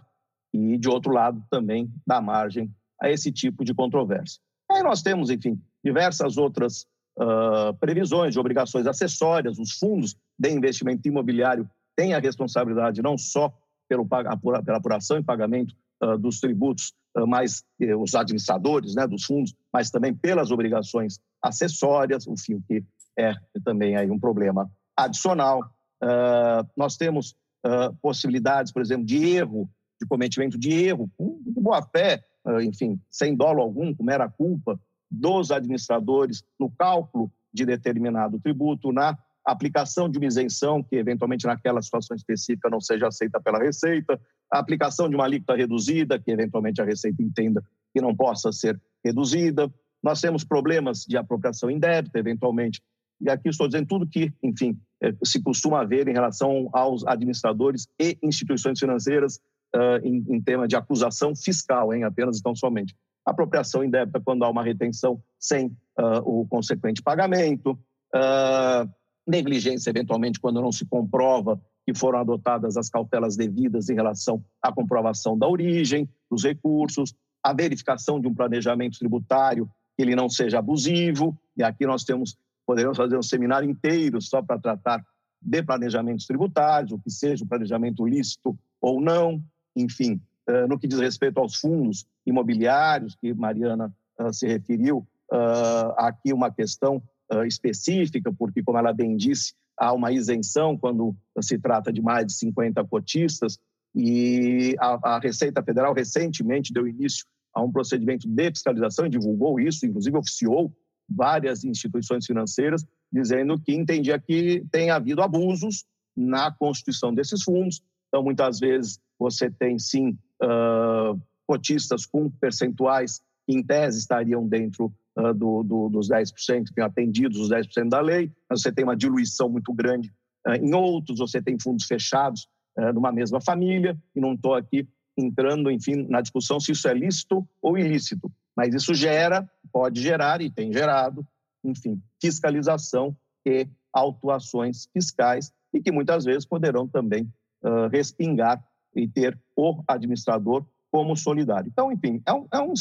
e, 0.53 0.77
de 0.77 0.87
outro 0.87 1.11
lado, 1.11 1.43
também 1.49 1.91
dá 2.05 2.21
margem 2.21 2.73
a 3.01 3.09
esse 3.09 3.31
tipo 3.31 3.63
de 3.63 3.73
controvérsia. 3.73 4.39
Aí 4.71 4.83
nós 4.83 5.01
temos, 5.01 5.29
enfim, 5.29 5.61
diversas 5.83 6.37
outras 6.37 6.85
uh, 7.17 7.73
previsões 7.79 8.33
de 8.33 8.39
obrigações 8.39 8.87
acessórias, 8.87 9.57
os 9.59 9.73
fundos 9.73 10.15
de 10.37 10.49
investimento 10.49 11.07
imobiliário 11.07 11.69
têm 11.95 12.13
a 12.13 12.19
responsabilidade 12.19 13.01
não 13.01 13.17
só 13.17 13.53
pelo, 13.87 14.07
pela 14.07 14.77
apuração 14.77 15.17
e 15.17 15.23
pagamento 15.23 15.75
uh, 16.03 16.17
dos 16.17 16.39
tributos 16.39 16.93
ah, 17.19 17.25
mais 17.25 17.63
eh, 17.81 17.95
os 17.95 18.15
administradores 18.15 18.95
né, 18.95 19.07
dos 19.07 19.25
fundos, 19.25 19.53
mas 19.71 19.89
também 19.89 20.13
pelas 20.13 20.51
obrigações 20.51 21.19
acessórias, 21.41 22.27
enfim, 22.27 22.61
que 22.67 22.83
é 23.17 23.33
também 23.63 23.95
aí 23.95 24.09
um 24.09 24.19
problema 24.19 24.69
adicional. 24.95 25.59
Uh, 26.01 26.65
nós 26.77 26.95
temos 26.95 27.35
uh, 27.65 27.93
possibilidades, 28.01 28.71
por 28.71 28.81
exemplo, 28.81 29.05
de 29.05 29.35
erro, 29.35 29.69
de 30.01 30.07
cometimento 30.07 30.57
de 30.57 30.71
erro, 30.71 31.09
de 31.19 31.61
boa 31.61 31.81
fé, 31.81 32.23
uh, 32.45 32.61
enfim, 32.61 32.99
sem 33.09 33.35
dolo 33.35 33.61
algum, 33.61 33.93
com 33.93 34.03
mera 34.03 34.29
culpa 34.29 34.79
dos 35.11 35.51
administradores 35.51 36.43
no 36.59 36.69
cálculo 36.71 37.31
de 37.53 37.65
determinado 37.65 38.39
tributo, 38.39 38.91
na 38.91 39.17
aplicação 39.51 40.09
de 40.09 40.17
uma 40.17 40.27
isenção 40.27 40.83
que 40.83 40.95
eventualmente 40.95 41.45
naquela 41.45 41.81
situação 41.81 42.15
específica 42.15 42.69
não 42.69 42.81
seja 42.81 43.07
aceita 43.07 43.39
pela 43.39 43.59
Receita, 43.59 44.19
a 44.51 44.59
aplicação 44.59 45.09
de 45.09 45.15
uma 45.15 45.25
alíquota 45.25 45.55
reduzida, 45.55 46.19
que 46.19 46.31
eventualmente 46.31 46.81
a 46.81 46.85
Receita 46.85 47.21
entenda 47.21 47.63
que 47.93 48.01
não 48.01 48.15
possa 48.15 48.51
ser 48.51 48.79
reduzida. 49.03 49.71
Nós 50.03 50.21
temos 50.21 50.43
problemas 50.43 51.05
de 51.05 51.17
apropriação 51.17 51.69
indébita, 51.69 52.19
eventualmente. 52.19 52.81
E 53.21 53.29
aqui 53.29 53.49
estou 53.49 53.67
dizendo 53.67 53.87
tudo 53.87 54.07
que, 54.07 54.33
enfim, 54.41 54.79
é, 55.03 55.13
se 55.23 55.41
costuma 55.41 55.83
ver 55.83 56.07
em 56.07 56.13
relação 56.13 56.69
aos 56.71 57.05
administradores 57.05 57.87
e 57.99 58.17
instituições 58.23 58.79
financeiras 58.79 59.39
uh, 59.75 60.05
em, 60.05 60.25
em 60.29 60.41
tema 60.41 60.67
de 60.67 60.75
acusação 60.75 61.35
fiscal, 61.35 61.93
hein, 61.93 62.03
apenas 62.03 62.37
então 62.39 62.55
somente. 62.55 62.95
Apropriação 63.25 63.83
indébita 63.83 64.21
quando 64.21 64.43
há 64.43 64.49
uma 64.49 64.63
retenção 64.63 65.21
sem 65.37 65.67
uh, 65.99 66.19
o 66.23 66.47
consequente 66.47 67.01
pagamento. 67.01 67.71
Uh, 68.15 68.89
negligência, 69.27 69.89
eventualmente, 69.89 70.39
quando 70.39 70.61
não 70.61 70.71
se 70.71 70.85
comprova 70.85 71.61
que 71.85 71.93
foram 71.93 72.19
adotadas 72.19 72.77
as 72.77 72.89
cautelas 72.89 73.35
devidas 73.35 73.89
em 73.89 73.95
relação 73.95 74.43
à 74.61 74.71
comprovação 74.71 75.37
da 75.37 75.47
origem 75.47 76.07
dos 76.29 76.43
recursos, 76.43 77.13
a 77.43 77.53
verificação 77.53 78.19
de 78.19 78.27
um 78.27 78.33
planejamento 78.33 78.99
tributário 78.99 79.69
que 79.95 80.03
ele 80.03 80.15
não 80.15 80.29
seja 80.29 80.59
abusivo. 80.59 81.37
E 81.57 81.63
aqui 81.63 81.85
nós 81.85 82.03
temos 82.03 82.37
poderemos 82.69 82.97
fazer 82.97 83.17
um 83.17 83.23
seminário 83.23 83.67
inteiro 83.67 84.21
só 84.21 84.43
para 84.43 84.59
tratar 84.59 85.03
de 85.41 85.63
planejamentos 85.63 86.27
tributários, 86.27 86.91
o 86.91 86.99
que 86.99 87.09
seja 87.09 87.43
o 87.43 87.47
planejamento 87.47 88.05
lícito 88.05 88.55
ou 88.79 89.01
não, 89.01 89.41
enfim, 89.75 90.21
eh, 90.47 90.67
no 90.67 90.77
que 90.77 90.87
diz 90.87 90.99
respeito 90.99 91.39
aos 91.39 91.55
fundos 91.55 92.05
imobiliários, 92.27 93.15
que 93.15 93.33
Mariana 93.33 93.91
eh, 94.19 94.31
se 94.31 94.45
referiu, 94.45 95.07
eh, 95.33 95.93
aqui 95.97 96.31
uma 96.31 96.51
questão 96.51 97.01
específica, 97.45 98.31
porque, 98.31 98.63
como 98.63 98.77
ela 98.77 98.93
bem 98.93 99.15
disse, 99.15 99.53
há 99.77 99.93
uma 99.93 100.11
isenção 100.11 100.77
quando 100.77 101.15
se 101.41 101.57
trata 101.57 101.91
de 101.91 102.01
mais 102.01 102.25
de 102.25 102.33
50 102.33 102.83
cotistas, 102.85 103.57
e 103.95 104.75
a, 104.79 105.15
a 105.15 105.19
Receita 105.19 105.63
Federal 105.63 105.93
recentemente 105.93 106.71
deu 106.73 106.87
início 106.87 107.25
a 107.53 107.61
um 107.61 107.71
procedimento 107.71 108.27
de 108.27 108.49
fiscalização 108.49 109.05
e 109.05 109.09
divulgou 109.09 109.59
isso, 109.59 109.85
inclusive 109.85 110.17
oficiou 110.17 110.71
várias 111.09 111.63
instituições 111.63 112.25
financeiras, 112.25 112.85
dizendo 113.11 113.59
que 113.59 113.73
entendia 113.73 114.19
que 114.19 114.63
tem 114.71 114.91
havido 114.91 115.21
abusos 115.21 115.85
na 116.15 116.51
constituição 116.51 117.13
desses 117.13 117.41
fundos. 117.43 117.81
Então, 118.07 118.23
muitas 118.23 118.59
vezes, 118.59 118.99
você 119.17 119.49
tem, 119.49 119.79
sim, 119.79 120.17
uh, 120.43 121.19
cotistas 121.47 122.05
com 122.05 122.29
percentuais 122.29 123.21
que, 123.47 123.55
em 123.55 123.63
tese, 123.63 123.99
estariam 123.99 124.47
dentro 124.47 124.93
uh, 125.19 125.33
do, 125.33 125.63
do, 125.63 125.89
dos 125.89 126.09
10%, 126.09 126.73
que 126.73 126.81
atendidos 126.81 127.39
os 127.39 127.49
10% 127.49 127.89
da 127.89 127.99
lei, 127.99 128.31
você 128.49 128.71
tem 128.71 128.83
uma 128.83 128.95
diluição 128.95 129.49
muito 129.49 129.73
grande 129.73 130.11
uh, 130.47 130.53
em 130.53 130.73
outros, 130.73 131.19
você 131.19 131.41
tem 131.41 131.59
fundos 131.59 131.85
fechados 131.85 132.47
numa 132.93 133.11
mesma 133.11 133.41
família, 133.41 133.97
e 134.15 134.21
não 134.21 134.35
estou 134.35 134.53
aqui 134.53 134.87
entrando, 135.17 135.69
enfim, 135.69 136.07
na 136.07 136.21
discussão 136.21 136.61
se 136.61 136.71
isso 136.71 136.87
é 136.87 136.93
lícito 136.93 137.45
ou 137.61 137.77
ilícito, 137.77 138.31
mas 138.55 138.73
isso 138.73 138.93
gera, 138.93 139.49
pode 139.69 140.01
gerar 140.01 140.41
e 140.41 140.49
tem 140.49 140.71
gerado, 140.71 141.27
enfim, 141.61 142.01
fiscalização 142.21 143.13
e 143.45 143.67
autuações 143.91 144.87
fiscais 144.93 145.51
e 145.73 145.81
que 145.81 145.91
muitas 145.91 146.25
vezes 146.25 146.45
poderão 146.45 146.87
também 146.87 147.31
uh, 147.63 147.87
respingar 147.91 148.63
e 148.95 149.07
ter 149.07 149.37
o 149.55 149.83
administrador 149.87 150.65
como 150.91 151.15
solidário. 151.15 151.69
Então, 151.71 151.91
enfim, 151.91 152.21
é 152.25 152.33
um, 152.33 152.47
é 152.51 152.59
um 152.59 152.73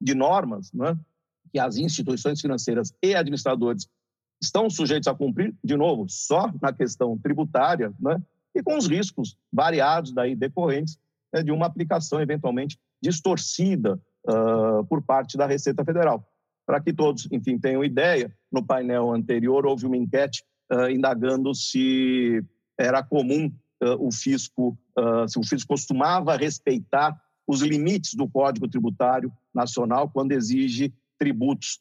de 0.00 0.14
normas 0.14 0.72
né, 0.72 0.96
que 1.52 1.58
as 1.58 1.76
instituições 1.76 2.40
financeiras 2.40 2.92
e 3.02 3.14
administradores 3.14 3.88
estão 4.42 4.70
sujeitos 4.70 5.06
a 5.06 5.14
cumprir, 5.14 5.54
de 5.62 5.76
novo, 5.76 6.06
só 6.08 6.50
na 6.62 6.72
questão 6.72 7.18
tributária, 7.18 7.92
né, 8.00 8.20
e 8.54 8.62
com 8.62 8.76
os 8.76 8.86
riscos 8.86 9.36
variados 9.52 10.12
daí 10.12 10.34
decorrentes 10.34 10.98
né, 11.32 11.42
de 11.42 11.52
uma 11.52 11.66
aplicação 11.66 12.20
eventualmente 12.20 12.78
distorcida 13.02 14.00
uh, 14.28 14.84
por 14.86 15.02
parte 15.02 15.36
da 15.36 15.46
Receita 15.46 15.84
Federal. 15.84 16.26
Para 16.66 16.80
que 16.80 16.92
todos, 16.92 17.28
enfim, 17.30 17.58
tenham 17.58 17.84
ideia, 17.84 18.34
no 18.50 18.64
painel 18.64 19.12
anterior 19.12 19.66
houve 19.66 19.86
uma 19.86 19.96
enquete 19.96 20.44
uh, 20.72 20.88
indagando 20.90 21.54
se 21.54 22.44
era 22.78 23.02
comum 23.02 23.46
uh, 23.82 24.06
o 24.06 24.10
fisco, 24.10 24.76
se 25.28 25.38
o 25.38 25.42
fisco 25.42 25.68
costumava 25.68 26.36
respeitar 26.36 27.18
os 27.46 27.62
limites 27.62 28.14
do 28.14 28.28
Código 28.28 28.68
Tributário 28.68 29.32
Nacional 29.52 30.08
quando 30.08 30.32
exige 30.32 30.92
tributos 31.20 31.80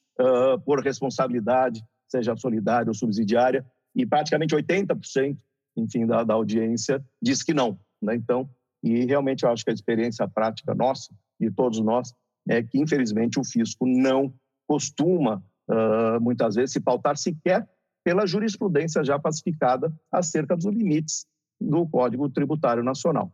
por 0.66 0.84
responsabilidade, 0.84 1.82
seja 2.10 2.36
solidária 2.36 2.90
ou 2.90 2.94
subsidiária, 2.94 3.66
e 3.96 4.06
praticamente 4.06 4.54
80%, 4.54 5.38
enfim, 5.78 6.06
da, 6.06 6.24
da 6.24 6.34
audiência 6.34 7.04
diz 7.22 7.42
que 7.42 7.54
não. 7.54 7.80
Né? 8.02 8.16
Então, 8.16 8.50
e 8.84 9.06
realmente 9.06 9.44
eu 9.44 9.52
acho 9.52 9.64
que 9.64 9.72
a 9.72 9.74
experiência 9.74 10.28
prática 10.28 10.74
nossa, 10.74 11.14
de 11.40 11.52
todos 11.52 11.80
nós, 11.80 12.14
é 12.48 12.64
que, 12.64 12.80
infelizmente, 12.80 13.40
o 13.40 13.44
fisco 13.44 13.86
não 13.86 14.34
costuma, 14.68 15.44
uh, 15.70 16.22
muitas 16.22 16.56
vezes, 16.56 16.72
se 16.72 16.80
pautar 16.80 17.18
sequer 17.18 17.68
pela 18.04 18.26
jurisprudência 18.26 19.04
já 19.04 19.20
pacificada 19.20 19.94
acerca 20.12 20.56
dos 20.56 20.66
limites 20.66 21.26
do 21.60 21.88
Código 21.88 22.30
Tributário 22.30 22.84
Nacional. 22.84 23.32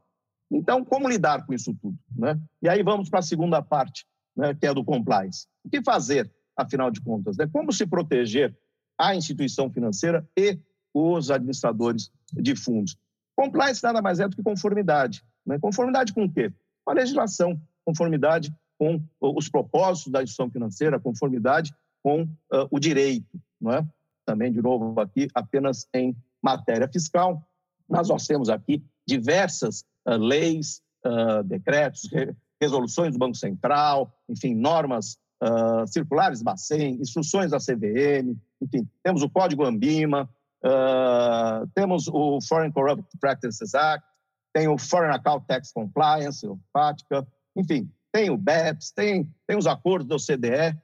Então, 0.51 0.83
como 0.83 1.09
lidar 1.09 1.45
com 1.45 1.53
isso 1.53 1.73
tudo? 1.81 1.97
Né? 2.15 2.39
E 2.61 2.69
aí 2.69 2.83
vamos 2.83 3.09
para 3.09 3.19
a 3.19 3.23
segunda 3.23 3.61
parte, 3.61 4.05
né, 4.35 4.53
que 4.53 4.65
é 4.65 4.73
do 4.73 4.83
compliance. 4.83 5.47
O 5.63 5.69
que 5.69 5.81
fazer, 5.81 6.31
afinal 6.55 6.91
de 6.91 7.01
contas? 7.01 7.37
Né? 7.37 7.47
Como 7.47 7.71
se 7.71 7.85
proteger 7.85 8.55
a 8.97 9.15
instituição 9.15 9.69
financeira 9.71 10.27
e 10.37 10.59
os 10.93 11.31
administradores 11.31 12.11
de 12.33 12.55
fundos? 12.55 12.97
Compliance 13.35 13.83
nada 13.83 14.01
mais 14.01 14.19
é 14.19 14.27
do 14.27 14.35
que 14.35 14.43
conformidade. 14.43 15.23
Né? 15.45 15.59
Conformidade 15.59 16.13
com 16.13 16.25
o 16.25 16.31
quê? 16.31 16.53
Com 16.83 16.91
a 16.91 16.95
legislação, 16.95 17.59
conformidade 17.85 18.53
com 18.77 19.01
os 19.21 19.49
propósitos 19.49 20.11
da 20.11 20.21
instituição 20.21 20.49
financeira, 20.49 20.99
conformidade 20.99 21.73
com 22.03 22.23
uh, 22.23 22.67
o 22.69 22.79
direito. 22.79 23.39
Não 23.59 23.71
é? 23.71 23.87
Também, 24.25 24.51
de 24.51 24.61
novo, 24.61 24.99
aqui 24.99 25.27
apenas 25.33 25.87
em 25.93 26.15
matéria 26.41 26.87
fiscal. 26.87 27.47
Mas 27.87 28.09
nós 28.09 28.25
temos 28.25 28.49
aqui 28.49 28.83
diversas 29.07 29.85
uh, 30.07 30.17
leis, 30.17 30.81
uh, 31.05 31.43
decretos, 31.43 32.09
re 32.11 32.35
resoluções 32.61 33.13
do 33.13 33.19
Banco 33.19 33.35
Central, 33.35 34.13
enfim, 34.29 34.53
normas 34.55 35.17
circulares 35.87 36.41
Bacen, 36.41 36.95
instruções 36.99 37.51
da 37.51 37.57
CVM, 37.59 38.35
enfim, 38.61 38.89
temos 39.03 39.21
o 39.21 39.29
Código 39.29 39.63
Ambima, 39.63 40.27
temos 41.75 42.07
o 42.07 42.39
Foreign 42.41 42.73
Corrupt 42.73 43.05
Practices 43.19 43.75
Act, 43.75 44.07
tem 44.53 44.67
o 44.67 44.77
Foreign 44.77 45.13
Account 45.13 45.45
Tax 45.45 45.71
Compliance, 45.71 46.47
o 46.47 46.57
FATCA, 46.73 47.27
enfim, 47.55 47.91
tem 48.11 48.29
o 48.29 48.37
BEPS, 48.37 48.91
tem, 48.91 49.29
tem 49.45 49.57
os 49.57 49.67
acordos 49.67 50.07
do 50.07 50.15
OCDE, 50.15 50.75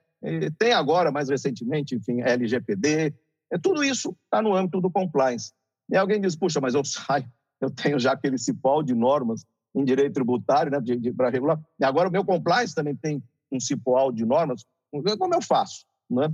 tem 0.57 0.73
agora, 0.73 1.11
mais 1.11 1.29
recentemente, 1.29 1.95
enfim, 1.95 2.21
LGPD. 2.21 3.13
É, 3.51 3.57
tudo 3.57 3.83
isso 3.83 4.15
está 4.25 4.41
no 4.41 4.53
âmbito 4.55 4.79
do 4.79 4.91
compliance. 4.91 5.53
E 5.89 5.97
alguém 5.97 6.21
diz, 6.21 6.35
puxa, 6.35 6.61
mas 6.61 6.75
eu 6.75 6.83
saio, 6.85 7.25
eu 7.59 7.69
tenho 7.69 7.99
já 7.99 8.13
aquele 8.13 8.37
cipol 8.37 8.83
de 8.83 8.93
normas 8.93 9.45
em 9.73 9.83
direito 9.83 10.13
tributário 10.13 10.71
né, 10.71 10.79
para 11.15 11.29
regular. 11.29 11.59
Agora 11.81 12.09
o 12.09 12.11
meu 12.11 12.25
compliance 12.25 12.75
também 12.75 12.95
tem 12.95 13.23
um 13.51 13.59
cipol 13.59 14.11
de 14.11 14.25
normas. 14.25 14.65
Como 14.91 15.33
eu 15.33 15.41
faço? 15.41 15.85
Né? 16.09 16.33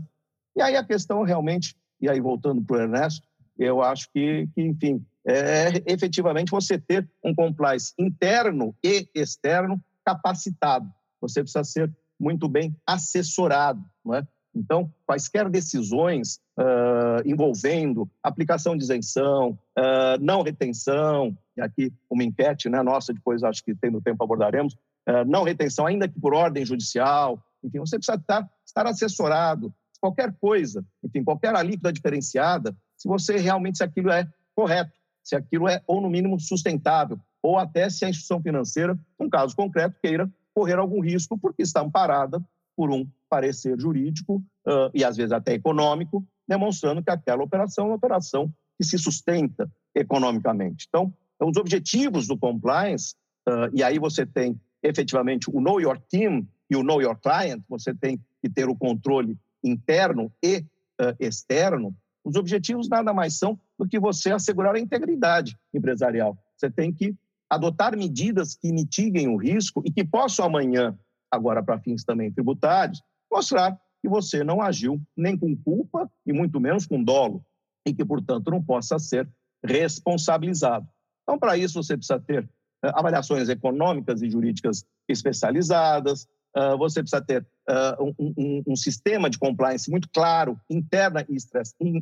E 0.56 0.62
aí 0.62 0.76
a 0.76 0.84
questão 0.84 1.24
realmente, 1.24 1.76
e 2.02 2.10
aí 2.10 2.20
voltando 2.20 2.64
para 2.64 2.78
o 2.78 2.82
Ernesto, 2.82 3.28
eu 3.58 3.82
acho 3.82 4.10
que, 4.12 4.48
que 4.54 4.62
enfim, 4.62 5.06
é 5.26 5.84
efetivamente 5.86 6.52
você 6.52 6.80
ter 6.80 7.10
um 7.24 7.34
compliance 7.34 7.94
interno 7.98 8.76
e 8.84 9.08
externo 9.14 9.84
capacitado. 10.06 10.90
Você 11.20 11.42
precisa 11.42 11.64
ser 11.64 11.96
muito 12.20 12.48
bem 12.48 12.76
assessorado, 12.86 13.84
não 14.04 14.16
é? 14.16 14.28
Então, 14.58 14.92
quaisquer 15.06 15.50
decisões 15.50 16.40
uh, 16.58 17.22
envolvendo 17.26 18.10
aplicação 18.24 18.76
de 18.76 18.84
isenção, 18.84 19.52
uh, 19.78 20.20
não 20.20 20.42
retenção, 20.42 21.38
e 21.56 21.62
aqui 21.62 21.94
uma 22.10 22.24
enquete 22.24 22.70
né, 22.70 22.82
nossa, 22.82 23.14
depois 23.14 23.44
acho 23.44 23.64
que 23.64 23.76
tendo 23.76 24.02
tempo 24.02 24.24
abordaremos, 24.24 24.74
uh, 24.74 25.24
não 25.28 25.44
retenção, 25.44 25.86
ainda 25.86 26.08
que 26.08 26.20
por 26.20 26.34
ordem 26.34 26.66
judicial, 26.66 27.42
enfim, 27.64 27.80
você 27.80 27.98
precisa 27.98 28.18
estar, 28.18 28.50
estar 28.66 28.88
assessorado. 28.88 29.74
Qualquer 30.00 30.34
coisa, 30.40 30.86
enfim, 31.04 31.24
qualquer 31.24 31.56
alíquota 31.56 31.92
diferenciada, 31.92 32.76
se 32.96 33.08
você 33.08 33.38
realmente, 33.38 33.78
se 33.78 33.84
aquilo 33.84 34.12
é 34.12 34.28
correto, 34.56 34.92
se 35.24 35.36
aquilo 35.36 35.68
é, 35.68 35.82
ou 35.86 36.02
no 36.02 36.10
mínimo, 36.10 36.40
sustentável, 36.40 37.20
ou 37.42 37.58
até 37.58 37.90
se 37.90 38.06
a 38.06 38.10
instituição 38.10 38.42
financeira, 38.42 38.98
num 39.20 39.30
caso 39.30 39.56
concreto, 39.56 40.00
queira 40.02 40.30
correr 40.54 40.80
algum 40.80 41.02
risco 41.02 41.38
porque 41.38 41.62
está 41.62 41.82
amparada 41.82 42.42
por 42.78 42.92
um 42.92 43.10
parecer 43.28 43.78
jurídico 43.80 44.36
uh, 44.68 44.92
e, 44.94 45.04
às 45.04 45.18
vezes, 45.18 45.32
até 45.32 45.54
econômico, 45.54 46.24
demonstrando 46.48 47.04
que 47.04 47.10
aquela 47.10 47.44
operação 47.44 47.86
é 47.86 47.88
uma 47.88 47.96
operação 47.96 48.54
que 48.78 48.86
se 48.86 49.00
sustenta 49.00 49.70
economicamente. 49.96 50.86
Então, 50.88 51.12
os 51.42 51.58
objetivos 51.58 52.28
do 52.28 52.38
compliance, 52.38 53.16
uh, 53.50 53.74
e 53.74 53.82
aí 53.84 53.98
você 53.98 54.28
tem 54.28 54.62
efetivamente 54.84 55.50
o 55.52 55.60
Know 55.60 55.82
Your 55.82 56.00
Team 56.00 56.48
e 56.70 56.76
o 56.76 56.84
Know 56.84 57.02
Your 57.02 57.18
Client, 57.20 57.64
você 57.68 57.94
tem 57.94 58.20
que 58.42 58.50
ter 58.50 58.70
o 58.70 58.76
controle 58.76 59.36
interno 59.64 60.32
e 60.44 60.60
uh, 61.02 61.16
externo. 61.20 61.96
Os 62.24 62.36
objetivos 62.36 62.88
nada 62.88 63.12
mais 63.12 63.38
são 63.40 63.60
do 63.78 63.88
que 63.88 64.00
você 64.00 64.32
assegurar 64.32 64.76
a 64.76 64.80
integridade 64.80 65.58
empresarial. 65.74 66.38
Você 66.56 66.70
tem 66.70 66.94
que 66.94 67.16
adotar 67.50 67.98
medidas 67.98 68.56
que 68.56 68.72
mitiguem 68.72 69.28
o 69.28 69.38
risco 69.38 69.82
e 69.86 69.92
que 69.92 70.04
possam 70.04 70.46
amanhã, 70.46 70.98
agora 71.32 71.64
para 71.64 71.80
fins 71.80 72.04
também 72.04 72.32
tributários, 72.32 73.02
mostrar 73.32 73.78
que 74.02 74.10
você 74.10 74.44
não 74.44 74.62
agiu 74.62 75.02
nem 75.16 75.38
com 75.38 75.56
culpa 75.56 76.10
e 76.26 76.32
muito 76.32 76.60
menos 76.60 76.86
com 76.86 77.04
dolo 77.04 77.44
e 77.86 77.94
que, 77.94 78.06
portanto, 78.06 78.52
não 78.52 78.64
possa 78.64 79.00
ser 79.00 79.30
responsabilizado. 79.64 80.88
Então, 81.24 81.38
para 81.38 81.58
isso, 81.58 81.82
você 81.82 81.98
precisa 81.98 82.20
ter 82.20 82.50
eh, 82.84 82.92
avaliações 82.94 83.50
econômicas 83.50 84.22
e 84.22 84.30
jurídicas 84.30 84.86
especializadas, 85.10 86.28
uh, 86.56 86.78
você 86.78 87.02
precisa 87.02 87.22
ter 87.22 87.46
uh, 87.70 88.14
um, 88.20 88.34
um, 88.38 88.64
um, 88.68 88.76
sistema 88.76 89.30
de 89.30 89.40
compliance 89.40 89.90
muito 89.90 90.10
claro, 90.10 90.60
interna 90.70 91.26
e 91.30 91.38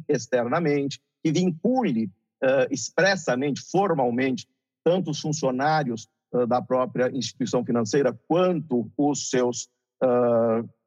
externamente, 0.09 0.99
que 1.23 1.31
vincule 1.31 2.05
uh, 2.43 2.67
expressamente, 2.71 3.61
formalmente, 3.61 4.47
tanto 4.83 5.11
os 5.11 5.19
funcionários 5.19 6.07
da 6.47 6.61
própria 6.61 7.09
instituição 7.15 7.63
financeira 7.63 8.17
quanto 8.27 8.91
os 8.97 9.29
seus 9.29 9.69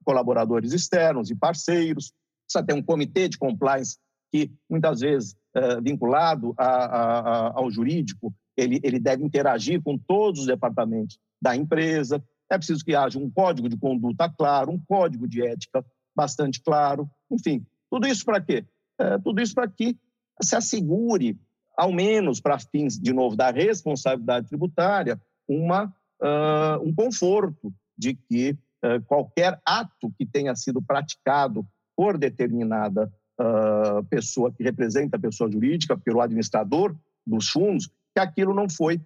colaboradores 0.04 0.72
externos 0.72 1.30
e 1.30 1.34
parceiros. 1.34 2.12
Precisa 2.46 2.66
ter 2.66 2.74
um 2.74 2.82
comitê 2.82 3.28
de 3.28 3.38
compliance 3.38 3.98
que, 4.32 4.50
muitas 4.68 5.00
vezes, 5.00 5.36
vinculado 5.82 6.54
a, 6.56 6.64
a, 6.64 7.18
a, 7.20 7.52
ao 7.54 7.70
jurídico, 7.70 8.34
ele, 8.56 8.80
ele 8.82 8.98
deve 8.98 9.24
interagir 9.24 9.82
com 9.82 9.96
todos 9.96 10.40
os 10.40 10.46
departamentos 10.46 11.18
da 11.40 11.54
empresa. 11.54 12.22
É 12.50 12.56
preciso 12.56 12.84
que 12.84 12.94
haja 12.94 13.18
um 13.18 13.30
código 13.30 13.68
de 13.68 13.76
conduta 13.76 14.28
claro, 14.28 14.72
um 14.72 14.78
código 14.78 15.28
de 15.28 15.46
ética 15.46 15.84
bastante 16.16 16.60
claro. 16.62 17.08
Enfim, 17.30 17.64
tudo 17.90 18.06
isso 18.06 18.24
para 18.24 18.40
quê? 18.40 18.64
É, 18.98 19.18
tudo 19.18 19.40
isso 19.40 19.54
para 19.54 19.68
que 19.68 19.96
se 20.42 20.56
assegure, 20.56 21.38
ao 21.76 21.92
menos 21.92 22.40
para 22.40 22.58
fins, 22.58 22.98
de 22.98 23.12
novo, 23.12 23.36
da 23.36 23.50
responsabilidade 23.50 24.48
tributária, 24.48 25.20
uma, 25.48 25.86
uh, 26.20 26.82
um 26.82 26.94
conforto 26.94 27.72
de 27.96 28.14
que 28.14 28.56
uh, 28.84 29.02
qualquer 29.06 29.60
ato 29.64 30.12
que 30.18 30.26
tenha 30.26 30.54
sido 30.54 30.82
praticado 30.82 31.66
por 31.96 32.18
determinada 32.18 33.12
uh, 33.40 34.04
pessoa 34.04 34.52
que 34.52 34.62
representa 34.62 35.16
a 35.16 35.20
pessoa 35.20 35.50
jurídica, 35.50 35.96
pelo 35.96 36.20
administrador 36.20 36.94
dos 37.26 37.48
fundos, 37.48 37.86
que 38.14 38.20
aquilo 38.20 38.54
não 38.54 38.68
foi 38.68 39.00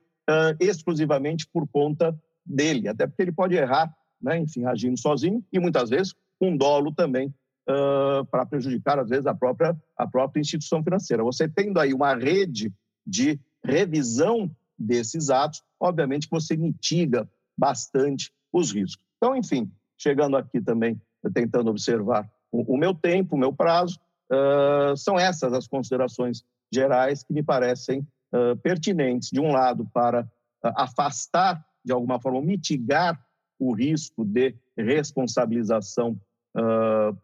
exclusivamente 0.61 1.49
por 1.53 1.67
conta 1.67 2.17
dele, 2.47 2.89
até 2.89 3.09
porque 3.09 3.23
ele 3.23 3.33
pode 3.33 3.57
errar, 3.57 3.93
né, 4.23 4.39
enfim, 4.39 4.65
agindo 4.65 4.99
sozinho 4.99 5.45
e 5.53 5.59
muitas 5.59 5.91
vezes 5.91 6.15
com 6.39 6.57
dolo 6.57 6.93
também 6.93 7.35
uh, 7.69 8.25
para 8.27 8.47
prejudicar, 8.47 8.99
às 8.99 9.09
vezes, 9.09 9.27
a 9.27 9.35
própria, 9.35 9.77
a 9.97 10.07
própria 10.07 10.41
instituição 10.41 10.83
financeira. 10.83 11.23
Você 11.23 11.49
tendo 11.49 11.79
aí 11.79 11.95
uma 11.95 12.15
rede 12.15 12.73
de 13.07 13.39
revisão 13.65 14.51
desses 14.83 15.31
atos, 15.31 15.63
obviamente 15.81 16.29
você 16.31 16.57
mitiga 16.57 17.29
bastante 17.57 18.33
os 18.53 18.73
riscos. 18.73 19.05
Então, 19.17 19.37
enfim, 19.37 19.71
chegando 19.97 20.37
aqui 20.37 20.61
também, 20.61 21.01
tentando 21.33 21.71
observar 21.71 22.29
o, 22.51 22.75
o 22.75 22.77
meu 22.77 22.93
tempo, 22.93 23.37
o 23.37 23.39
meu 23.39 23.53
prazo, 23.53 23.99
uh, 24.31 24.97
são 24.97 25.19
essas 25.19 25.53
as 25.53 25.67
considerações 25.67 26.45
gerais 26.73 27.23
que 27.23 27.33
me 27.33 27.43
parecem 27.43 28.07
uh, 28.33 28.57
pertinentes, 28.63 29.31
de 29.31 29.41
um 29.41 29.53
lado, 29.53 29.89
para 29.93 30.23
uh, 30.23 30.73
afastar, 30.77 31.65
de 31.85 31.93
alguma 31.93 32.21
forma, 32.21 32.43
mitigar 32.43 33.19
o 33.59 33.73
risco 33.73 34.25
de 34.25 34.55
responsabilização 34.77 36.19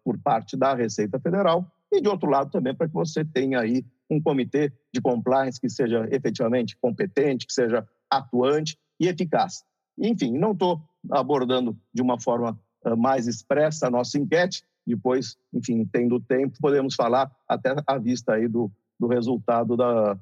por 0.02 0.18
parte 0.20 0.56
da 0.56 0.72
Receita 0.72 1.20
Federal, 1.20 1.70
e, 1.92 2.00
de 2.00 2.08
outro 2.08 2.30
lado, 2.30 2.50
também 2.50 2.74
para 2.74 2.88
que 2.88 2.94
você 2.94 3.24
tenha 3.24 3.60
aí 3.60 3.84
um 4.10 4.20
comitê 4.20 4.72
de 4.92 5.00
compliance 5.00 5.60
que 5.60 5.68
seja 5.68 6.08
efetivamente 6.10 6.76
competente, 6.76 7.46
que 7.46 7.52
seja 7.52 7.86
atuante 8.10 8.78
e 9.00 9.06
eficaz. 9.06 9.64
Enfim, 9.98 10.32
não 10.36 10.52
estou 10.52 10.80
abordando 11.10 11.78
de 11.92 12.02
uma 12.02 12.20
forma 12.20 12.58
mais 12.96 13.26
expressa 13.26 13.86
a 13.86 13.90
nossa 13.90 14.18
enquete, 14.18 14.62
depois, 14.86 15.36
enfim, 15.52 15.84
tendo 15.84 16.18
tempo, 16.18 16.56
podemos 16.60 16.94
falar 16.94 17.30
até 17.46 17.74
à 17.86 17.98
vista 17.98 18.34
aí 18.34 18.48
do, 18.48 18.72
do 18.98 19.06
resultado 19.06 19.76
da, 19.76 20.18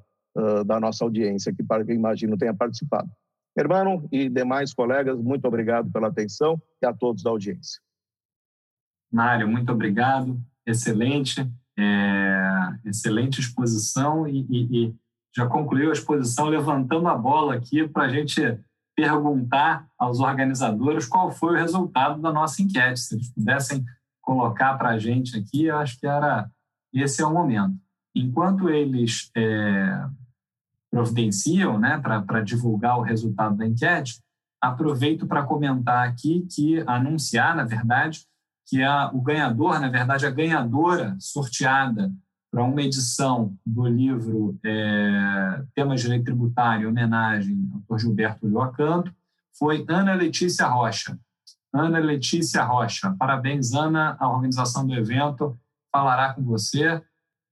da 0.65 0.79
nossa 0.79 1.05
audiência, 1.05 1.53
que 1.53 1.63
imagino 1.93 2.37
tenha 2.37 2.53
participado. 2.53 3.09
Hermano 3.57 4.07
e 4.11 4.29
demais 4.29 4.73
colegas, 4.73 5.19
muito 5.19 5.47
obrigado 5.47 5.89
pela 5.91 6.09
atenção 6.09 6.61
e 6.81 6.85
a 6.85 6.93
todos 6.93 7.23
da 7.23 7.29
audiência. 7.29 7.81
Mário, 9.11 9.47
muito 9.47 9.71
obrigado. 9.71 10.39
Excelente, 10.65 11.41
é, 11.77 12.51
excelente 12.85 13.39
exposição 13.39 14.27
e, 14.27 14.45
e, 14.49 14.85
e, 14.85 14.95
já 15.35 15.45
concluiu 15.45 15.89
a 15.89 15.93
exposição 15.93 16.45
levantando 16.45 17.07
a 17.07 17.15
bola 17.15 17.53
aqui 17.53 17.87
para 17.87 18.05
a 18.05 18.09
gente 18.09 18.41
perguntar 18.95 19.87
aos 19.97 20.19
organizadores 20.19 21.05
qual 21.05 21.29
foi 21.29 21.53
o 21.53 21.59
resultado 21.59 22.19
da 22.19 22.33
nossa 22.33 22.61
enquete. 22.61 22.99
Se 22.99 23.15
eles 23.15 23.31
pudessem 23.31 23.85
colocar 24.21 24.75
para 24.77 24.89
a 24.89 24.99
gente 24.99 25.37
aqui, 25.37 25.65
eu 25.65 25.77
acho 25.77 25.99
que 25.99 26.07
era 26.07 26.49
esse 26.91 27.21
é 27.21 27.25
o 27.25 27.33
momento. 27.33 27.75
Enquanto 28.15 28.69
eles 28.69 29.29
é, 29.35 30.07
providenciam 30.89 31.77
né, 31.77 31.99
para 31.99 32.41
divulgar 32.41 32.97
o 32.97 33.03
resultado 33.03 33.55
da 33.55 33.67
enquete, 33.67 34.19
aproveito 34.59 35.27
para 35.27 35.43
comentar 35.43 36.07
aqui 36.07 36.47
que, 36.49 36.83
anunciar, 36.87 37.55
na 37.55 37.63
verdade, 37.63 38.25
que 38.67 38.81
a, 38.83 39.11
o 39.13 39.21
ganhador, 39.21 39.79
na 39.79 39.89
verdade, 39.89 40.25
a 40.25 40.31
ganhadora 40.31 41.15
sorteada 41.19 42.11
para 42.51 42.63
uma 42.63 42.81
edição 42.81 43.55
do 43.65 43.85
livro 43.85 44.57
é, 44.63 45.63
Temas 45.75 46.01
de 46.01 46.07
Lei 46.07 46.23
Tributária, 46.23 46.83
em 46.83 46.87
homenagem 46.87 47.69
ao 47.73 47.97
Dr. 47.97 48.01
Gilberto 48.01 48.47
Lioacanto, 48.47 49.13
foi 49.57 49.85
Ana 49.87 50.13
Letícia 50.13 50.67
Rocha. 50.67 51.17
Ana 51.73 51.99
Letícia 51.99 52.63
Rocha, 52.63 53.15
parabéns, 53.17 53.73
Ana, 53.73 54.15
a 54.19 54.29
organização 54.29 54.85
do 54.85 54.93
evento 54.93 55.57
falará 55.91 56.33
com 56.33 56.43
você 56.43 57.01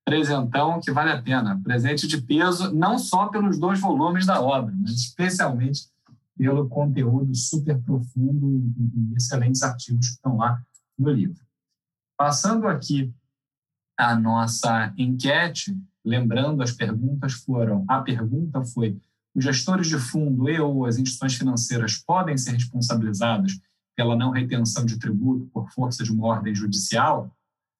presentão 0.05 0.79
que 0.79 0.91
vale 0.91 1.11
a 1.11 1.21
pena. 1.21 1.59
Presente 1.63 2.07
de 2.07 2.21
peso, 2.21 2.71
não 2.73 2.99
só 2.99 3.27
pelos 3.27 3.59
dois 3.59 3.79
volumes 3.79 4.25
da 4.25 4.39
obra, 4.39 4.73
mas 4.77 4.91
especialmente 4.91 5.89
pelo 6.37 6.69
conteúdo 6.69 7.33
super 7.33 7.81
profundo 7.81 8.61
e, 8.77 9.13
e 9.13 9.15
excelentes 9.15 9.63
artigos 9.63 10.07
que 10.07 10.13
estão 10.13 10.37
lá 10.37 10.61
no 10.97 11.09
livro. 11.09 11.43
Passando 12.17 12.67
aqui 12.67 13.13
a 13.97 14.15
nossa 14.15 14.93
enquete, 14.97 15.77
lembrando, 16.03 16.61
as 16.61 16.71
perguntas 16.71 17.33
foram: 17.33 17.85
a 17.87 18.01
pergunta 18.01 18.63
foi, 18.63 18.97
os 19.33 19.43
gestores 19.43 19.87
de 19.87 19.97
fundo 19.97 20.49
e 20.49 20.59
ou 20.59 20.85
as 20.85 20.97
instituições 20.97 21.35
financeiras 21.35 21.97
podem 21.97 22.37
ser 22.37 22.51
responsabilizados 22.51 23.59
pela 23.95 24.15
não 24.15 24.31
retenção 24.31 24.85
de 24.85 24.99
tributo 24.99 25.45
por 25.53 25.69
força 25.71 26.03
de 26.03 26.11
uma 26.11 26.27
ordem 26.27 26.53
judicial? 26.53 27.35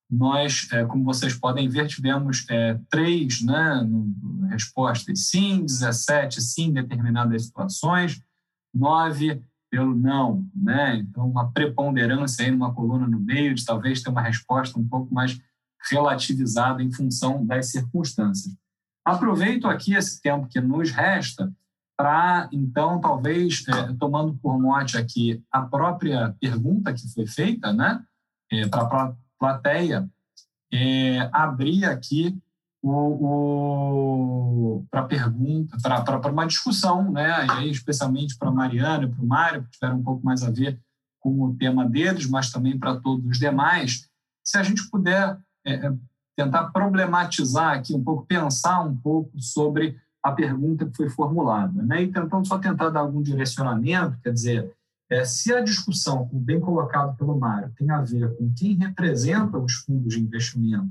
nós, 0.10 0.68
é, 0.72 0.86
como 0.86 1.04
vocês 1.04 1.34
podem 1.34 1.68
ver, 1.68 1.88
tivemos 1.88 2.46
é, 2.50 2.80
três 2.90 3.42
né, 3.42 3.88
respostas 4.50 5.28
sim, 5.28 5.66
17 5.66 6.42
sim 6.42 6.72
determinadas 6.72 7.46
situações, 7.46 8.22
nove 8.74 9.42
pelo 9.70 9.96
não. 9.96 10.48
Né? 10.56 10.98
Então, 10.98 11.28
uma 11.28 11.52
preponderância 11.52 12.46
aí 12.46 12.52
numa 12.52 12.74
coluna 12.74 13.08
no 13.08 13.20
meio 13.20 13.56
de 13.56 13.66
talvez 13.66 14.02
ter 14.02 14.10
uma 14.10 14.22
resposta 14.22 14.80
um 14.80 14.88
pouco 14.88 15.14
mais 15.14 15.40
relativizada 15.92 16.82
em 16.82 16.92
função 16.92 17.46
das 17.46 17.72
circunstâncias. 17.72 18.54
Aproveito 19.04 19.68
aqui 19.68 19.94
esse 19.94 20.22
tempo 20.22 20.48
que 20.48 20.60
nos 20.60 20.92
resta 20.92 21.54
para, 21.98 22.50
então, 22.52 23.00
talvez, 23.00 23.64
é, 23.68 23.94
tomando 23.94 24.36
por 24.38 24.60
mote 24.60 24.98
aqui 24.98 25.42
a 25.52 25.62
própria 25.62 26.36
pergunta 26.42 26.94
que 26.94 27.08
foi 27.14 27.26
feita, 27.26 27.72
né, 27.72 28.04
é, 28.52 28.68
para 28.68 29.16
plateia, 29.40 30.10
é, 30.74 31.30
abrir 31.32 31.86
aqui 31.86 32.38
o, 32.82 34.78
o 34.78 34.86
para 34.92 35.04
pergunta, 35.04 35.78
para 35.82 36.32
uma 36.32 36.46
discussão, 36.46 37.12
né? 37.12 37.46
E 37.46 37.52
aí, 37.52 37.72
especialmente 37.72 38.38
para 38.38 38.50
a 38.50 38.54
Mariana 38.54 39.06
e 39.06 39.10
para 39.10 39.24
o 39.24 39.28
Mário, 39.28 39.64
que 39.64 39.72
tiveram 39.72 39.98
um 39.98 40.04
pouco 40.04 40.24
mais 40.24 40.44
a 40.44 40.52
ver 40.52 40.80
com 41.20 41.42
o 41.42 41.56
tema 41.56 41.88
deles, 41.90 42.30
mas 42.30 42.52
também 42.52 42.78
para 42.78 43.00
todos 43.00 43.26
os 43.26 43.40
demais. 43.40 44.08
Se 44.44 44.58
a 44.58 44.64
gente 44.64 44.88
puder 44.92 45.38
é, 45.66 45.88
é, 45.88 45.94
tentar 46.36 46.66
problematizar 46.66 47.78
aqui 47.78 47.94
um 47.94 48.04
pouco, 48.04 48.26
pensar 48.26 48.82
um 48.82 48.96
pouco 48.96 49.32
sobre 49.40 49.98
a 50.24 50.32
pergunta 50.32 50.86
que 50.86 50.96
foi 50.96 51.10
formulada, 51.10 51.82
né? 51.84 52.04
E 52.04 52.12
tentando 52.12 52.48
só 52.48 52.58
tentar 52.58 52.90
dar 52.90 53.02
algum 53.02 53.22
direcionamento, 53.22 54.20
quer 54.22 54.34
dizer, 54.34 54.74
é, 55.10 55.24
se 55.24 55.54
a 55.54 55.62
discussão, 55.62 56.28
bem 56.34 56.60
colocado 56.60 57.16
pelo 57.16 57.38
Mário, 57.38 57.72
tem 57.78 57.90
a 57.92 58.02
ver 58.02 58.36
com 58.36 58.52
quem 58.58 58.76
representa 58.76 59.58
os 59.58 59.74
fundos 59.74 60.16
de 60.16 60.22
investimento 60.22 60.90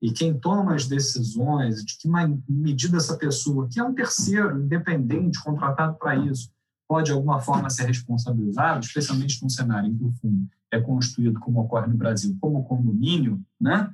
e 0.00 0.12
quem 0.12 0.38
toma 0.38 0.74
as 0.74 0.86
decisões, 0.86 1.84
de 1.84 1.98
que 1.98 2.08
medida 2.48 2.96
essa 2.96 3.16
pessoa, 3.16 3.68
que 3.68 3.80
é 3.80 3.84
um 3.84 3.94
terceiro 3.94 4.60
independente 4.62 5.42
contratado 5.42 5.96
para 5.96 6.14
isso, 6.16 6.50
pode 6.88 7.06
de 7.06 7.12
alguma 7.12 7.40
forma 7.40 7.68
ser 7.70 7.86
responsabilizado, 7.86 8.84
especialmente 8.84 9.42
num 9.42 9.48
cenário 9.48 9.90
em 9.90 9.96
que 9.96 10.04
o 10.04 10.12
fundo 10.12 10.46
é 10.70 10.80
constituído, 10.80 11.40
como 11.40 11.60
ocorre 11.60 11.88
no 11.88 11.96
Brasil, 11.96 12.36
como 12.40 12.64
condomínio, 12.64 13.40
né? 13.60 13.92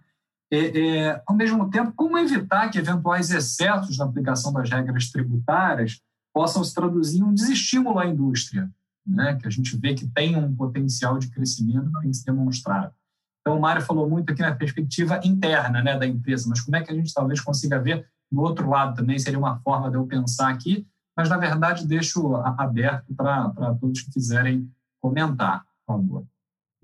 É, 0.53 0.79
é, 0.79 1.23
ao 1.27 1.35
mesmo 1.35 1.71
tempo, 1.71 1.95
como 1.97 2.19
evitar 2.19 2.69
que 2.69 2.79
eventuais 2.79 3.31
excessos 3.31 3.97
na 3.97 4.05
aplicação 4.05 4.53
das 4.53 4.69
regras 4.69 5.11
tributárias 5.11 5.99
possam 6.31 6.63
se 6.63 6.75
traduzir 6.75 7.21
em 7.21 7.25
um 7.25 7.33
desestímulo 7.33 7.99
à 7.99 8.07
indústria, 8.07 8.71
né, 9.07 9.39
que 9.41 9.47
a 9.47 9.51
gente 9.51 9.75
vê 9.79 9.95
que 9.95 10.07
tem 10.07 10.37
um 10.37 10.55
potencial 10.55 11.19
de 11.19 11.31
crescimento 11.31 11.91
que 11.91 12.01
tem 12.03 12.11
que 12.11 12.25
demonstrado. 12.27 12.93
Então, 13.41 13.57
o 13.57 13.61
Mário 13.61 13.81
falou 13.81 14.09
muito 14.09 14.31
aqui 14.31 14.43
na 14.43 14.55
perspectiva 14.55 15.21
interna 15.25 15.83
né, 15.83 15.99
da 15.99 16.07
empresa, 16.07 16.47
mas 16.49 16.61
como 16.61 16.77
é 16.77 16.83
que 16.83 16.93
a 16.93 16.95
gente 16.95 17.15
talvez 17.15 17.41
consiga 17.41 17.81
ver 17.81 18.07
no 18.31 18.43
outro 18.43 18.69
lado 18.69 18.95
também? 18.95 19.19
Seria 19.19 19.39
uma 19.39 19.59
forma 19.61 19.91
de 19.91 19.97
eu 19.97 20.07
pensar 20.07 20.51
aqui, 20.51 20.87
mas 21.17 21.31
na 21.31 21.39
verdade 21.39 21.87
deixo 21.87 22.37
aberto 22.37 23.15
para 23.15 23.75
todos 23.81 24.03
que 24.03 24.13
quiserem 24.13 24.71
comentar, 25.01 25.65
por 25.87 25.97
favor. 25.97 26.27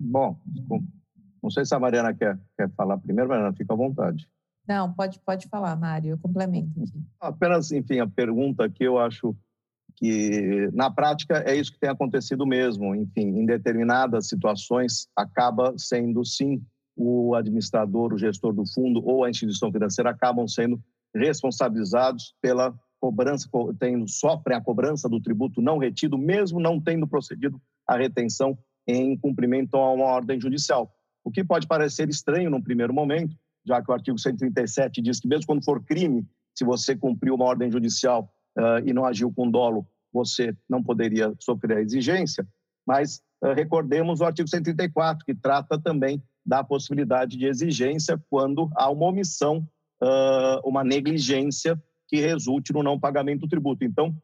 Bom, 0.01 0.39
não 1.41 1.49
sei 1.49 1.65
se 1.65 1.73
a 1.73 1.79
Mariana 1.79 2.13
quer, 2.13 2.39
quer 2.57 2.69
falar 2.71 2.97
primeiro, 2.97 3.29
Mariana, 3.29 3.53
fica 3.53 3.73
à 3.73 3.77
vontade. 3.77 4.27
Não, 4.67 4.93
pode, 4.93 5.19
pode 5.19 5.47
falar, 5.47 5.75
Mário, 5.75 6.11
eu 6.11 6.17
complemento 6.17 6.79
aqui. 6.79 7.03
Apenas, 7.19 7.71
enfim, 7.71 7.99
a 7.99 8.07
pergunta 8.07 8.69
que 8.69 8.83
eu 8.83 8.99
acho 8.99 9.35
que, 9.95 10.69
na 10.73 10.91
prática, 10.91 11.43
é 11.45 11.55
isso 11.55 11.73
que 11.73 11.79
tem 11.79 11.89
acontecido 11.89 12.45
mesmo. 12.45 12.95
Enfim, 12.95 13.39
em 13.39 13.45
determinadas 13.45 14.27
situações, 14.27 15.07
acaba 15.15 15.73
sendo, 15.77 16.23
sim, 16.23 16.63
o 16.95 17.33
administrador, 17.33 18.13
o 18.13 18.17
gestor 18.17 18.53
do 18.53 18.63
fundo 18.65 19.01
ou 19.05 19.23
a 19.23 19.29
instituição 19.29 19.71
financeira 19.71 20.11
acabam 20.11 20.47
sendo 20.47 20.79
responsabilizados 21.15 22.35
pela 22.41 22.73
cobrança, 22.99 23.49
tendo, 23.79 24.07
sofrem 24.07 24.57
a 24.57 24.61
cobrança 24.61 25.07
do 25.07 25.21
tributo 25.21 25.61
não 25.61 25.77
retido, 25.77 26.17
mesmo 26.17 26.59
não 26.59 26.79
tendo 26.79 27.07
procedido 27.07 27.59
a 27.87 27.97
retenção 27.97 28.57
em 28.85 29.17
cumprimento 29.17 29.75
a 29.75 29.93
uma 29.93 30.05
ordem 30.05 30.39
judicial. 30.39 30.93
O 31.23 31.31
que 31.31 31.43
pode 31.43 31.67
parecer 31.67 32.09
estranho 32.09 32.49
num 32.49 32.61
primeiro 32.61 32.93
momento, 32.93 33.35
já 33.65 33.81
que 33.81 33.91
o 33.91 33.93
artigo 33.93 34.17
137 34.17 35.01
diz 35.01 35.19
que 35.19 35.27
mesmo 35.27 35.45
quando 35.45 35.63
for 35.63 35.83
crime, 35.83 36.27
se 36.57 36.63
você 36.63 36.95
cumpriu 36.95 37.35
uma 37.35 37.45
ordem 37.45 37.71
judicial 37.71 38.31
uh, 38.57 38.85
e 38.85 38.93
não 38.93 39.05
agiu 39.05 39.31
com 39.31 39.49
dolo, 39.49 39.87
você 40.11 40.55
não 40.67 40.83
poderia 40.83 41.33
sofrer 41.39 41.77
a 41.77 41.81
exigência, 41.81 42.47
mas 42.85 43.21
uh, 43.43 43.53
recordemos 43.53 44.21
o 44.21 44.25
artigo 44.25 44.49
134, 44.49 45.25
que 45.25 45.35
trata 45.35 45.79
também 45.79 46.21
da 46.45 46.63
possibilidade 46.63 47.37
de 47.37 47.45
exigência 47.45 48.21
quando 48.29 48.69
há 48.75 48.89
uma 48.89 49.05
omissão, 49.05 49.67
uh, 50.01 50.67
uma 50.67 50.83
negligência 50.83 51.81
que 52.07 52.19
resulte 52.19 52.73
no 52.73 52.81
não 52.81 52.99
pagamento 52.99 53.41
do 53.41 53.47
tributo. 53.47 53.85
Então, 53.85 54.15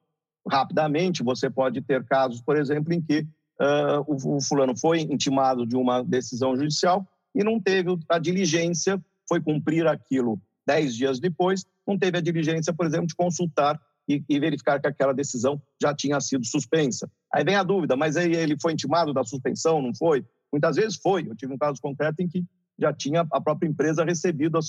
rapidamente, 0.50 1.24
você 1.24 1.50
pode 1.50 1.82
ter 1.82 2.04
casos, 2.04 2.42
por 2.42 2.58
exemplo, 2.58 2.92
em 2.94 3.02
que 3.02 3.28
uh, 3.60 4.04
o, 4.08 4.38
o, 4.38 4.42
fulano 4.42 4.78
foi 4.78 5.02
intimado 5.02 5.66
de 5.66 5.76
uma 5.76 6.04
decisão 6.04 6.56
judicial 6.56 7.08
e 7.34 7.44
não 7.44 7.60
teve 7.60 7.98
a 8.10 8.18
diligência, 8.18 9.04
foi 9.28 9.42
cumprir 9.42 9.88
aquilo 9.88 10.40
dez 10.66 10.96
dias 10.96 11.20
depois, 11.20 11.66
não 11.86 11.98
teve 11.98 12.18
a 12.18 12.22
diligência, 12.22 12.74
por 12.74 12.86
exemplo, 12.86 13.08
de 13.08 13.16
consultar 13.16 13.80
e, 14.08 14.24
e, 14.28 14.40
verificar 14.40 14.80
que 14.80 14.88
aquela 14.88 15.14
decisão 15.14 15.62
já 15.82 15.94
tinha 15.94 16.20
sido 16.20 16.46
suspensa. 16.46 17.10
Aí 17.34 17.44
vem 17.44 17.56
a 17.56 17.64
dúvida, 17.64 17.96
mas 17.96 18.16
aí 18.18 18.34
ele 18.34 18.56
foi 18.60 18.74
intimado 18.74 19.14
da 19.14 19.24
suspensão, 19.24 19.82
não 19.82 19.94
foi? 19.94 20.26
Muitas 20.52 20.76
vezes 20.76 20.98
foi. 20.98 21.28
Eu 21.28 21.36
tive 21.36 21.54
um 21.54 21.58
caso 21.58 21.82
concreto 21.82 22.22
em 22.22 22.28
que 22.28 22.44
já 22.78 22.94
tinha 22.94 23.26
a 23.32 23.42
própria 23.42 23.68
empresa 23.68 24.04
recebido 24.04 24.58
a, 24.58 24.62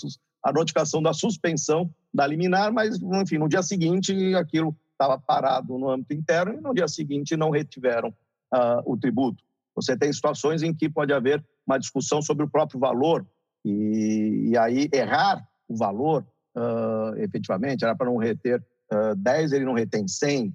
a 0.49 0.53
notificação 0.53 1.03
da 1.03 1.13
suspensão 1.13 1.91
da 2.13 2.27
liminar, 2.27 2.73
mas, 2.73 2.99
enfim, 3.01 3.39
no 3.39 3.49
dia 3.49 3.63
seguinte 3.63 4.35
aquilo 4.35 4.77
estava 4.93 5.19
parado 5.19 5.79
no 5.79 5.91
âmbito 5.91 6.15
interno 6.15 6.55
e 6.55 6.61
no 6.61 6.73
dia 6.73 6.89
seguinte 6.89 7.37
não 7.37 7.51
retiveram 7.51 8.15
uh, 8.55 8.83
o 8.85 8.97
tributo. 8.97 9.43
Você 9.75 9.97
tem 9.97 10.13
situações 10.13 10.63
em 10.63 10.73
que 10.75 10.89
pode 10.89 11.13
haver 11.13 11.45
uma 11.67 11.79
discussão 11.79 12.23
sobre 12.23 12.45
o 12.45 12.49
próprio 12.49 12.81
valor 12.81 13.27
e, 13.65 14.51
e 14.51 14.57
aí 14.57 14.89
errar 14.93 15.47
o 15.69 15.77
valor, 15.77 16.25
uh, 16.57 17.17
efetivamente, 17.19 17.85
era 17.85 17.95
para 17.95 18.07
não 18.07 18.17
reter 18.17 18.63
uh, 18.93 19.17
10, 19.17 19.53
ele 19.53 19.65
não 19.65 19.75
retém 19.75 20.07
100, 20.07 20.49
uh, 20.49 20.55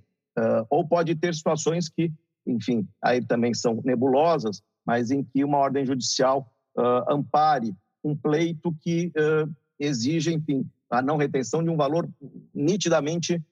ou 0.69 0.87
pode 0.87 1.13
ter 1.15 1.35
situações 1.35 1.89
que, 1.89 2.11
enfim, 2.47 2.87
aí 3.01 3.21
também 3.21 3.53
são 3.53 3.81
nebulosas, 3.83 4.63
mas 4.85 5.11
em 5.11 5.23
que 5.23 5.43
uma 5.43 5.57
ordem 5.57 5.85
judicial 5.85 6.49
ampare 7.09 7.75
um 8.01 8.15
pleito 8.15 8.73
que 8.81 9.11
exige, 9.77 10.33
enfim, 10.33 10.65
a 10.89 11.01
não 11.01 11.17
retenção 11.17 11.61
de 11.61 11.69
um 11.69 11.75
valor 11.75 12.09
nitidamente 12.55 13.43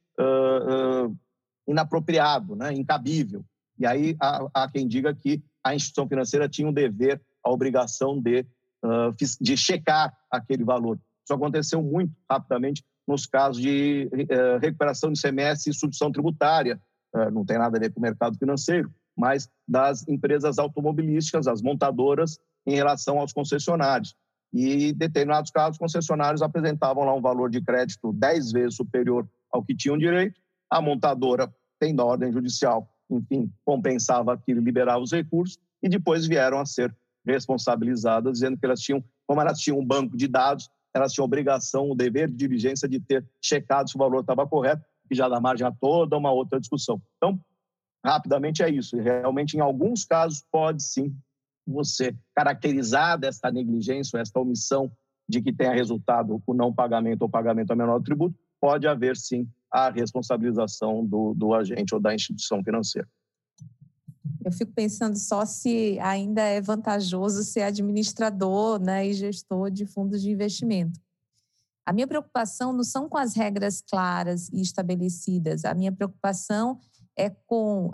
inapropriado, 1.68 2.56
né, 2.56 2.74
incabível. 2.74 3.44
E 3.80 3.86
aí 3.86 4.16
há, 4.20 4.48
há 4.54 4.70
quem 4.70 4.88
diga 4.88 5.16
que 5.16 5.42
a 5.64 5.74
instituição 5.74 6.08
financeira 6.08 6.50
tinha 6.50 6.68
o 6.68 6.74
dever, 6.74 7.22
a 7.44 7.50
obrigação 7.50 8.22
de, 8.22 8.46
uh, 8.84 9.16
de 9.40 9.58
checar 9.58 10.16
aquele 10.30 10.64
valor. 10.64 11.00
Isso 11.24 11.34
aconteceu 11.34 11.82
muito 11.82 12.14
rapidamente 12.30 12.84
nos 13.08 13.26
casos 13.26 13.62
de 13.62 14.10
uh, 14.14 14.60
recuperação 14.60 15.12
de 15.12 15.22
CMS 15.22 15.62
e 15.68 15.74
substituição 15.74 16.12
tributária. 16.12 16.80
Uh, 17.16 17.32
não 17.32 17.46
tem 17.46 17.58
nada 17.58 17.78
a 17.78 17.80
ver 17.80 17.92
com 17.92 18.00
o 18.00 18.04
mercado 18.04 18.38
financeiro, 18.38 18.92
mas 19.18 19.50
das 19.68 20.08
empresas 20.08 20.60
automobilísticas, 20.60 21.48
as 21.48 21.62
montadoras, 21.62 22.38
em 22.66 22.76
relação 22.76 23.20
aos 23.20 23.34
concessionários. 23.34 24.16
E, 24.54 24.90
em 24.90 24.94
determinados 24.94 25.52
casos, 25.52 25.78
concessionários 25.78 26.42
apresentavam 26.42 27.04
lá 27.04 27.14
um 27.14 27.22
valor 27.22 27.50
de 27.50 27.62
crédito 27.62 28.12
10 28.14 28.52
vezes 28.52 28.76
superior 28.76 29.28
ao 29.52 29.64
que 29.64 29.76
tinham 29.76 29.98
direito. 29.98 30.40
A 30.70 30.82
montadora, 30.82 31.52
tendo 31.80 32.02
a 32.02 32.06
ordem 32.06 32.32
judicial, 32.32 32.88
enfim, 33.10 33.52
compensava 33.66 34.34
aquilo, 34.34 34.62
liberava 34.62 35.00
os 35.00 35.12
recursos, 35.12 35.58
e 35.82 35.90
depois 35.90 36.28
vieram 36.28 36.60
a 36.60 36.66
ser 36.66 36.96
responsabilizadas, 37.26 38.34
dizendo 38.34 38.58
que 38.58 38.66
elas 38.66 38.80
tinham, 38.80 39.04
como 39.28 39.42
elas 39.42 39.60
tinham 39.60 39.80
um 39.80 39.86
banco 39.86 40.16
de 40.16 40.28
dados, 40.28 40.70
elas 40.94 41.14
tinham 41.14 41.26
obrigação, 41.26 41.90
o 41.90 41.96
dever 41.96 42.30
de 42.30 42.36
diligência 42.36 42.88
de 42.88 43.00
ter 43.00 43.26
checado 43.42 43.90
se 43.90 43.96
o 43.96 44.00
valor 44.00 44.22
estava 44.22 44.48
correto, 44.48 44.84
e 45.10 45.16
já 45.16 45.28
dá 45.28 45.40
margem 45.40 45.66
a 45.66 45.72
toda 45.72 46.18
uma 46.18 46.32
outra 46.32 46.60
discussão. 46.60 47.02
Então, 47.18 47.40
rapidamente 48.06 48.64
é 48.64 48.70
isso. 48.70 48.98
E 48.98 49.02
realmente, 49.02 49.58
em 49.58 49.60
alguns 49.60 50.06
casos, 50.06 50.44
pode 50.52 50.84
sim 50.84 51.16
você 51.66 52.16
caracterizar 52.36 53.18
desta 53.20 53.52
negligência, 53.52 54.18
esta 54.18 54.40
omissão 54.40 54.92
de 55.28 55.42
que 55.42 55.54
tenha 55.54 55.74
resultado 55.74 56.42
o 56.46 56.54
não 56.54 56.74
pagamento 56.74 57.22
ou 57.22 57.30
pagamento 57.30 57.72
a 57.72 57.76
menor 57.76 58.02
tributo, 58.02 58.36
pode 58.60 58.88
haver 58.88 59.16
sim 59.16 59.48
a 59.72 59.90
responsabilização 59.90 61.06
do, 61.06 61.34
do 61.34 61.54
agente 61.54 61.94
ou 61.94 62.02
da 62.02 62.14
instituição 62.14 62.64
financeira. 62.64 63.08
Eu 64.44 64.52
fico 64.52 64.72
pensando 64.74 65.18
só 65.18 65.46
se 65.46 66.00
ainda 66.00 66.42
é 66.42 66.62
vantajoso 66.62 67.44
ser 67.44 67.62
administrador 67.62 68.80
né, 68.80 69.08
e 69.08 69.14
gestor 69.14 69.70
de 69.70 69.86
fundos 69.86 70.22
de 70.22 70.32
investimento. 70.32 71.00
A 71.86 71.92
minha 71.92 72.08
preocupação 72.08 72.72
não 72.72 72.84
são 72.84 73.10
com 73.10 73.18
as 73.18 73.36
regras 73.36 73.82
claras 73.82 74.50
e 74.50 74.62
estabelecidas, 74.62 75.66
a 75.66 75.74
minha 75.74 75.92
preocupação 75.92 76.80
é 77.18 77.30
com 77.30 77.88
uh, 77.88 77.92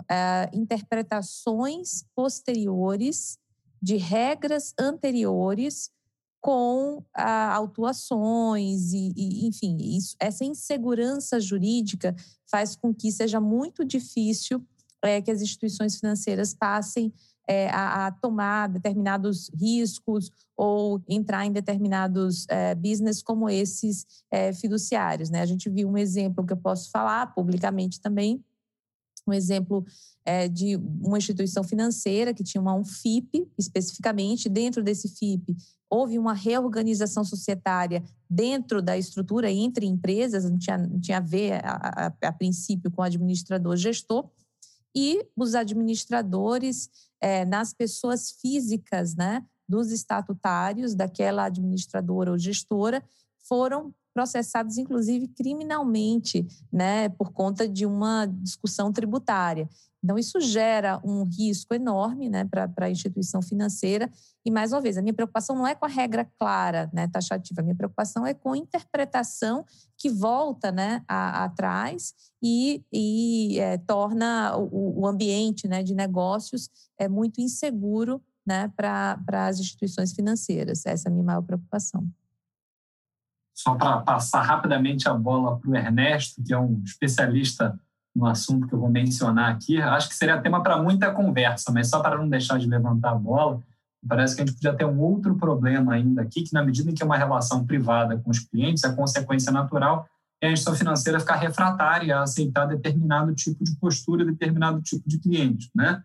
interpretações 0.52 2.04
posteriores 2.14 3.38
de 3.82 3.96
regras 3.96 4.72
anteriores 4.78 5.90
com 6.46 7.02
ah, 7.12 7.54
autuações 7.54 8.92
e, 8.92 9.12
e 9.16 9.48
enfim, 9.48 9.76
isso, 9.80 10.14
essa 10.20 10.44
insegurança 10.44 11.40
jurídica 11.40 12.14
faz 12.48 12.76
com 12.76 12.94
que 12.94 13.10
seja 13.10 13.40
muito 13.40 13.84
difícil 13.84 14.64
é, 15.02 15.20
que 15.20 15.28
as 15.28 15.42
instituições 15.42 15.98
financeiras 15.98 16.54
passem 16.54 17.12
é, 17.48 17.68
a, 17.70 18.06
a, 18.06 18.12
tomar 18.12 18.68
determinados 18.68 19.50
riscos 19.60 20.30
ou 20.56 21.02
entrar 21.08 21.44
em 21.44 21.50
determinados 21.50 22.46
é, 22.48 22.76
business 22.76 23.24
como 23.24 23.50
esses 23.50 24.06
é, 24.30 24.52
fiduciários. 24.52 25.30
Né? 25.30 25.40
A 25.40 25.46
gente 25.46 25.68
viu 25.68 25.88
um 25.88 25.98
exemplo 25.98 26.46
que 26.46 26.52
eu 26.52 26.56
posso 26.56 26.92
falar 26.92 27.34
publicamente 27.34 28.00
também, 28.00 28.40
um 29.26 29.32
exemplo 29.32 29.84
é, 30.24 30.48
de 30.48 30.76
uma 30.76 31.18
instituição 31.18 31.62
financeira 31.64 32.32
que 32.32 32.44
tinha 32.44 32.60
uma, 32.60 32.74
um 32.74 32.84
FIP 32.84 33.48
especificamente. 33.58 34.48
Dentro 34.48 34.82
desse 34.82 35.08
FIP, 35.08 35.56
houve 35.88 36.18
uma 36.18 36.34
reorganização 36.34 37.24
societária 37.24 38.02
dentro 38.28 38.82
da 38.82 38.96
estrutura 38.96 39.50
entre 39.50 39.86
empresas, 39.86 40.44
não 40.44 40.58
tinha, 40.58 40.78
não 40.78 41.00
tinha 41.00 41.18
a 41.18 41.20
ver, 41.20 41.64
a, 41.64 42.06
a, 42.22 42.28
a 42.28 42.32
princípio, 42.32 42.90
com 42.90 43.02
o 43.02 43.04
administrador 43.04 43.76
gestor. 43.76 44.28
E 44.94 45.26
os 45.36 45.54
administradores, 45.54 46.88
é, 47.20 47.44
nas 47.44 47.72
pessoas 47.72 48.30
físicas, 48.30 49.14
né, 49.14 49.44
dos 49.68 49.92
estatutários 49.92 50.94
daquela 50.94 51.44
administradora 51.44 52.30
ou 52.30 52.38
gestora, 52.38 53.02
foram 53.46 53.94
processados, 54.16 54.78
inclusive, 54.78 55.28
criminalmente, 55.28 56.46
né, 56.72 57.10
por 57.10 57.32
conta 57.32 57.68
de 57.68 57.84
uma 57.84 58.24
discussão 58.24 58.90
tributária. 58.90 59.68
Então, 60.02 60.18
isso 60.18 60.40
gera 60.40 60.98
um 61.04 61.24
risco 61.24 61.74
enorme 61.74 62.30
né, 62.30 62.42
para 62.46 62.86
a 62.86 62.90
instituição 62.90 63.42
financeira. 63.42 64.10
E, 64.42 64.50
mais 64.50 64.72
uma 64.72 64.80
vez, 64.80 64.96
a 64.96 65.02
minha 65.02 65.12
preocupação 65.12 65.54
não 65.54 65.66
é 65.66 65.74
com 65.74 65.84
a 65.84 65.88
regra 65.88 66.26
clara, 66.38 66.88
né, 66.94 67.06
taxativa, 67.08 67.60
a 67.60 67.62
minha 67.62 67.76
preocupação 67.76 68.26
é 68.26 68.32
com 68.32 68.52
a 68.54 68.56
interpretação 68.56 69.66
que 69.98 70.08
volta 70.08 70.72
né, 70.72 71.04
atrás 71.06 72.14
e, 72.42 72.82
e 72.90 73.58
é, 73.60 73.76
torna 73.76 74.56
o, 74.56 75.02
o, 75.02 75.06
ambiente 75.06 75.68
né, 75.68 75.82
de 75.82 75.94
negócios 75.94 76.70
é, 76.98 77.06
muito 77.06 77.42
inseguro 77.42 78.22
né, 78.46 78.72
para 78.74 79.18
as 79.46 79.60
instituições 79.60 80.14
financeiras. 80.14 80.86
Essa 80.86 81.08
é 81.08 81.10
a 81.10 81.12
minha 81.12 81.24
maior 81.24 81.42
preocupação 81.42 82.08
só 83.56 83.74
para 83.74 84.02
passar 84.02 84.42
rapidamente 84.42 85.08
a 85.08 85.14
bola 85.14 85.58
para 85.58 85.70
o 85.70 85.74
Ernesto, 85.74 86.42
que 86.44 86.52
é 86.52 86.58
um 86.58 86.82
especialista 86.84 87.80
no 88.14 88.26
assunto 88.26 88.68
que 88.68 88.74
eu 88.74 88.78
vou 88.78 88.90
mencionar 88.90 89.50
aqui. 89.50 89.80
Acho 89.80 90.10
que 90.10 90.14
seria 90.14 90.40
tema 90.40 90.62
para 90.62 90.80
muita 90.80 91.10
conversa, 91.10 91.72
mas 91.72 91.88
só 91.88 92.00
para 92.00 92.18
não 92.18 92.28
deixar 92.28 92.58
de 92.58 92.66
levantar 92.66 93.12
a 93.12 93.14
bola, 93.14 93.62
parece 94.06 94.36
que 94.36 94.42
a 94.42 94.46
gente 94.46 94.56
podia 94.56 94.74
ter 94.74 94.84
um 94.84 95.00
outro 95.00 95.34
problema 95.36 95.94
ainda 95.94 96.20
aqui, 96.20 96.42
que 96.42 96.52
na 96.52 96.62
medida 96.62 96.90
em 96.90 96.94
que 96.94 97.02
é 97.02 97.06
uma 97.06 97.16
relação 97.16 97.64
privada 97.64 98.18
com 98.18 98.30
os 98.30 98.40
clientes, 98.40 98.84
a 98.84 98.92
consequência 98.92 99.50
natural 99.50 100.06
é 100.38 100.48
a 100.48 100.52
instituição 100.52 100.78
financeira 100.78 101.18
ficar 101.18 101.36
refratária 101.36 102.14
a 102.14 102.24
aceitar 102.24 102.66
determinado 102.66 103.34
tipo 103.34 103.64
de 103.64 103.74
postura, 103.76 104.22
determinado 104.22 104.82
tipo 104.82 105.08
de 105.08 105.18
cliente, 105.18 105.70
né? 105.74 106.02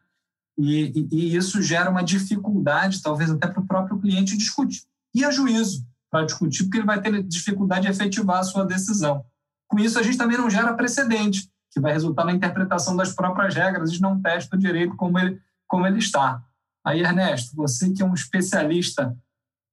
E, 0.57 0.85
e, 0.95 1.07
e 1.11 1.35
isso 1.35 1.61
gera 1.61 1.89
uma 1.89 2.03
dificuldade, 2.03 3.01
talvez 3.01 3.29
até 3.29 3.47
para 3.47 3.61
o 3.61 3.67
próprio 3.67 3.99
cliente 3.99 4.37
discutir. 4.37 4.83
E 5.13 5.25
a 5.25 5.31
juízo 5.31 5.85
para 6.11 6.25
discutir, 6.25 6.63
porque 6.63 6.77
ele 6.77 6.85
vai 6.85 7.01
ter 7.01 7.23
dificuldade 7.23 7.83
de 7.83 7.91
efetivar 7.91 8.39
a 8.39 8.43
sua 8.43 8.65
decisão. 8.65 9.25
Com 9.67 9.79
isso, 9.79 9.97
a 9.97 10.03
gente 10.03 10.17
também 10.17 10.37
não 10.37 10.49
gera 10.49 10.73
precedente, 10.73 11.49
que 11.71 11.79
vai 11.79 11.93
resultar 11.93 12.25
na 12.25 12.33
interpretação 12.33 12.95
das 12.95 13.15
próprias 13.15 13.55
regras 13.55 13.93
e 13.93 14.01
não 14.01 14.21
testa 14.21 14.57
o 14.57 14.59
direito 14.59 14.95
como 14.97 15.17
ele, 15.17 15.39
como 15.65 15.87
ele 15.87 15.99
está. 15.99 16.43
Aí, 16.85 16.99
Ernesto, 16.99 17.55
você 17.55 17.91
que 17.93 18.01
é 18.01 18.05
um 18.05 18.13
especialista 18.13 19.15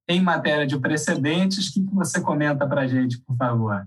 em 0.07 0.21
matéria 0.21 0.65
de 0.65 0.79
precedentes, 0.79 1.67
o 1.67 1.73
que, 1.73 1.85
que 1.85 1.93
você 1.93 2.21
comenta 2.21 2.65
para 2.65 2.81
a 2.81 2.87
gente, 2.87 3.19
por 3.19 3.35
favor? 3.35 3.85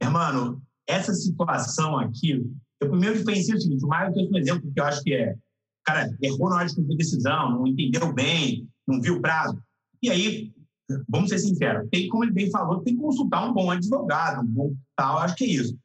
Hermano, 0.00 0.62
essa 0.86 1.12
situação 1.12 1.98
aqui, 1.98 2.42
eu 2.80 2.88
primeiro 2.88 3.22
pensei 3.24 3.54
o 3.54 3.60
seguinte, 3.60 3.84
o 3.84 3.88
Mário 3.88 4.14
tem 4.14 4.30
um 4.32 4.38
exemplo 4.38 4.72
que 4.72 4.80
eu 4.80 4.84
acho 4.84 5.02
que 5.02 5.12
é, 5.12 5.36
cara, 5.84 6.08
errou 6.22 6.48
na 6.48 6.56
hora 6.56 6.66
de 6.66 6.74
cumprir 6.74 6.96
decisão, 6.96 7.50
não 7.50 7.66
entendeu 7.66 8.12
bem, 8.12 8.66
não 8.88 9.00
viu 9.00 9.16
o 9.16 9.20
prazo. 9.20 9.62
E 10.02 10.10
aí, 10.10 10.52
vamos 11.08 11.30
ser 11.30 11.38
sinceros, 11.38 11.88
tem, 11.90 12.08
como 12.08 12.24
ele 12.24 12.32
bem 12.32 12.50
falou, 12.50 12.80
tem 12.80 12.94
que 12.94 13.00
consultar 13.00 13.48
um 13.48 13.52
bom 13.52 13.70
advogado, 13.70 14.42
um 14.42 14.46
bom 14.46 14.74
tal, 14.96 15.18
acho 15.18 15.36
que 15.36 15.44
é 15.44 15.48
isso. 15.48 15.78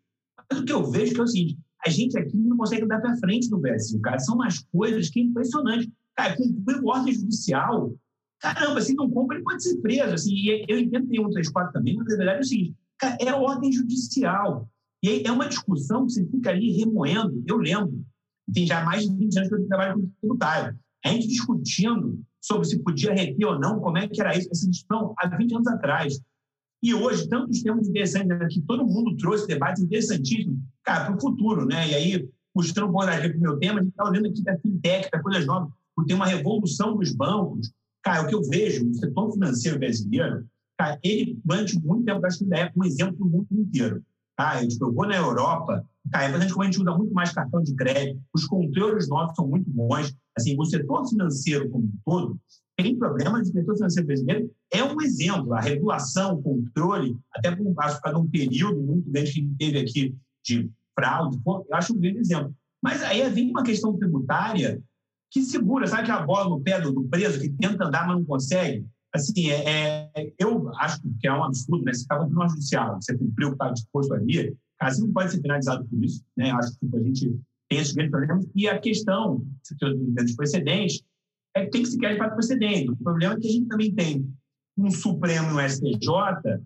Mas 0.49 0.59
o 0.59 0.65
que 0.65 0.73
eu 0.73 0.89
vejo 0.89 1.15
é, 1.15 1.19
é 1.19 1.23
o 1.23 1.27
seguinte, 1.27 1.57
a 1.85 1.89
gente 1.89 2.17
aqui 2.17 2.35
não 2.35 2.57
consegue 2.57 2.83
andar 2.83 2.99
para 2.99 3.17
frente 3.17 3.49
no 3.49 3.59
Brasil, 3.59 3.99
cara. 4.01 4.19
São 4.19 4.35
umas 4.35 4.59
coisas 4.71 5.09
que 5.09 5.19
é 5.19 5.23
impressionante. 5.23 5.91
Cara, 6.15 6.35
cumprir 6.35 6.81
ordem 6.83 7.13
judicial, 7.13 7.93
caramba, 8.39 8.81
se 8.81 8.95
não 8.95 9.09
cumpre, 9.09 9.37
ele 9.37 9.43
pode 9.43 9.63
ser 9.63 9.77
preso. 9.77 10.13
Assim, 10.13 10.33
e 10.33 10.65
eu 10.67 10.79
entendo 10.79 11.03
que 11.03 11.09
tem 11.09 11.25
um 11.25 11.29
34 11.29 11.73
também, 11.73 11.95
mas 11.95 12.13
a 12.13 12.17
verdade 12.17 12.37
é 12.37 12.41
o 12.41 12.45
seguinte, 12.45 12.75
cara, 12.97 13.17
é 13.19 13.33
ordem 13.33 13.71
judicial. 13.71 14.69
E 15.03 15.09
aí 15.09 15.23
é 15.23 15.31
uma 15.31 15.47
discussão 15.47 16.05
que 16.05 16.13
você 16.13 16.25
fica 16.25 16.49
ali 16.49 16.71
remoendo. 16.71 17.43
Eu 17.45 17.57
lembro, 17.57 18.03
tem 18.51 18.65
já 18.65 18.83
mais 18.83 19.07
de 19.07 19.15
20 19.15 19.37
anos 19.37 19.49
que 19.49 19.55
eu 19.55 19.67
trabalho 19.67 20.01
com 20.01 20.09
tributário. 20.19 20.79
A 21.03 21.09
gente 21.09 21.27
discutindo 21.27 22.19
sobre 22.45 22.67
se 22.67 22.79
podia 22.79 23.13
reter 23.13 23.45
ou 23.47 23.59
não, 23.59 23.79
como 23.79 23.97
é 23.97 24.07
que 24.07 24.21
era 24.21 24.37
isso, 24.37 24.49
essa 24.51 24.69
discussão 24.69 25.15
há 25.17 25.27
20 25.27 25.55
anos 25.55 25.67
atrás. 25.67 26.19
E 26.83 26.93
hoje, 26.93 27.27
tantos 27.27 27.63
temas 27.63 27.87
interessantes 27.87 28.27
né, 28.27 28.47
que 28.49 28.61
todo 28.61 28.85
mundo 28.85 29.17
trouxe 29.17 29.47
debates 29.47 29.81
interessantíssimos, 29.81 30.59
cara, 30.83 31.05
para 31.05 31.15
o 31.15 31.19
futuro, 31.21 31.65
né? 31.65 31.89
E 31.89 31.95
aí, 31.95 32.29
um 32.55 32.61
pouco 32.61 33.05
para 33.05 33.37
o 33.37 33.39
meu 33.39 33.57
tema, 33.57 33.79
a 33.79 33.83
gente 33.83 33.91
está 33.91 34.07
olhando 34.07 34.27
aqui 34.27 34.43
da 34.43 34.57
fintech, 34.59 35.09
da 35.11 35.21
coisas 35.21 35.45
novas, 35.47 35.69
porque 35.95 36.09
tem 36.09 36.15
uma 36.15 36.27
revolução 36.27 36.95
dos 36.95 37.11
bancos. 37.11 37.71
Cara, 38.03 38.23
o 38.23 38.27
que 38.27 38.35
eu 38.35 38.43
vejo 38.43 38.85
no 38.85 38.93
setor 38.93 39.31
financeiro 39.33 39.79
brasileiro, 39.79 40.45
cara, 40.77 40.99
ele, 41.03 41.39
durante 41.43 41.79
muito 41.79 42.05
tempo, 42.05 42.23
acho 42.23 42.37
que 42.37 42.53
é 42.53 42.71
um 42.75 42.83
exemplo 42.83 43.17
do 43.17 43.25
mundo 43.25 43.47
inteiro. 43.51 44.03
Tá? 44.37 44.61
Eu, 44.61 44.67
tipo, 44.67 44.85
eu 44.85 44.93
vou 44.93 45.07
na 45.07 45.15
Europa, 45.15 45.83
cara, 46.11 46.37
a 46.37 46.39
gente 46.39 46.79
usa 46.79 46.95
muito 46.95 47.13
mais 47.13 47.31
cartão 47.31 47.63
de 47.63 47.73
crédito, 47.73 48.21
os 48.31 48.45
controles 48.45 49.09
novos 49.09 49.35
são 49.35 49.47
muito 49.47 49.67
bons. 49.71 50.15
Assim, 50.37 50.55
o 50.59 50.65
setor 50.65 51.07
financeiro 51.07 51.69
como 51.69 51.85
um 51.85 51.93
todo 52.03 52.39
tem 52.77 52.97
problemas 52.97 53.47
de 53.47 53.53
setor 53.53 53.75
financeiro 53.75 54.07
brasileiro 54.07 54.51
é 54.71 54.83
um 54.83 55.01
exemplo. 55.01 55.53
A 55.53 55.61
regulação, 55.61 56.35
o 56.35 56.41
controle, 56.41 57.17
até 57.33 57.55
por 57.55 57.73
causa 57.73 58.01
de 58.01 58.15
um 58.15 58.29
período 58.29 58.81
muito 58.81 59.09
grande 59.09 59.31
que 59.31 59.55
teve 59.57 59.79
aqui 59.79 60.15
de 60.43 60.69
fraude, 60.93 61.39
eu 61.45 61.65
acho 61.71 61.93
um 61.93 61.99
grande 61.99 62.19
exemplo. 62.19 62.53
Mas 62.83 63.01
aí 63.01 63.27
vem 63.29 63.49
uma 63.49 63.63
questão 63.63 63.97
tributária 63.97 64.81
que 65.31 65.41
segura, 65.41 65.87
sabe 65.87 66.03
aquela 66.03 66.25
bola 66.25 66.49
no 66.49 66.61
pé 66.61 66.79
do, 66.79 67.03
preso 67.05 67.39
que 67.39 67.49
tenta 67.49 67.85
andar, 67.85 68.07
mas 68.07 68.17
não 68.17 68.25
consegue? 68.25 68.85
Assim, 69.13 69.49
é, 69.49 70.09
é, 70.15 70.33
eu 70.37 70.69
acho 70.75 71.01
que 71.19 71.27
é 71.27 71.33
um 71.33 71.43
absurdo, 71.43 71.83
né? 71.83 71.93
Você 71.93 72.01
está 72.01 72.17
cumprindo 72.17 72.39
uma 72.39 72.49
judicial, 72.49 73.01
você 73.01 73.17
cumpriu 73.17 73.47
o 73.47 73.51
que 73.51 73.55
está 73.55 73.71
disposto 73.71 74.13
ali, 74.13 74.55
caso 74.77 75.05
não 75.05 75.13
pode 75.13 75.31
ser 75.31 75.41
penalizado 75.41 75.85
por 75.85 76.03
isso, 76.03 76.23
né? 76.37 76.51
Acho 76.51 76.73
que 76.73 76.79
tipo, 76.85 76.97
a 76.97 77.03
gente 77.03 77.39
esses 77.69 77.93
grandes 77.93 78.11
problemas. 78.11 78.47
E 78.55 78.67
a 78.67 78.79
questão 78.79 79.45
dos 79.79 80.35
precedentes 80.35 81.03
é 81.55 81.65
que 81.65 81.71
tem 81.71 81.83
que 81.83 81.89
se 81.89 81.97
de 81.97 82.17
fato 82.17 82.35
precedente. 82.35 82.91
O 82.91 82.97
problema 82.97 83.33
é 83.33 83.39
que 83.39 83.47
a 83.47 83.51
gente 83.51 83.67
também 83.67 83.93
tem 83.93 84.33
um 84.77 84.91
Supremo 84.91 85.51
e 85.51 85.53
um 85.53 85.69
STJ 85.69 86.61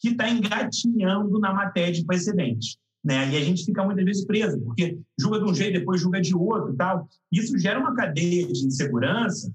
que 0.00 0.08
está 0.08 0.28
engatinhando 0.28 1.38
na 1.38 1.52
matéria 1.52 1.92
de 1.92 2.04
precedentes. 2.04 2.76
Né? 3.04 3.32
E 3.32 3.36
a 3.36 3.40
gente 3.40 3.64
fica 3.64 3.84
muitas 3.84 4.04
vezes 4.04 4.24
preso, 4.24 4.60
porque 4.60 4.98
julga 5.18 5.38
de 5.40 5.44
um 5.44 5.54
jeito, 5.54 5.78
depois 5.78 6.00
julga 6.00 6.20
de 6.20 6.34
outro 6.34 6.74
tal. 6.74 7.08
Isso 7.30 7.58
gera 7.58 7.78
uma 7.78 7.94
cadeia 7.94 8.46
de 8.46 8.66
insegurança 8.66 9.52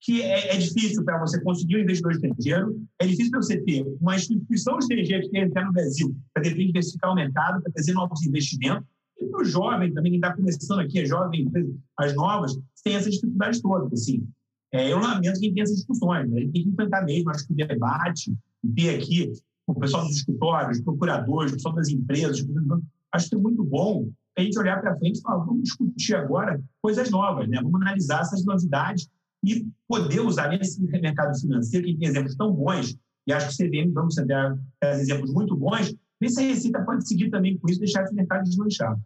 que 0.00 0.22
é, 0.22 0.54
é 0.54 0.56
difícil 0.56 1.04
para 1.04 1.18
você 1.18 1.40
conseguir 1.40 1.76
um 1.76 1.80
investidor 1.80 2.12
estrangeiro, 2.12 2.80
é 3.00 3.06
difícil 3.06 3.30
para 3.30 3.42
você 3.42 3.60
ter 3.60 3.84
uma 4.00 4.14
instituição 4.14 4.78
estrangeira 4.78 5.22
que 5.22 5.30
quer 5.30 5.46
entrar 5.46 5.64
no 5.64 5.72
Brasil 5.72 6.16
para 6.32 6.44
de 6.44 6.54
diversificar 6.54 7.10
o 7.10 7.14
mercado, 7.14 7.60
para 7.62 7.72
trazer 7.72 7.92
novos 7.94 8.24
investimentos, 8.24 8.86
e 9.20 9.26
para 9.26 9.40
o 9.40 9.44
jovem 9.44 9.92
também, 9.92 10.12
quem 10.12 10.20
está 10.20 10.34
começando 10.34 10.80
aqui, 10.80 11.00
é 11.00 11.06
jovem, 11.06 11.50
as 11.96 12.14
novas, 12.14 12.58
tem 12.84 12.94
essas 12.94 13.14
dificuldades 13.14 13.60
todas. 13.60 13.92
Assim. 13.92 14.26
É, 14.72 14.92
eu 14.92 14.98
lamento 14.98 15.40
quem 15.40 15.52
tem 15.52 15.62
essas 15.62 15.76
discussões, 15.76 16.28
né? 16.28 16.36
a 16.36 16.40
gente 16.40 16.52
tem 16.52 16.62
que 16.62 16.68
enfrentar 16.68 17.04
mesmo, 17.04 17.30
acho 17.30 17.46
que 17.46 17.52
o 17.52 17.56
debate, 17.56 18.36
ter 18.74 18.96
aqui 18.96 19.32
o 19.66 19.74
pessoal 19.74 20.04
dos 20.04 20.16
escritórios, 20.16 20.80
procuradores, 20.80 21.52
o 21.52 21.54
pessoal 21.56 21.74
das 21.74 21.88
empresas, 21.88 22.46
acho 23.12 23.28
que 23.28 23.34
é 23.34 23.38
muito 23.38 23.64
bom 23.64 24.08
a 24.36 24.40
gente 24.40 24.58
olhar 24.58 24.80
para 24.80 24.96
frente 24.96 25.18
e 25.18 25.22
falar, 25.22 25.44
vamos 25.44 25.64
discutir 25.64 26.14
agora 26.14 26.62
coisas 26.80 27.10
novas, 27.10 27.48
né? 27.48 27.60
vamos 27.60 27.80
analisar 27.82 28.20
essas 28.20 28.44
novidades 28.44 29.08
e 29.44 29.66
poder 29.86 30.20
usar 30.20 30.48
nesse 30.48 30.80
mercado 30.82 31.38
financeiro, 31.38 31.86
que 31.86 31.96
tem 31.96 32.08
exemplos 32.08 32.36
tão 32.36 32.52
bons, 32.52 32.96
e 33.26 33.32
acho 33.32 33.56
que 33.56 33.64
o 33.64 33.68
CVM, 33.68 33.92
vamos 33.92 34.14
dar 34.16 34.56
exemplos 34.82 35.32
muito 35.32 35.56
bons, 35.56 35.94
ver 36.20 36.28
se 36.28 36.40
a 36.40 36.46
Receita 36.46 36.80
pode 36.82 37.06
seguir 37.06 37.30
também 37.30 37.56
com 37.58 37.68
isso, 37.68 37.78
deixar 37.78 38.04
esse 38.04 38.14
mercado 38.14 38.44
deslanchar. 38.44 38.98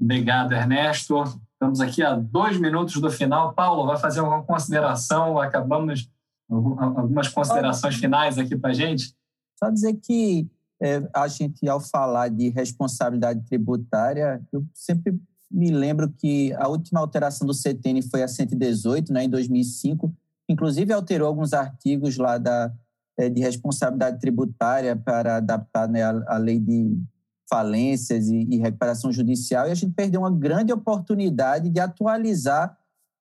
Obrigado, 0.00 0.52
Ernesto. 0.52 1.22
Estamos 1.52 1.80
aqui 1.80 2.02
a 2.02 2.14
dois 2.14 2.58
minutos 2.58 3.00
do 3.00 3.10
final. 3.10 3.52
Paulo, 3.52 3.86
vai 3.86 3.98
fazer 3.98 4.20
alguma 4.20 4.44
consideração? 4.44 5.40
Acabamos 5.40 6.08
algumas 6.48 7.28
considerações 7.28 7.96
finais 7.96 8.38
aqui 8.38 8.56
para 8.56 8.70
a 8.70 8.74
gente? 8.74 9.12
Só 9.58 9.68
dizer 9.68 9.94
que 9.94 10.48
é, 10.80 11.02
a 11.12 11.26
gente, 11.26 11.68
ao 11.68 11.80
falar 11.80 12.28
de 12.28 12.48
responsabilidade 12.50 13.44
tributária, 13.44 14.40
eu 14.52 14.64
sempre 14.72 15.20
me 15.50 15.70
lembro 15.70 16.08
que 16.08 16.52
a 16.54 16.68
última 16.68 17.00
alteração 17.00 17.46
do 17.46 17.54
CTN 17.54 18.02
foi 18.02 18.22
a 18.22 18.28
118, 18.28 19.12
né, 19.12 19.24
em 19.24 19.30
2005. 19.30 20.14
Inclusive, 20.48 20.92
alterou 20.92 21.26
alguns 21.26 21.52
artigos 21.52 22.16
lá 22.16 22.38
da, 22.38 22.72
de 23.28 23.40
responsabilidade 23.40 24.20
tributária 24.20 24.94
para 24.94 25.38
adaptar 25.38 25.88
né, 25.88 26.02
a, 26.04 26.36
lei 26.36 26.60
de 26.60 26.96
falências 27.48 28.28
e, 28.28 28.46
e 28.50 28.58
recuperação 28.58 29.10
judicial, 29.10 29.66
e 29.66 29.70
a 29.70 29.74
gente 29.74 29.92
perdeu 29.94 30.20
uma 30.20 30.30
grande 30.30 30.72
oportunidade 30.72 31.68
de 31.70 31.80
atualizar 31.80 32.76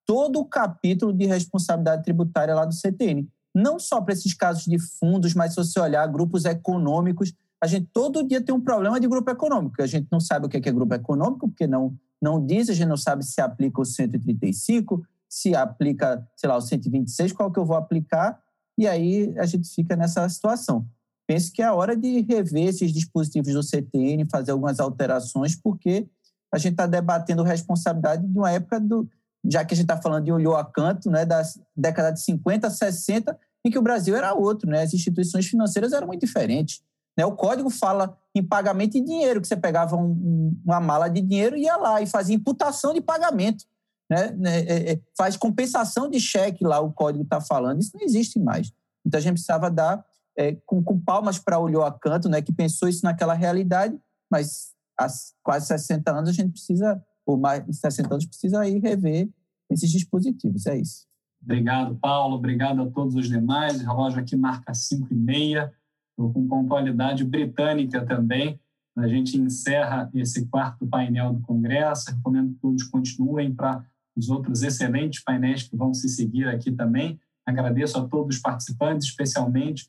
todo 0.05 0.39
o 0.39 0.45
capítulo 0.45 1.11
de 1.11 1.25
responsabilidade 1.25 2.03
tributária 2.03 2.53
lá 2.53 2.65
do 2.65 2.73
CTN. 2.73 3.27
Não 3.55 3.79
só 3.79 3.99
para 4.01 4.13
esses 4.13 4.33
casos 4.33 4.65
de 4.65 4.77
fundos, 4.77 5.33
mas 5.33 5.53
se 5.53 5.57
você 5.57 5.79
olhar 5.79 6.05
grupos 6.07 6.45
econômicos, 6.45 7.33
a 7.59 7.65
gente 7.65 7.89
todo 7.91 8.27
dia 8.27 8.41
tem 8.41 8.53
um 8.53 8.61
problema 8.61 8.99
de 8.99 9.07
grupo 9.07 9.31
econômico. 9.31 9.81
A 9.81 9.87
gente 9.87 10.07
não 10.11 10.19
sabe 10.19 10.45
o 10.45 10.49
que 10.49 10.57
é, 10.57 10.61
é 10.63 10.71
grupo 10.71 10.93
econômico, 10.93 11.47
porque 11.49 11.65
não, 11.65 11.95
não 12.21 12.45
diz, 12.45 12.69
a 12.69 12.73
gente 12.73 12.87
não 12.87 12.97
sabe 12.97 13.25
se 13.25 13.41
aplica 13.41 13.81
o 13.81 13.85
135, 13.85 15.03
se 15.27 15.55
aplica, 15.55 16.25
sei 16.35 16.47
lá, 16.47 16.57
o 16.57 16.61
126, 16.61 17.33
qual 17.33 17.51
que 17.51 17.59
eu 17.59 17.65
vou 17.65 17.75
aplicar, 17.75 18.39
e 18.77 18.87
aí 18.87 19.33
a 19.37 19.45
gente 19.45 19.69
fica 19.73 19.95
nessa 19.95 20.27
situação 20.29 20.87
penso 21.27 21.51
que 21.51 21.61
é 21.61 21.65
a 21.65 21.73
hora 21.73 21.95
de 21.95 22.21
rever 22.21 22.69
esses 22.69 22.91
dispositivos 22.93 23.53
do 23.53 23.61
CTN, 23.61 24.25
fazer 24.31 24.51
algumas 24.51 24.79
alterações, 24.79 25.55
porque 25.55 26.07
a 26.51 26.57
gente 26.57 26.71
está 26.71 26.87
debatendo 26.87 27.43
responsabilidade 27.43 28.25
de 28.25 28.37
uma 28.37 28.49
época 28.49 28.79
do. 28.79 29.07
Já 29.45 29.63
que 29.63 29.73
a 29.73 29.77
gente 29.77 29.83
está 29.83 30.01
falando 30.01 30.25
de 30.25 30.31
olhou 30.31 30.55
a 30.55 30.65
canto, 30.65 31.11
né, 31.11 31.25
da 31.25 31.43
década 31.75 32.11
de 32.11 32.21
50, 32.21 32.69
60, 32.69 33.37
em 33.65 33.69
que 33.69 33.77
o 33.77 33.81
Brasil 33.81 34.15
era 34.15 34.33
outro, 34.33 34.69
né? 34.69 34.81
As 34.81 34.93
instituições 34.93 35.45
financeiras 35.45 35.93
eram 35.93 36.07
muito 36.07 36.25
diferentes. 36.25 36.81
Né? 37.17 37.25
O 37.25 37.33
código 37.33 37.69
fala 37.69 38.17
em 38.33 38.43
pagamento 38.43 38.97
em 38.97 39.03
dinheiro, 39.03 39.41
que 39.41 39.47
você 39.47 39.55
pegava 39.55 39.95
um, 39.95 40.59
uma 40.65 40.79
mala 40.79 41.07
de 41.07 41.21
dinheiro 41.21 41.55
e 41.55 41.63
ia 41.63 41.75
lá 41.75 42.01
e 42.01 42.07
fazia 42.07 42.35
imputação 42.35 42.93
de 42.93 43.01
pagamento. 43.01 43.65
Né? 44.09 44.31
né 44.31 44.59
é, 44.61 44.93
é, 44.93 45.01
faz 45.17 45.35
compensação 45.35 46.09
de 46.09 46.19
cheque 46.19 46.63
lá, 46.63 46.79
o 46.79 46.91
código 46.91 47.23
está 47.23 47.41
falando. 47.41 47.81
Isso 47.81 47.91
não 47.95 48.03
existe 48.03 48.39
mais. 48.39 48.71
Então 49.05 49.17
a 49.17 49.21
gente 49.21 49.33
precisava 49.33 49.69
dar 49.69 50.03
é, 50.37 50.55
com, 50.65 50.83
com, 50.83 50.99
palmas 50.99 51.39
para 51.39 51.59
olhou 51.59 51.83
a 51.83 51.91
canto, 51.91 52.29
né, 52.29 52.41
que 52.41 52.53
pensou 52.53 52.87
isso 52.87 53.03
naquela 53.03 53.33
realidade, 53.33 53.97
mas 54.29 54.73
há 54.99 55.07
quase 55.43 55.67
60 55.67 56.11
anos 56.11 56.29
a 56.29 56.33
gente 56.33 56.51
precisa, 56.51 57.01
ou 57.25 57.37
mais 57.37 57.65
de 57.65 57.73
60 57.73 58.13
anos, 58.13 58.25
precisa 58.25 58.59
aí 58.59 58.79
rever 58.79 59.29
esses 59.69 59.89
dispositivos. 59.89 60.65
É 60.67 60.77
isso. 60.77 61.05
Obrigado, 61.41 61.95
Paulo. 61.95 62.35
Obrigado 62.35 62.81
a 62.81 62.91
todos 62.91 63.15
os 63.15 63.27
demais. 63.27 63.81
O 63.81 63.85
relógio 63.85 64.19
aqui 64.19 64.35
marca 64.35 64.73
5 64.73 65.07
e 65.11 65.15
meia. 65.15 65.73
Estou 66.11 66.33
com 66.33 66.47
pontualidade 66.47 67.23
britânica 67.23 68.05
também. 68.05 68.59
A 68.97 69.07
gente 69.07 69.37
encerra 69.37 70.09
esse 70.15 70.47
quarto 70.47 70.87
painel 70.87 71.33
do 71.33 71.41
Congresso. 71.41 72.09
Recomendo 72.11 72.53
que 72.53 72.59
todos 72.59 72.83
continuem 72.83 73.53
para 73.53 73.85
os 74.17 74.29
outros 74.29 74.63
excelentes 74.63 75.23
painéis 75.23 75.63
que 75.63 75.75
vão 75.75 75.93
se 75.93 76.09
seguir 76.09 76.47
aqui 76.47 76.71
também. 76.71 77.19
Agradeço 77.45 77.97
a 77.97 78.07
todos 78.07 78.35
os 78.35 78.41
participantes, 78.41 79.07
especialmente 79.07 79.87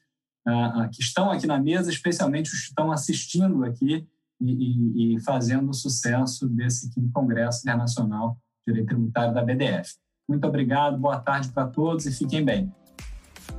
que 0.93 1.03
estão 1.03 1.31
aqui 1.31 1.47
na 1.47 1.59
mesa, 1.59 1.91
especialmente 1.91 2.53
os 2.53 2.61
que 2.61 2.69
estão 2.69 2.91
assistindo 2.91 3.65
aqui 3.65 4.07
e, 4.41 4.53
e, 4.53 5.17
e 5.17 5.21
fazendo 5.21 5.71
o 5.71 5.75
sucesso 5.75 6.49
desse 6.49 6.91
Congresso 7.13 7.61
Internacional 7.63 8.39
de 8.67 8.73
Direito 8.73 8.89
Tributário 8.89 9.35
da 9.35 9.45
BDF. 9.45 9.97
Muito 10.29 10.47
obrigado, 10.47 10.99
boa 10.99 11.19
tarde 11.19 11.49
para 11.49 11.67
todos 11.67 12.07
e 12.07 12.13
fiquem 12.13 12.45
bem. 12.45 12.73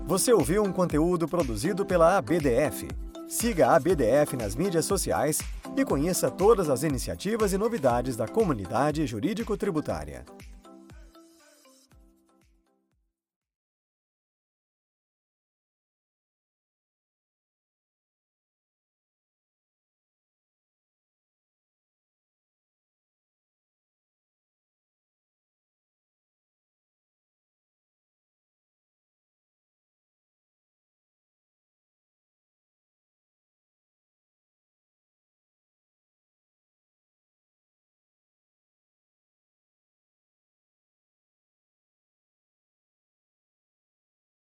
Você 0.05 0.31
ouviu 0.31 0.63
um 0.63 0.71
conteúdo 0.71 1.27
produzido 1.27 1.85
pela 1.85 2.17
ABDF. 2.17 2.87
Siga 3.27 3.67
a 3.67 3.75
ABDF 3.75 4.35
nas 4.35 4.55
mídias 4.55 4.85
sociais 4.85 5.39
e 5.75 5.85
conheça 5.85 6.31
todas 6.31 6.69
as 6.69 6.83
iniciativas 6.83 7.53
e 7.53 7.57
novidades 7.57 8.15
da 8.15 8.27
comunidade 8.27 9.05
jurídico-tributária. 9.05 10.25